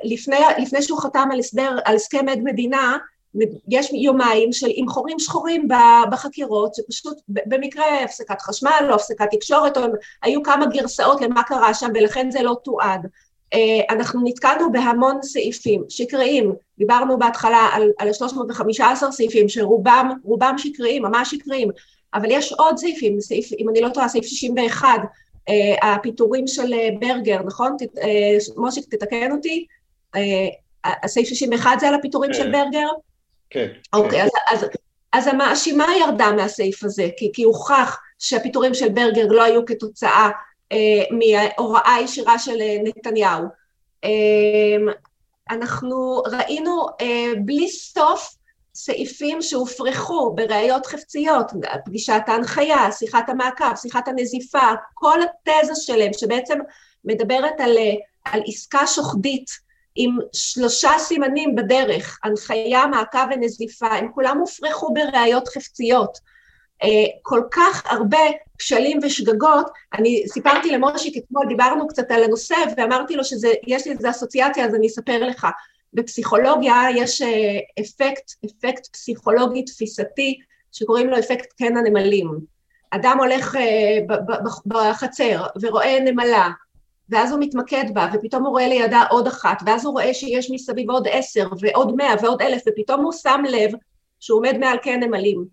לפני, 0.03 0.37
לפני 0.57 0.81
שהוא 0.81 1.01
חתם 1.01 1.29
על, 1.31 1.39
הסדר, 1.39 1.77
על 1.85 1.95
הסכם 1.95 2.29
עד 2.29 2.39
מדינה, 2.43 2.97
יש 3.67 3.91
יומיים 3.93 4.53
של 4.53 4.67
עם 4.69 4.89
חורים 4.89 5.19
שחורים 5.19 5.67
בחקירות, 6.11 6.75
שפשוט 6.75 7.17
במקרה 7.27 8.03
הפסקת 8.03 8.41
חשמל 8.41 8.87
או 8.89 8.95
הפסקת 8.95 9.27
תקשורת, 9.31 9.77
או 9.77 9.83
היו 10.23 10.43
כמה 10.43 10.65
גרסאות 10.65 11.21
למה 11.21 11.43
קרה 11.43 11.73
שם 11.73 11.87
ולכן 11.95 12.31
זה 12.31 12.41
לא 12.41 12.55
תועד. 12.63 13.07
אה, 13.53 13.95
אנחנו 13.95 14.21
נתקלנו 14.23 14.71
בהמון 14.71 15.21
סעיפים 15.21 15.83
שקריים, 15.89 16.53
דיברנו 16.77 17.19
בהתחלה 17.19 17.69
על, 17.73 17.91
על 17.97 18.13
315 18.13 19.11
סעיפים 19.11 19.49
שרובם 19.49 20.11
רובם 20.23 20.55
שקריים, 20.57 21.03
ממש 21.03 21.31
שקריים, 21.31 21.69
אבל 22.13 22.31
יש 22.31 22.53
עוד 22.53 22.77
סעיפים, 22.77 23.21
סעיף, 23.21 23.53
אם 23.59 23.69
אני 23.69 23.81
לא 23.81 23.89
טועה, 23.89 24.09
סעיף 24.09 24.25
61, 24.25 24.87
אה, 25.49 25.93
הפיטורים 25.93 26.47
של 26.47 26.73
אה, 26.73 26.89
ברגר, 26.99 27.41
נכון? 27.45 27.77
מושיק, 28.57 28.95
תתקן 28.95 29.31
אותי. 29.31 29.65
הסעיף 30.83 31.27
61 31.27 31.79
זה 31.79 31.87
על 31.87 31.95
הפיטורים 31.95 32.33
של 32.33 32.51
ברגר? 32.51 32.87
כן. 33.49 33.67
אוקיי, 33.93 34.23
אז, 34.23 34.29
אז, 34.51 34.65
אז 35.13 35.27
המאשימה 35.27 35.85
ירדה 35.99 36.31
מהסעיף 36.31 36.83
הזה, 36.83 37.09
כי, 37.17 37.31
כי 37.33 37.43
הוכח 37.43 37.99
שהפיטורים 38.19 38.73
של 38.73 38.89
ברגר 38.89 39.27
לא 39.27 39.43
היו 39.43 39.65
כתוצאה 39.65 40.29
אה, 40.71 41.03
מההוראה 41.11 41.95
ישירה 42.03 42.39
של 42.39 42.61
אה, 42.61 42.77
נתניהו. 42.83 43.43
אה, 44.03 44.93
אנחנו 45.49 46.21
ראינו 46.31 46.85
אה, 47.01 47.31
בלי 47.45 47.69
סוף 47.69 48.35
סעיפים 48.79 49.41
שהופרכו 49.41 50.35
בראיות 50.35 50.85
חפציות, 50.85 51.51
פגישת 51.85 52.21
ההנחיה, 52.27 52.91
שיחת 52.91 53.29
המעקב, 53.29 53.75
שיחת 53.75 54.07
הנזיפה, 54.07 54.67
כל 54.93 55.19
התזה 55.21 55.75
שלהם 55.75 56.13
שבעצם 56.13 56.59
מדברת 57.05 57.59
על, 57.59 57.77
אה, 57.77 57.93
על 58.25 58.41
עסקה 58.47 58.87
שוחדית 58.87 59.49
עם 59.95 60.17
שלושה 60.33 60.91
סימנים 60.97 61.55
בדרך, 61.55 62.19
הנחיה, 62.23 62.87
מעקב 62.87 63.27
ונזיפה, 63.31 63.87
הם 63.87 64.11
כולם 64.13 64.37
הופרכו 64.37 64.93
בראיות 64.93 65.47
חפציות. 65.47 66.17
אה, 66.83 67.05
כל 67.21 67.41
כך 67.51 67.83
הרבה 67.91 68.19
כשלים 68.57 68.99
ושגגות, 69.03 69.69
אני 69.93 70.23
סיפרתי 70.27 70.71
למושיק 70.71 71.17
אתמול, 71.17 71.45
דיברנו 71.47 71.87
קצת 71.87 72.11
על 72.11 72.23
הנושא 72.23 72.55
ואמרתי 72.77 73.15
לו 73.15 73.23
שיש 73.23 73.87
לי 73.87 73.91
איזו 73.91 74.09
אסוציאציה 74.09 74.65
אז 74.65 74.75
אני 74.75 74.87
אספר 74.87 75.23
לך. 75.23 75.47
בפסיכולוגיה 75.93 76.83
יש 76.95 77.21
אה, 77.21 77.59
אפקט, 77.79 78.31
אפקט 78.45 78.87
פסיכולוגי 78.87 79.63
תפיסתי 79.63 80.39
שקוראים 80.71 81.09
לו 81.09 81.19
אפקט 81.19 81.53
קן 81.53 81.77
הנמלים. 81.77 82.39
אדם 82.91 83.17
הולך 83.19 83.55
אה, 83.55 84.15
בחצר 84.65 85.45
ורואה 85.61 85.99
נמלה 85.99 86.49
ואז 87.09 87.31
הוא 87.31 87.39
מתמקד 87.39 87.83
בה, 87.93 88.09
ופתאום 88.13 88.43
הוא 88.43 88.51
רואה 88.51 88.67
לידה 88.67 89.03
עוד 89.09 89.27
אחת, 89.27 89.61
ואז 89.65 89.85
הוא 89.85 89.93
רואה 89.93 90.13
שיש 90.13 90.51
מסביב 90.51 90.89
עוד 90.89 91.07
עשר, 91.11 91.47
ועוד 91.59 91.95
מאה, 91.95 92.13
ועוד 92.21 92.41
אלף, 92.41 92.61
ופתאום 92.67 93.03
הוא 93.03 93.11
שם 93.11 93.43
לב 93.49 93.71
שהוא 94.19 94.37
עומד 94.37 94.57
מעל 94.57 94.77
קן 94.77 94.99
נמלים, 94.99 95.45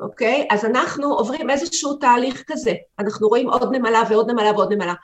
אוקיי? 0.00 0.46
אז 0.50 0.64
אנחנו 0.64 1.14
עוברים 1.14 1.50
איזשהו 1.50 1.94
תהליך 1.94 2.44
כזה, 2.46 2.72
אנחנו 2.98 3.28
רואים 3.28 3.50
עוד 3.50 3.76
נמלה 3.76 4.02
ועוד 4.10 4.30
נמלה 4.30 4.52
ועוד 4.52 4.72
נמלה, 4.72 4.94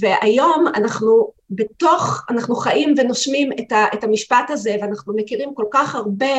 והיום 0.00 0.66
אנחנו 0.74 1.32
בתוך, 1.50 2.22
אנחנו 2.30 2.56
חיים 2.56 2.94
ונושמים 2.96 3.52
את, 3.52 3.72
ה, 3.72 3.84
את 3.94 4.04
המשפט 4.04 4.50
הזה, 4.50 4.76
ואנחנו 4.80 5.14
מכירים 5.16 5.54
כל 5.54 5.66
כך 5.70 5.94
הרבה 5.94 6.36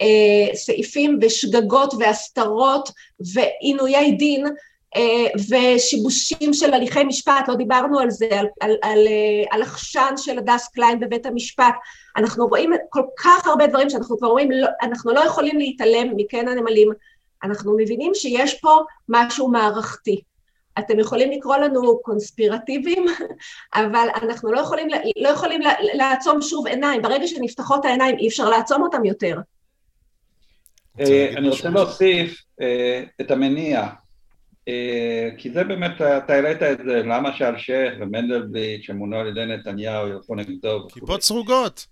אה, 0.00 0.54
סעיפים 0.54 1.18
ושגגות 1.22 1.94
והסתרות 1.98 2.90
ועינויי 3.34 4.12
דין, 4.12 4.46
אה, 4.96 5.26
ושיבושים 5.48 6.52
של 6.52 6.74
הליכי 6.74 7.04
משפט, 7.04 7.48
לא 7.48 7.54
דיברנו 7.54 7.98
על 7.98 8.10
זה, 8.10 8.28
על, 8.30 8.46
על, 8.60 8.76
על, 8.82 9.06
אה, 9.06 9.44
על 9.50 9.62
עכשן 9.62 10.14
של 10.16 10.38
הדס 10.38 10.68
קליין 10.68 11.00
בבית 11.00 11.26
המשפט. 11.26 11.74
אנחנו 12.16 12.46
רואים 12.46 12.70
כל 12.88 13.02
כך 13.18 13.46
הרבה 13.46 13.66
דברים 13.66 13.90
שאנחנו 13.90 14.18
כבר 14.18 14.28
רואים, 14.28 14.50
לא, 14.50 14.68
אנחנו 14.82 15.12
לא 15.12 15.20
יכולים 15.20 15.58
להתעלם 15.58 16.16
מקן 16.16 16.48
הנמלים. 16.48 16.92
אנחנו 17.42 17.76
מבינים 17.76 18.14
שיש 18.14 18.60
פה 18.60 18.80
משהו 19.08 19.48
מערכתי. 19.48 20.20
אתם 20.78 20.98
יכולים 20.98 21.30
לקרוא 21.32 21.56
לנו 21.56 21.98
קונספירטיביים, 22.02 23.06
אבל 23.74 24.08
אנחנו 24.22 24.52
לא 24.52 24.60
יכולים, 24.60 24.88
לא 25.16 25.28
יכולים 25.28 25.60
לעצום 25.94 26.42
שוב 26.42 26.66
עיניים. 26.66 27.02
ברגע 27.02 27.26
שנפתחות 27.26 27.84
העיניים 27.84 28.18
אי 28.18 28.28
אפשר 28.28 28.48
לעצום 28.48 28.82
אותם 28.82 29.04
יותר. 29.04 29.38
אה, 31.00 31.32
אני 31.36 31.48
רוצה 31.48 31.68
להוסיף 31.70 32.42
את 33.20 33.30
המניע. 33.30 33.88
אה, 34.68 35.28
כי 35.38 35.50
זה 35.50 35.64
באמת, 35.64 36.00
אתה 36.00 36.32
העלית 36.32 36.62
את 36.62 36.78
זה, 36.78 37.02
למה 37.02 37.36
שאלשיך 37.36 37.94
ומנדלבליט 38.00 38.82
שמונו 38.82 39.16
על 39.16 39.26
ידי 39.26 39.46
נתניהו 39.46 40.08
ילכו 40.08 40.34
נגדו 40.34 40.88
כיפות 40.88 41.22
סרוגות. 41.22 41.86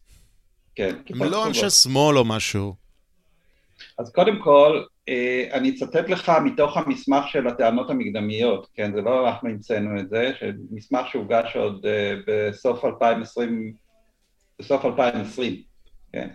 כן, 0.74 0.96
כיפות 1.04 1.06
סרוגות. 1.06 1.26
הם 1.26 1.32
לא 1.32 1.46
אנשי 1.46 1.70
שמאל 1.70 2.18
או 2.18 2.24
משהו. 2.24 2.74
אז 3.98 4.12
קודם 4.12 4.38
כל, 4.42 4.82
אה, 4.82 4.99
אני 5.52 5.70
אצטט 5.70 6.10
לך 6.10 6.32
מתוך 6.44 6.76
המסמך 6.76 7.28
של 7.28 7.46
הטענות 7.46 7.90
המקדמיות, 7.90 8.68
כן, 8.74 8.94
זה 8.94 9.00
לא 9.00 9.28
אנחנו 9.28 9.48
המצאנו 9.48 10.00
את 10.00 10.08
זה, 10.08 10.32
מסמך 10.70 11.08
שהוגש 11.08 11.56
עוד 11.56 11.86
אה, 11.86 12.14
בסוף 12.26 12.84
2020, 12.84 13.72
בסוף 14.58 14.84
2020, 14.84 15.56
כן. 16.12 16.28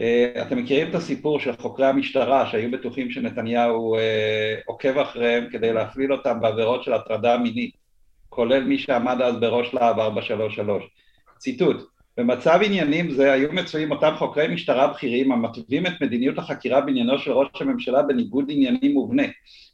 אה, 0.00 0.42
אתם 0.42 0.58
מכירים 0.58 0.90
את 0.90 0.94
הסיפור 0.94 1.40
של 1.40 1.56
חוקרי 1.56 1.86
המשטרה 1.86 2.46
שהיו 2.46 2.70
בטוחים 2.70 3.10
שנתניהו 3.10 3.96
אה, 3.96 4.54
עוקב 4.66 4.98
אחריהם 4.98 5.48
כדי 5.50 5.72
להפליל 5.72 6.12
אותם 6.12 6.40
בעבירות 6.40 6.84
של 6.84 6.92
הטרדה 6.92 7.38
מינית, 7.38 7.74
כולל 8.28 8.64
מי 8.64 8.78
שעמד 8.78 9.22
אז 9.22 9.36
בראש 9.40 9.74
להב 9.74 9.98
433. 9.98 10.84
ציטוט: 11.38 11.99
במצב 12.16 12.60
עניינים 12.64 13.10
זה 13.10 13.32
היו 13.32 13.52
מצויים 13.52 13.90
אותם 13.90 14.14
חוקרי 14.18 14.48
משטרה 14.48 14.86
בכירים 14.86 15.32
המתווים 15.32 15.86
את 15.86 15.92
מדיניות 16.00 16.38
החקירה 16.38 16.80
בעניינו 16.80 17.18
של 17.18 17.32
ראש 17.32 17.48
הממשלה 17.60 18.02
בניגוד 18.02 18.44
עניינים 18.48 18.94
מובנה. 18.94 19.22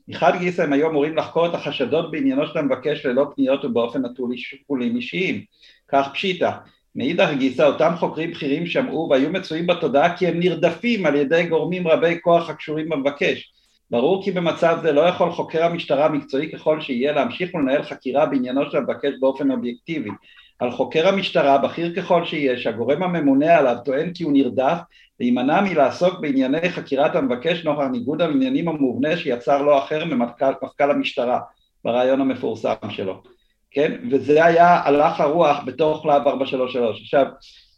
מחד 0.08 0.32
גיסא 0.38 0.62
הם 0.62 0.72
היו 0.72 0.90
אמורים 0.90 1.16
לחקור 1.16 1.46
את 1.46 1.54
החשדות 1.54 2.10
בעניינו 2.10 2.46
של 2.46 2.58
המבקש 2.58 3.06
ללא 3.06 3.26
פניות 3.36 3.64
ובאופן 3.64 4.06
נטול 4.06 4.36
שיקולים 4.36 4.96
אישיים. 4.96 5.44
כך 5.88 6.08
פשיטא. 6.12 6.50
מאידך 6.96 7.28
גיסא 7.38 7.62
אותם 7.62 7.92
חוקרים 7.98 8.30
בכירים 8.30 8.66
שמעו 8.66 9.08
והיו 9.10 9.30
מצויים 9.30 9.66
בתודעה 9.66 10.16
כי 10.16 10.26
הם 10.26 10.40
נרדפים 10.40 11.06
על 11.06 11.16
ידי 11.16 11.46
גורמים 11.46 11.88
רבי 11.88 12.18
כוח 12.22 12.50
הקשורים 12.50 12.88
במבקש. 12.88 13.52
ברור 13.90 14.24
כי 14.24 14.30
במצב 14.30 14.78
זה 14.82 14.92
לא 14.92 15.00
יכול 15.00 15.30
חוקר 15.30 15.64
המשטרה 15.64 16.08
מקצועי 16.08 16.52
ככל 16.52 16.80
שיהיה 16.80 17.12
להמשיך 17.12 17.54
ולנהל 17.54 17.82
חקירה 17.82 18.26
בעניינו 18.26 18.70
של 18.70 18.76
המבקש 18.76 19.10
באופן 19.20 19.50
אובייקטיבי. 19.50 20.10
על 20.58 20.70
חוקר 20.70 21.08
המשטרה, 21.08 21.58
בכיר 21.58 21.94
ככל 21.96 22.24
שיהיה, 22.24 22.58
שהגורם 22.58 23.02
הממונה 23.02 23.56
עליו 23.56 23.76
טוען 23.84 24.12
כי 24.12 24.24
הוא 24.24 24.32
נרדף, 24.32 24.78
להימנע 25.20 25.60
מלעסוק 25.60 26.20
בענייני 26.20 26.70
חקירת 26.70 27.16
המבקש 27.16 27.64
נוכח 27.64 27.84
ניגוד 27.92 28.22
העניינים 28.22 28.68
המובנה 28.68 29.16
שיצר 29.16 29.62
לו 29.62 29.78
אחר 29.78 30.04
ממפכ"ל 30.04 30.90
המשטרה 30.90 31.40
ברעיון 31.84 32.20
המפורסם 32.20 32.74
שלו. 32.90 33.22
כן? 33.70 33.92
וזה 34.10 34.44
היה 34.44 34.80
הלך 34.84 35.20
הרוח 35.20 35.64
בתוך 35.66 36.06
להב 36.06 36.28
433. 36.28 37.00
עכשיו, 37.00 37.26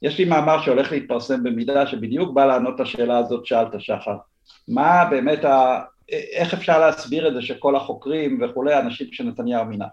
יש 0.03 0.19
לי 0.19 0.25
מאמר 0.25 0.63
שהולך 0.63 0.93
להתפרסם 0.93 1.43
במידה 1.43 1.87
שבדיוק 1.87 2.35
בא 2.35 2.45
לענות 2.45 2.81
לשאלה 2.81 3.19
הזאת 3.19 3.47
שאלת 3.47 3.75
שחר. 3.79 4.17
מה 4.69 5.05
באמת, 5.11 5.45
ה... 5.45 5.81
איך 6.33 6.55
אפשר 6.55 6.81
להסביר 6.81 7.29
את 7.29 7.35
זה 7.35 7.43
שכל 7.43 7.77
החוקרים 7.77 8.41
וכולי, 8.43 8.79
אנשים 8.79 9.07
שנתניהו 9.13 9.65
מינה. 9.65 9.87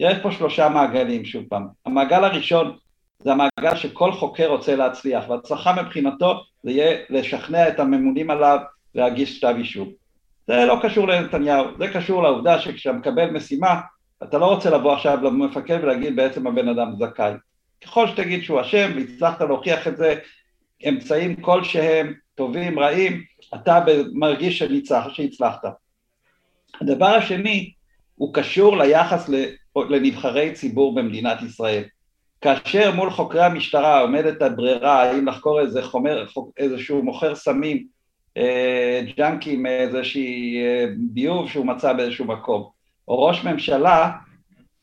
יש 0.00 0.18
פה 0.22 0.32
שלושה 0.32 0.68
מעגלים, 0.68 1.24
שוב 1.24 1.44
פעם. 1.48 1.66
המעגל 1.86 2.24
הראשון 2.24 2.76
זה 3.18 3.30
המעגל 3.32 3.76
שכל 3.76 4.12
חוקר 4.12 4.46
רוצה 4.46 4.76
להצליח, 4.76 5.28
והצלחה 5.28 5.82
מבחינתו 5.82 6.40
זה 6.62 6.70
יהיה 6.70 6.98
לשכנע 7.10 7.68
את 7.68 7.80
הממונים 7.80 8.30
עליו 8.30 8.58
להגיש 8.94 9.38
כתב 9.38 9.54
אישום. 9.58 9.88
זה 10.46 10.64
לא 10.64 10.78
קשור 10.82 11.08
לנתניהו, 11.08 11.64
זה 11.78 11.88
קשור 11.88 12.22
לעובדה 12.22 12.60
שכשאתה 12.60 12.96
מקבל 12.96 13.30
משימה, 13.30 13.80
אתה 14.22 14.38
לא 14.38 14.46
רוצה 14.46 14.70
לבוא 14.70 14.92
עכשיו 14.92 15.24
למפקד 15.24 15.78
ולהגיד 15.82 16.16
בעצם 16.16 16.46
הבן 16.46 16.68
אדם 16.68 16.92
זכאי. 16.98 17.32
ככל 17.84 18.08
שתגיד 18.08 18.44
שהוא 18.44 18.60
אשם 18.60 18.90
והצלחת 18.96 19.40
להוכיח 19.40 19.88
את 19.88 19.96
זה, 19.96 20.14
אמצעים 20.88 21.36
כלשהם, 21.36 22.14
טובים, 22.34 22.78
רעים, 22.78 23.22
אתה 23.54 23.84
מרגיש 24.12 24.62
שהצלחת. 25.12 25.64
הדבר 26.80 27.06
השני 27.06 27.72
הוא 28.16 28.34
קשור 28.34 28.76
ליחס 28.76 29.30
לנבחרי 29.76 30.52
ציבור 30.52 30.94
במדינת 30.94 31.42
ישראל. 31.42 31.82
כאשר 32.40 32.94
מול 32.94 33.10
חוקרי 33.10 33.44
המשטרה 33.44 34.00
עומדת 34.00 34.42
הברירה 34.42 35.02
האם 35.02 35.28
לחקור 35.28 35.60
איזה 35.60 35.82
חומר, 35.82 36.26
איזשהו 36.56 37.02
מוכר 37.02 37.34
סמים, 37.34 37.86
אה, 38.36 39.00
ג'אנקים, 39.16 39.66
איזושהי 39.66 40.62
אה, 40.64 40.86
ביוב 40.96 41.48
שהוא 41.48 41.66
מצא 41.66 41.92
באיזשהו 41.92 42.24
מקום, 42.24 42.68
או 43.08 43.22
ראש 43.22 43.44
ממשלה, 43.44 44.10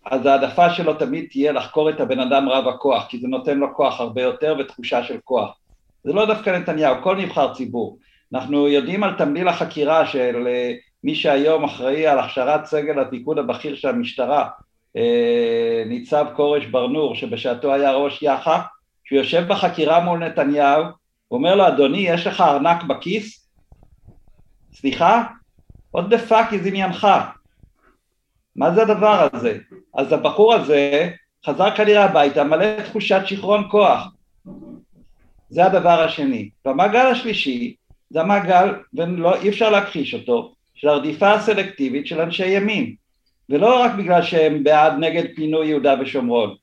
אז 0.05 0.26
העדפה 0.26 0.69
שלו 0.69 0.93
תמיד 0.93 1.27
תהיה 1.31 1.51
לחקור 1.51 1.89
את 1.89 1.99
הבן 1.99 2.19
אדם 2.19 2.49
רב 2.49 2.68
הכוח, 2.68 3.05
כי 3.09 3.19
זה 3.19 3.27
נותן 3.27 3.57
לו 3.57 3.76
כוח 3.76 3.99
הרבה 3.99 4.22
יותר 4.22 4.55
ותחושה 4.59 5.03
של 5.03 5.18
כוח. 5.23 5.57
זה 6.03 6.14
לא 6.14 6.26
דווקא 6.26 6.49
נתניהו, 6.49 6.95
כל 7.03 7.15
נבחר 7.15 7.53
ציבור. 7.53 7.97
אנחנו 8.34 8.68
יודעים 8.68 9.03
על 9.03 9.14
תמליל 9.18 9.47
החקירה 9.47 10.05
של 10.05 10.47
אה, 10.47 10.73
מי 11.03 11.15
שהיום 11.15 11.64
אחראי 11.64 12.07
על 12.07 12.19
הכשרת 12.19 12.65
סגל 12.65 12.99
הפיקוד 12.99 13.39
הבכיר 13.39 13.76
של 13.76 13.88
המשטרה, 13.88 14.49
ניצב 15.86 16.26
כורש 16.36 16.65
ברנור, 16.65 17.15
שבשעתו 17.15 17.74
היה 17.74 17.91
ראש 17.91 18.22
יח"א, 18.22 18.60
שהוא 19.06 19.19
יושב 19.19 19.44
בחקירה 19.48 19.99
מול 19.99 20.19
נתניהו, 20.19 20.84
הוא 21.28 21.38
אומר 21.38 21.56
לו, 21.56 21.68
אדוני, 21.68 21.98
יש 21.98 22.28
לך 22.28 22.41
ארנק 22.41 22.84
בכיס? 22.84 23.49
סליחה? 24.74 25.24
what 25.98 26.02
the 26.02 26.30
fuck 26.30 26.52
is 26.52 26.68
עניינך? 26.68 27.07
מה 28.56 28.72
זה 28.72 28.82
הדבר 28.82 29.28
הזה? 29.34 29.57
אז 29.94 30.14
הבחור 30.14 30.53
הזה 30.53 31.10
חזר 31.45 31.76
כנראה 31.76 32.03
הביתה 32.03 32.44
מלא 32.44 32.82
תחושת 32.86 33.22
שיכרון 33.26 33.68
כוח. 33.72 34.07
זה 35.49 35.65
הדבר 35.65 36.02
השני. 36.02 36.49
והמעגל 36.65 37.06
השלישי 37.06 37.76
זה 38.10 38.22
המעגל, 38.22 38.76
ואי 38.94 39.49
אפשר 39.49 39.69
להכחיש 39.69 40.14
אותו, 40.14 40.53
של 40.76 40.90
הרדיפה 40.90 41.34
הסלקטיבית 41.34 42.07
של 42.07 42.22
אנשי 42.22 42.48
ימין. 42.48 42.95
ולא 43.49 43.82
רק 43.82 43.91
בגלל 43.95 44.22
שהם 44.22 44.64
בעד 44.64 44.94
נגד 44.99 45.24
פינוי 45.36 45.68
יהודה 45.68 45.95
ושומרון, 46.02 46.56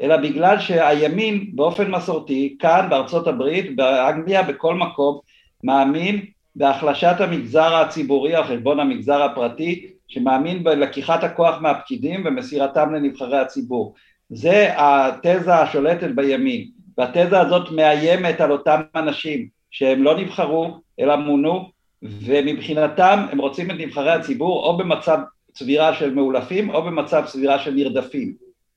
אלא 0.00 0.16
בגלל 0.16 0.58
שהימין 0.60 1.50
באופן 1.54 1.90
מסורתי, 1.90 2.56
כאן 2.58 2.86
בארצות 2.90 3.26
הברית, 3.26 3.76
באנגליה, 3.76 4.42
בכל 4.42 4.74
מקום, 4.74 5.18
מאמין 5.64 6.24
בהחלשת 6.56 7.14
המגזר 7.18 7.74
הציבורי 7.74 8.34
על 8.34 8.44
חשבון 8.44 8.80
המגזר 8.80 9.22
הפרטי, 9.22 9.86
שמאמין 10.08 10.64
בלקיחת 10.64 11.24
הכוח 11.24 11.60
מהפקידים 11.60 12.22
ומסירתם 12.26 12.94
לנבחרי 12.94 13.38
הציבור. 13.38 13.94
זה 14.30 14.68
התזה 14.76 15.54
השולטת 15.54 16.10
בימין, 16.14 16.68
והתזה 16.98 17.40
הזאת 17.40 17.70
מאיימת 17.70 18.40
על 18.40 18.52
אותם 18.52 18.80
אנשים 18.94 19.48
שהם 19.70 20.02
לא 20.02 20.18
נבחרו 20.18 20.80
אלא 21.00 21.16
מונו, 21.16 21.70
ומבחינתם 22.02 23.26
הם 23.32 23.38
רוצים 23.38 23.70
את 23.70 23.76
נבחרי 23.78 24.12
הציבור 24.12 24.66
או 24.66 24.76
במצב 24.76 25.18
צבירה 25.56 25.94
של 25.94 26.14
מאולפים 26.14 26.70
או 26.70 26.82
במצב 26.82 27.24
צבירה 27.26 27.58
של 27.58 27.70
נרדפים. 27.70 28.34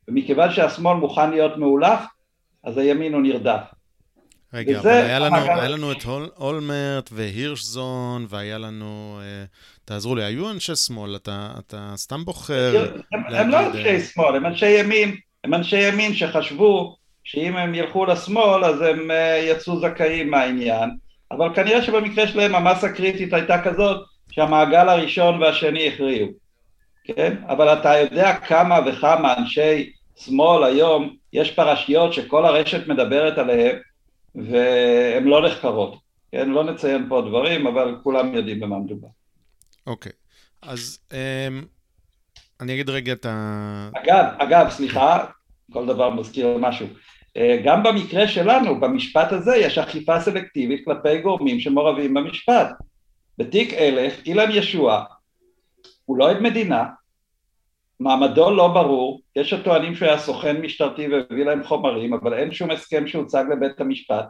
ומכיוון 0.08 0.52
שהשמאל 0.52 0.98
מוכן 0.98 1.30
להיות 1.30 1.58
מאולף, 1.58 2.00
אז 2.64 2.78
הימין 2.78 3.14
הוא 3.14 3.22
נרדף. 3.22 3.62
רגע, 4.54 4.80
אבל 4.80 4.90
היה 4.90 5.20
לנו, 5.20 5.36
היה 5.36 5.68
לנו 5.68 5.92
את 5.92 6.04
הול, 6.04 6.30
אולמרט 6.38 7.10
והירשזון, 7.14 8.26
והיה 8.30 8.58
לנו... 8.58 9.20
אה, 9.22 9.46
תעזרו 9.86 10.16
לי, 10.16 10.24
היו 10.24 10.52
אנשי 10.52 10.76
שמאל, 10.76 11.16
אתה, 11.16 11.52
אתה 11.60 11.94
סתם 11.96 12.26
בוחר... 12.26 12.92
הם, 13.14 13.36
הם 13.36 13.50
לא 13.50 13.60
אנשי 13.60 13.88
אה, 13.88 14.00
שמאל, 14.00 14.36
הם 14.36 14.46
אנשי 14.46 14.80
ימין, 14.80 15.16
הם 15.44 15.54
אנשי 15.54 15.88
ימין 15.88 16.14
שחשבו 16.14 16.96
שאם 17.24 17.58
הם 17.58 17.76
ילכו 17.76 18.06
לשמאל 18.06 18.66
אז 18.66 18.82
הם 18.82 19.12
אה, 19.12 19.38
יצאו 19.38 19.80
זכאים 19.80 20.32
מהעניין, 20.32 20.90
אבל 21.32 21.56
כנראה 21.56 21.82
שבמקרה 21.82 22.28
שלהם 22.28 22.56
המסה 22.56 22.88
הקריטית 22.88 23.34
הייתה 23.34 23.62
כזאת 23.64 24.06
שהמעגל 24.32 24.90
הראשון 24.90 25.42
והשני 25.42 25.88
הכריעו. 25.88 26.28
כן? 27.16 27.36
אבל 27.48 27.74
אתה 27.74 27.98
יודע 27.98 28.36
כמה 28.36 28.80
וכמה 28.86 29.38
אנשי 29.38 29.92
שמאל 30.16 30.64
היום, 30.64 31.16
יש 31.34 31.52
פרשיות 31.52 32.14
שכל 32.14 32.46
הרשת 32.46 32.88
מדברת 32.88 33.38
עליהן 33.38 33.76
והן 34.36 35.24
לא 35.24 35.48
נחקרות. 35.48 35.98
כן? 36.32 36.50
לא 36.50 36.64
נציין 36.64 37.06
פה 37.10 37.24
דברים, 37.28 37.68
אבל 37.68 37.96
כולם 38.04 38.34
יודעים 38.34 38.60
במה 38.60 38.80
מדובר. 38.80 39.08
אוקיי, 39.88 40.12
okay. 40.12 40.70
אז 40.70 41.00
um, 41.10 41.66
אני 42.62 42.74
אגיד 42.74 42.90
רגע 42.90 43.14
את 43.14 43.26
ה... 43.26 43.90
אגב, 43.96 44.26
אגב, 44.38 44.70
סליחה, 44.70 45.26
כל 45.74 45.86
דבר 45.86 46.10
מזכיר 46.10 46.58
משהו. 46.58 46.88
אה, 47.38 47.62
גם 47.66 47.84
במקרה 47.84 48.28
שלנו, 48.28 48.80
במשפט 48.80 49.32
הזה, 49.32 49.56
יש 49.56 49.78
אכיפה 49.78 50.22
סלקטיבית 50.22 50.86
כלפי 50.86 51.22
גורמים 51.22 51.60
שמעורבים 51.60 52.14
במשפט. 52.14 52.70
בתיק 53.38 53.74
אלף, 53.74 54.26
אילן 54.26 54.52
ישוע 54.52 55.04
הוא 56.06 56.18
לא 56.18 56.30
עד 56.30 56.40
מדינה, 56.40 56.86
מעמדו 58.00 58.52
לא 58.52 58.68
ברור, 58.68 59.22
יש 59.36 59.54
הטוענים 59.54 59.96
שהוא 59.96 60.08
היה 60.08 60.18
סוכן 60.18 60.62
משטרתי 60.62 61.08
והביא 61.08 61.46
להם 61.46 61.64
חומרים, 61.64 62.14
אבל 62.14 62.34
אין 62.34 62.52
שום 62.52 62.72
הסכם 62.72 63.08
שהוצג 63.08 63.44
לבית 63.52 63.82
המשפט, 63.82 64.26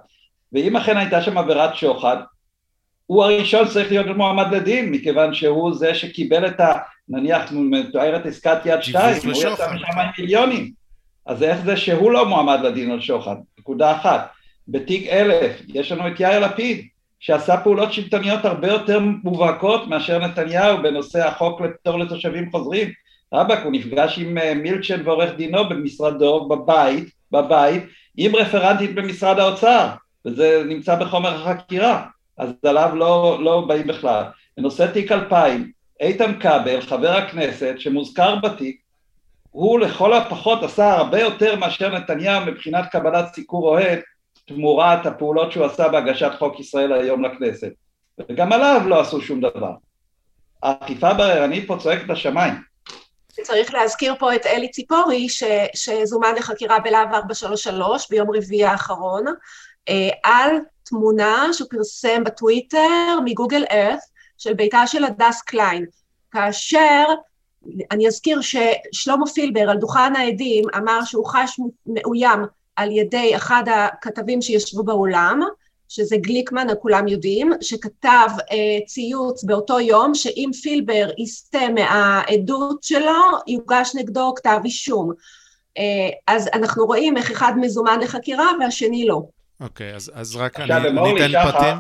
ואם 0.54 0.78
אכן 0.78 0.98
הייתה 0.98 1.22
שם 1.22 1.38
עבירת 1.38 1.76
שוחד, 1.76 2.18
הוא 3.06 3.24
הראשון 3.24 3.68
צריך 3.68 3.92
להיות 3.92 4.18
מועמד 4.18 4.54
לדין, 4.54 4.92
מכיוון 4.92 5.34
שהוא 5.34 5.74
זה 5.74 5.96
שקיבל 5.96 6.48
את 6.48 6.60
ה... 6.60 6.74
נניח, 7.10 7.52
מתוארת 7.52 8.26
עסקת 8.26 8.58
יד 8.66 8.82
שתיים, 8.82 9.18
הוא 9.24 9.32
יצא 9.32 9.74
משם 9.74 10.00
עם 10.00 10.10
מיליונים. 10.20 10.72
אז 11.26 11.44
איך 11.44 11.62
זה 11.66 11.78
שהוא 11.78 12.12
לא 12.12 12.26
מועמד 12.26 12.60
לדין 12.64 12.92
על 12.92 13.02
שוחד? 13.02 13.36
נקודה 13.60 13.96
אחת. 13.96 14.30
בתיק 14.68 15.08
אלף 15.08 15.62
יש 15.68 15.92
לנו 15.92 16.08
את 16.08 16.20
יאיר 16.20 16.40
לפיד, 16.40 16.88
שעשה 17.20 17.58
פעולות 17.58 17.94
שלטוניות 17.94 18.46
הרבה 18.46 18.68
יותר 18.68 19.00
מובהקות 19.24 19.88
מאשר 19.88 20.20
נתניהו 20.20 20.78
בנושא 20.84 21.28
החוק 21.28 21.62
לפטור 21.62 22.00
לתושבים 22.00 22.52
חוזרים. 22.52 22.90
רבאק, 23.34 23.60
הוא 23.64 23.72
נפגש 23.72 24.20
עם 24.20 24.38
אה, 24.38 24.54
מילצ'ן 24.54 25.02
ועורך 25.04 25.32
דינו 25.36 25.70
במשרדו, 25.70 26.48
בבית, 26.48 27.10
בבית, 27.32 27.84
עם 28.18 28.36
רפרנטית 28.36 28.96
במשרד 28.96 29.40
האוצר, 29.40 29.88
וזה 30.26 30.64
נמצא 30.66 30.96
בחומר 30.96 31.36
החקירה, 31.36 32.06
אז 32.38 32.50
עליו 32.66 32.96
לא, 32.96 33.40
לא 33.42 33.66
באים 33.68 33.88
בכלל. 33.88 34.24
בנושא 34.58 34.92
תיק 34.94 35.12
2000, 35.12 35.72
איתן 36.00 36.40
כבל, 36.40 36.82
חבר 36.82 37.12
הכנסת, 37.12 37.76
שמוזכר 37.78 38.36
בתיק, 38.36 38.82
הוא 39.52 39.80
לכל 39.80 40.14
הפחות 40.14 40.64
עשה 40.64 40.94
הרבה 40.94 41.22
יותר 41.22 41.56
מאשר 41.56 41.98
נתניהו 41.98 42.46
מבחינת 42.46 42.86
קבלת 42.92 43.34
סיקור 43.34 43.70
אוהד 43.70 44.00
תמורת 44.46 45.06
הפעולות 45.06 45.52
שהוא 45.52 45.66
עשה 45.66 45.88
בהגשת 45.88 46.32
חוק 46.40 46.60
ישראל 46.60 46.94
היום 46.94 47.26
לכנסת. 47.26 47.72
וגם 48.30 48.54
עליו 48.54 48.82
לא 48.86 49.00
עשו 49.00 49.22
שום 49.22 49.42
דבר. 49.42 49.74
האכיפה 50.64 51.14
בררנית 51.14 51.68
פה 51.68 51.78
צועקת 51.78 52.10
לשמיים. 52.10 52.69
צריך 53.44 53.74
להזכיר 53.74 54.16
פה 54.20 54.36
את 54.36 54.46
אלי 54.46 54.72
ציפורי, 54.72 55.30
ש, 55.30 55.44
שזומן 55.76 56.36
לחקירה 56.38 56.80
בלהב 56.80 57.14
433 57.14 58.10
ביום 58.10 58.28
רביעי 58.36 58.66
האחרון, 58.66 59.26
אה, 59.90 60.10
על 60.24 60.58
תמונה 60.84 61.48
שהוא 61.54 61.70
פרסם 61.70 62.24
בטוויטר 62.24 63.20
מגוגל 63.26 63.64
ארת 63.72 64.00
של 64.38 64.54
ביתה 64.54 64.88
של 64.88 65.04
הדס 65.04 65.42
קליין, 65.42 65.86
כאשר 66.32 67.04
אני 67.92 68.08
אזכיר 68.08 68.40
ששלמה 68.42 69.28
פילבר 69.28 69.70
על 69.70 69.78
דוכן 69.78 70.16
העדים 70.16 70.66
אמר 70.78 71.00
שהוא 71.06 71.26
חש 71.26 71.60
מאוים 71.86 72.40
על 72.76 72.92
ידי 72.92 73.36
אחד 73.36 73.64
הכתבים 73.68 74.42
שישבו 74.42 74.84
באולם, 74.84 75.42
שזה 75.90 76.18
גליקמן, 76.18 76.68
כולם 76.82 77.08
יודעים, 77.08 77.52
שכתב 77.62 78.30
אה, 78.52 78.86
ציוץ 78.88 79.44
באותו 79.44 79.80
יום 79.80 80.16
שאם 80.16 80.50
פילבר 80.62 81.10
יסטה 81.18 81.70
מהעדות 81.76 82.84
שלו, 82.84 83.22
יוגש 83.48 83.92
נגדו 83.96 84.34
כתב 84.36 84.60
אישום. 84.66 85.12
אה, 85.78 85.84
אז 86.28 86.50
אנחנו 86.54 86.86
רואים 86.86 87.18
איך 87.18 87.32
אחד 87.32 87.54
מזומן 87.58 88.00
לחקירה 88.02 88.52
והשני 88.60 89.06
לא. 89.08 89.22
אוקיי, 89.60 89.96
אז, 89.96 90.12
אז 90.14 90.36
רק 90.36 90.60
אני, 90.60 90.76
אני 90.76 91.26
אתן 91.26 91.52
פרטים. 91.52 91.78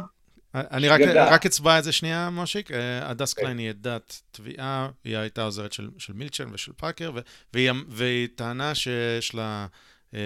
אני 0.56 0.88
רק, 0.88 1.02
רק 1.16 1.46
אצבע 1.46 1.80
את 1.80 1.84
זה 1.84 1.92
שנייה, 1.92 2.30
מושיק. 2.30 2.72
אה, 2.72 3.10
הדס 3.10 3.34
קליין 3.34 3.58
היא 3.58 3.70
עדת 3.70 4.22
תביעה, 4.32 4.90
היא 5.04 5.18
הייתה 5.18 5.44
עוזרת 5.44 5.74
של, 5.74 5.90
של 5.98 6.14
מילצ'ן 6.14 6.54
ושל 6.54 6.72
פאקר, 6.78 7.12
והיא, 7.54 7.72
והיא 7.90 8.28
טענה 8.36 8.76
שיש 8.76 9.36
לה 9.36 9.68
אה, 10.14 10.20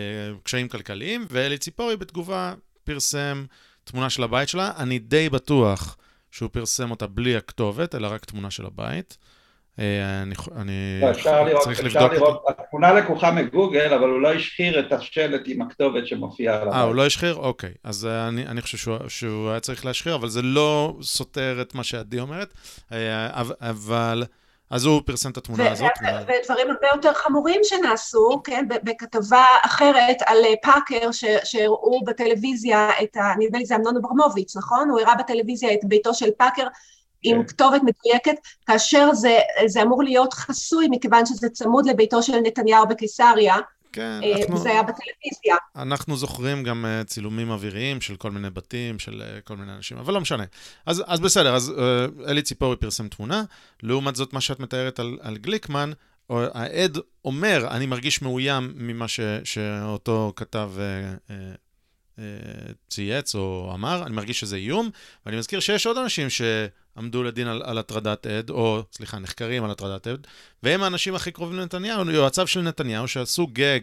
קשיים 0.44 0.68
כלכליים, 0.68 1.26
ואלי 1.30 1.58
ציפורי 1.58 1.98
בתגובה 1.98 2.54
פרסם 2.84 3.46
תמונה 3.84 4.10
של 4.10 4.24
הבית 4.24 4.50
שלה. 4.50 4.72
אני 4.78 5.00
די 5.00 5.30
בטוח 5.30 5.98
שהוא 6.32 6.50
פרסם 6.50 6.92
אותה 6.92 7.08
בלי 7.08 7.36
הכתובת, 7.36 7.96
אלא 7.96 8.08
רק 8.08 8.26
תמונה 8.26 8.52
של 8.52 8.66
הבית. 8.66 9.18
אה, 9.80 10.22
אני, 10.22 10.36
אני 10.56 11.00
לא, 11.02 11.12
אפשר 11.12 11.44
לראות, 11.44 11.64
צריך 11.64 11.80
אפשר 11.80 12.00
לבדוק... 12.00 12.14
לראות, 12.14 12.44
התמונה 12.48 12.94
לקוחה 12.94 13.32
מגוגל, 13.32 13.94
אבל 13.94 14.10
הוא 14.10 14.22
לא 14.22 14.34
השחיר 14.34 14.80
את 14.80 14.92
השלט 14.92 15.42
עם 15.46 15.62
הכתובת 15.62 16.08
שמופיעה 16.08 16.56
על 16.56 16.62
הבית. 16.62 16.74
אה, 16.74 16.82
הוא 16.82 16.96
לא 16.96 17.06
השחיר? 17.06 17.36
אוקיי. 17.36 17.72
אז 17.84 18.06
אה, 18.06 18.28
אני, 18.28 18.48
אני 18.48 18.62
חושב 18.62 18.78
שהוא, 18.78 18.98
שהוא 19.08 19.50
היה 19.50 19.60
צריך 19.60 19.86
להשחיר, 19.86 20.16
אבל 20.16 20.30
זה 20.30 20.42
לא 20.42 20.98
סותר 21.02 21.58
את 21.62 21.76
מה 21.76 21.84
שעדי 21.84 22.20
אומרת. 22.20 22.54
אבל... 23.62 24.24
אז 24.74 24.86
הוא 24.86 25.02
פרסם 25.06 25.32
את 25.32 25.38
התמונה 25.38 25.72
הזאת. 25.72 25.91
ודברים 26.28 26.70
הרבה 26.70 26.88
יותר 26.94 27.14
חמורים 27.14 27.60
שנעשו, 27.64 28.41
כן, 28.44 28.66
בכתבה 28.68 29.45
אחרת 29.66 30.18
על 30.26 30.38
אה, 30.45 30.54
פאקר, 30.62 31.12
שהראו 31.44 32.04
בטלוויזיה 32.06 32.90
את 33.04 33.18
ה... 33.18 33.34
נדמה 33.40 33.58
לי 33.58 33.66
זה 33.66 33.76
אמנון 33.76 33.98
אברמוביץ', 33.98 34.56
נכון? 34.56 34.90
הוא 34.90 35.00
הראה 35.00 35.16
בטלוויזיה 35.16 35.74
את 35.74 35.80
ביתו 35.84 36.14
של 36.14 36.30
פאקר 36.38 36.68
עם 37.24 37.41
כן. 37.41 37.48
כתובת 37.48 37.82
מדויקת, 37.84 38.36
כאשר 38.66 39.14
זה, 39.14 39.40
זה 39.66 39.82
אמור 39.82 40.04
להיות 40.04 40.34
חסוי, 40.34 40.88
מכיוון 40.91 41.26
שזה 41.26 41.50
צמוד 41.50 41.86
לביתו 41.86 42.24
של 42.24 42.40
נתניהו 42.44 42.88
בקיסריה. 42.88 43.56
כן, 43.94 44.20
אה, 44.24 44.41
אנחנו... 44.41 44.57
זה 44.57 44.70
היה 44.70 44.84
בטלוויזיה. 44.84 45.56
אנחנו 45.76 46.18
זוכרים 46.18 46.64
גם 46.64 46.86
uh, 46.86 47.03
צילומים 47.03 47.52
אוויריים 47.52 48.02
של 48.02 48.15
כל 48.15 48.32
מיני 48.32 48.49
בתים, 48.49 48.99
של 48.99 49.22
uh, 49.22 49.41
כל 49.41 49.57
מיני 49.57 49.74
אנשים, 49.74 49.98
אבל 49.98 50.14
לא 50.14 50.22
משנה. 50.22 50.44
אז, 50.86 51.03
אז 51.07 51.20
בסדר, 51.20 51.56
אז 51.56 51.74
אלי 52.28 52.41
ציפורי 52.41 52.76
פרסם 52.76 53.07
תמונה, 53.07 53.44
לעומת 53.84 54.15
זאת, 54.15 54.34
מה 54.34 54.41
שאת 54.41 54.60
מתארת 54.60 54.99
על, 54.99 55.18
על 55.22 55.38
גליקמן, 55.38 55.91
העד 56.30 56.98
אומר, 57.26 57.68
אני 57.72 57.86
מרגיש 57.86 58.22
מאוים 58.22 58.74
ממה 58.76 59.07
ש, 59.07 59.20
שאותו 59.44 60.34
כתב 60.36 60.72
צייץ 62.90 63.35
או 63.35 63.72
אמר, 63.73 64.03
אני 64.06 64.15
מרגיש 64.15 64.40
שזה 64.40 64.56
איום, 64.56 64.90
ואני 65.26 65.38
מזכיר 65.38 65.60
שיש 65.60 65.88
עוד 65.88 65.98
אנשים 65.98 66.27
שעמדו 66.30 67.23
לדין 67.23 67.48
על, 67.48 67.61
על 67.65 67.77
הטרדת 67.77 68.26
עד, 68.26 68.49
או 68.49 68.84
סליחה, 68.91 69.19
נחקרים 69.19 69.64
על 69.64 69.72
הטרדת 69.72 70.07
עד, 70.07 70.27
והם 70.64 70.84
האנשים 70.84 71.15
הכי 71.15 71.31
קרובים 71.31 71.60
לנתניהו, 71.60 72.11
יועציו 72.11 72.48
של 72.48 72.61
נתניהו, 72.61 73.07
שעשו 73.07 73.48
גג, 73.48 73.80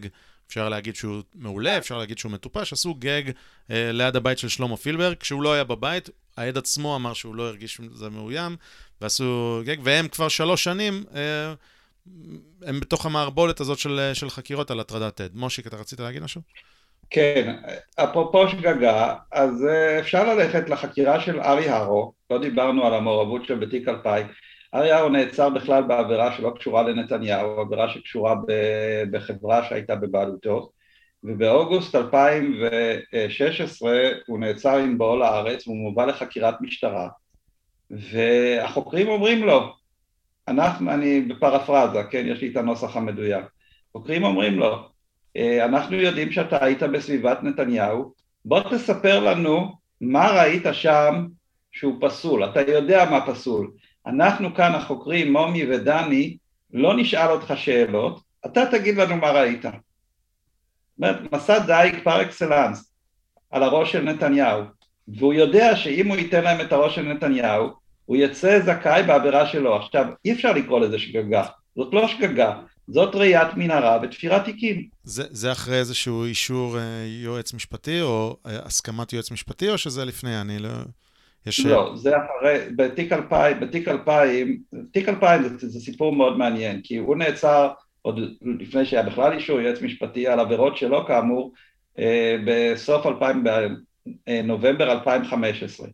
אפשר 0.48 0.68
להגיד 0.68 0.96
שהוא 0.96 1.22
מעולה, 1.34 1.78
אפשר 1.78 1.98
להגיד 1.98 2.18
שהוא 2.18 2.32
מטופש, 2.32 2.72
עשו 2.72 2.94
גג 2.94 3.22
אה, 3.70 3.92
ליד 3.92 4.16
הבית 4.16 4.38
של 4.38 4.48
שלמה 4.48 4.76
פילברג, 4.76 5.16
כשהוא 5.16 5.42
לא 5.42 5.52
היה 5.52 5.64
בבית, 5.64 6.10
העד 6.36 6.58
עצמו 6.58 6.96
אמר 6.96 7.14
שהוא 7.14 7.34
לא 7.34 7.48
הרגיש 7.48 7.74
שזה 7.74 8.10
מאוים, 8.10 8.56
ועשו 9.00 9.60
גג, 9.64 9.76
והם 9.82 10.08
כבר 10.08 10.28
שלוש 10.28 10.64
שנים, 10.64 11.04
אה, 11.14 11.54
הם 12.62 12.80
בתוך 12.80 13.06
המערבולת 13.06 13.60
הזאת 13.60 13.78
של, 13.78 14.10
של 14.14 14.30
חקירות 14.30 14.70
על 14.70 14.80
הטרדת 14.80 15.20
עד. 15.20 15.30
מושיק, 15.34 15.66
אתה 15.66 15.76
רצית 15.76 16.00
להגיד 16.00 16.22
משהו? 16.22 16.40
כן, 17.10 17.56
אפרופו 17.96 18.48
שגגה, 18.48 19.14
אז 19.32 19.66
אה, 19.66 20.00
אפשר 20.00 20.34
ללכת 20.34 20.70
לחקירה 20.70 21.20
של 21.20 21.40
ארי 21.40 21.68
הרו, 21.68 22.12
לא 22.30 22.38
דיברנו 22.38 22.86
על 22.86 22.94
המעורבות 22.94 23.44
שלו 23.44 23.60
בתיק 23.60 23.88
2000, 23.88 24.26
ארי 24.74 24.92
הרו 24.92 25.08
נעצר 25.08 25.48
בכלל 25.48 25.82
בעבירה 25.82 26.36
שלא 26.36 26.52
קשורה 26.58 26.82
לנתניהו, 26.82 27.60
עבירה 27.60 27.88
שקשורה 27.88 28.34
בחברה 29.10 29.64
שהייתה 29.64 29.96
בבעלותו, 29.96 30.70
ובאוגוסט 31.24 31.94
2016 31.94 34.08
הוא 34.26 34.38
נעצר 34.38 34.76
עם 34.76 34.98
בואו 34.98 35.18
לארץ 35.18 35.66
והוא 35.66 35.76
מובא 35.76 36.04
לחקירת 36.04 36.60
משטרה, 36.60 37.08
והחוקרים 37.90 39.08
אומרים 39.08 39.44
לו, 39.44 39.72
אנחנו, 40.48 40.90
אני 40.90 41.20
בפרפרזה, 41.20 42.04
כן, 42.04 42.24
יש 42.26 42.40
לי 42.40 42.52
את 42.52 42.56
הנוסח 42.56 42.96
המדויק, 42.96 43.44
חוקרים 43.92 44.24
אומרים 44.24 44.58
לו, 44.58 44.88
אנחנו 45.38 45.96
יודעים 45.96 46.32
שאתה 46.32 46.64
היית 46.64 46.82
בסביבת 46.82 47.42
נתניהו, 47.42 48.12
בוא 48.44 48.60
תספר 48.60 49.20
לנו 49.20 49.72
מה 50.00 50.30
ראית 50.30 50.62
שם 50.72 51.26
שהוא 51.72 51.96
פסול, 52.00 52.44
אתה 52.44 52.60
יודע 52.70 53.10
מה 53.10 53.26
פסול. 53.26 53.70
אנחנו 54.06 54.54
כאן 54.54 54.74
החוקרים, 54.74 55.32
מומי 55.32 55.64
ודני, 55.70 56.36
לא 56.72 56.96
נשאל 56.96 57.30
אותך 57.30 57.52
שאלות, 57.56 58.20
אתה 58.46 58.66
תגיד 58.70 58.96
לנו 58.96 59.16
מה 59.16 59.30
ראית. 59.30 59.64
אומרת, 60.98 61.32
מסע 61.32 61.58
דייג 61.58 62.04
פר 62.04 62.22
אקסלנס 62.22 62.94
על 63.50 63.62
הראש 63.62 63.92
של 63.92 64.02
נתניהו, 64.02 64.62
והוא 65.08 65.34
יודע 65.34 65.76
שאם 65.76 66.08
הוא 66.08 66.16
ייתן 66.16 66.44
להם 66.44 66.60
את 66.60 66.72
הראש 66.72 66.94
של 66.94 67.02
נתניהו, 67.02 67.70
הוא 68.04 68.16
יצא 68.16 68.60
זכאי 68.60 69.02
בעבירה 69.02 69.46
שלו. 69.46 69.76
עכשיו, 69.76 70.06
אי 70.24 70.32
אפשר 70.32 70.52
לקרוא 70.52 70.80
לזה 70.80 70.98
שגגה, 70.98 71.44
זאת 71.76 71.94
לא 71.94 72.08
שגגה, 72.08 72.60
זאת 72.90 73.14
ראיית 73.14 73.48
מנהרה 73.56 73.98
ותפירת 74.02 74.44
תיקים. 74.44 74.88
זה, 75.04 75.22
זה 75.30 75.52
אחרי 75.52 75.78
איזשהו 75.78 76.24
אישור 76.24 76.78
אה, 76.78 76.82
יועץ 77.06 77.54
משפטי, 77.54 78.00
או 78.00 78.36
אה, 78.46 78.58
הסכמת 78.64 79.12
יועץ 79.12 79.30
משפטי, 79.30 79.70
או 79.70 79.78
שזה 79.78 80.04
לפני? 80.04 80.40
אני 80.40 80.58
לא... 80.58 80.68
יש... 81.46 81.60
לא, 81.60 81.92
זה 81.96 82.10
אחרי, 82.16 82.58
בתיק 82.76 83.12
2000, 83.12 83.60
בתיק 83.60 83.88
2000, 83.88 84.62
תיק 84.92 85.08
2000 85.08 85.58
זה, 85.58 85.68
זה 85.68 85.80
סיפור 85.80 86.12
מאוד 86.12 86.38
מעניין, 86.38 86.80
כי 86.84 86.96
הוא 86.96 87.16
נעצר 87.16 87.68
עוד 88.02 88.20
לפני 88.42 88.84
שהיה 88.84 89.02
בכלל 89.02 89.32
אישור 89.32 89.60
יועץ 89.60 89.82
משפטי 89.82 90.26
על 90.26 90.40
עבירות 90.40 90.76
שלו 90.76 91.06
כאמור, 91.06 91.52
אה, 91.98 92.36
בסוף 92.46 93.06
2000, 93.06 93.44
בנובמבר 94.26 94.92
2015. 94.92 95.88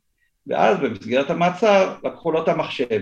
ואז 0.46 0.78
במסגרת 0.78 1.30
המעצר 1.30 1.94
לקחו 2.04 2.32
לו 2.32 2.42
את 2.42 2.48
המחשב, 2.48 3.00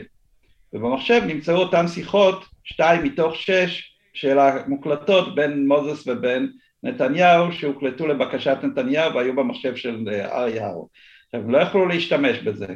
ובמחשב 0.72 1.22
נמצאו 1.26 1.56
אותן 1.56 1.88
שיחות 1.88 2.44
שתיים 2.64 3.02
מתוך 3.02 3.36
שש 3.36 3.96
של 4.14 4.38
המוקלטות 4.38 5.34
בין 5.34 5.68
מוזס 5.68 6.06
ובין 6.06 6.52
נתניהו 6.82 7.52
שהוקלטו 7.52 8.06
לבקשת 8.06 8.56
נתניהו 8.62 9.14
והיו 9.14 9.36
במחשב 9.36 9.76
של 9.76 10.08
אה, 10.12 10.42
ארי 10.42 10.60
הרו. 10.60 10.88
עכשיו 11.26 11.40
הם 11.40 11.50
לא 11.50 11.58
יכלו 11.58 11.86
להשתמש 11.86 12.38
בזה 12.38 12.66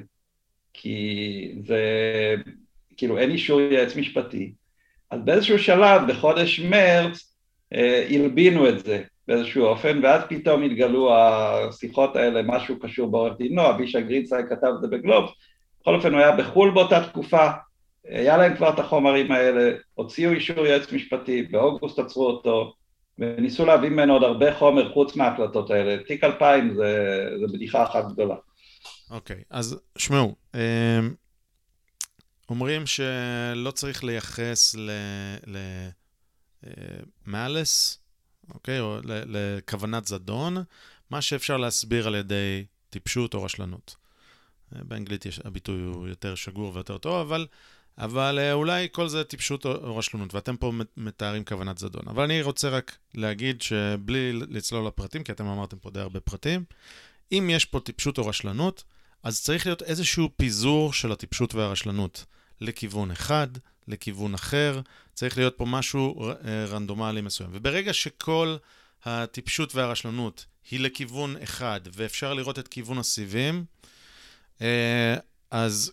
כי 0.75 1.55
זה 1.67 1.83
כאילו 2.97 3.19
אין 3.19 3.31
אישור 3.31 3.61
יועץ 3.61 3.97
משפטי 3.97 4.53
אז 5.11 5.21
באיזשהו 5.25 5.59
שלב 5.59 6.03
בחודש 6.09 6.61
מרץ 6.61 7.35
אה, 7.75 8.69
את 8.69 8.85
זה 8.85 9.03
באיזשהו 9.29 9.65
אופן 9.65 10.01
ואז 10.03 10.23
פתאום 10.29 10.63
התגלו 10.63 11.15
השיחות 11.15 12.17
האלה 12.17 12.43
משהו 12.43 12.79
קשור 12.79 13.11
בעורך 13.11 13.39
דינו 13.39 13.71
אבישי 13.71 14.03
גרינסאי 14.03 14.43
כתב 14.51 14.67
את 14.77 14.81
זה 14.81 14.89
בגלובס 14.89 15.31
בכל 15.81 15.95
אופן 15.95 16.13
הוא 16.13 16.21
היה 16.21 16.37
בחו"ל 16.37 16.71
באותה 16.71 17.09
תקופה 17.09 17.49
היה 18.05 18.37
להם 18.37 18.57
כבר 18.57 18.75
את 18.75 18.79
החומרים 18.79 19.33
האלה, 19.33 19.77
הוציאו 19.95 20.33
אישור 20.33 20.67
יועץ 20.67 20.93
משפטי, 20.93 21.43
באוגוסט 21.43 21.99
עצרו 21.99 22.27
אותו, 22.27 22.75
וניסו 23.19 23.67
להביא 23.67 23.89
ממנו 23.89 24.13
עוד 24.13 24.23
הרבה 24.23 24.55
חומר 24.55 24.93
חוץ 24.93 25.17
מההקלטות 25.17 25.71
האלה. 25.71 26.03
תיק 26.07 26.25
2000 26.25 26.75
זה, 26.75 27.25
זה 27.41 27.47
בדיחה 27.53 27.85
אחת 27.85 28.05
גדולה. 28.13 28.35
אוקיי, 29.11 29.37
okay, 29.37 29.45
אז 29.51 29.81
שמעו, 29.99 30.35
אמ, 30.55 30.61
אומרים 32.51 32.87
שלא 32.87 33.71
צריך 33.71 34.05
לייחס 34.05 34.77
למאלס, 37.27 38.03
אוקיי, 38.55 38.81
או 38.81 38.99
לכוונת 39.05 40.07
זדון, 40.07 40.57
מה 41.11 41.23
שאפשר 41.23 41.57
להסביר 41.57 42.07
על 42.07 42.15
ידי 42.15 42.65
טיפשות 42.91 43.35
או 43.35 43.43
רשלנות. 43.43 43.97
באנגלית 44.73 45.27
יש, 45.27 45.41
הביטוי 45.45 45.83
הוא 45.83 46.09
יותר 46.09 46.35
שגור 46.35 46.75
ויותר 46.75 46.99
טוב, 46.99 47.33
אבל 47.33 47.47
אבל 47.99 48.39
אה, 48.39 48.53
אולי 48.53 48.89
כל 48.93 49.09
זה 49.09 49.25
טיפשות 49.25 49.65
או 49.65 49.97
רשלנות, 49.97 50.35
ואתם 50.35 50.57
פה 50.57 50.73
מתארים 50.97 51.45
כוונת 51.45 51.79
זדון. 51.79 52.03
אבל 52.07 52.23
אני 52.25 52.43
רוצה 52.43 52.69
רק 52.69 52.97
להגיד 53.15 53.63
שבלי 53.63 54.33
לצלול 54.33 54.87
לפרטים, 54.87 55.25
כי 55.25 55.33
אתם 55.33 55.47
אמרתם 55.47 55.79
פה 55.79 55.91
די 55.91 56.01
הרבה 56.01 56.21
פרטים, 56.21 56.65
אם 57.33 57.51
יש 57.53 57.65
פה 57.65 57.81
טיפשות 57.81 58.19
או 58.19 58.27
רשלנות, 58.27 58.85
אז 59.23 59.43
צריך 59.43 59.67
להיות 59.67 59.83
איזשהו 59.83 60.31
פיזור 60.37 60.93
של 60.93 61.13
הטיפשות 61.13 61.55
והרשלנות 61.55 62.25
לכיוון 62.61 63.11
אחד, 63.11 63.49
לכיוון 63.89 64.35
אחר, 64.35 64.81
צריך 65.15 65.39
להיות 65.39 65.55
פה 65.57 65.67
משהו 65.67 66.29
אה, 66.29 66.65
רנדומלי 66.65 67.21
מסוים. 67.21 67.51
וברגע 67.53 67.93
שכל 67.93 68.57
הטיפשות 69.05 69.75
והרשלנות 69.75 70.47
היא 70.71 70.81
לכיוון 70.81 71.37
אחד, 71.43 71.81
ואפשר 71.93 72.35
לראות 72.35 72.59
את 72.59 72.69
כיוון 72.69 72.99
הסיבים, 72.99 73.65
אה, 74.61 75.17
אז 75.51 75.93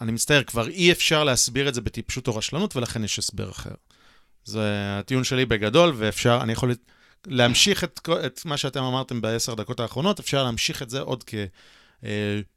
אני 0.00 0.12
מצטער, 0.12 0.42
כבר 0.42 0.68
אי 0.68 0.92
אפשר 0.92 1.24
להסביר 1.24 1.68
את 1.68 1.74
זה 1.74 1.80
בטיפשות 1.80 2.28
או 2.28 2.36
רשלנות, 2.36 2.76
ולכן 2.76 3.04
יש 3.04 3.18
הסבר 3.18 3.50
אחר. 3.50 3.74
זה 4.44 4.60
הטיעון 4.98 5.24
שלי 5.24 5.46
בגדול, 5.46 5.92
ואפשר, 5.96 6.38
אני 6.42 6.52
יכול 6.52 6.74
להמשיך 7.26 7.84
את, 7.84 8.08
את 8.26 8.44
מה 8.44 8.56
שאתם 8.56 8.82
אמרתם 8.82 9.20
בעשר 9.20 9.54
דקות 9.54 9.80
האחרונות, 9.80 10.20
אפשר 10.20 10.44
להמשיך 10.44 10.82
את 10.82 10.90
זה 10.90 11.00
עוד 11.00 11.24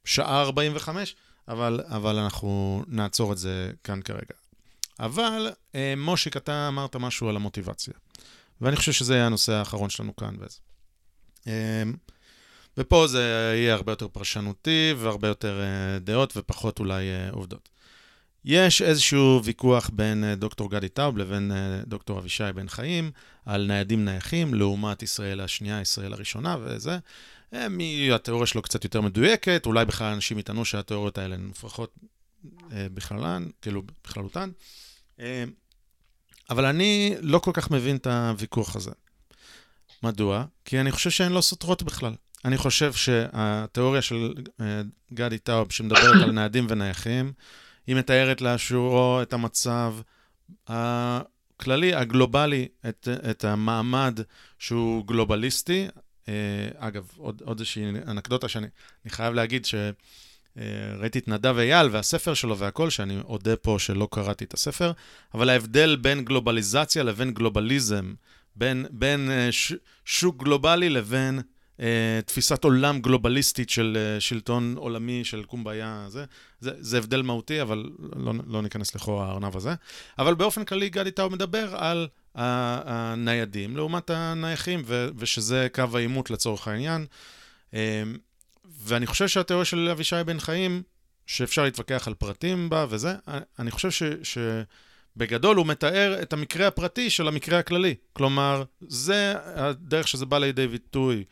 כשעה 0.03 0.41
45, 0.41 1.15
אבל, 1.47 1.81
אבל 1.87 2.17
אנחנו 2.17 2.83
נעצור 2.87 3.33
את 3.33 3.37
זה 3.37 3.71
כאן 3.83 4.01
כרגע. 4.01 4.35
אבל, 4.99 5.51
אה, 5.75 5.93
מושיק, 5.97 6.37
אתה 6.37 6.67
אמרת 6.67 6.95
משהו 6.95 7.29
על 7.29 7.35
המוטיבציה, 7.35 7.93
ואני 8.61 8.75
חושב 8.75 8.91
שזה 8.91 9.13
יהיה 9.13 9.25
הנושא 9.25 9.51
האחרון 9.51 9.89
שלנו 9.89 10.15
כאן. 10.15 10.35
וזה. 10.39 10.59
אה, 12.77 12.83
ופה 12.83 13.07
זה 13.07 13.53
יהיה 13.55 13.73
הרבה 13.73 13.91
יותר 13.91 14.07
פרשנותי 14.07 14.93
והרבה 14.97 15.27
יותר 15.27 15.61
uh, 15.61 15.99
דעות 15.99 16.33
ופחות 16.37 16.79
אולי 16.79 17.03
uh, 17.03 17.35
עובדות. 17.35 17.69
יש 18.45 18.81
איזשהו 18.81 19.41
ויכוח 19.43 19.89
בין 19.93 20.23
uh, 20.23 20.39
דוקטור 20.39 20.71
גדי 20.71 20.89
טאוב 20.89 21.17
לבין 21.17 21.51
דוקטור 21.87 22.19
אבישי 22.19 22.53
בן 22.55 22.67
חיים 22.67 23.11
על 23.45 23.67
ניידים 23.67 24.05
נייחים 24.05 24.53
לעומת 24.53 25.03
ישראל 25.03 25.39
השנייה, 25.39 25.81
ישראל 25.81 26.13
הראשונה 26.13 26.57
וזה. 26.61 26.97
התיאוריה 28.15 28.47
שלו 28.47 28.61
קצת 28.61 28.83
יותר 28.83 29.01
מדויקת, 29.01 29.65
אולי 29.65 29.85
בכלל 29.85 30.13
אנשים 30.13 30.39
יטענו 30.39 30.65
שהתיאוריות 30.65 31.17
האלה 31.17 31.35
הן 31.35 31.45
מופרכות 31.45 31.95
בכללן, 32.69 33.47
כאילו 33.61 33.81
בכללותן. 34.03 34.49
אבל 36.49 36.65
אני 36.65 37.15
לא 37.21 37.39
כל 37.39 37.51
כך 37.53 37.71
מבין 37.71 37.95
את 37.95 38.07
הוויכוח 38.07 38.75
הזה. 38.75 38.91
מדוע? 40.03 40.45
כי 40.65 40.79
אני 40.79 40.91
חושב 40.91 41.09
שהן 41.09 41.31
לא 41.31 41.41
סותרות 41.41 41.83
בכלל. 41.83 42.13
אני 42.45 42.57
חושב 42.57 42.93
שהתיאוריה 42.93 44.01
של 44.01 44.33
אה, 44.61 44.81
גדי 45.13 45.37
טאוב, 45.37 45.71
שמדברת 45.71 46.21
על 46.23 46.31
ניידים 46.31 46.67
ונייחים, 46.69 47.33
היא 47.87 47.95
מתארת 47.95 48.41
לאשורו 48.41 49.21
את 49.21 49.33
המצב 49.33 49.95
הכללי, 50.67 51.95
הגלובלי, 51.95 52.67
את, 52.89 53.07
את 53.29 53.43
המעמד 53.43 54.19
שהוא 54.59 55.07
גלובליסטי. 55.07 55.87
אה, 56.29 56.33
אגב, 56.77 57.11
עוד, 57.17 57.41
עוד 57.45 57.59
איזושהי 57.59 57.89
אנקדוטה 58.07 58.47
שאני 58.47 58.67
חייב 59.07 59.33
להגיד 59.33 59.65
ש... 59.65 59.75
ראיתי 60.99 61.19
את 61.19 61.27
נדב 61.27 61.57
אייל 61.57 61.87
והספר 61.91 62.33
שלו 62.33 62.57
והכל, 62.57 62.89
שאני 62.89 63.19
אודה 63.25 63.55
פה 63.55 63.75
שלא 63.79 64.07
קראתי 64.11 64.45
את 64.45 64.53
הספר, 64.53 64.91
אבל 65.33 65.49
ההבדל 65.49 65.95
בין 65.95 66.25
גלובליזציה 66.25 67.03
לבין 67.03 67.33
גלובליזם, 67.33 68.13
בין, 68.55 68.85
בין 68.91 69.31
אה, 69.31 69.51
ש, 69.51 69.73
שוק 70.05 70.43
גלובלי 70.43 70.89
לבין 70.89 71.39
אה, 71.39 71.43
תפיסת 72.25 72.63
עולם 72.63 72.99
גלובליסטית 73.01 73.69
של 73.69 73.97
אה, 73.99 74.19
שלטון 74.19 74.75
עולמי, 74.77 75.23
של 75.23 75.43
קומביה, 75.43 76.05
זה, 76.07 76.25
זה, 76.59 76.71
זה 76.79 76.97
הבדל 76.97 77.21
מהותי, 77.21 77.61
אבל 77.61 77.89
לא, 78.15 78.33
לא 78.47 78.61
ניכנס 78.61 78.95
לחור 78.95 79.23
הארנב 79.23 79.55
הזה. 79.55 79.73
אבל 80.19 80.33
באופן 80.33 80.65
כללי, 80.65 80.89
גדי 80.89 81.11
טאו 81.11 81.29
מדבר 81.29 81.75
על 81.75 82.07
הניידים 82.35 83.77
לעומת 83.77 84.09
הנייחים, 84.09 84.83
ושזה 85.17 85.67
קו 85.73 85.83
העימות 85.93 86.31
לצורך 86.31 86.67
העניין. 86.67 87.05
ואני 88.83 89.05
חושב 89.05 89.27
שהתיאוריה 89.27 89.65
של 89.65 89.89
אבישי 89.91 90.23
בן 90.25 90.39
חיים, 90.39 90.83
שאפשר 91.27 91.63
להתווכח 91.63 92.07
על 92.07 92.13
פרטים 92.13 92.69
בה 92.69 92.85
וזה, 92.89 93.15
אני 93.59 93.71
חושב 93.71 93.91
ש... 93.91 94.03
ש... 94.23 94.37
בגדול 95.17 95.57
הוא 95.57 95.65
מתאר 95.65 96.19
את 96.21 96.33
המקרה 96.33 96.67
הפרטי 96.67 97.09
של 97.09 97.27
המקרה 97.27 97.59
הכללי. 97.59 97.95
כלומר, 98.13 98.63
זה 98.81 99.33
הדרך 99.45 100.07
שזה 100.07 100.25
בא 100.25 100.37
לידי 100.37 100.67
ביטוי, 100.67 101.17
אה, 101.17 101.23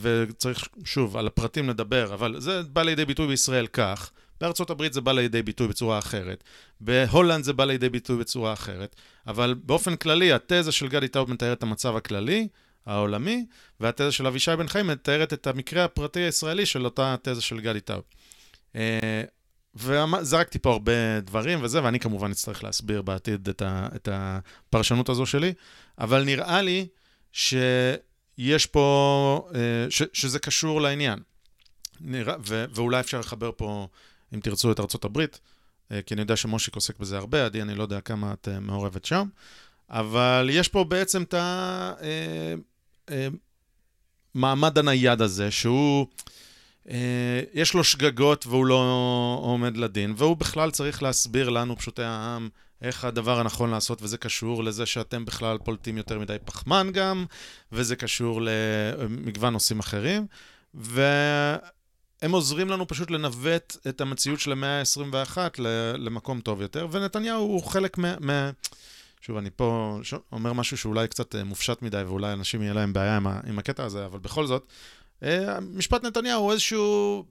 וצריך, 0.00 0.68
שוב, 0.84 1.16
על 1.16 1.26
הפרטים 1.26 1.68
לדבר, 1.68 2.14
אבל 2.14 2.40
זה 2.40 2.62
בא 2.62 2.82
לידי 2.82 3.04
ביטוי 3.04 3.26
בישראל 3.26 3.66
כך, 3.66 4.10
בארצות 4.40 4.70
הברית 4.70 4.92
זה 4.92 5.00
בא 5.00 5.12
לידי 5.12 5.42
ביטוי 5.42 5.68
בצורה 5.68 5.98
אחרת, 5.98 6.44
בהולנד 6.80 7.44
זה 7.44 7.52
בא 7.52 7.64
לידי 7.64 7.88
ביטוי 7.88 8.16
בצורה 8.16 8.52
אחרת, 8.52 8.96
אבל 9.26 9.54
באופן 9.54 9.96
כללי, 9.96 10.32
התזה 10.32 10.72
של 10.72 10.88
גדי 10.88 11.08
טאוב 11.08 11.30
מתארת 11.30 11.58
את 11.58 11.62
המצב 11.62 11.96
הכללי, 11.96 12.48
העולמי, 12.86 13.46
והתזה 13.80 14.12
של 14.12 14.26
אבישי 14.26 14.56
בן 14.56 14.68
חיים 14.68 14.86
מתארת 14.86 15.32
את 15.32 15.46
המקרה 15.46 15.84
הפרטי 15.84 16.20
הישראלי 16.20 16.66
של 16.66 16.84
אותה 16.84 17.14
התזה 17.14 17.42
של 17.42 17.60
גדי 17.60 17.80
טאוב. 17.80 18.02
אה, 18.76 19.22
וזרקתי 19.74 20.58
פה 20.58 20.72
הרבה 20.72 21.20
דברים 21.20 21.58
וזה, 21.62 21.84
ואני 21.84 22.00
כמובן 22.00 22.30
אצטרך 22.30 22.64
להסביר 22.64 23.02
בעתיד 23.02 23.48
את, 23.48 23.62
ה, 23.62 23.88
את 23.94 24.08
הפרשנות 24.12 25.08
הזו 25.08 25.26
שלי, 25.26 25.52
אבל 25.98 26.24
נראה 26.24 26.62
לי 26.62 26.86
שיש 28.38 28.66
פה, 28.66 29.48
אה, 29.54 29.86
ש, 29.90 30.02
שזה 30.12 30.38
קשור 30.38 30.80
לעניין. 30.80 31.18
נראה, 32.00 32.34
ו, 32.46 32.64
ואולי 32.74 33.00
אפשר 33.00 33.20
לחבר 33.20 33.50
פה, 33.56 33.88
אם 34.34 34.40
תרצו, 34.40 34.72
את 34.72 34.80
ארצות 34.80 35.04
הברית, 35.04 35.40
אה, 35.92 36.02
כי 36.02 36.14
אני 36.14 36.20
יודע 36.20 36.36
שמושיק 36.36 36.74
עוסק 36.74 36.98
בזה 36.98 37.16
הרבה, 37.16 37.46
עדי, 37.46 37.62
אני 37.62 37.74
לא 37.74 37.82
יודע 37.82 38.00
כמה 38.00 38.32
את 38.32 38.48
אה, 38.48 38.60
מעורבת 38.60 39.04
שם, 39.04 39.28
אבל 39.90 40.48
יש 40.52 40.68
פה 40.68 40.84
בעצם 40.84 41.22
את 41.22 41.34
המעמד 44.34 44.78
הנייד 44.78 45.22
הזה, 45.22 45.50
שהוא... 45.50 46.06
אה, 46.90 47.40
יש 47.54 47.74
לו 47.74 47.84
שגגות 47.84 48.46
והוא 48.46 48.66
לא 48.66 49.38
עומד 49.42 49.76
לדין, 49.76 50.14
והוא 50.16 50.36
בכלל 50.36 50.70
צריך 50.70 51.02
להסביר 51.02 51.48
לנו, 51.48 51.76
פשוטי 51.76 52.02
העם, 52.02 52.48
איך 52.82 53.04
הדבר 53.04 53.40
הנכון 53.40 53.70
לעשות, 53.70 54.02
וזה 54.02 54.18
קשור 54.18 54.64
לזה 54.64 54.86
שאתם 54.86 55.24
בכלל 55.24 55.58
פולטים 55.58 55.96
יותר 55.96 56.18
מדי 56.18 56.36
פחמן 56.44 56.90
גם, 56.92 57.24
וזה 57.72 57.96
קשור 57.96 58.40
למגוון 58.42 59.52
נושאים 59.52 59.78
אחרים, 59.78 60.26
והם 60.74 62.32
עוזרים 62.32 62.68
לנו 62.68 62.88
פשוט 62.88 63.10
לנווט 63.10 63.76
את 63.88 64.00
המציאות 64.00 64.40
של 64.40 64.52
המאה 64.52 64.80
ה-21 64.80 65.38
למקום 65.98 66.40
טוב 66.40 66.60
יותר, 66.60 66.88
ונתניהו 66.90 67.42
הוא 67.42 67.62
חלק 67.62 67.98
מה... 67.98 68.14
מה... 68.20 68.50
שוב, 69.20 69.36
אני 69.36 69.50
פה 69.56 69.98
אומר 70.32 70.52
משהו 70.52 70.78
שאולי 70.78 71.08
קצת 71.08 71.34
אה, 71.34 71.44
מופשט 71.44 71.82
מדי, 71.82 72.02
ואולי 72.06 72.32
אנשים 72.32 72.62
יהיה 72.62 72.74
להם 72.74 72.92
בעיה 72.92 73.16
עם, 73.16 73.26
ה... 73.26 73.40
עם 73.46 73.58
הקטע 73.58 73.84
הזה, 73.84 74.06
אבל 74.06 74.18
בכל 74.18 74.46
זאת, 74.46 74.66
משפט 75.60 76.04
נתניהו 76.04 76.42
הוא 76.42 76.52
איזשהו 76.52 77.24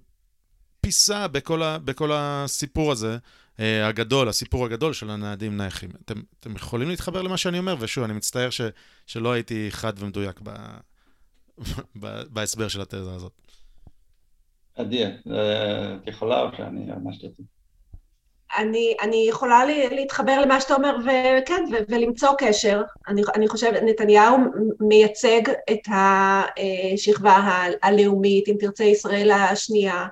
פיסה 0.82 1.28
בכל, 1.28 1.64
ה, 1.64 1.78
בכל 1.78 2.12
הסיפור 2.14 2.92
הזה, 2.92 3.18
אה, 3.60 3.88
הגדול, 3.88 4.30
הסיפור 4.30 4.66
הגדול 4.66 4.94
של 4.94 5.10
הנהדים 5.10 5.58
נייחים. 5.58 5.90
אתם, 6.06 6.22
אתם 6.40 6.56
יכולים 6.56 6.90
להתחבר 6.90 7.22
למה 7.22 7.38
שאני 7.38 7.60
אומר, 7.60 7.76
ושוב, 7.80 8.04
אני 8.04 8.14
מצטער 8.14 8.50
ש, 8.50 8.62
שלא 9.08 9.32
הייתי 9.32 9.68
חד 9.70 9.94
ומדויק 9.98 10.40
ב, 10.44 10.50
ב, 12.02 12.22
בהסבר 12.30 12.68
של 12.68 12.82
התזה 12.82 13.14
הזאת. 13.14 13.32
עדי, 14.76 15.04
אה, 15.04 15.96
את 15.96 16.08
יכולה 16.08 16.42
או 16.42 16.48
שאני 16.58 16.86
ממש 16.86 17.18
תרצה? 17.18 17.44
אני, 18.58 18.96
אני 19.02 19.26
יכולה 19.30 19.66
להתחבר 19.92 20.42
למה 20.42 20.62
שאתה 20.62 20.76
אומר, 20.76 20.96
וכן, 21.02 21.64
ו, 21.72 21.76
ולמצוא 21.90 22.30
קשר. 22.38 22.82
אני, 23.08 23.22
אני 23.36 23.48
חושבת, 23.48 23.82
נתניהו 23.84 24.38
מייצג 24.80 25.42
את 25.72 25.88
השכבה 25.88 27.68
הלאומית, 27.84 28.48
אם 28.48 28.56
תרצה, 28.60 28.84
ישראל 28.84 29.32
השנייה, 29.32 30.06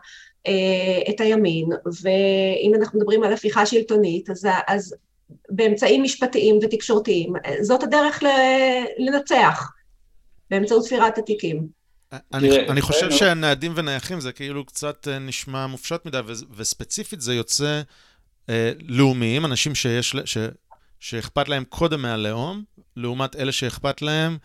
אה, 0.47 1.01
את 1.09 1.21
הימין, 1.21 1.69
ואם 2.01 2.71
אנחנו 2.75 2.99
מדברים 2.99 3.23
על 3.23 3.33
הפיכה 3.33 3.65
שלטונית, 3.65 4.29
אז, 4.29 4.47
אז 4.67 4.95
באמצעים 5.49 6.03
משפטיים 6.03 6.59
ותקשורתיים, 6.61 7.33
זאת 7.61 7.83
הדרך 7.83 8.23
לנצח, 8.97 9.71
באמצעות 10.49 10.85
ספירת 10.85 11.17
התיקים. 11.17 11.83
אני, 12.33 12.67
אני 12.69 12.81
חושב 12.81 13.11
שהנעדים 13.11 13.73
ונייחים 13.75 14.19
זה 14.19 14.31
כאילו 14.31 14.65
קצת 14.65 15.07
אה, 15.07 15.19
נשמע 15.19 15.67
מופשט 15.67 16.05
מדי, 16.05 16.19
וספציפית 16.55 17.21
זה 17.21 17.33
יוצא 17.33 17.81
אה, 18.49 18.71
לאומיים, 18.81 19.45
אנשים 19.45 19.75
שיש, 19.75 20.15
ש, 20.25 20.37
שאכפת 20.99 21.49
להם 21.49 21.63
קודם 21.63 22.01
מהלאום, 22.01 22.63
לעומת 22.95 23.35
אלה 23.35 23.51
שאכפת 23.51 24.01
להם 24.01 24.37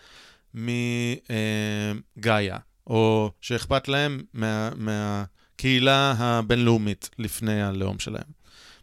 מגאיה, 0.54 2.54
אה, 2.54 2.60
או 2.86 3.30
שאכפת 3.40 3.88
להם 3.88 4.22
מה, 4.34 4.70
מהקהילה 4.76 6.14
הבינלאומית 6.18 7.10
לפני 7.18 7.62
הלאום 7.62 7.98
שלהם. 7.98 8.38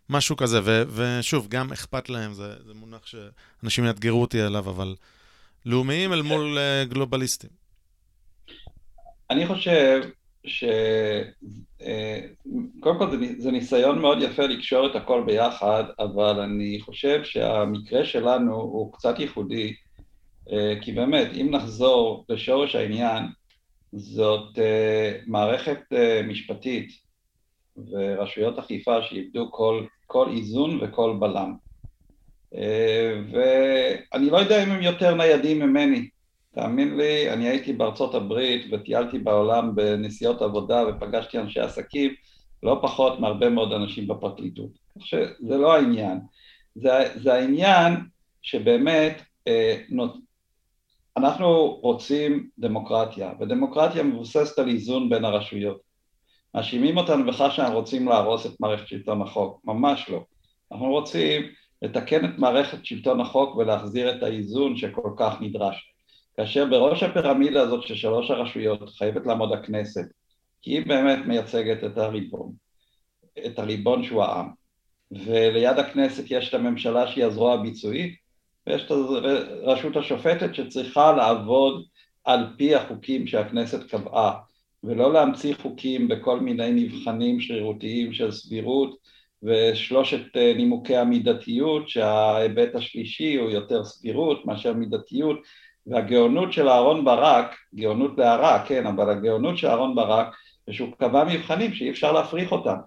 משהו 0.09 0.35
כזה, 0.35 0.59
ו, 0.63 0.83
ושוב, 0.89 1.47
גם 1.47 1.71
אכפת 1.71 2.09
להם, 2.09 2.33
זה, 2.33 2.53
זה 2.67 2.73
מונח 2.73 3.05
שאנשים 3.05 3.85
יאתגרו 3.85 4.21
אותי 4.21 4.41
עליו, 4.41 4.69
אבל 4.69 4.95
לאומיים 5.65 6.13
אל 6.13 6.21
מול 6.21 6.57
uh, 6.57 6.89
גלובליסטים. 6.89 7.49
אני 9.29 9.47
חושב 9.47 10.01
שקודם 10.45 11.27
אה, 11.81 12.97
כל 12.97 13.11
זה, 13.11 13.17
זה 13.37 13.51
ניסיון 13.51 13.99
מאוד 13.99 14.17
יפה 14.21 14.43
לקשור 14.43 14.87
את 14.87 14.95
הכל 14.95 15.23
ביחד, 15.25 15.83
אבל 15.99 16.39
אני 16.39 16.79
חושב 16.81 17.23
שהמקרה 17.23 18.05
שלנו 18.05 18.55
הוא 18.55 18.93
קצת 18.93 19.19
ייחודי, 19.19 19.73
אה, 20.51 20.73
כי 20.81 20.91
באמת, 20.91 21.27
אם 21.41 21.47
נחזור 21.51 22.25
לשורש 22.29 22.75
העניין, 22.75 23.23
זאת 23.93 24.59
אה, 24.59 25.17
מערכת 25.27 25.79
משפטית 26.27 26.91
ורשויות 27.91 28.59
אכיפה 28.59 29.01
שאיבדו 29.01 29.51
כל, 29.51 29.85
כל 30.07 30.29
איזון 30.29 30.79
וכל 30.81 31.17
בלם. 31.19 31.53
ואני 33.31 34.29
לא 34.29 34.37
יודע 34.37 34.63
אם 34.63 34.71
הם 34.71 34.81
יותר 34.81 35.15
ניידים 35.15 35.59
ממני, 35.59 36.09
תאמין 36.55 36.97
לי, 36.97 37.33
אני 37.33 37.49
הייתי 37.49 37.73
בארצות 37.73 38.15
הברית 38.15 38.65
וטיילתי 38.71 39.19
בעולם 39.19 39.75
בנסיעות 39.75 40.41
עבודה 40.41 40.83
ופגשתי 40.87 41.39
אנשי 41.39 41.59
עסקים, 41.59 42.13
לא 42.63 42.79
פחות 42.81 43.19
מהרבה 43.19 43.49
מאוד 43.49 43.73
אנשים 43.73 44.07
בפרקליטות. 44.07 44.69
זה 45.39 45.57
לא 45.57 45.75
העניין. 45.75 46.19
זה, 46.75 46.91
זה 47.15 47.33
העניין 47.33 47.93
שבאמת 48.41 49.21
אה, 49.47 49.81
נות... 49.89 50.15
אנחנו 51.17 51.79
רוצים 51.81 52.49
דמוקרטיה, 52.59 53.31
ודמוקרטיה 53.39 54.03
מבוססת 54.03 54.59
על 54.59 54.69
איזון 54.69 55.09
בין 55.09 55.25
הרשויות. 55.25 55.81
מאשימים 56.55 56.97
אותנו 56.97 57.25
בכך 57.25 57.51
שאנחנו 57.55 57.75
רוצים 57.75 58.07
להרוס 58.07 58.45
את 58.45 58.59
מערכת 58.59 58.87
שלטון 58.87 59.21
החוק, 59.21 59.61
ממש 59.63 60.09
לא. 60.09 60.23
אנחנו 60.71 60.87
רוצים 60.87 61.41
לתקן 61.81 62.25
את 62.25 62.37
מערכת 62.37 62.85
שלטון 62.85 63.21
החוק 63.21 63.55
ולהחזיר 63.55 64.15
את 64.15 64.23
האיזון 64.23 64.77
שכל 64.77 65.09
כך 65.17 65.41
נדרש. 65.41 65.94
כאשר 66.37 66.65
בראש 66.65 67.03
הפירמידה 67.03 67.61
הזאת 67.61 67.87
של 67.87 67.95
שלוש 67.95 68.31
הרשויות 68.31 68.89
חייבת 68.89 69.25
לעמוד 69.25 69.53
הכנסת, 69.53 70.05
כי 70.61 70.71
היא 70.71 70.85
באמת 70.85 71.19
מייצגת 71.25 71.83
את 71.83 71.97
הריבון, 71.97 72.51
את 73.45 73.59
הריבון 73.59 74.03
שהוא 74.03 74.23
העם, 74.23 74.49
וליד 75.11 75.79
הכנסת 75.79 76.23
יש 76.29 76.49
את 76.49 76.53
הממשלה 76.53 77.07
שהיא 77.07 77.25
הזרוע 77.25 77.53
הביצועית, 77.53 78.15
ויש 78.67 78.83
את 78.85 78.91
הרשות 78.91 79.95
השופטת 79.95 80.55
שצריכה 80.55 81.11
לעבוד 81.11 81.85
על 82.23 82.47
פי 82.57 82.75
החוקים 82.75 83.27
שהכנסת 83.27 83.89
קבעה, 83.89 84.39
ולא 84.83 85.13
להמציא 85.13 85.55
חוקים 85.55 86.07
בכל 86.07 86.39
מיני 86.39 86.71
נבחנים 86.71 87.41
שרירותיים 87.41 88.13
של 88.13 88.31
סבירות 88.31 88.95
ושלושת 89.43 90.37
אה, 90.37 90.53
נימוקי 90.57 90.95
המידתיות 90.95 91.89
שההיבט 91.89 92.75
השלישי 92.75 93.35
הוא 93.35 93.49
יותר 93.49 93.83
סבירות 93.83 94.45
מאשר 94.45 94.73
מידתיות 94.73 95.37
והגאונות 95.87 96.53
של 96.53 96.69
אהרון 96.69 97.05
ברק, 97.05 97.55
גאונות 97.75 98.17
להרע, 98.17 98.59
כן, 98.67 98.87
אבל 98.87 99.09
הגאונות 99.09 99.57
של 99.57 99.67
אהרון 99.67 99.95
ברק 99.95 100.35
זה 100.67 100.73
שהוא 100.73 100.89
קבע 100.99 101.23
מבחנים 101.23 101.73
שאי 101.73 101.89
אפשר 101.89 102.11
להפריך 102.11 102.51
אותם. 102.51 102.77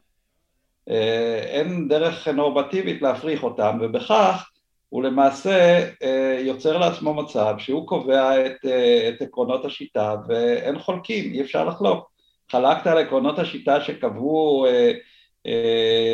אה, 0.91 1.41
אין 1.45 1.89
דרך 1.89 2.29
נורמטיבית 2.29 3.03
להפריך 3.03 3.43
אותם, 3.43 3.79
ובכך 3.81 4.51
הוא 4.89 5.03
למעשה 5.03 5.89
אה, 6.03 6.39
יוצר 6.41 6.79
לעצמו 6.79 7.15
מצב 7.15 7.55
שהוא 7.59 7.87
קובע 7.87 8.47
את, 8.47 8.57
אה, 8.65 9.09
את 9.09 9.23
עקרונות 9.23 9.65
השיטה 9.65 10.15
ואין 10.29 10.79
חולקים, 10.79 11.33
אי 11.33 11.41
אפשר 11.41 11.65
לחלוק. 11.65 12.11
חלקת 12.51 12.87
על 12.87 12.99
עקרונות 12.99 13.39
השיטה 13.39 13.81
שקבעו 13.81 14.67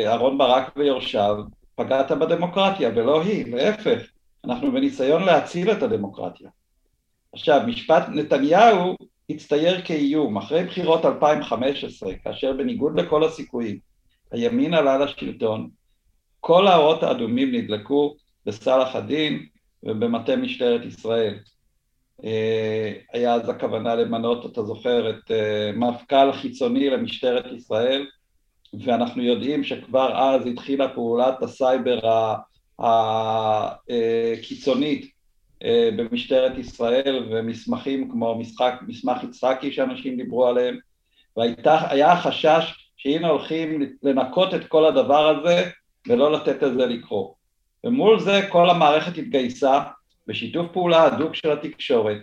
אהרון 0.05 0.37
ברק 0.37 0.71
ויורשיו, 0.75 1.35
פגעת 1.75 2.11
בדמוקרטיה 2.11 2.89
ולא 2.95 3.21
היא, 3.21 3.55
להפך, 3.55 4.01
אנחנו 4.45 4.71
בניסיון 4.71 5.23
להציל 5.23 5.71
את 5.71 5.83
הדמוקרטיה. 5.83 6.49
עכשיו, 7.35 7.61
משפט 7.67 8.03
נתניהו 8.09 8.95
הצטייר 9.29 9.81
כאיום. 9.81 10.37
אחרי 10.37 10.63
בחירות 10.63 11.05
2015, 11.05 12.13
כאשר 12.23 12.53
בניגוד 12.53 12.99
לכל 12.99 13.23
הסיכויים, 13.23 13.79
הימין 14.31 14.73
עלה 14.73 14.97
לשלטון, 14.97 15.69
כל 16.39 16.67
האורות 16.67 17.03
האדומים 17.03 17.55
נדלקו 17.55 18.15
בסלאח 18.45 18.95
א-דין, 18.95 19.45
ובמטה 19.83 20.35
משטרת 20.35 20.85
ישראל. 20.85 21.39
אה, 22.23 22.93
היה 23.13 23.33
אז 23.33 23.49
הכוונה 23.49 23.95
למנות, 23.95 24.45
אתה 24.45 24.63
זוכר, 24.63 25.09
את 25.09 25.31
אה, 25.31 25.71
מפכ"ל 25.75 26.33
חיצוני 26.33 26.89
למשטרת 26.89 27.45
ישראל, 27.51 28.05
ואנחנו 28.85 29.23
יודעים 29.23 29.63
שכבר 29.63 30.17
אז 30.17 30.47
התחילה 30.47 30.93
פעולת 30.93 31.43
הסייבר 31.43 31.99
הקיצונית 34.39 35.14
במשטרת 35.97 36.57
ישראל, 36.57 37.27
ומסמכים 37.31 38.11
כמו 38.11 38.39
משחק, 38.39 38.73
מסמך 38.87 39.23
יצחקי 39.23 39.71
שאנשים 39.71 40.17
דיברו 40.17 40.47
עליהם, 40.47 40.77
והיה 41.37 42.21
חשש 42.21 42.89
שהנה 42.97 43.27
הולכים 43.27 43.81
לנקות 44.03 44.53
את 44.53 44.67
כל 44.67 44.85
הדבר 44.85 45.27
הזה 45.27 45.69
ולא 46.07 46.31
לתת 46.31 46.61
לזה 46.61 46.85
לקרות. 46.85 47.33
ומול 47.83 48.19
זה 48.19 48.41
כל 48.49 48.69
המערכת 48.69 49.17
התגייסה 49.17 49.83
בשיתוף 50.27 50.71
פעולה 50.73 51.03
הדוק 51.03 51.35
של 51.35 51.51
התקשורת, 51.51 52.17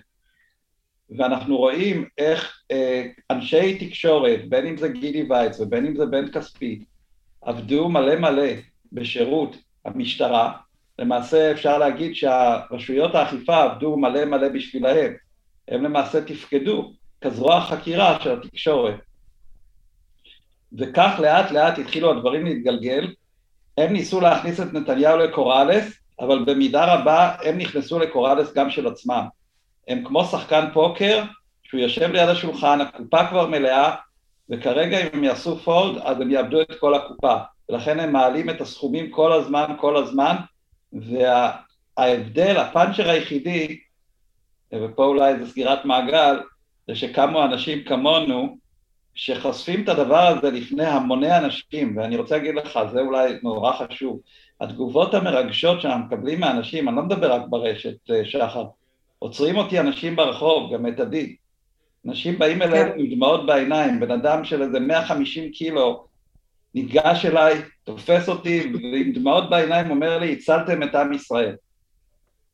ואנחנו 1.18 1.56
רואים 1.56 2.08
איך 2.18 2.62
אה, 2.70 3.06
אנשי 3.30 3.88
תקשורת, 3.88 4.48
בין 4.48 4.66
אם 4.66 4.76
זה 4.76 4.88
גידי 4.88 5.26
וייץ 5.30 5.60
ובין 5.60 5.86
אם 5.86 5.96
זה 5.96 6.06
בן 6.06 6.32
כספי, 6.32 6.84
עבדו 7.42 7.88
מלא 7.88 8.16
מלא 8.16 8.52
בשירות 8.92 9.56
המשטרה, 9.84 10.52
למעשה 11.02 11.50
אפשר 11.50 11.78
להגיד 11.78 12.14
שהרשויות 12.14 13.14
האכיפה 13.14 13.62
עבדו 13.62 13.96
מלא 13.96 14.24
מלא 14.24 14.48
בשבילהם, 14.48 15.12
הם 15.68 15.84
למעשה 15.84 16.24
תפקדו 16.24 16.92
כזרוע 17.20 17.60
חקירה 17.60 18.20
של 18.22 18.32
התקשורת. 18.32 18.94
וכך 20.78 21.14
לאט 21.18 21.50
לאט 21.50 21.78
התחילו 21.78 22.10
הדברים 22.10 22.44
להתגלגל, 22.44 23.14
הם 23.78 23.92
ניסו 23.92 24.20
להכניס 24.20 24.60
את 24.60 24.72
נתניהו 24.72 25.18
לקוראלס, 25.18 25.92
אבל 26.20 26.44
במידה 26.44 26.94
רבה 26.94 27.34
הם 27.44 27.58
נכנסו 27.58 27.98
לקוראלס 27.98 28.54
גם 28.54 28.70
של 28.70 28.86
עצמם. 28.86 29.24
הם 29.88 30.04
כמו 30.04 30.24
שחקן 30.24 30.64
פוקר, 30.72 31.22
שהוא 31.62 31.80
יושב 31.80 32.10
ליד 32.10 32.28
השולחן, 32.28 32.80
הקופה 32.80 33.26
כבר 33.26 33.46
מלאה, 33.46 33.94
וכרגע 34.50 35.00
אם 35.00 35.06
הם 35.12 35.24
יעשו 35.24 35.56
פולד, 35.56 35.98
אז 36.04 36.20
הם 36.20 36.30
יאבדו 36.30 36.60
את 36.60 36.78
כל 36.80 36.94
הקופה. 36.94 37.36
ולכן 37.68 38.00
הם 38.00 38.12
מעלים 38.12 38.50
את 38.50 38.60
הסכומים 38.60 39.10
כל 39.10 39.32
הזמן, 39.32 39.74
כל 39.80 39.96
הזמן, 39.96 40.36
וההבדל, 40.92 42.56
הפאנצ'ר 42.56 43.10
היחידי, 43.10 43.78
ופה 44.74 45.04
אולי 45.04 45.38
זה 45.38 45.50
סגירת 45.50 45.84
מעגל, 45.84 46.40
זה 46.88 46.94
שקמו 46.94 47.44
אנשים 47.44 47.84
כמונו, 47.84 48.56
שחושפים 49.14 49.84
את 49.84 49.88
הדבר 49.88 50.26
הזה 50.26 50.50
לפני 50.50 50.86
המוני 50.86 51.38
אנשים, 51.38 51.96
ואני 51.96 52.16
רוצה 52.16 52.36
להגיד 52.36 52.54
לך, 52.54 52.78
זה 52.92 53.00
אולי 53.00 53.38
נורא 53.42 53.72
חשוב, 53.72 54.20
התגובות 54.60 55.14
המרגשות 55.14 55.80
שאנחנו 55.80 56.04
מקבלים 56.04 56.40
מאנשים, 56.40 56.88
אני 56.88 56.96
לא 56.96 57.02
מדבר 57.02 57.32
רק 57.32 57.42
ברשת, 57.48 58.10
אה, 58.10 58.24
שחר, 58.24 58.64
עוצרים 59.18 59.56
אותי 59.56 59.80
אנשים 59.80 60.16
ברחוב, 60.16 60.74
גם 60.74 60.86
את 60.86 61.00
עדי, 61.00 61.36
אנשים 62.06 62.38
באים 62.38 62.62
אלינו 62.62 62.92
כן. 62.92 63.00
עם 63.00 63.14
דמעות 63.14 63.46
בעיניים, 63.46 64.00
בן 64.00 64.10
אדם 64.10 64.44
של 64.44 64.62
איזה 64.62 64.80
150 64.80 65.50
קילו 65.52 66.06
ניגש 66.74 67.26
אליי, 67.26 67.62
תופס 67.84 68.28
אותי, 68.28 68.72
ועם 68.72 69.12
דמעות 69.12 69.50
בעיניים 69.50 69.90
אומר 69.90 70.18
לי, 70.18 70.32
הצלתם 70.32 70.82
את 70.82 70.94
עם 70.94 71.12
ישראל. 71.12 71.54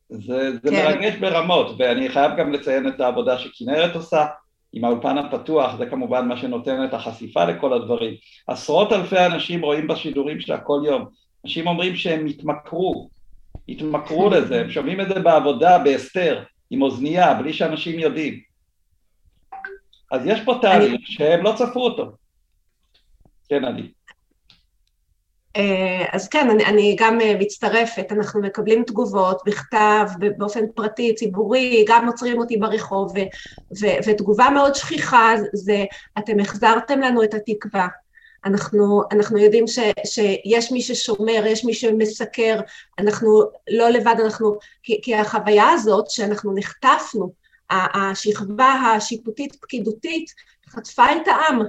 זה, 0.09 0.51
זה 0.51 0.69
כן. 0.69 0.85
מרגש 0.85 1.15
ברמות, 1.15 1.75
ואני 1.79 2.09
חייב 2.09 2.31
גם 2.37 2.51
לציין 2.51 2.87
את 2.87 2.99
העבודה 2.99 3.37
שכנרת 3.37 3.95
עושה, 3.95 4.25
עם 4.73 4.85
האולפן 4.85 5.17
הפתוח, 5.17 5.77
זה 5.77 5.85
כמובן 5.85 6.27
מה 6.27 6.37
שנותן 6.37 6.85
את 6.85 6.93
החשיפה 6.93 7.45
לכל 7.45 7.73
הדברים. 7.73 8.13
עשרות 8.47 8.93
אלפי 8.93 9.25
אנשים 9.25 9.61
רואים 9.61 9.87
בשידורים 9.87 10.39
שלה 10.39 10.57
כל 10.57 10.81
יום. 10.85 11.05
אנשים 11.45 11.67
אומרים 11.67 11.95
שהם 11.95 12.25
התמכרו, 12.25 13.09
התמכרו 13.69 14.29
לזה, 14.33 14.61
הם 14.61 14.69
שומעים 14.69 15.01
את 15.01 15.07
זה 15.07 15.19
בעבודה, 15.19 15.77
בהסתר, 15.77 16.43
עם 16.69 16.81
אוזנייה, 16.81 17.33
בלי 17.33 17.53
שאנשים 17.53 17.99
יודעים. 17.99 18.39
אז 20.11 20.25
יש 20.25 20.39
פה 20.45 20.59
תהליך 20.61 21.01
שהם 21.03 21.43
לא 21.43 21.53
צפו 21.57 21.79
אותו. 21.79 22.11
כן, 23.49 23.65
אני. 23.65 23.91
אה, 25.55 26.05
אז 26.11 26.27
כן, 26.27 26.49
אני, 26.49 26.65
אני 26.65 26.95
גם 26.99 27.21
אה, 27.21 27.35
מצטרפת, 27.39 28.11
אנחנו 28.11 28.41
מקבלים 28.41 28.83
תגובות 28.83 29.41
בכתב, 29.45 30.07
באופן 30.37 30.65
פרטי, 30.75 31.15
ציבורי, 31.15 31.85
גם 31.87 32.07
עוצרים 32.07 32.39
אותי 32.39 32.57
ברחוב, 32.57 33.11
ו, 33.15 33.19
ו, 33.79 33.85
ותגובה 34.05 34.49
מאוד 34.49 34.75
שכיחה 34.75 35.33
זה, 35.53 35.85
אתם 36.17 36.39
החזרתם 36.39 36.99
לנו 36.99 37.23
את 37.23 37.33
התקווה. 37.33 37.87
אנחנו, 38.45 39.03
אנחנו 39.11 39.37
יודעים 39.37 39.67
ש, 39.67 39.79
שיש 40.05 40.71
מי 40.71 40.81
ששומר, 40.81 41.43
יש 41.45 41.65
מי 41.65 41.73
שמסקר, 41.73 42.59
אנחנו 42.99 43.43
לא 43.69 43.89
לבד, 43.89 44.15
אנחנו, 44.23 44.57
כי, 44.83 44.99
כי 45.03 45.15
החוויה 45.15 45.69
הזאת 45.69 46.09
שאנחנו 46.09 46.53
נחטפנו, 46.55 47.31
השכבה 47.69 48.73
השיפוטית-פקידותית 48.73 50.33
חטפה 50.69 51.05
את 51.11 51.27
העם, 51.27 51.61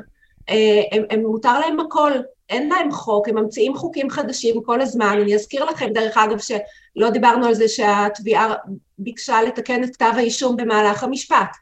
אה, 0.49 0.83
הם, 0.93 1.03
הם 1.11 1.21
מותר 1.21 1.61
להם 1.61 1.81
הכל, 1.81 2.13
אין 2.51 2.69
להם 2.69 2.93
חוק, 2.93 3.29
הם 3.29 3.39
ממציאים 3.39 3.77
חוקים 3.77 4.11
חדשים 4.11 4.63
כל 4.63 4.81
הזמן. 4.81 5.19
אני 5.23 5.35
אזכיר 5.35 5.65
לכם, 5.65 5.89
דרך 5.93 6.17
אגב, 6.17 6.39
שלא 6.39 7.11
דיברנו 7.11 7.47
על 7.47 7.55
זה 7.55 7.69
שהתביעה 7.69 8.55
ביקשה 8.99 9.43
לתקן 9.43 9.85
את 9.85 9.95
כתב 9.95 10.13
האישום 10.17 10.57
במהלך 10.57 11.05
המשפט. 11.05 11.57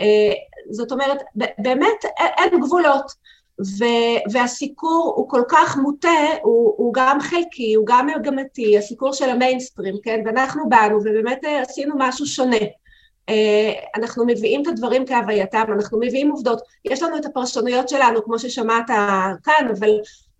אה, 0.00 0.32
זאת 0.70 0.92
אומרת, 0.92 1.22
באמת 1.58 2.04
אין 2.16 2.60
גבולות. 2.60 3.28
ו- 3.78 4.32
והסיקור 4.32 5.12
הוא 5.16 5.28
כל 5.28 5.42
כך 5.48 5.76
מוטה, 5.76 6.18
הוא, 6.42 6.74
הוא 6.76 6.94
גם 6.94 7.20
חלקי, 7.20 7.74
הוא 7.74 7.86
גם 7.86 8.06
מגמתי, 8.06 8.78
הסיקור 8.78 9.12
של 9.12 9.30
המיינסטרים, 9.30 9.94
כן? 10.02 10.20
ואנחנו 10.26 10.68
באנו 10.68 10.96
ובאמת 10.96 11.44
אה, 11.44 11.62
עשינו 11.62 11.94
משהו 11.98 12.26
שונה. 12.26 12.56
אה, 13.28 13.72
אנחנו 13.96 14.26
מביאים 14.26 14.62
את 14.62 14.66
הדברים 14.66 15.06
כהווייתם, 15.06 15.64
אנחנו 15.72 15.98
מביאים 16.00 16.30
עובדות. 16.30 16.62
יש 16.84 17.02
לנו 17.02 17.16
את 17.16 17.24
הפרשנויות 17.24 17.88
שלנו, 17.88 18.24
כמו 18.24 18.38
ששמעת 18.38 18.86
כאן, 19.44 19.68
אבל, 19.78 19.90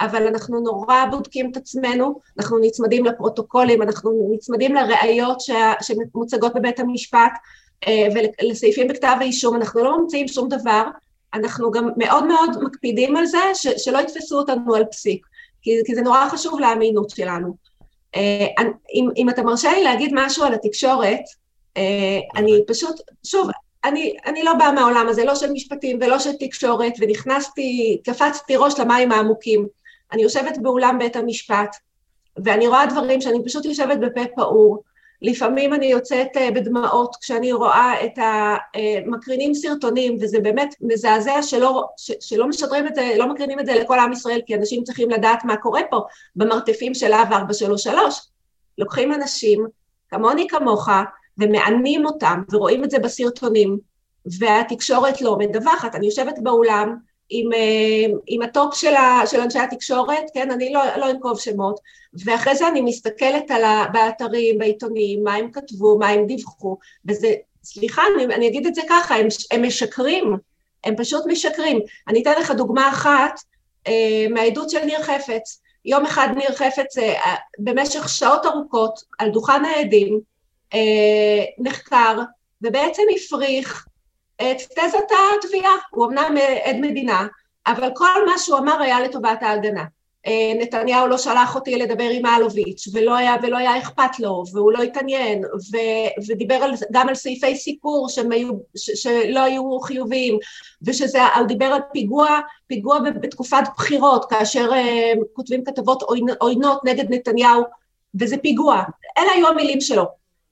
אבל 0.01 0.27
אנחנו 0.27 0.61
נורא 0.61 1.05
בודקים 1.11 1.51
את 1.51 1.57
עצמנו, 1.57 2.21
אנחנו 2.39 2.59
נצמדים 2.59 3.05
לפרוטוקולים, 3.05 3.83
אנחנו 3.83 4.31
נצמדים 4.33 4.75
לראיות 4.75 5.41
שה, 5.41 5.73
שמוצגות 5.83 6.55
בבית 6.55 6.81
המשפט 6.81 7.33
אה, 7.87 8.09
ולסעיפים 8.43 8.89
בכתב 8.89 9.17
האישום, 9.21 9.57
אנחנו 9.57 9.85
לא 9.85 9.99
ממציאים 9.99 10.29
שום 10.29 10.49
דבר, 10.49 10.83
אנחנו 11.35 11.71
גם 11.71 11.89
מאוד 11.97 12.27
מאוד 12.27 12.63
מקפידים 12.63 13.17
על 13.17 13.27
זה 13.27 13.39
ש, 13.55 13.67
שלא 13.67 13.99
יתפסו 13.99 14.39
אותנו 14.39 14.75
על 14.75 14.85
פסיק, 14.85 15.27
כי, 15.63 15.71
כי 15.85 15.95
זה 15.95 16.03
נורא 16.03 16.29
חשוב 16.29 16.61
לאמינות 16.61 17.11
שלנו. 17.11 17.55
אה, 18.17 18.47
אם, 18.95 19.09
אם 19.17 19.31
אתה 19.31 19.43
מרשה 19.43 19.73
לי 19.73 19.85
להגיד 19.85 20.11
משהו 20.15 20.45
על 20.45 20.55
התקשורת, 20.55 21.21
אני 22.37 22.61
פשוט, 22.67 23.01
שוב, 23.25 23.51
אני, 23.85 24.17
אני 24.27 24.43
לא 24.43 24.55
באה 24.55 24.73
מהעולם 24.73 25.09
הזה, 25.09 25.25
לא 25.25 25.35
של 25.35 25.53
משפטים 25.53 25.99
ולא 26.01 26.19
של 26.19 26.33
תקשורת, 26.41 26.93
ונכנסתי, 27.01 28.01
קפצתי 28.05 28.57
ראש 28.57 28.81
למים 28.81 29.13
העמוקים. 29.13 29.67
אני 30.13 30.23
יושבת 30.23 30.59
באולם 30.59 30.99
בית 30.99 31.17
המשפט, 31.17 31.77
ואני 32.45 32.67
רואה 32.67 32.87
דברים 32.87 33.21
שאני 33.21 33.45
פשוט 33.45 33.65
יושבת 33.65 33.99
בפה 33.99 34.21
פעור. 34.37 34.83
לפעמים 35.23 35.75
אני 35.75 35.87
יוצאת 35.87 36.37
אה, 36.37 36.51
בדמעות 36.51 37.17
כשאני 37.21 37.53
רואה 37.53 38.05
את 38.05 38.19
המקרינים 38.19 39.55
סרטונים, 39.55 40.17
וזה 40.21 40.41
באמת 40.41 40.75
מזעזע 40.81 41.43
שלא, 41.43 41.85
שלא 42.21 42.49
משדרים 42.49 42.87
את 42.87 42.95
זה, 42.95 43.15
לא 43.17 43.29
מקרינים 43.29 43.61
את 43.61 43.67
זה 43.67 43.75
לכל 43.75 43.99
עם 43.99 44.13
ישראל, 44.13 44.41
כי 44.47 44.55
אנשים 44.55 44.83
צריכים 44.83 45.11
לדעת 45.11 45.45
מה 45.45 45.57
קורה 45.57 45.81
פה 45.91 46.01
במרתפים 46.37 46.95
של 46.95 47.09
להב 47.09 47.33
433. 47.33 48.29
לוקחים 48.79 49.13
אנשים, 49.13 49.67
כמוני 50.11 50.49
כמוך, 50.49 50.89
ומענים 51.39 52.07
אותם, 52.07 52.43
ורואים 52.53 52.85
את 52.85 52.91
זה 52.91 52.99
בסרטונים, 52.99 53.79
והתקשורת 54.39 55.21
לא 55.21 55.37
מדווחת. 55.39 55.95
אני 55.95 56.07
יושבת 56.07 56.39
באולם 56.43 56.97
עם, 57.31 57.53
אה, 57.53 58.17
עם 58.27 58.43
ה 58.43 58.51
top 58.51 58.75
של, 58.75 58.95
ה, 58.95 59.27
של 59.27 59.41
אנשי 59.41 59.59
התקשורת, 59.59 60.25
כן, 60.35 60.51
אני 60.51 60.73
לא, 60.73 60.81
לא 60.97 61.11
אנקוב 61.11 61.41
שמות, 61.41 61.81
ואחרי 62.25 62.55
זה 62.55 62.69
אני 62.69 62.81
מסתכלת 62.81 63.51
על 63.51 63.65
ה, 63.65 63.87
באתרים, 63.93 64.59
בעיתונים, 64.59 65.25
מה 65.25 65.35
הם 65.35 65.51
כתבו, 65.51 65.99
מה 65.99 66.09
הם 66.09 66.27
דיווחו, 66.27 66.77
וזה, 67.09 67.35
סליחה, 67.65 68.03
אני, 68.17 68.25
אני 68.25 68.49
אגיד 68.49 68.67
את 68.67 68.75
זה 68.75 68.83
ככה, 68.89 69.17
הם, 69.17 69.27
הם 69.51 69.63
משקרים, 69.63 70.37
הם 70.85 70.97
פשוט 70.97 71.27
משקרים. 71.27 71.81
אני 72.09 72.23
אתן 72.23 72.33
לך 72.41 72.51
דוגמה 72.51 72.89
אחת 72.89 73.41
אה, 73.87 74.27
מהעדות 74.31 74.71
של 74.71 74.85
ניר 74.85 75.03
חפץ. 75.03 75.63
יום 75.85 76.07
אחד 76.07 76.29
ניר 76.37 76.53
חפץ 76.53 76.99
אה, 76.99 77.35
במשך 77.59 78.09
שעות 78.09 78.47
ארוכות 78.47 79.01
על 79.19 79.31
דוכן 79.31 79.65
העדים, 79.65 80.15
אה, 80.15 80.21
נחקר 81.59 82.19
ובעצם 82.63 83.03
הפריך 83.17 83.87
את 84.37 84.57
תזת 84.57 85.09
התביעה, 85.45 85.73
הוא 85.91 86.07
אמנם 86.07 86.35
עד 86.65 86.77
מדינה, 86.77 87.27
אבל 87.67 87.91
כל 87.95 88.27
מה 88.27 88.39
שהוא 88.39 88.59
אמר 88.59 88.83
היה 88.83 89.01
לטובת 89.01 89.43
ההגנה. 89.43 89.85
אה, 90.27 90.53
נתניהו 90.59 91.07
לא 91.07 91.19
שלח 91.19 91.55
אותי 91.55 91.77
לדבר 91.77 92.09
עם 92.13 92.27
אלוביץ', 92.27 92.89
ולא 92.93 93.17
היה, 93.17 93.37
ולא 93.43 93.57
היה 93.57 93.79
אכפת 93.79 94.19
לו, 94.19 94.45
והוא 94.53 94.73
לא 94.73 94.83
התעניין, 94.83 95.45
ו, 95.45 95.77
ודיבר 96.29 96.55
על, 96.55 96.73
גם 96.93 97.09
על 97.09 97.15
סעיפי 97.15 97.57
סיפור 97.57 98.09
היו, 98.31 98.53
ש, 98.77 98.91
שלא 98.91 99.41
היו 99.41 99.81
חיוביים, 99.81 100.39
ושזה, 100.83 101.19
דיבר 101.49 101.65
על 101.65 101.81
פיגוע, 101.93 102.41
פיגוע 102.67 102.99
בתקופת 103.21 103.63
בחירות, 103.77 104.25
כאשר 104.31 104.71
uh, 104.71 105.19
כותבים 105.33 105.65
כתבות 105.65 106.03
עוינות 106.41 106.85
נגד 106.85 107.05
נתניהו, 107.11 107.63
וזה 108.21 108.37
פיגוע. 108.37 108.83
אלה 109.19 109.33
היו 109.33 109.49
המילים 109.49 109.81
שלו. 109.81 110.05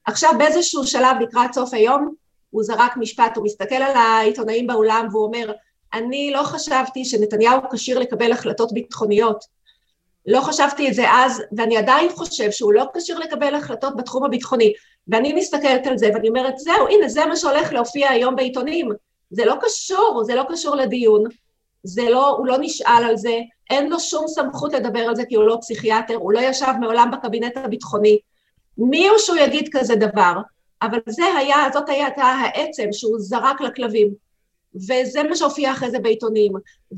עכשיו 0.07 0.33
באיזשהו 0.39 0.87
שלב 0.87 1.17
לקראת 1.21 1.53
סוף 1.55 1.75
היום, 1.75 2.15
הוא 2.51 2.63
זרק 2.63 2.97
משפט, 2.97 3.37
הוא 3.37 3.45
מסתכל 3.45 3.75
על 3.75 3.97
העיתונאים 3.97 4.67
באולם 4.67 5.09
והוא 5.11 5.25
אומר, 5.25 5.53
אני 5.95 6.31
לא 6.31 6.43
חשבתי 6.43 7.05
שנתניהו 7.05 7.61
כשיר 7.73 7.99
לקבל 7.99 8.33
החלטות 8.33 8.73
ביטחוניות. 8.73 9.45
לא 10.27 10.41
חשבתי 10.41 10.89
את 10.89 10.95
זה 10.95 11.05
אז, 11.13 11.43
ואני 11.57 11.77
עדיין 11.77 12.11
חושב 12.11 12.51
שהוא 12.51 12.73
לא 12.73 12.85
כשיר 12.95 13.19
לקבל 13.19 13.55
החלטות 13.55 13.97
בתחום 13.97 14.25
הביטחוני. 14.25 14.73
ואני 15.09 15.33
מסתכלת 15.33 15.87
על 15.87 15.99
זה 15.99 16.11
ואני 16.15 16.29
אומרת, 16.29 16.59
זהו, 16.59 16.89
הנה, 16.89 17.09
זה 17.09 17.27
מה 17.27 17.37
שהולך 17.37 17.73
להופיע 17.73 18.11
היום 18.11 18.37
בעיתונים. 18.37 18.89
זה 19.31 19.45
לא 19.45 19.55
קשור, 19.61 20.23
זה 20.25 20.35
לא 20.35 20.43
קשור 20.49 20.77
לדיון. 20.77 21.25
זה 21.83 22.11
לא, 22.11 22.29
הוא 22.29 22.47
לא 22.47 22.57
נשאל 22.61 23.05
על 23.09 23.17
זה, 23.17 23.39
אין 23.71 23.91
לו 23.91 24.01
שום 24.01 24.29
סמכות 24.29 24.73
לדבר 24.73 25.01
על 25.01 25.17
זה 25.17 25.25
כי 25.29 25.35
הוא 25.35 25.45
לא 25.45 25.59
פסיכיאטר, 25.61 26.15
הוא 26.15 26.33
לא 26.33 26.41
ישב 26.41 26.73
מעולם 26.81 27.11
בקבינט 27.11 27.57
הביטחוני. 27.57 28.19
מי 28.79 29.09
הוא 29.09 29.19
שהוא 29.19 29.37
יגיד 29.37 29.69
כזה 29.73 29.97
דבר? 29.97 30.33
אבל 30.83 30.99
זה 31.09 31.25
היה, 31.39 31.57
זאת 31.73 31.89
הייתה 31.89 32.23
העצם 32.23 32.89
שהוא 32.93 33.19
זרק 33.19 33.61
לכלבים. 33.61 34.15
וזה 34.75 35.23
מה 35.23 35.37
שהופיע 35.37 35.73
אחרי 35.73 35.91
זה 35.91 35.99
בעיתונים. 35.99 36.53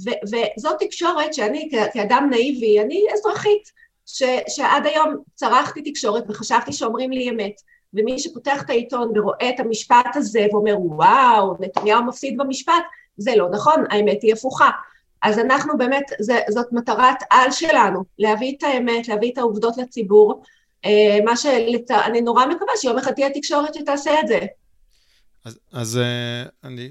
ו- 0.04 0.20
וזאת 0.56 0.76
תקשורת 0.80 1.34
שאני 1.34 1.70
כאדם 1.92 2.28
נאיבי, 2.30 2.80
אני 2.80 3.04
אזרחית, 3.14 3.72
ש- 4.06 4.22
שעד 4.48 4.86
היום 4.86 5.16
צרכתי 5.34 5.82
תקשורת 5.82 6.24
וחשבתי 6.28 6.72
שאומרים 6.72 7.10
לי 7.10 7.30
אמת. 7.30 7.60
ומי 7.94 8.18
שפותח 8.18 8.62
את 8.62 8.70
העיתון 8.70 9.18
ורואה 9.18 9.50
את 9.50 9.60
המשפט 9.60 10.06
הזה 10.14 10.46
ואומר, 10.52 10.74
וואו, 10.80 11.54
נתניהו 11.60 12.04
מפסיד 12.04 12.36
במשפט, 12.36 12.82
זה 13.16 13.36
לא 13.36 13.50
נכון, 13.50 13.84
האמת 13.90 14.22
היא 14.22 14.32
הפוכה. 14.32 14.70
אז 15.22 15.38
אנחנו 15.38 15.78
באמת, 15.78 16.04
זה, 16.20 16.40
זאת 16.48 16.66
מטרת 16.72 17.16
על 17.30 17.50
שלנו, 17.50 18.04
להביא 18.18 18.56
את 18.58 18.62
האמת, 18.62 19.08
להביא 19.08 19.32
את 19.32 19.38
העובדות 19.38 19.76
לציבור, 19.76 20.42
מה 21.24 21.36
שאני 21.36 22.20
נורא 22.20 22.46
מקווה 22.46 22.72
שיום 22.76 22.98
אחד 22.98 23.12
תהיה 23.12 23.30
תקשורת 23.34 23.74
שתעשה 23.74 24.20
את 24.20 24.28
זה. 24.28 24.38
אז, 25.44 25.58
אז 25.72 25.98
אה, 25.98 26.42
אני, 26.64 26.90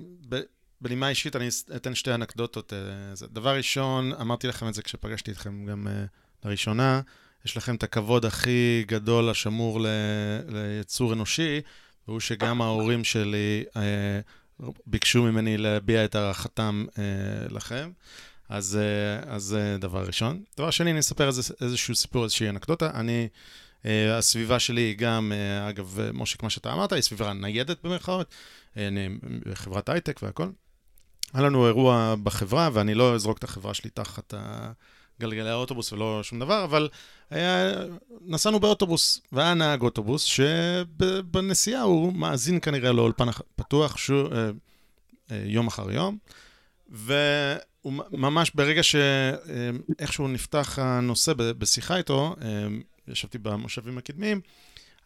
בנימה 0.81 1.09
אישית 1.09 1.35
אני 1.35 1.47
אתן 1.75 1.95
שתי 1.95 2.13
אנקדוטות. 2.13 2.73
אה, 2.73 3.27
דבר 3.27 3.55
ראשון, 3.55 4.13
אמרתי 4.21 4.47
לכם 4.47 4.67
את 4.67 4.73
זה 4.73 4.81
כשפגשתי 4.81 5.31
אתכם 5.31 5.65
גם 5.65 5.87
לראשונה, 6.45 7.01
יש 7.45 7.57
לכם 7.57 7.75
את 7.75 7.83
הכבוד 7.83 8.25
הכי 8.25 8.83
גדול 8.87 9.29
השמור 9.29 9.79
ליצור 10.47 11.13
אנושי, 11.13 11.61
והוא 12.07 12.19
שגם 12.19 12.61
ההורים 12.61 13.03
שלי 13.03 13.63
ביקשו 14.87 15.23
ממני 15.23 15.57
להביע 15.57 16.05
את 16.05 16.15
הערכתם 16.15 16.85
לכם. 17.49 17.91
אז 18.49 18.79
זה 19.37 19.77
דבר 19.79 20.03
ראשון. 20.05 20.43
דבר 20.57 20.71
שני, 20.71 20.91
אני 20.91 20.99
אספר 20.99 21.27
איזה, 21.27 21.53
איזשהו 21.61 21.95
סיפור, 21.95 22.23
איזושהי 22.23 22.49
אנקדוטה. 22.49 22.89
אני... 22.93 23.21
אה, 23.21 23.27
הסביבה 24.17 24.59
שלי 24.59 24.81
היא 24.81 24.97
גם, 24.97 25.31
אה, 25.35 25.69
אגב, 25.69 25.99
משה, 26.13 26.37
כמו 26.37 26.49
שאתה 26.49 26.73
אמרת, 26.73 26.93
היא 26.93 27.01
סביבה 27.01 27.33
ניידת 27.33 27.77
במרכאות, 27.83 28.27
אה, 28.77 28.87
אני 28.87 29.09
חברת 29.53 29.89
הייטק 29.89 30.19
והכל. 30.23 30.49
היה 31.33 31.43
לנו 31.43 31.67
אירוע 31.67 32.15
בחברה, 32.23 32.69
ואני 32.73 32.93
לא 32.93 33.15
אזרוק 33.15 33.37
את 33.37 33.43
החברה 33.43 33.73
שלי 33.73 33.89
תחת 33.89 34.33
גלגלי 35.21 35.49
האוטובוס 35.49 35.93
ולא 35.93 36.19
שום 36.23 36.39
דבר, 36.39 36.63
אבל 36.63 36.89
היה, 37.29 37.71
נסענו 38.21 38.59
באוטובוס, 38.59 39.21
והיה 39.31 39.53
נהג 39.53 39.81
אוטובוס 39.81 40.23
שבנסיעה 40.23 41.81
הוא 41.81 42.13
מאזין 42.13 42.59
כנראה 42.59 42.91
לאולפן 42.91 43.27
פתוח 43.55 43.97
ש... 43.97 44.11
יום 45.31 45.67
אחר 45.67 45.91
יום, 45.91 46.17
והוא 46.89 47.93
ממש 48.11 48.51
ברגע 48.55 48.83
שאיכשהו 48.83 50.27
נפתח 50.27 50.79
הנושא 50.81 51.33
בשיחה 51.37 51.97
איתו, 51.97 52.35
ישבתי 53.11 53.37
במושבים 53.37 53.97
הקדמיים, 53.97 54.41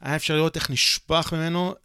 היה 0.02 0.15
אפשר 0.15 0.36
לראות 0.36 0.56
איך 0.56 0.69
נשפך 0.69 1.34
ממנו 1.34 1.76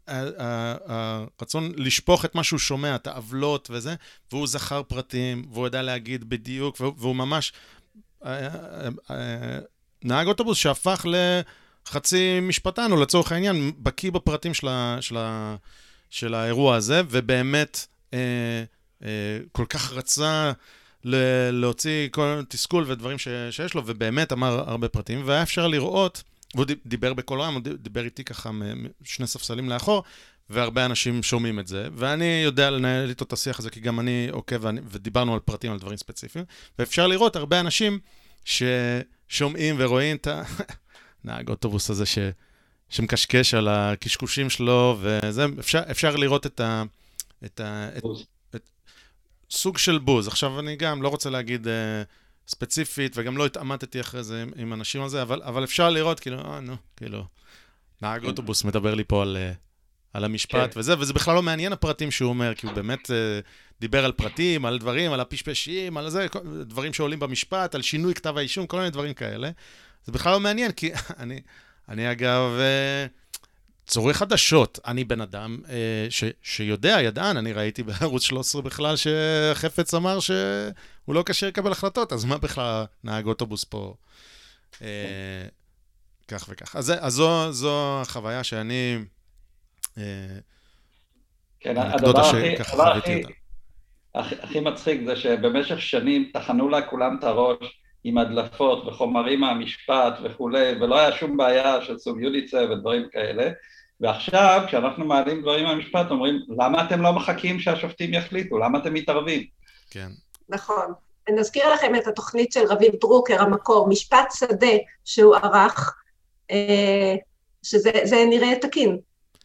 הרצון 0.87 1.73
לשפוך 1.77 2.25
את 2.25 2.35
מה 2.35 2.45
שהוא 2.45 2.59
שומע, 2.59 2.95
את 2.95 3.07
העוולות 3.07 3.69
וזה, 3.73 3.95
והוא 4.33 4.47
זכר 4.47 4.83
פרטים, 4.83 5.45
והוא 5.53 5.67
ידע 5.67 5.83
להגיד 5.83 6.29
בדיוק, 6.29 6.81
והוא 6.81 7.17
ממש... 7.17 7.53
אה, 8.25 8.47
אה, 8.47 8.89
אה, 9.11 9.59
נהג 10.05 10.27
אוטובוס 10.27 10.59
שהפך 10.59 11.07
לחצי 11.87 12.41
משפטן, 12.43 12.93
או 12.93 12.97
לצורך 13.03 13.33
העניין, 13.33 13.73
בקיא 13.79 14.11
בפרטים 14.11 14.55
של, 14.55 14.69
ה, 14.69 14.99
של, 15.01 15.17
ה, 15.17 15.57
של 16.11 16.35
האירוע 16.35 16.77
הזה, 16.77 17.03
ובאמת 17.11 17.87
אה, 18.15 18.19
אה, 19.03 19.39
כל 19.53 19.65
כך 19.69 19.93
רצה 19.93 20.53
להוציא 21.53 22.09
כל 22.11 22.43
תסכול 22.49 22.85
ודברים 22.87 23.19
ש, 23.19 23.29
שיש 23.51 23.75
לו, 23.75 23.83
ובאמת 23.87 24.33
אמר 24.33 24.71
הרבה 24.71 24.89
פרטים, 24.89 25.23
והיה 25.25 25.43
אפשר 25.43 25.67
לראות, 25.67 26.23
והוא 26.55 26.67
דיבר 26.87 27.15
בקול 27.15 27.41
רם, 27.41 27.55
הוא 27.55 27.63
דיבר 27.63 28.05
איתי 28.05 28.25
ככה 28.25 28.51
שני 29.05 29.27
ספסלים 29.27 29.69
לאחור, 29.69 30.03
והרבה 30.51 30.85
אנשים 30.85 31.23
שומעים 31.23 31.59
את 31.59 31.67
זה, 31.67 31.89
ואני 31.95 32.41
יודע 32.45 32.71
לנהל 32.71 33.09
איתו 33.09 33.25
את 33.25 33.33
השיח 33.33 33.59
הזה, 33.59 33.71
כי 33.71 33.81
גם 33.81 34.01
אני 34.01 34.29
עוקב, 34.31 34.57
ואני, 34.61 34.81
ודיברנו 34.91 35.35
על 35.35 35.41
פרטים, 35.41 35.73
על 35.73 35.79
דברים 35.79 35.97
ספציפיים, 35.97 36.45
ואפשר 36.79 37.07
לראות 37.07 37.37
הרבה 37.37 37.61
אנשים 37.61 37.99
ששומעים 38.45 39.77
ורואים 39.79 40.17
את 40.17 40.29
הנהג 41.25 41.49
אוטובוס 41.51 41.91
הזה 41.91 42.07
ש, 42.07 42.19
שמקשקש 42.89 43.55
על 43.55 43.69
הקשקושים 43.69 44.51
שלו, 44.51 44.99
וזה, 45.01 45.47
אפשר, 45.59 45.83
אפשר 45.91 46.17
לראות 46.17 46.47
את 46.47 46.61
ה... 46.61 46.83
את 47.45 47.61
ה 47.61 47.89
את, 47.99 48.03
סוג 49.51 49.79
של 49.79 49.99
בוז. 49.99 50.29
עכשיו, 50.29 50.61
אני 50.61 50.77
גם 50.77 51.03
לא 51.03 51.09
רוצה 51.09 51.31
להגיד 51.31 51.67
uh, 51.67 51.71
ספציפית, 52.49 53.13
וגם 53.17 53.37
לא 53.37 53.47
התעמתתי 53.47 54.01
אחרי 54.01 54.23
זה 54.23 54.43
עם, 54.43 54.51
עם 54.57 54.73
אנשים 54.73 55.03
על 55.03 55.09
זה, 55.09 55.23
אבל, 55.23 55.43
אבל 55.43 55.65
אפשר 55.65 55.91
לראות, 55.91 56.21
כאילו, 56.21 56.39
אה, 56.39 56.61
נו, 56.61 56.77
כאילו, 56.97 57.25
נהג 58.03 58.21
כן. 58.21 58.27
אוטובוס 58.27 58.65
מדבר 58.65 58.95
לי 58.95 59.05
פה 59.05 59.23
על, 59.23 59.37
uh, 59.37 59.57
על 60.13 60.25
המשפט 60.25 60.75
כן. 60.75 60.81
וזה, 60.81 60.99
וזה 60.99 61.13
בכלל 61.13 61.35
לא 61.35 61.43
מעניין 61.43 61.73
הפרטים 61.73 62.11
שהוא 62.11 62.29
אומר, 62.29 62.55
כי 62.55 62.67
הוא 62.67 62.75
באמת 62.75 63.11
uh, 63.11 63.47
דיבר 63.81 64.05
על 64.05 64.13
פרטים, 64.13 64.65
על 64.65 64.79
דברים, 64.79 65.13
על 65.13 65.21
הפשפשים, 65.21 65.97
על 65.97 66.11
זה, 66.11 66.27
דברים 66.63 66.93
שעולים 66.93 67.19
במשפט, 67.19 67.75
על 67.75 67.83
שינוי 67.83 68.15
כתב 68.15 68.39
האישום, 68.39 68.67
כל 68.67 68.77
מיני 68.77 68.91
דברים 68.91 69.15
כאלה. 69.15 69.51
זה 70.05 70.13
בכלל 70.13 70.33
לא 70.33 70.41
מעניין, 70.41 70.73
כי 70.73 70.91
אני, 71.19 71.41
אני 71.89 72.13
אגב... 72.13 72.51
Uh, 72.59 73.26
צורך 73.87 74.17
חדשות. 74.17 74.79
אני 74.87 75.05
בן 75.05 75.21
אדם 75.21 75.59
אה, 75.69 76.07
ש, 76.11 76.25
שיודע, 76.43 77.03
ידען, 77.03 77.37
אני 77.37 77.53
ראיתי 77.53 77.83
בערוץ 77.83 78.23
13 78.23 78.63
בכלל 78.63 78.95
שחפץ 78.97 79.95
אמר 79.95 80.21
שהוא 80.21 81.15
לא 81.15 81.23
כשיר 81.27 81.49
לקבל 81.49 81.73
החלטות, 81.73 82.13
אז 82.13 82.25
מה 82.25 82.39
בכלל 82.39 82.85
נהג 83.05 83.27
אוטובוס 83.27 83.65
פה 83.65 83.95
אה, 84.83 85.47
כך 86.29 86.47
וכך. 86.49 86.77
אז, 86.77 86.93
אז 87.01 87.13
זו, 87.13 87.53
זו 87.53 88.01
החוויה 88.01 88.45
שאני... 88.45 88.99
אה, 89.99 90.03
כן, 91.61 91.77
הדבר 91.77 92.21
הכי, 92.21 92.55
הדבר 92.57 92.93
הכי, 92.93 93.23
הכי, 94.15 94.35
הכי 94.43 94.61
מצחיק 94.61 95.01
זה 95.07 95.17
שבמשך 95.17 95.81
שנים 95.81 96.31
טחנו 96.33 96.69
לה 96.69 96.83
כולם 96.83 97.17
את 97.19 97.25
הראש 97.25 97.81
עם 98.05 98.19
הדלפות 98.19 98.87
וחומרים 98.87 99.41
מהמשפט 99.41 100.19
וכולי, 100.25 100.73
ולא 100.81 100.99
היה 100.99 101.13
שום 101.13 101.37
בעיה 101.37 101.83
של 101.83 101.99
סוג 101.99 102.21
יוליצה 102.21 102.65
ודברים 102.71 103.09
כאלה. 103.13 103.51
ועכשיו, 104.01 104.63
כשאנחנו 104.67 105.05
מעלים 105.05 105.43
דברים 105.43 105.65
מהמשפט, 105.65 106.07
אומרים, 106.11 106.41
למה 106.59 106.85
אתם 106.85 107.03
לא 107.03 107.13
מחכים 107.13 107.61
שהשופטים 107.61 108.15
יחליטו? 108.15 108.59
למה 108.59 108.79
אתם 108.79 108.95
מתערבים? 108.95 109.47
כן. 109.91 110.09
נכון. 110.49 110.93
נזכיר 111.29 111.75
לכם 111.75 111.95
את 111.95 112.07
התוכנית 112.07 112.53
של 112.53 112.61
רביב 112.69 112.93
דרוקר, 113.01 113.43
המקור, 113.43 113.89
משפט 113.89 114.33
שדה 114.35 114.77
שהוא 115.05 115.37
ערך, 115.37 115.95
אה, 116.51 117.15
שזה 117.63 118.25
נראה 118.31 118.55
תקין. 118.61 118.99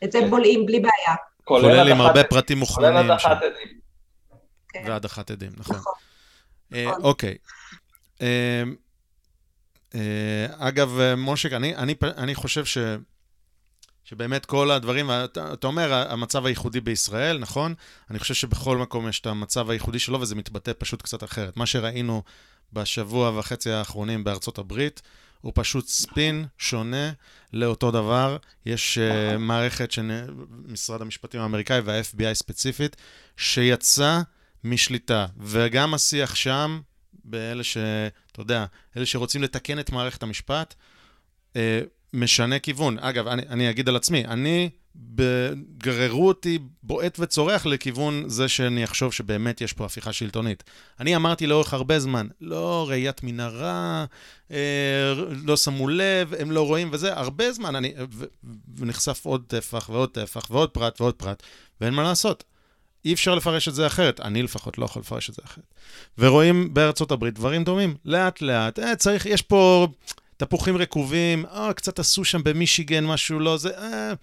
את 0.03 0.11
זה 0.11 0.19
כן. 0.19 0.29
בולעים 0.29 0.65
בלי 0.65 0.79
בעיה. 0.79 1.15
כולל 1.43 1.91
עם 1.91 2.01
הרבה 2.01 2.23
פרטים 2.23 2.57
מוכנים. 2.57 2.91
כולל 2.91 3.11
הדחת 3.11 3.37
עדים. 3.37 3.79
כן. 4.69 4.83
והדחת 4.87 5.31
עדים, 5.31 5.51
נכון. 5.57 5.75
נכון. 5.75 5.93
אה, 6.73 6.85
נכון. 6.87 7.01
אוקיי. 7.03 7.35
אה, 8.21 8.63
אגב, 10.59 10.99
מושק, 11.17 11.53
אני 12.17 12.35
חושב 12.35 12.65
ש... 12.65 12.77
שבאמת 14.11 14.45
כל 14.45 14.71
הדברים, 14.71 15.11
אתה, 15.11 15.53
אתה 15.53 15.67
אומר, 15.67 15.93
המצב 15.93 16.45
הייחודי 16.45 16.81
בישראל, 16.81 17.37
נכון? 17.37 17.73
אני 18.09 18.19
חושב 18.19 18.33
שבכל 18.33 18.77
מקום 18.77 19.09
יש 19.09 19.19
את 19.19 19.25
המצב 19.25 19.69
הייחודי 19.69 19.99
שלו, 19.99 20.21
וזה 20.21 20.35
מתבטא 20.35 20.71
פשוט 20.77 21.01
קצת 21.01 21.23
אחרת. 21.23 21.57
מה 21.57 21.65
שראינו 21.65 22.23
בשבוע 22.73 23.39
וחצי 23.39 23.71
האחרונים 23.71 24.23
בארצות 24.23 24.57
הברית, 24.57 25.01
הוא 25.41 25.51
פשוט 25.55 25.87
ספין 25.87 26.45
שונה 26.57 27.11
לאותו 27.53 27.91
דבר. 27.91 28.37
יש 28.65 28.97
uh, 28.97 29.37
מערכת 29.37 29.91
של 29.91 30.11
משרד 30.67 31.01
המשפטים 31.01 31.41
האמריקאי 31.41 31.79
וה-FBI 31.79 32.33
ספציפית, 32.33 32.95
שיצא 33.37 34.21
משליטה, 34.63 35.25
וגם 35.37 35.93
השיח 35.93 36.35
שם, 36.35 36.81
באלה 37.23 37.63
ש... 37.63 37.77
אתה 38.31 38.41
יודע, 38.41 38.65
אלה 38.97 39.05
שרוצים 39.05 39.43
לתקן 39.43 39.79
את 39.79 39.91
מערכת 39.91 40.23
המשפט, 40.23 40.73
uh, 41.53 41.57
משנה 42.13 42.59
כיוון. 42.59 42.99
אגב, 42.99 43.27
אני, 43.27 43.41
אני 43.49 43.69
אגיד 43.69 43.89
על 43.89 43.95
עצמי, 43.95 44.25
אני 44.25 44.69
גררו 45.77 46.27
אותי 46.27 46.59
בועט 46.83 47.19
וצורח 47.19 47.65
לכיוון 47.65 48.23
זה 48.27 48.47
שאני 48.47 48.83
אחשוב 48.83 49.13
שבאמת 49.13 49.61
יש 49.61 49.73
פה 49.73 49.85
הפיכה 49.85 50.13
שלטונית. 50.13 50.63
אני 50.99 51.15
אמרתי 51.15 51.47
לאורך 51.47 51.73
הרבה 51.73 51.99
זמן, 51.99 52.27
לא 52.41 52.85
ראיית 52.89 53.23
מנהרה, 53.23 54.05
אה, 54.51 55.13
לא 55.45 55.57
שמו 55.57 55.87
לב, 55.87 56.33
הם 56.39 56.51
לא 56.51 56.67
רואים 56.67 56.89
וזה, 56.91 57.13
הרבה 57.13 57.51
זמן, 57.51 57.75
אני, 57.75 57.93
ו, 58.13 58.25
ונחשף 58.77 59.25
עוד 59.25 59.43
טפח 59.47 59.89
ועוד 59.89 60.09
טפח 60.09 60.51
ועוד 60.51 60.69
פרט 60.69 61.01
ועוד 61.01 61.13
פרט, 61.13 61.43
ואין 61.81 61.93
מה 61.93 62.03
לעשות. 62.03 62.43
אי 63.05 63.13
אפשר 63.13 63.35
לפרש 63.35 63.67
את 63.67 63.75
זה 63.75 63.87
אחרת, 63.87 64.19
אני 64.19 64.43
לפחות 64.43 64.77
לא 64.77 64.85
יכול 64.85 65.01
לפרש 65.01 65.29
את 65.29 65.35
זה 65.35 65.41
אחרת. 65.45 65.73
ורואים 66.17 66.73
בארצות 66.73 67.11
הברית 67.11 67.33
דברים 67.33 67.63
דומים, 67.63 67.95
לאט 68.05 68.41
לאט, 68.41 68.79
אה, 68.79 68.95
צריך, 68.95 69.25
יש 69.25 69.41
פה... 69.41 69.87
תפוחים 70.45 70.77
רקובים, 70.77 71.45
אה, 71.45 71.73
קצת 71.73 71.99
עשו 71.99 72.25
שם 72.25 72.43
במישיגן 72.43 73.05
משהו 73.05 73.39
לא 73.39 73.57
זה, 73.57 73.69
אה, 73.77 74.13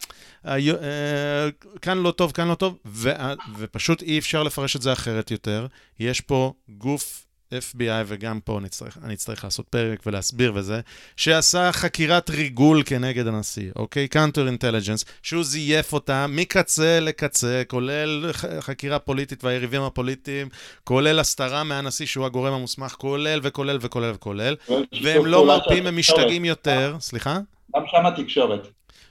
אה, 0.46 0.56
אה, 0.82 1.48
כאן 1.82 1.98
לא 1.98 2.10
טוב, 2.10 2.32
כאן 2.32 2.48
לא 2.48 2.54
טוב, 2.54 2.78
ו, 2.86 3.10
ופשוט 3.58 4.02
אי 4.02 4.18
אפשר 4.18 4.42
לפרש 4.42 4.76
את 4.76 4.82
זה 4.82 4.92
אחרת 4.92 5.30
יותר. 5.30 5.66
יש 6.00 6.20
פה 6.20 6.52
גוף 6.68 7.26
FBI, 7.54 8.04
וגם 8.06 8.40
פה 8.40 8.60
נצטרך, 8.62 8.98
אני 9.04 9.14
אצטרך 9.14 9.44
לעשות 9.44 9.68
פרק 9.68 10.00
ולהסביר 10.06 10.52
וזה, 10.54 10.80
שעשה 11.16 11.72
חקירת 11.72 12.30
ריגול 12.30 12.82
כנגד 12.86 13.26
הנשיא, 13.26 13.70
אוקיי? 13.76 14.08
counter 14.08 14.46
intelligence, 14.46 15.04
שהוא 15.22 15.44
זייף 15.44 15.92
אותה 15.92 16.26
מקצה 16.26 17.00
לקצה, 17.00 17.62
כולל 17.68 18.30
חקירה 18.60 18.98
פוליטית 18.98 19.44
והיריבים 19.44 19.82
הפוליטיים, 19.82 20.48
כולל 20.84 21.18
הסתרה 21.18 21.64
מהנשיא 21.64 22.06
שהוא 22.06 22.26
הגורם 22.26 22.52
המוסמך, 22.52 22.92
כולל 22.92 23.40
וכולל 23.42 23.78
וכולל 23.80 24.10
וכולל, 24.14 24.56
והם 25.02 25.26
לא 25.26 25.46
מרפים, 25.46 25.86
הם 25.86 25.96
משתגעים 25.96 26.44
יותר, 26.44 26.96
סליחה? 27.00 27.38
גם 27.76 27.82
שם 27.86 28.06
התקשורת. 28.06 28.68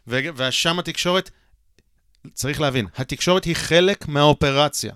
ושם 0.07 0.79
התקשורת, 0.79 1.29
צריך 2.33 2.61
להבין, 2.61 2.85
התקשורת 2.95 3.43
היא 3.43 3.55
חלק 3.55 4.07
מהאופרציה. 4.07 4.93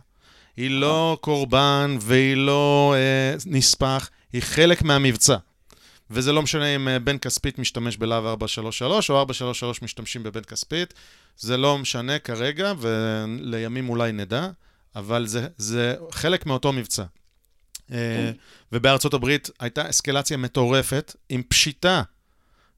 היא 0.57 0.69
לא 0.71 1.17
קורבן 1.21 1.97
והיא 2.01 2.35
לא 2.37 2.95
אה, 2.97 3.35
נספח, 3.45 4.09
היא 4.33 4.41
חלק 4.41 4.81
מהמבצע. 4.81 5.37
וזה 6.11 6.31
לא 6.31 6.41
משנה 6.41 6.75
אם 6.75 6.87
אה, 6.87 6.99
בן 6.99 7.17
כספית 7.17 7.59
משתמש 7.59 7.97
בלהב 7.97 8.25
433 8.25 9.09
או 9.09 9.19
433 9.19 9.81
משתמשים 9.81 10.23
בבן 10.23 10.41
כספית, 10.43 10.93
זה 11.37 11.57
לא 11.57 11.77
משנה 11.77 12.19
כרגע, 12.19 12.73
ולימים 12.77 13.89
אולי 13.89 14.11
נדע, 14.11 14.47
אבל 14.95 15.27
זה, 15.27 15.47
זה 15.57 15.95
חלק 16.11 16.45
מאותו 16.45 16.73
מבצע. 16.73 17.03
אה, 17.91 18.31
ובארצות 18.71 19.13
הברית 19.13 19.49
הייתה 19.59 19.89
אסקלציה 19.89 20.37
מטורפת 20.37 21.15
עם 21.29 21.43
פשיטה, 21.47 22.03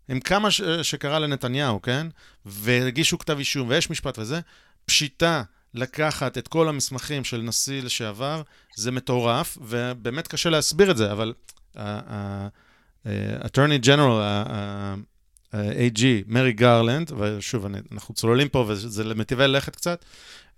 עם 0.10 0.20
כמה 0.20 0.52
ש- 0.52 0.62
שקרה 0.62 1.20
לנתניהו, 1.20 1.82
כן? 1.82 2.08
והגישו 2.46 3.18
כתב 3.18 3.38
אישום 3.38 3.68
ויש 3.68 3.90
משפט 3.90 4.20
וזה, 4.20 4.40
פשיטה 4.86 5.44
לקחת 5.74 6.38
את 6.38 6.48
כל 6.48 6.70
המסמכים 6.70 7.24
של 7.24 7.42
נשיא 7.42 7.82
לשעבר, 7.82 8.42
זה 8.76 8.92
מטורף, 8.92 9.58
ובאמת 9.62 10.28
קשה 10.28 10.50
להסביר 10.50 10.92
את 10.92 10.98
זה, 10.98 11.12
אבל 11.12 11.34
ה-Attorney 11.76 13.86
General, 13.86 14.22
ה-AG, 14.22 16.02
מרי 16.28 16.54
גרלנד, 16.54 17.12
ושוב, 17.18 17.66
אנחנו 17.92 18.14
צוללים 18.14 18.50
פה 18.50 18.66
וזה 18.68 19.04
למטיבי 19.04 19.48
לכת 19.48 19.76
קצת, 19.76 20.06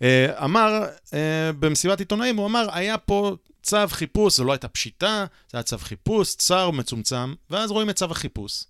אה, 0.02 0.46
אמר 0.46 0.86
אה, 1.14 1.52
במסיבת 1.60 2.00
עיתונאים, 2.00 2.38
הוא 2.38 2.46
אמר, 2.46 2.68
היה 2.72 2.98
פה 2.98 3.36
צו 3.64 3.78
חיפוש, 3.88 4.38
זו 4.38 4.44
לא 4.44 4.52
הייתה 4.52 4.68
פשיטה, 4.68 5.26
זה 5.52 5.58
היה 5.58 5.64
צו 5.64 5.78
חיפוש, 5.78 6.36
צר 6.36 6.70
ומצומצם, 6.70 7.34
ואז 7.50 7.72
רואים 7.72 7.90
את 7.90 7.96
צו 7.96 8.06
החיפוש. 8.06 8.64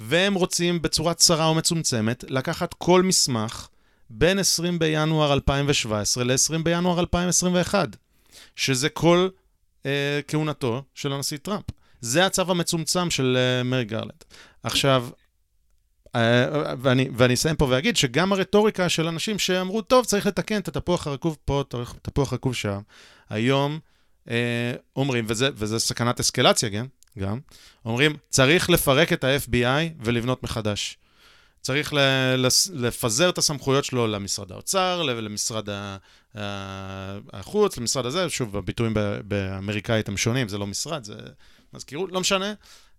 והם 0.00 0.34
רוצים 0.34 0.82
בצורה 0.82 1.14
צרה 1.14 1.46
או 1.46 1.54
מצומצמת 1.54 2.24
לקחת 2.28 2.74
כל 2.74 3.02
מסמך 3.02 3.68
בין 4.10 4.38
20 4.38 4.78
בינואר 4.78 5.32
2017 5.32 6.24
ל-20 6.24 6.62
בינואר 6.62 7.00
2021, 7.00 7.96
שזה 8.56 8.88
כל 8.88 9.28
אה, 9.86 10.20
כהונתו 10.28 10.82
של 10.94 11.12
הנשיא 11.12 11.38
טראמפ. 11.38 11.64
זה 12.00 12.26
הצו 12.26 12.42
המצומצם 12.48 13.10
של 13.10 13.36
אה, 13.38 13.62
מרי 13.62 13.84
גרלנד. 13.84 14.24
עכשיו, 14.62 15.08
אה, 16.14 16.46
ואני, 16.82 17.08
ואני 17.16 17.34
אסיים 17.34 17.56
פה 17.56 17.66
ואגיד 17.70 17.96
שגם 17.96 18.32
הרטוריקה 18.32 18.88
של 18.88 19.06
אנשים 19.06 19.38
שאמרו, 19.38 19.82
טוב, 19.82 20.04
צריך 20.04 20.26
לתקן 20.26 20.60
את 20.60 20.68
התפוח 20.68 21.06
הרקוב 21.06 21.36
פה, 21.44 21.60
את 21.60 21.74
התפוח 21.74 22.32
הרקוב 22.32 22.54
שם, 22.54 22.80
היום 23.30 23.78
אה, 24.30 24.72
אומרים, 24.96 25.24
וזה, 25.28 25.48
וזה 25.54 25.78
סכנת 25.78 26.20
אסקלציה, 26.20 26.70
כן? 26.70 26.86
גם, 27.18 27.38
אומרים, 27.84 28.16
צריך 28.28 28.70
לפרק 28.70 29.12
את 29.12 29.24
ה-FBI 29.24 30.04
ולבנות 30.04 30.42
מחדש. 30.42 30.98
צריך 31.60 31.92
לפזר 32.74 33.28
את 33.28 33.38
הסמכויות 33.38 33.84
שלו 33.84 34.06
למשרד 34.06 34.52
האוצר, 34.52 35.02
למשרד 35.02 35.68
החוץ, 37.32 37.78
למשרד 37.78 38.06
הזה, 38.06 38.30
שוב, 38.30 38.56
הביטויים 38.56 38.94
באמריקאית 39.24 40.08
הם 40.08 40.16
שונים, 40.16 40.48
זה 40.48 40.58
לא 40.58 40.66
משרד, 40.66 41.04
זה 41.04 41.14
מזכירות, 41.72 42.12
לא 42.12 42.20
משנה. 42.20 42.54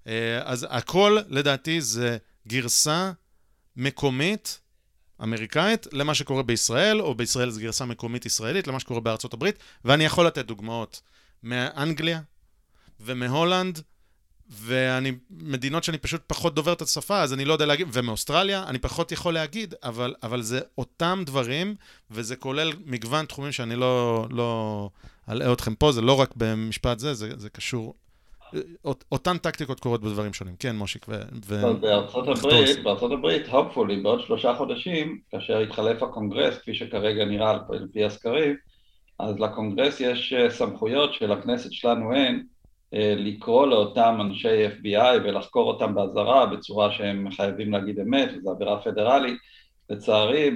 אה, 0.07 0.41
אז 0.43 0.67
הכל, 0.69 1.17
לדעתי, 1.29 1.81
זה 1.81 2.17
גרסה 2.47 3.11
מקומית 3.75 4.59
אמריקאית 5.23 5.87
למה 5.91 6.15
שקורה 6.15 6.43
בישראל, 6.43 7.01
או 7.01 7.15
בישראל 7.15 7.49
זו 7.49 7.61
גרסה 7.61 7.85
מקומית 7.85 8.25
ישראלית 8.25 8.67
למה 8.67 8.79
שקורה 8.79 8.99
בארצות 8.99 9.33
הברית, 9.33 9.55
ואני 9.85 10.05
יכול 10.05 10.27
לתת 10.27 10.45
דוגמאות 10.45 11.01
מאנגליה 11.43 12.21
ומהולנד 12.99 13.81
ואני, 14.51 15.11
מדינות 15.29 15.83
שאני 15.83 15.97
פשוט 15.97 16.21
פחות 16.27 16.55
דובר 16.55 16.73
את 16.73 16.81
השפה, 16.81 17.21
אז 17.21 17.33
אני 17.33 17.45
לא 17.45 17.53
יודע 17.53 17.65
להגיד, 17.65 17.87
ומאוסטרליה, 17.93 18.63
אני 18.67 18.79
פחות 18.79 19.11
יכול 19.11 19.33
להגיד, 19.33 19.75
אבל, 19.83 20.13
אבל 20.23 20.41
זה 20.41 20.59
אותם 20.77 21.23
דברים, 21.25 21.75
וזה 22.11 22.35
כולל 22.35 22.71
מגוון 22.85 23.25
תחומים 23.25 23.51
שאני 23.51 23.75
לא, 23.75 24.25
לא 24.29 24.89
אלאה 25.29 25.53
אתכם 25.53 25.75
פה, 25.75 25.91
זה 25.91 26.01
לא 26.01 26.19
רק 26.19 26.33
במשפט 26.35 26.99
זה, 26.99 27.13
זה, 27.13 27.29
זה 27.37 27.49
קשור, 27.49 27.93
אות, 28.85 29.03
אותן 29.11 29.37
טקטיקות 29.37 29.79
קורות 29.79 30.01
בדברים 30.01 30.33
שונים. 30.33 30.55
כן, 30.59 30.75
מושיק, 30.75 31.05
ו... 31.09 31.21
ו... 31.45 31.79
בארצות 31.81 32.27
הברית, 32.27 32.83
בארצות 32.83 33.11
הברית, 33.11 33.47
hopefully, 33.47 34.03
בעוד 34.03 34.21
שלושה 34.21 34.55
חודשים, 34.55 35.19
כאשר 35.31 35.61
יתחלף 35.61 36.03
הקונגרס, 36.03 36.57
כפי 36.57 36.75
שכרגע 36.75 37.25
נראה 37.25 37.49
על 37.49 37.87
פי 37.93 38.05
הסקרים, 38.05 38.55
אז 39.19 39.39
לקונגרס 39.39 39.99
יש 39.99 40.33
אה, 40.33 40.49
סמכויות 40.49 41.13
שלכנסת 41.13 41.71
שלנו 41.71 42.13
אין, 42.13 42.35
אה, 42.35 42.41
לקרוא 42.93 43.67
לאותם 43.67 44.17
אנשי 44.21 44.67
FBI 44.67 45.17
ולחקור 45.23 45.67
אותם 45.67 45.95
באזהרה 45.95 46.45
בצורה 46.45 46.91
שהם 46.91 47.31
חייבים 47.31 47.71
להגיד 47.71 47.99
אמת, 47.99 48.29
וזו 48.37 48.51
עבירה 48.51 48.81
פדרלית. 48.81 49.37
לצערי, 49.89 50.51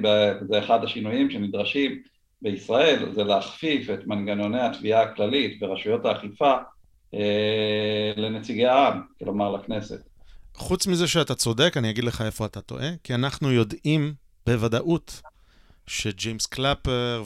זה 0.50 0.60
אחד 0.60 0.84
השינויים 0.84 1.32
שנדרשים 1.32 2.02
בישראל, 2.42 3.12
זה 3.14 3.24
להכפיף 3.24 3.90
את 3.90 4.08
מנגנוני 4.08 4.62
התביעה 4.62 5.02
הכללית 5.02 5.58
ורשויות 5.62 6.06
האכיפה 6.06 6.54
אה, 7.14 8.12
לנציגי 8.16 8.66
העם, 8.66 9.02
כלומר 9.20 9.52
לכנסת. 9.52 10.00
חוץ 10.56 10.88
מזה 10.88 11.08
שאתה 11.08 11.36
צודק, 11.36 11.74
אני 11.78 11.90
אגיד 11.90 12.04
לך 12.04 12.22
איפה 12.22 12.46
אתה 12.46 12.62
טועה, 12.62 12.90
כי 13.04 13.14
אנחנו 13.16 13.52
יודעים 13.52 14.14
בוודאות 14.48 15.22
שג'יימס 15.88 16.46
קלאפר 16.46 17.24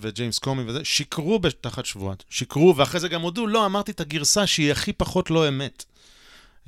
וג'יימס 0.00 0.38
קומי 0.38 0.62
וזה, 0.66 0.84
שיקרו 0.84 1.40
תחת 1.60 1.86
שבועת. 1.86 2.24
שיקרו, 2.30 2.76
ואחרי 2.76 3.00
זה 3.00 3.08
גם 3.08 3.20
הודו, 3.20 3.46
לא, 3.46 3.66
אמרתי 3.66 3.92
את 3.92 4.00
הגרסה 4.00 4.46
שהיא 4.46 4.72
הכי 4.72 4.92
פחות 4.92 5.30
לא 5.30 5.48
אמת. 5.48 5.84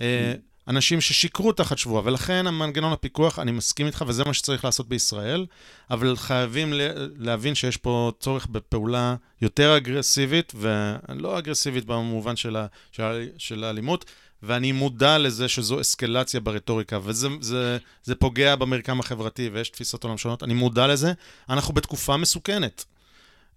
אה, 0.00 0.34
אנשים 0.68 1.00
ששיקרו 1.00 1.52
תחת 1.52 1.78
שבועה, 1.78 2.02
ולכן 2.04 2.46
המנגנון 2.46 2.92
הפיקוח, 2.92 3.38
אני 3.38 3.52
מסכים 3.52 3.86
איתך, 3.86 4.04
וזה 4.06 4.24
מה 4.24 4.34
שצריך 4.34 4.64
לעשות 4.64 4.88
בישראל, 4.88 5.46
אבל 5.90 6.16
חייבים 6.16 6.72
להבין 7.18 7.54
שיש 7.54 7.76
פה 7.76 8.12
צורך 8.20 8.46
בפעולה 8.46 9.16
יותר 9.42 9.76
אגרסיבית, 9.76 10.52
ולא 10.56 11.38
אגרסיבית 11.38 11.84
במובן 11.84 12.36
של, 12.36 12.56
ה, 12.56 12.66
של, 12.92 13.28
של 13.38 13.64
האלימות, 13.64 14.04
ואני 14.42 14.72
מודע 14.72 15.18
לזה 15.18 15.48
שזו 15.48 15.80
אסקלציה 15.80 16.40
ברטוריקה, 16.40 16.98
וזה 17.02 17.28
זה, 17.40 17.78
זה 18.02 18.14
פוגע 18.14 18.56
במרקם 18.56 19.00
החברתי, 19.00 19.50
ויש 19.52 19.68
תפיסות 19.68 20.04
עולם 20.04 20.18
שונות, 20.18 20.42
אני 20.42 20.54
מודע 20.54 20.86
לזה. 20.86 21.12
אנחנו 21.48 21.74
בתקופה 21.74 22.16
מסוכנת. 22.16 22.84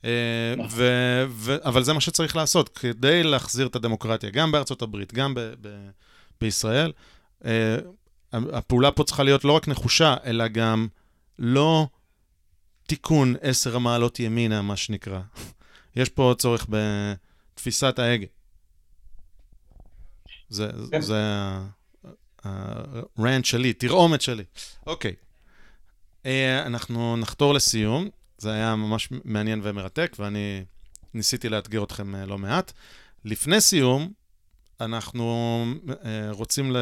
אה. 0.05 0.10
ו, 0.69 0.84
ו, 1.30 1.55
אבל 1.65 1.84
זה 1.84 1.93
מה 1.93 2.01
שצריך 2.01 2.35
לעשות, 2.35 2.69
כדי 2.69 3.23
להחזיר 3.23 3.68
את 3.68 3.76
הדמוקרטיה, 3.76 4.30
גם 4.30 4.51
בארצות 4.51 4.81
הברית, 4.81 5.14
גם 5.14 5.34
ב, 5.34 5.39
ב, 5.61 5.69
בישראל. 6.41 6.91
אה, 7.45 7.77
הפעולה 8.34 8.91
פה 8.91 9.03
צריכה 9.03 9.23
להיות 9.23 9.43
לא 9.43 9.51
רק 9.51 9.68
נחושה, 9.68 10.15
אלא 10.26 10.47
גם 10.47 10.88
לא 11.39 11.88
תיקון 12.88 13.35
עשר 13.41 13.76
המעלות 13.76 14.19
ימינה, 14.19 14.61
מה 14.61 14.76
שנקרא. 14.76 15.19
יש 15.95 16.10
פה 16.10 16.34
צורך 16.38 16.68
בתפיסת 16.69 17.99
ההגה. 17.99 18.26
זה, 20.53 20.69
כן. 20.91 21.01
זה 21.01 21.21
הרנט 22.43 23.45
שלי, 23.45 23.73
תרעומת 23.73 24.21
שלי. 24.21 24.43
אוקיי, 24.88 25.13
אה, 26.25 26.65
אנחנו 26.65 27.17
נחתור 27.17 27.53
לסיום. 27.53 28.09
זה 28.38 28.51
היה 28.51 28.75
ממש 28.75 29.09
מעניין 29.23 29.59
ומרתק, 29.63 30.15
ואני 30.19 30.63
ניסיתי 31.13 31.49
לאתגר 31.49 31.84
אתכם 31.84 32.15
אה, 32.15 32.25
לא 32.25 32.38
מעט. 32.38 32.71
לפני 33.25 33.61
סיום, 33.61 34.11
אנחנו 34.81 35.65
אה, 36.05 36.31
רוצים 36.31 36.71
ל... 36.71 36.77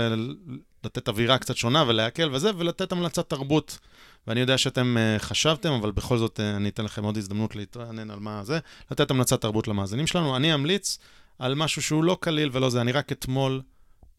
לתת 0.84 1.08
אווירה 1.08 1.38
קצת 1.38 1.58
שונה 1.58 1.84
ולהקל 1.88 2.30
וזה, 2.36 2.52
ולתת 2.58 2.92
המלצת 2.92 3.30
תרבות. 3.30 3.80
ואני 4.28 4.40
יודע 4.40 4.58
שאתם 4.58 4.98
uh, 4.98 5.20
חשבתם, 5.20 5.72
אבל 5.72 5.92
בכל 5.92 6.18
זאת 6.18 6.40
uh, 6.40 6.58
אני 6.58 6.70
אתן 6.70 6.86
לכם 6.86 7.04
עוד 7.04 7.18
הזדמנות 7.18 7.56
להתרענן 7.56 8.12
על 8.12 8.20
מה 8.20 8.44
זה, 8.44 8.60
לתת 8.92 9.12
המלצת 9.12 9.42
תרבות 9.42 9.68
למאזינים 9.68 10.08
שלנו. 10.08 10.36
אני 10.36 10.54
אמליץ 10.54 10.98
על 11.42 11.56
משהו 11.56 11.82
שהוא 11.82 12.04
לא 12.04 12.18
קליל 12.22 12.50
ולא 12.54 12.70
זה. 12.70 12.82
אני 12.82 12.92
רק 12.92 13.12
אתמול 13.12 13.62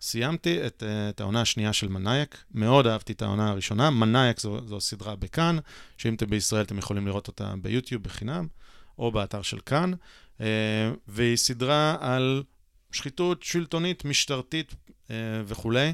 סיימתי 0.00 0.66
את, 0.66 0.82
uh, 0.82 1.10
את 1.10 1.20
העונה 1.20 1.40
השנייה 1.40 1.72
של 1.72 1.88
מנאייק. 1.88 2.44
מאוד 2.54 2.86
אהבתי 2.86 3.12
את 3.12 3.22
העונה 3.22 3.50
הראשונה. 3.50 3.90
מנאייק 3.90 4.40
זו, 4.40 4.66
זו 4.66 4.80
סדרה 4.80 5.16
בכאן, 5.16 5.56
שאם 5.98 6.14
אתם 6.14 6.26
בישראל 6.26 6.62
אתם 6.62 6.78
יכולים 6.78 7.06
לראות 7.06 7.28
אותה 7.28 7.54
ביוטיוב 7.62 8.02
בחינם, 8.02 8.46
או 8.98 9.12
באתר 9.12 9.42
של 9.42 9.58
כאן. 9.60 9.92
Uh, 10.38 10.42
והיא 11.08 11.36
סדרה 11.36 11.96
על 12.00 12.42
שחיתות 12.92 13.42
שלטונית, 13.42 14.04
משטרתית 14.04 14.72
uh, 14.72 15.10
וכולי. 15.46 15.92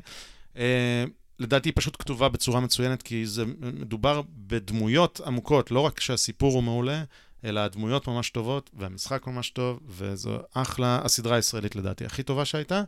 לדעתי 1.39 1.69
היא 1.69 1.75
פשוט 1.77 1.97
כתובה 1.99 2.29
בצורה 2.29 2.61
מצוינת, 2.61 3.03
כי 3.03 3.27
זה 3.27 3.45
מדובר 3.61 4.23
בדמויות 4.29 5.21
עמוקות, 5.27 5.71
לא 5.71 5.81
רק 5.81 6.01
שהסיפור 6.01 6.55
הוא 6.55 6.63
מעולה, 6.63 7.03
אלא 7.49 7.61
הדמויות 7.61 8.09
ממש 8.09 8.31
טובות, 8.31 8.71
והמשחק 8.75 9.27
ממש 9.27 9.51
טוב, 9.51 9.81
וזו 9.89 10.39
אחלה, 10.55 11.01
הסדרה 11.05 11.37
הישראלית 11.37 11.77
לדעתי 11.77 12.05
הכי 12.05 12.23
טובה 12.23 12.45
שהייתה, 12.45 12.83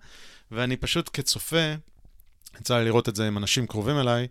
ואני 0.51 0.77
פשוט 0.77 1.11
כצופה, 1.13 1.75
יצא 2.61 2.79
לי 2.79 2.85
לראות 2.85 3.09
את 3.09 3.17
זה 3.17 3.27
עם 3.27 3.39
אנשים 3.39 3.67
קרובים 3.67 3.99
אליי, 3.99 4.27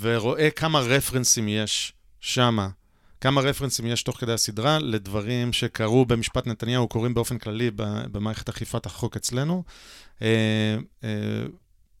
ורואה 0.00 0.50
כמה 0.50 0.80
רפרנסים 0.80 1.48
יש 1.48 1.92
שמה, 2.20 2.68
כמה 3.20 3.40
רפרנסים 3.40 3.86
יש 3.86 4.02
תוך 4.02 4.20
כדי 4.20 4.32
הסדרה 4.32 4.78
לדברים 4.78 5.52
שקרו 5.52 6.06
במשפט 6.06 6.46
נתניהו, 6.46 6.88
קורים 6.88 7.14
באופן 7.14 7.38
כללי 7.38 7.70
במערכת 8.12 8.48
אכיפת 8.48 8.86
החוק 8.86 9.16
אצלנו. 9.16 9.64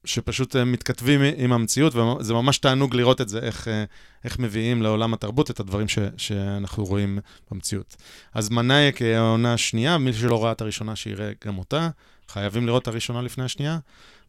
אה, 0.04 0.08
אה, 0.08 0.08
שפשוט 0.08 0.56
אה, 0.56 0.64
מתכתבים 0.64 1.20
עם 1.36 1.52
המציאות, 1.52 1.94
וזה 1.94 2.34
ממש 2.34 2.58
תענוג 2.58 2.94
לראות 2.94 3.20
את 3.20 3.28
זה, 3.28 3.38
איך, 3.38 3.68
אה, 3.68 3.84
איך 4.24 4.38
מביאים 4.38 4.82
לעולם 4.82 5.14
התרבות 5.14 5.50
את 5.50 5.60
הדברים 5.60 5.88
ש, 5.88 5.98
שאנחנו 6.16 6.84
רואים 6.84 7.18
במציאות. 7.50 7.96
אז 8.34 8.50
מנאייק 8.50 9.02
העונה 9.02 9.54
השנייה, 9.54 9.98
מי 9.98 10.12
שלא 10.12 10.44
ראה 10.44 10.52
את 10.52 10.60
הראשונה, 10.60 10.96
שיראה 10.96 11.32
גם 11.46 11.58
אותה. 11.58 11.88
חייבים 12.28 12.66
לראות 12.66 12.82
את 12.82 12.88
הראשונה 12.88 13.22
לפני 13.22 13.44
השנייה. 13.44 13.78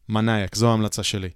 מנאייק, 0.10 0.56
זו 0.56 0.70
ההמלצה 0.70 1.04
שלי. 1.04 1.30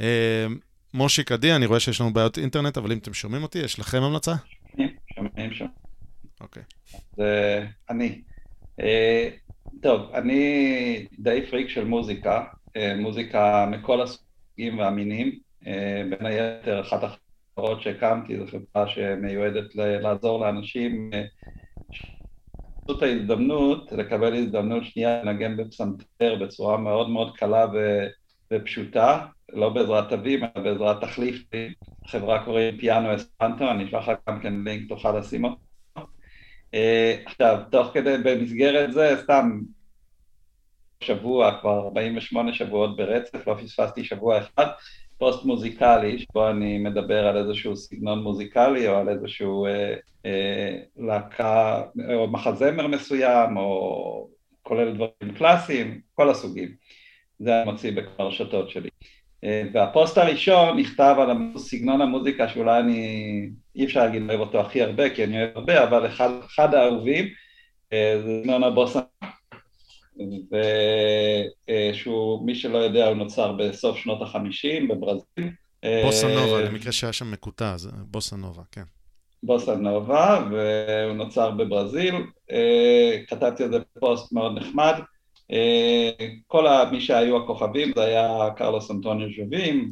אה, 0.00 0.46
מושיק 0.94 1.32
עדי, 1.32 1.52
אני 1.52 1.66
רואה 1.66 1.80
שיש 1.80 2.00
לנו 2.00 2.12
בעיות 2.12 2.38
אינטרנט, 2.38 2.78
אבל 2.78 2.92
אם 2.92 2.98
אתם 2.98 3.14
שומעים 3.14 3.42
אותי, 3.42 3.58
יש 3.58 3.78
לכם 3.78 4.02
המלצה? 4.02 4.34
שומעים, 5.14 5.54
שומעים. 5.54 5.72
אוקיי. 6.40 6.62
זה 7.16 7.66
אני. 7.90 8.22
טוב, 9.82 10.10
אני 10.14 11.06
די 11.18 11.40
פריק 11.50 11.68
של 11.68 11.84
מוזיקה. 11.84 12.44
אה, 12.76 12.96
מוזיקה 12.96 13.66
מכל 13.70 14.00
הסוגים 14.00 14.78
והמינים, 14.78 15.38
אה, 15.66 16.02
בין 16.10 16.26
היתר 16.26 16.80
אחת 16.80 17.00
החברות 17.02 17.82
שהקמתי 17.82 18.38
זו 18.38 18.44
חברה 18.46 18.88
שמיועדת 18.88 19.74
לעזור 19.74 20.40
לאנשים 20.40 21.10
אה, 21.14 21.24
את 22.90 23.02
ההזדמנות, 23.02 23.92
לקבל 23.92 24.34
הזדמנות 24.34 24.84
שנייה 24.84 25.22
לנגן 25.22 25.56
בפסנתר 25.56 26.34
בצורה 26.40 26.76
מאוד 26.76 27.10
מאוד 27.10 27.36
קלה 27.36 27.66
ופשוטה, 28.52 29.26
לא 29.52 29.68
בעזרת 29.68 30.08
תווים, 30.08 30.44
אלא 30.44 30.64
בעזרת 30.64 31.00
תחליף. 31.00 31.42
החברה 32.04 32.44
קוראים 32.44 32.76
פיאנו 32.78 33.14
אספנטו, 33.16 33.70
אני 33.70 33.84
אשלח 33.84 34.08
לך 34.08 34.18
גם 34.28 34.40
כן 34.40 34.54
לינק, 34.64 34.88
תוכל 34.88 35.18
לשים 35.18 35.44
אותו. 35.44 35.60
עכשיו, 37.26 37.58
תוך 37.70 37.90
כדי, 37.94 38.16
במסגרת 38.24 38.92
זה, 38.92 39.16
סתם 39.22 39.60
שבוע, 41.00 41.60
כבר 41.60 41.80
48 41.80 42.52
שבועות 42.54 42.96
ברצף, 42.96 43.46
לא 43.46 43.54
פספסתי 43.54 44.04
שבוע 44.04 44.38
אחד, 44.38 44.66
פוסט 45.18 45.44
מוזיקלי, 45.44 46.18
שבו 46.18 46.50
אני 46.50 46.78
מדבר 46.78 47.26
על 47.26 47.36
איזשהו 47.36 47.76
סגנון 47.76 48.22
מוזיקלי 48.22 48.88
או 48.88 48.96
על 48.96 49.08
איזשהו 49.08 49.66
אה, 49.66 49.94
אה, 50.26 50.76
להקה, 50.96 51.82
או 52.14 52.28
מחזמר 52.28 52.86
מסוים, 52.86 53.56
או 53.56 54.28
כולל 54.62 54.94
דברים 54.94 55.34
קלאסיים, 55.38 56.00
כל 56.14 56.30
הסוגים. 56.30 56.68
זה 57.38 57.62
אני 57.62 57.70
מוציא 57.70 57.92
בכמה 57.92 58.26
רשתות 58.26 58.70
שלי. 58.70 58.88
אה, 59.44 59.62
והפוסט 59.72 60.18
הראשון 60.18 60.78
נכתב 60.78 61.16
על 61.18 61.36
סגנון 61.56 62.00
המוזיקה 62.00 62.48
שאולי 62.48 62.80
אני, 62.80 63.50
אי 63.76 63.84
אפשר 63.84 64.00
להגיד 64.00 64.22
אוהב 64.28 64.40
אותו 64.40 64.60
הכי 64.60 64.82
הרבה, 64.82 65.10
כי 65.10 65.24
אני 65.24 65.42
אוהב 65.42 65.56
הרבה, 65.56 65.84
אבל 65.84 66.06
אחד, 66.06 66.30
אחד 66.46 66.74
האהובים 66.74 67.28
אה, 67.92 68.20
זה 68.24 68.40
סגנון 68.42 68.64
הבוסה 68.64 69.00
ושהוא, 71.70 72.46
מי 72.46 72.54
שלא 72.54 72.78
יודע, 72.78 73.08
הוא 73.08 73.16
נוצר 73.16 73.52
בסוף 73.52 73.98
שנות 73.98 74.22
החמישים 74.22 74.88
בברזיל. 74.88 75.50
בוסה 76.04 76.34
נובה, 76.34 76.62
למקרה 76.62 76.92
שהיה 76.92 77.12
שם 77.12 77.30
מקוטע, 77.30 77.76
זה 77.76 77.90
בוסה 78.04 78.36
נובה, 78.36 78.62
כן. 78.72 78.82
בוסה 79.42 79.76
נובה, 79.76 80.48
והוא 80.50 81.16
נוצר 81.16 81.50
בברזיל. 81.50 82.14
כתבתי 83.26 83.64
על 83.64 83.72
זה 83.72 83.78
פוסט 84.00 84.32
מאוד 84.32 84.58
נחמד. 84.58 84.94
כל 86.46 86.66
מי 86.90 87.00
שהיו 87.00 87.36
הכוכבים 87.36 87.92
זה 87.96 88.04
היה 88.04 88.50
קרלוס 88.56 88.90
אנטוניו 88.90 89.28
ז'ובים 89.36 89.90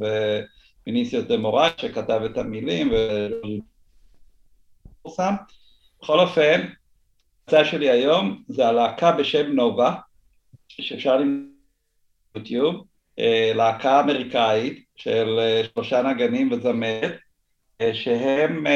ומיניסיוס 0.86 1.24
דה 1.24 1.36
מורט 1.36 1.78
שכתב 1.78 2.20
את 2.24 2.38
המילים 2.38 2.92
ופורסם. 5.02 5.34
בכל 6.02 6.20
אופן, 6.20 6.60
ההצעה 7.46 7.64
שלי 7.64 7.90
היום 7.90 8.42
זה 8.48 8.68
הלהקה 8.68 9.12
בשם 9.12 9.46
נובה, 9.52 9.94
שאפשר 10.68 11.16
למצוא 11.16 11.56
ביוטיוב, 12.36 12.84
אה, 13.18 13.52
להקה 13.54 14.00
אמריקאית 14.00 14.84
של 14.96 15.38
אה, 15.38 15.62
שלושה 15.74 16.02
נגנים 16.02 16.52
וזמרת, 16.52 17.16
אה, 17.80 17.94
שהם 17.94 18.66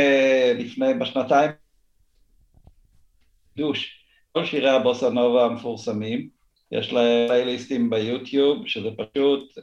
לפני, 0.58 0.94
בשנתיים, 0.94 1.50
דוש, 3.56 4.04
כל 4.32 4.44
שירי 4.44 4.70
הבוסה 4.70 5.10
נובה 5.10 5.44
המפורסמים, 5.44 6.28
יש 6.72 6.92
להם 6.92 7.28
פלייליסטים 7.28 7.90
ביוטיוב, 7.90 8.66
שזה 8.66 8.88
פשוט, 8.96 9.58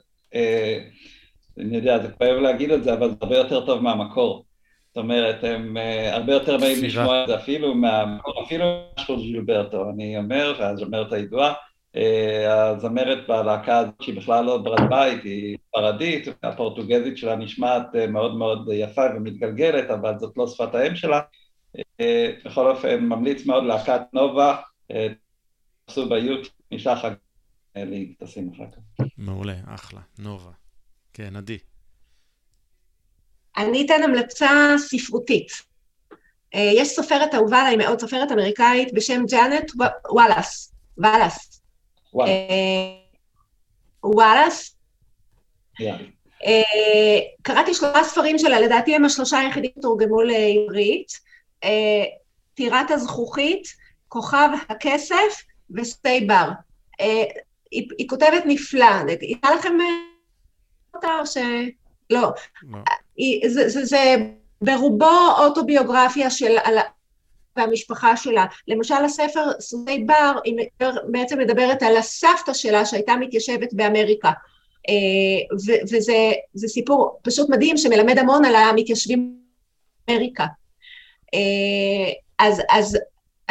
אני 1.59 1.75
יודע, 1.75 1.99
זה 1.99 2.11
כואב 2.11 2.35
להגיד 2.35 2.71
את 2.71 2.83
זה, 2.83 2.93
אבל 2.93 3.09
זה 3.09 3.15
הרבה 3.21 3.37
יותר 3.37 3.65
טוב 3.65 3.81
מהמקור. 3.81 4.45
זאת 4.87 4.97
אומרת, 4.97 5.43
הם 5.43 5.77
הרבה 6.11 6.33
יותר 6.33 6.57
באים 6.57 6.83
לשמוע 6.83 7.23
את 7.23 7.27
זה 7.27 7.35
אפילו 7.35 7.75
מהמקור, 7.75 8.43
אפילו 8.43 8.65
משהו 8.99 9.17
ג'ילברטו, 9.17 9.89
אני 9.89 10.17
אומר, 10.17 10.55
והזמרת 10.59 11.13
הידועה, 11.13 11.53
הזמרת 12.49 13.27
בלהקה 13.27 13.77
הזאת, 13.77 13.93
שהיא 14.01 14.17
בכלל 14.17 14.45
לא 14.45 14.57
ברת 14.57 14.89
בית, 14.89 15.23
היא 15.23 15.57
ספרדית, 15.67 16.27
הפורטוגזית 16.43 17.17
שלה 17.17 17.35
נשמעת 17.35 17.95
אה, 17.95 18.07
מאוד 18.07 18.35
מאוד 18.35 18.69
יפה 18.73 19.01
ומתגלגלת, 19.15 19.89
אבל 19.89 20.19
זאת 20.19 20.37
לא 20.37 20.47
שפת 20.47 20.75
האם 20.75 20.95
שלה. 20.95 21.21
אה, 21.99 22.31
בכל 22.45 22.71
אופן, 22.71 22.99
ממליץ 22.99 23.45
מאוד 23.45 23.63
להקת 23.63 24.01
נובה, 24.13 24.55
תעשו 25.85 26.09
ביוטיוב, 26.09 26.47
נשלח 26.71 26.99
לי, 27.75 28.15
תשים 28.23 28.51
אחר 28.55 28.65
כך. 28.71 29.05
מעולה, 29.17 29.55
אחלה, 29.65 30.01
נובה. 30.19 30.51
כן, 31.13 31.35
עדי. 31.35 31.57
אני 33.57 33.85
אתן 33.85 34.03
המלצה 34.03 34.49
ספרותית. 34.77 35.47
יש 36.53 36.87
סופרת 36.87 37.33
אהובה 37.33 37.61
עליי 37.61 37.75
מאוד, 37.75 37.99
סופרת 37.99 38.31
אמריקאית 38.31 38.93
בשם 38.93 39.21
ג'אנט 39.31 39.71
וואלאס. 40.09 40.73
וואלאס. 40.97 41.56
וואלאס. 44.03 44.75
אה, 46.45 47.19
קראתי 47.41 47.73
שלושה 47.73 48.03
ספרים 48.03 48.37
שלה, 48.37 48.59
לדעתי 48.59 48.95
הם 48.95 49.05
השלושה 49.05 49.39
היחידים 49.39 49.71
שתורגמו 49.79 50.21
לעברית. 50.21 51.11
אה, 51.63 52.03
טירת 52.53 52.91
הזכוכית, 52.91 53.67
כוכב 54.07 54.49
הכסף 54.69 55.43
וסטי 55.75 56.21
בר. 56.21 56.49
אה, 57.01 57.23
היא 57.71 58.09
כותבת 58.09 58.43
נפלא. 58.45 58.85
הייתה 59.21 59.51
לכם 59.55 59.73
אותה 60.95 61.19
או 61.19 61.25
ש... 61.25 61.37
לא. 62.09 62.31
לא. 62.63 62.79
זה 63.67 64.15
ברובו 64.61 65.29
אוטוביוגרפיה 65.37 66.29
של 66.29 66.57
והמשפחה 67.57 68.17
שלה. 68.17 68.45
למשל 68.67 69.05
הספר 69.05 69.45
סוסי 69.59 70.03
בר, 70.05 70.39
בעצם 71.11 71.39
מדברת 71.39 71.83
על 71.83 71.97
הסבתא 71.97 72.53
שלה 72.53 72.85
שהייתה 72.85 73.15
מתיישבת 73.15 73.73
באמריקה. 73.73 74.31
אה, 74.89 75.57
וזה 75.91 76.67
סיפור 76.67 77.19
פשוט 77.23 77.49
מדהים 77.49 77.77
שמלמד 77.77 78.17
המון 78.17 78.45
על 78.45 78.55
המתיישבים 78.55 79.37
באמריקה. 80.07 80.45
אה, 81.33 82.11
אז, 82.39 82.61
אז 82.69 82.97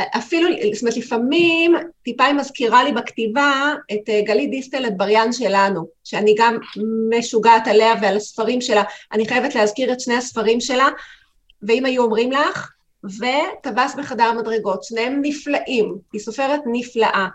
אפילו, 0.00 0.48
זאת 0.72 0.82
אומרת, 0.82 0.96
לפעמים 0.96 1.74
טיפה 2.02 2.24
היא 2.24 2.34
מזכירה 2.34 2.84
לי 2.84 2.92
בכתיבה 2.92 3.74
את 3.92 4.08
אה, 4.08 4.20
גלית 4.24 4.50
דיסטל 4.50 4.86
אטבריאן 4.86 5.32
שלנו, 5.32 5.86
שאני 6.04 6.34
גם 6.38 6.58
משוגעת 7.18 7.68
עליה 7.68 7.94
ועל 8.02 8.16
הספרים 8.16 8.60
שלה. 8.60 8.82
אני 9.12 9.28
חייבת 9.28 9.54
להזכיר 9.54 9.92
את 9.92 10.00
שני 10.00 10.14
הספרים 10.14 10.60
שלה, 10.60 10.88
ואם 11.62 11.84
היו 11.84 12.02
אומרים 12.02 12.32
לך, 12.32 12.72
וטווס 13.06 13.94
בחדר 13.98 14.24
המדרגות, 14.24 14.84
שניהם 14.84 15.20
נפלאים, 15.22 15.94
היא 16.12 16.20
סופרת 16.20 16.60
נפלאה. 16.72 17.28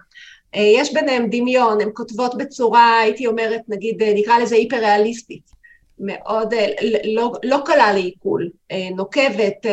יש 0.54 0.94
ביניהם 0.94 1.28
דמיון, 1.30 1.82
הן 1.82 1.90
כותבות 1.94 2.38
בצורה, 2.38 3.00
הייתי 3.00 3.28
אומרת, 3.28 3.62
נגיד, 3.68 4.04
נקרא 4.04 4.40
לזה 4.40 4.56
היפר-ריאליסטית. 4.56 5.62
מאוד, 6.04 6.54
לא, 7.04 7.32
לא 7.44 7.58
קלה 7.66 7.94
לעיכול, 7.94 8.50
נוקבת, 8.96 9.66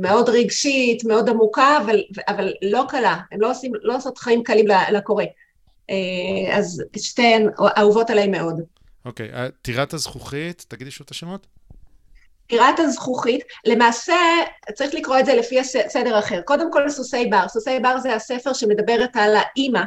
מאוד 0.00 0.28
רגשית, 0.28 1.04
מאוד 1.04 1.28
עמוקה, 1.28 1.78
אבל, 1.84 2.02
אבל 2.28 2.52
לא 2.62 2.84
קלה, 2.88 3.16
הן 3.32 3.40
לא, 3.40 3.50
עושים, 3.50 3.72
לא 3.82 3.96
עושות 3.96 4.18
חיים 4.18 4.42
קלים 4.42 4.66
לקורא. 4.92 5.24
אז 6.52 6.82
שתיהן 6.96 7.48
אהובות 7.78 8.10
עליי 8.10 8.28
מאוד. 8.28 8.60
אוקיי, 9.04 9.28
okay, 9.32 9.50
טירת 9.62 9.94
הזכוכית, 9.94 10.64
תגידי 10.68 10.90
שוב 10.90 11.04
את 11.04 11.10
השמות. 11.10 11.46
טירת 12.50 12.80
הזכוכית, 12.80 13.44
למעשה 13.64 14.16
צריך 14.74 14.94
לקרוא 14.94 15.18
את 15.18 15.26
זה 15.26 15.34
לפי 15.34 15.64
סדר 15.64 16.18
אחר. 16.18 16.40
קודם 16.42 16.72
כל 16.72 16.88
סוסי 16.88 17.26
בר, 17.26 17.48
סוסי 17.48 17.78
בר 17.78 17.98
זה 17.98 18.14
הספר 18.14 18.52
שמדברת 18.52 19.16
על 19.16 19.36
האימא, 19.36 19.82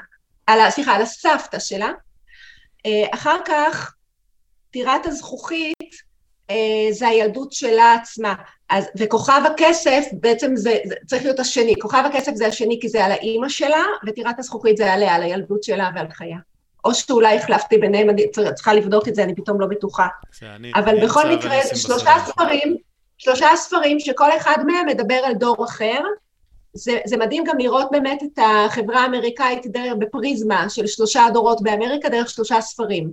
על, 0.48 0.70
סליחה, 0.70 0.96
על 0.96 1.02
הסבתא 1.02 1.60
שלה. 1.60 1.92
אחר 3.14 3.38
כך 3.46 3.94
טירת 4.72 5.06
הזכוכית 5.06 5.94
אה, 6.50 6.92
זה 6.92 7.08
הילדות 7.08 7.52
שלה 7.52 7.94
עצמה. 7.94 8.34
אז, 8.70 8.86
וכוכב 8.98 9.42
הכסף 9.46 10.06
בעצם 10.14 10.56
זה, 10.56 10.78
זה 10.86 10.96
צריך 11.06 11.24
להיות 11.24 11.40
השני, 11.40 11.76
כוכב 11.82 12.04
הכסף 12.06 12.32
זה 12.36 12.48
השני 12.48 12.78
כי 12.82 12.90
זה 12.90 13.06
על 13.06 13.12
האימא 13.12 13.50
שלה, 13.50 13.84
וטירת 14.08 14.40
הזכוכית 14.40 14.78
זה 14.78 14.94
עליה, 14.94 15.16
על 15.16 15.24
הילדות 15.24 15.64
שלה 15.64 15.90
ועל 15.96 16.08
חייה. 16.12 16.38
או 16.86 16.94
שאולי 16.94 17.38
החלפתי 17.38 17.78
ביניהם, 17.78 18.10
אני 18.10 18.26
צריכה 18.56 18.74
לבדוק 18.74 19.08
את 19.08 19.16
זה, 19.16 19.24
אני 19.24 19.36
פתאום 19.36 19.62
לא 19.62 19.68
בטוחה. 19.68 20.08
אבל 20.76 21.06
בכל 21.06 21.30
מקרה, 21.36 21.58
זה 21.64 21.76
שלושה 21.76 22.12
ספרים, 22.26 22.78
שלושה 23.18 23.48
ספרים 23.56 24.00
שכל 24.00 24.38
אחד 24.38 24.58
מהם 24.68 24.86
מדבר 24.86 25.22
על 25.26 25.34
דור 25.34 25.66
אחר. 25.66 26.00
זה, 26.74 27.00
זה 27.06 27.18
מדהים 27.18 27.44
גם 27.44 27.58
לראות 27.58 27.88
באמת 27.92 28.24
את 28.24 28.40
החברה 28.40 29.02
האמריקאית 29.02 29.68
דרך, 29.68 29.94
בפריזמה 30.00 30.70
של 30.70 30.88
שלושה 30.88 31.24
דורות 31.34 31.62
באמריקה 31.62 32.10
דרך 32.10 32.30
שלושה 32.30 32.62
ספרים. 32.62 33.12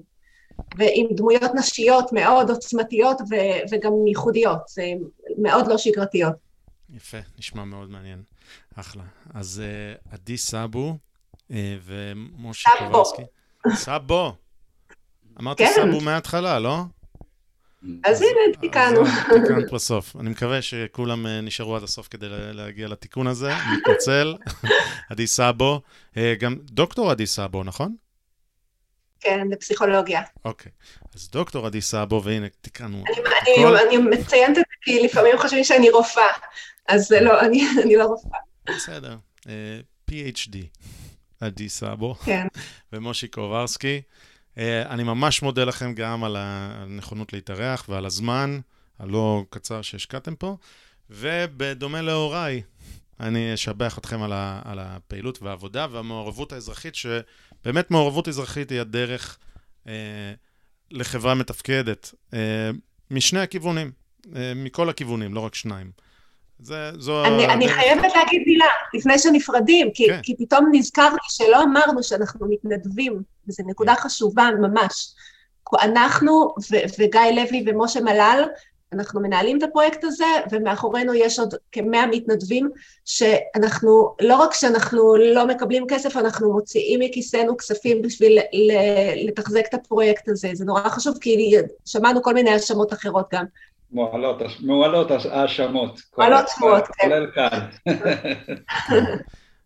ועם 0.79 1.07
דמויות 1.11 1.51
נשיות 1.55 2.13
מאוד 2.13 2.51
עוצמתיות 2.51 3.21
ו- 3.21 3.61
וגם 3.71 3.93
ייחודיות, 4.07 4.69
זה 4.69 4.83
מאוד 5.39 5.67
לא 5.67 5.79
שגרתיות. 5.79 6.35
יפה, 6.95 7.19
נשמע 7.39 7.65
מאוד 7.65 7.91
מעניין. 7.91 8.23
אחלה. 8.77 9.03
אז 9.35 9.63
אה, 9.63 10.13
עדי 10.15 10.37
סאבו 10.37 10.95
אה, 11.51 11.55
ומשה 11.85 12.71
קובלסקי. 12.79 13.23
סאבו. 13.75 14.35
אמרתי 15.41 15.67
כן. 15.67 15.73
סאבו 15.75 16.01
מההתחלה, 16.01 16.59
לא? 16.59 16.83
אז 18.05 18.23
הנה, 18.23 18.57
תיקנו. 18.61 19.05
תיקנת 19.43 19.73
בסוף. 19.73 20.17
אני 20.17 20.31
מקווה 20.31 20.63
שכולם 20.63 21.27
אה, 21.27 21.41
נשארו 21.41 21.77
עד 21.77 21.83
הסוף 21.83 22.09
כדי 22.09 22.27
להגיע 22.31 22.89
לתיקון 22.89 23.27
הזה. 23.27 23.53
מתנצל. 23.73 24.35
עדי 25.11 25.27
סאבו. 25.27 25.81
גם 26.39 26.57
דוקטור 26.61 27.11
עדי 27.11 27.27
סאבו, 27.27 27.65
נכון? 27.65 27.95
כן, 29.21 29.49
בפסיכולוגיה. 29.51 30.23
אוקיי. 30.45 30.73
אז 31.15 31.31
דוקטור 31.31 31.67
עדי 31.67 31.81
סאבו, 31.81 32.23
והנה, 32.25 32.47
תיקנו. 32.61 33.05
אני, 33.07 33.67
אני, 33.67 33.83
אני 33.89 33.97
מציינת 33.97 34.51
את 34.51 34.55
זה 34.57 34.75
כי 34.83 35.03
לפעמים 35.03 35.39
חושבים 35.39 35.65
שאני 35.65 35.91
רופאה, 35.91 36.33
אז 36.89 37.07
זה 37.07 37.21
לא, 37.21 37.41
אני, 37.41 37.67
אני 37.83 37.97
לא 37.97 38.05
רופאה. 38.05 38.39
בסדר. 38.69 39.17
אה, 39.49 39.81
PhD, 40.11 40.57
עדי 41.41 41.69
סאבו. 41.69 42.15
כן. 42.15 42.47
ומושי 42.93 43.29
קוברסקי. 43.29 44.01
Uh, 44.55 44.61
אני 44.89 45.03
ממש 45.03 45.43
מודה 45.43 45.65
לכם 45.65 45.95
גם 45.95 46.25
על 46.25 46.37
הנכונות 46.39 47.33
להתארח 47.33 47.87
ועל 47.89 48.07
הזמן 48.07 48.61
הלא 48.99 49.45
קצר 49.51 49.83
שהשקעתם 49.83 50.35
פה. 50.35 50.57
ובדומה 51.11 52.03
להוריי, 52.03 52.63
אני 53.21 53.55
אשבח 53.55 53.99
אתכם 53.99 54.23
על, 54.23 54.33
ה, 54.33 54.63
על 54.65 54.79
הפעילות 54.79 55.43
והעבודה 55.43 55.87
והמעורבות 55.91 56.53
האזרחית, 56.53 56.95
שבאמת 56.95 57.91
מעורבות 57.91 58.29
אזרחית 58.29 58.71
היא 58.71 58.81
הדרך 58.81 59.39
אה, 59.87 60.33
לחברה 60.91 61.35
מתפקדת, 61.35 62.15
אה, 62.35 62.71
משני 63.11 63.41
הכיוונים, 63.41 63.93
אה, 64.37 64.53
מכל 64.57 64.89
הכיוונים, 64.89 65.35
לא 65.35 65.41
רק 65.41 65.55
שניים. 65.55 65.91
זה, 66.63 66.91
זו 66.99 67.25
אני. 67.25 67.47
אני 67.47 67.69
חייבת 67.69 68.13
להגיד 68.17 68.43
מילה, 68.47 68.67
לפני 68.95 69.19
שנפרדים, 69.19 69.91
כי, 69.95 70.07
כן. 70.07 70.21
כי 70.23 70.37
פתאום 70.37 70.69
נזכרתי 70.73 71.27
שלא 71.29 71.63
אמרנו 71.63 72.03
שאנחנו 72.03 72.47
מתנדבים, 72.51 73.23
וזו 73.49 73.63
נקודה 73.67 73.95
חשובה 73.95 74.51
ממש. 74.61 75.15
אנחנו 75.83 76.55
ו- 76.71 76.85
וגיא 76.99 77.21
לוי 77.21 77.65
ומשה 77.67 78.01
מלל, 78.01 78.45
אנחנו 78.93 79.21
מנהלים 79.21 79.59
את 79.59 79.63
הפרויקט 79.63 80.05
הזה, 80.05 80.25
ומאחורינו 80.51 81.15
יש 81.15 81.39
עוד 81.39 81.55
כמאה 81.73 82.07
מתנדבים, 82.07 82.71
שאנחנו, 83.05 84.15
לא 84.21 84.37
רק 84.37 84.55
שאנחנו 84.55 85.17
לא 85.17 85.47
מקבלים 85.47 85.87
כסף, 85.89 86.17
אנחנו 86.17 86.53
מוציאים 86.53 87.01
מכיסנו 87.01 87.57
כספים 87.57 88.03
בשביל 88.03 88.39
לתחזק 89.27 89.65
את 89.69 89.75
הפרויקט 89.75 90.29
הזה. 90.29 90.51
זה 90.53 90.65
נורא 90.65 90.89
חשוב, 90.89 91.19
כי 91.21 91.55
שמענו 91.85 92.23
כל 92.23 92.35
מיני 92.35 92.51
האשמות 92.51 92.93
אחרות 92.93 93.27
גם. 93.33 93.45
מועלות, 93.93 94.43
מועלות 94.61 95.11
האשמות. 95.11 96.01
מועלות 96.19 96.47
שמועות, 96.57 96.85
כן. 96.87 97.09
כולל 97.09 97.27
כאן. 97.35 97.67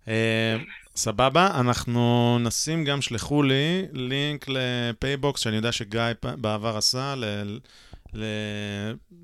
אה, 0.09 0.57
סבבה, 0.97 1.61
אנחנו 1.61 2.39
נשים 2.41 2.85
גם, 2.85 3.01
שלחו 3.01 3.43
לי 3.43 3.87
לינק 3.93 4.47
לפייבוקס, 4.49 5.41
שאני 5.41 5.57
יודע 5.57 5.73
שגיא 5.73 6.03
בעבר 6.23 6.77
עשה, 6.77 7.15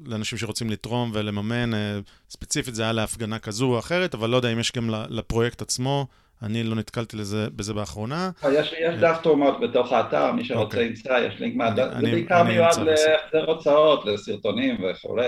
לאנשים 0.04 0.38
שרוצים 0.38 0.70
לתרום 0.70 1.10
ולממן. 1.14 1.74
אה, 1.74 1.98
ספציפית 2.30 2.74
זה 2.74 2.82
היה 2.82 2.92
להפגנה 2.92 3.38
כזו 3.38 3.66
או 3.66 3.78
אחרת, 3.78 4.14
אבל 4.14 4.30
לא 4.30 4.36
יודע 4.36 4.52
אם 4.52 4.58
יש 4.58 4.72
גם 4.72 4.90
לפרויקט 5.08 5.62
עצמו. 5.62 6.06
אני 6.42 6.62
לא 6.62 6.76
נתקלתי 6.76 7.16
לזה, 7.16 7.46
בזה 7.56 7.74
באחרונה. 7.74 8.30
יש, 8.52 8.74
יש 8.80 8.94
דף 9.00 9.18
תרומות 9.22 9.60
בתוך 9.60 9.92
האתר, 9.92 10.32
מי 10.32 10.44
שרוצה 10.44 10.62
okay. 10.62 10.64
אוקיי. 10.64 10.86
ימצא, 10.86 11.26
יש 11.28 11.40
לינק 11.40 11.56
מהדף, 11.56 11.88
זה 12.00 12.10
בעיקר 12.10 12.42
מיועד 12.42 12.78
להחזר 12.78 13.44
הוצאות, 13.46 14.04
לסרטונים 14.04 14.84
וכולי, 14.84 15.26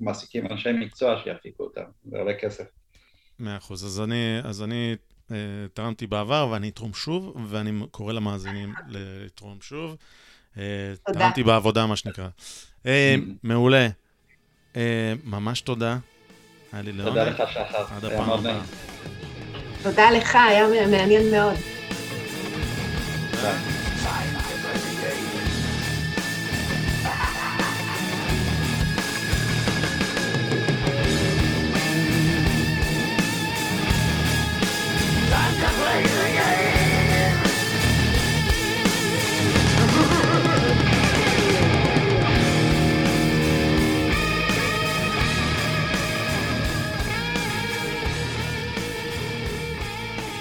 מעסיקים 0.00 0.46
אנשי 0.46 0.72
מקצוע 0.72 1.16
שיפיקו 1.24 1.64
אותם, 1.64 1.82
זה 2.04 2.18
עולה 2.18 2.34
כסף. 2.34 2.64
מאה 3.38 3.56
אחוז, 3.56 3.84
אז 3.84 4.00
אני, 4.00 4.38
אז 4.44 4.62
אני 4.62 4.96
אה, 5.32 5.36
תרמתי 5.74 6.06
בעבר 6.06 6.48
ואני 6.50 6.68
אתרום 6.68 6.94
שוב, 6.94 7.36
ואני 7.48 7.72
קורא 7.90 8.12
למאזינים 8.12 8.72
לתרום 8.88 9.58
שוב. 9.60 9.96
אה, 10.58 10.92
תרמתי 11.12 11.42
בעבודה, 11.42 11.86
מה 11.86 11.96
שנקרא. 11.96 12.28
אה, 12.86 13.14
מעולה. 13.42 13.88
אה, 14.76 15.12
ממש 15.24 15.60
תודה. 15.60 15.98
היה 16.72 16.82
לי 16.82 16.92
לעונג. 16.92 17.08
תודה 17.08 17.24
לך, 17.24 17.52
שחר. 17.52 17.84
עד 17.96 18.04
הפעם 18.04 18.30
הבאה. 18.30 18.60
תודה 19.84 20.10
לך, 20.10 20.36
היה 20.36 20.66
מעניין 20.86 21.30
מאוד. 21.30 21.56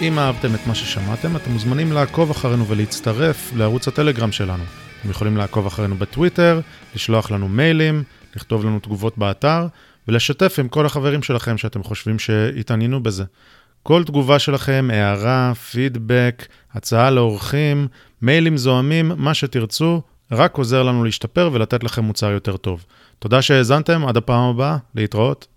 אם 0.07 0.19
אהבתם 0.19 0.55
את 0.55 0.67
מה 0.67 0.75
ששמעתם, 0.75 1.35
אתם 1.35 1.51
מוזמנים 1.51 1.91
לעקוב 1.91 2.31
אחרינו 2.31 2.67
ולהצטרף 2.67 3.53
לערוץ 3.55 3.87
הטלגרם 3.87 4.31
שלנו. 4.31 4.63
אתם 5.01 5.09
יכולים 5.09 5.37
לעקוב 5.37 5.65
אחרינו 5.65 5.95
בטוויטר, 5.95 6.61
לשלוח 6.95 7.31
לנו 7.31 7.49
מיילים, 7.49 8.03
לכתוב 8.35 8.65
לנו 8.65 8.79
תגובות 8.79 9.17
באתר, 9.17 9.67
ולשתף 10.07 10.55
עם 10.59 10.67
כל 10.67 10.85
החברים 10.85 11.23
שלכם 11.23 11.57
שאתם 11.57 11.83
חושבים 11.83 12.19
שהתעניינו 12.19 13.03
בזה. 13.03 13.23
כל 13.83 14.03
תגובה 14.03 14.39
שלכם, 14.39 14.89
הערה, 14.93 15.53
פידבק, 15.71 16.47
הצעה 16.73 17.11
לאורחים, 17.11 17.87
מיילים 18.21 18.57
זוהמים, 18.57 19.11
מה 19.17 19.33
שתרצו, 19.33 20.01
רק 20.31 20.57
עוזר 20.57 20.83
לנו 20.83 21.03
להשתפר 21.03 21.49
ולתת 21.53 21.83
לכם 21.83 22.03
מוצר 22.03 22.31
יותר 22.31 22.57
טוב. 22.57 22.85
תודה 23.19 23.41
שהאזנתם, 23.41 24.05
עד 24.07 24.17
הפעם 24.17 24.49
הבאה, 24.49 24.77
להתראות. 24.95 25.47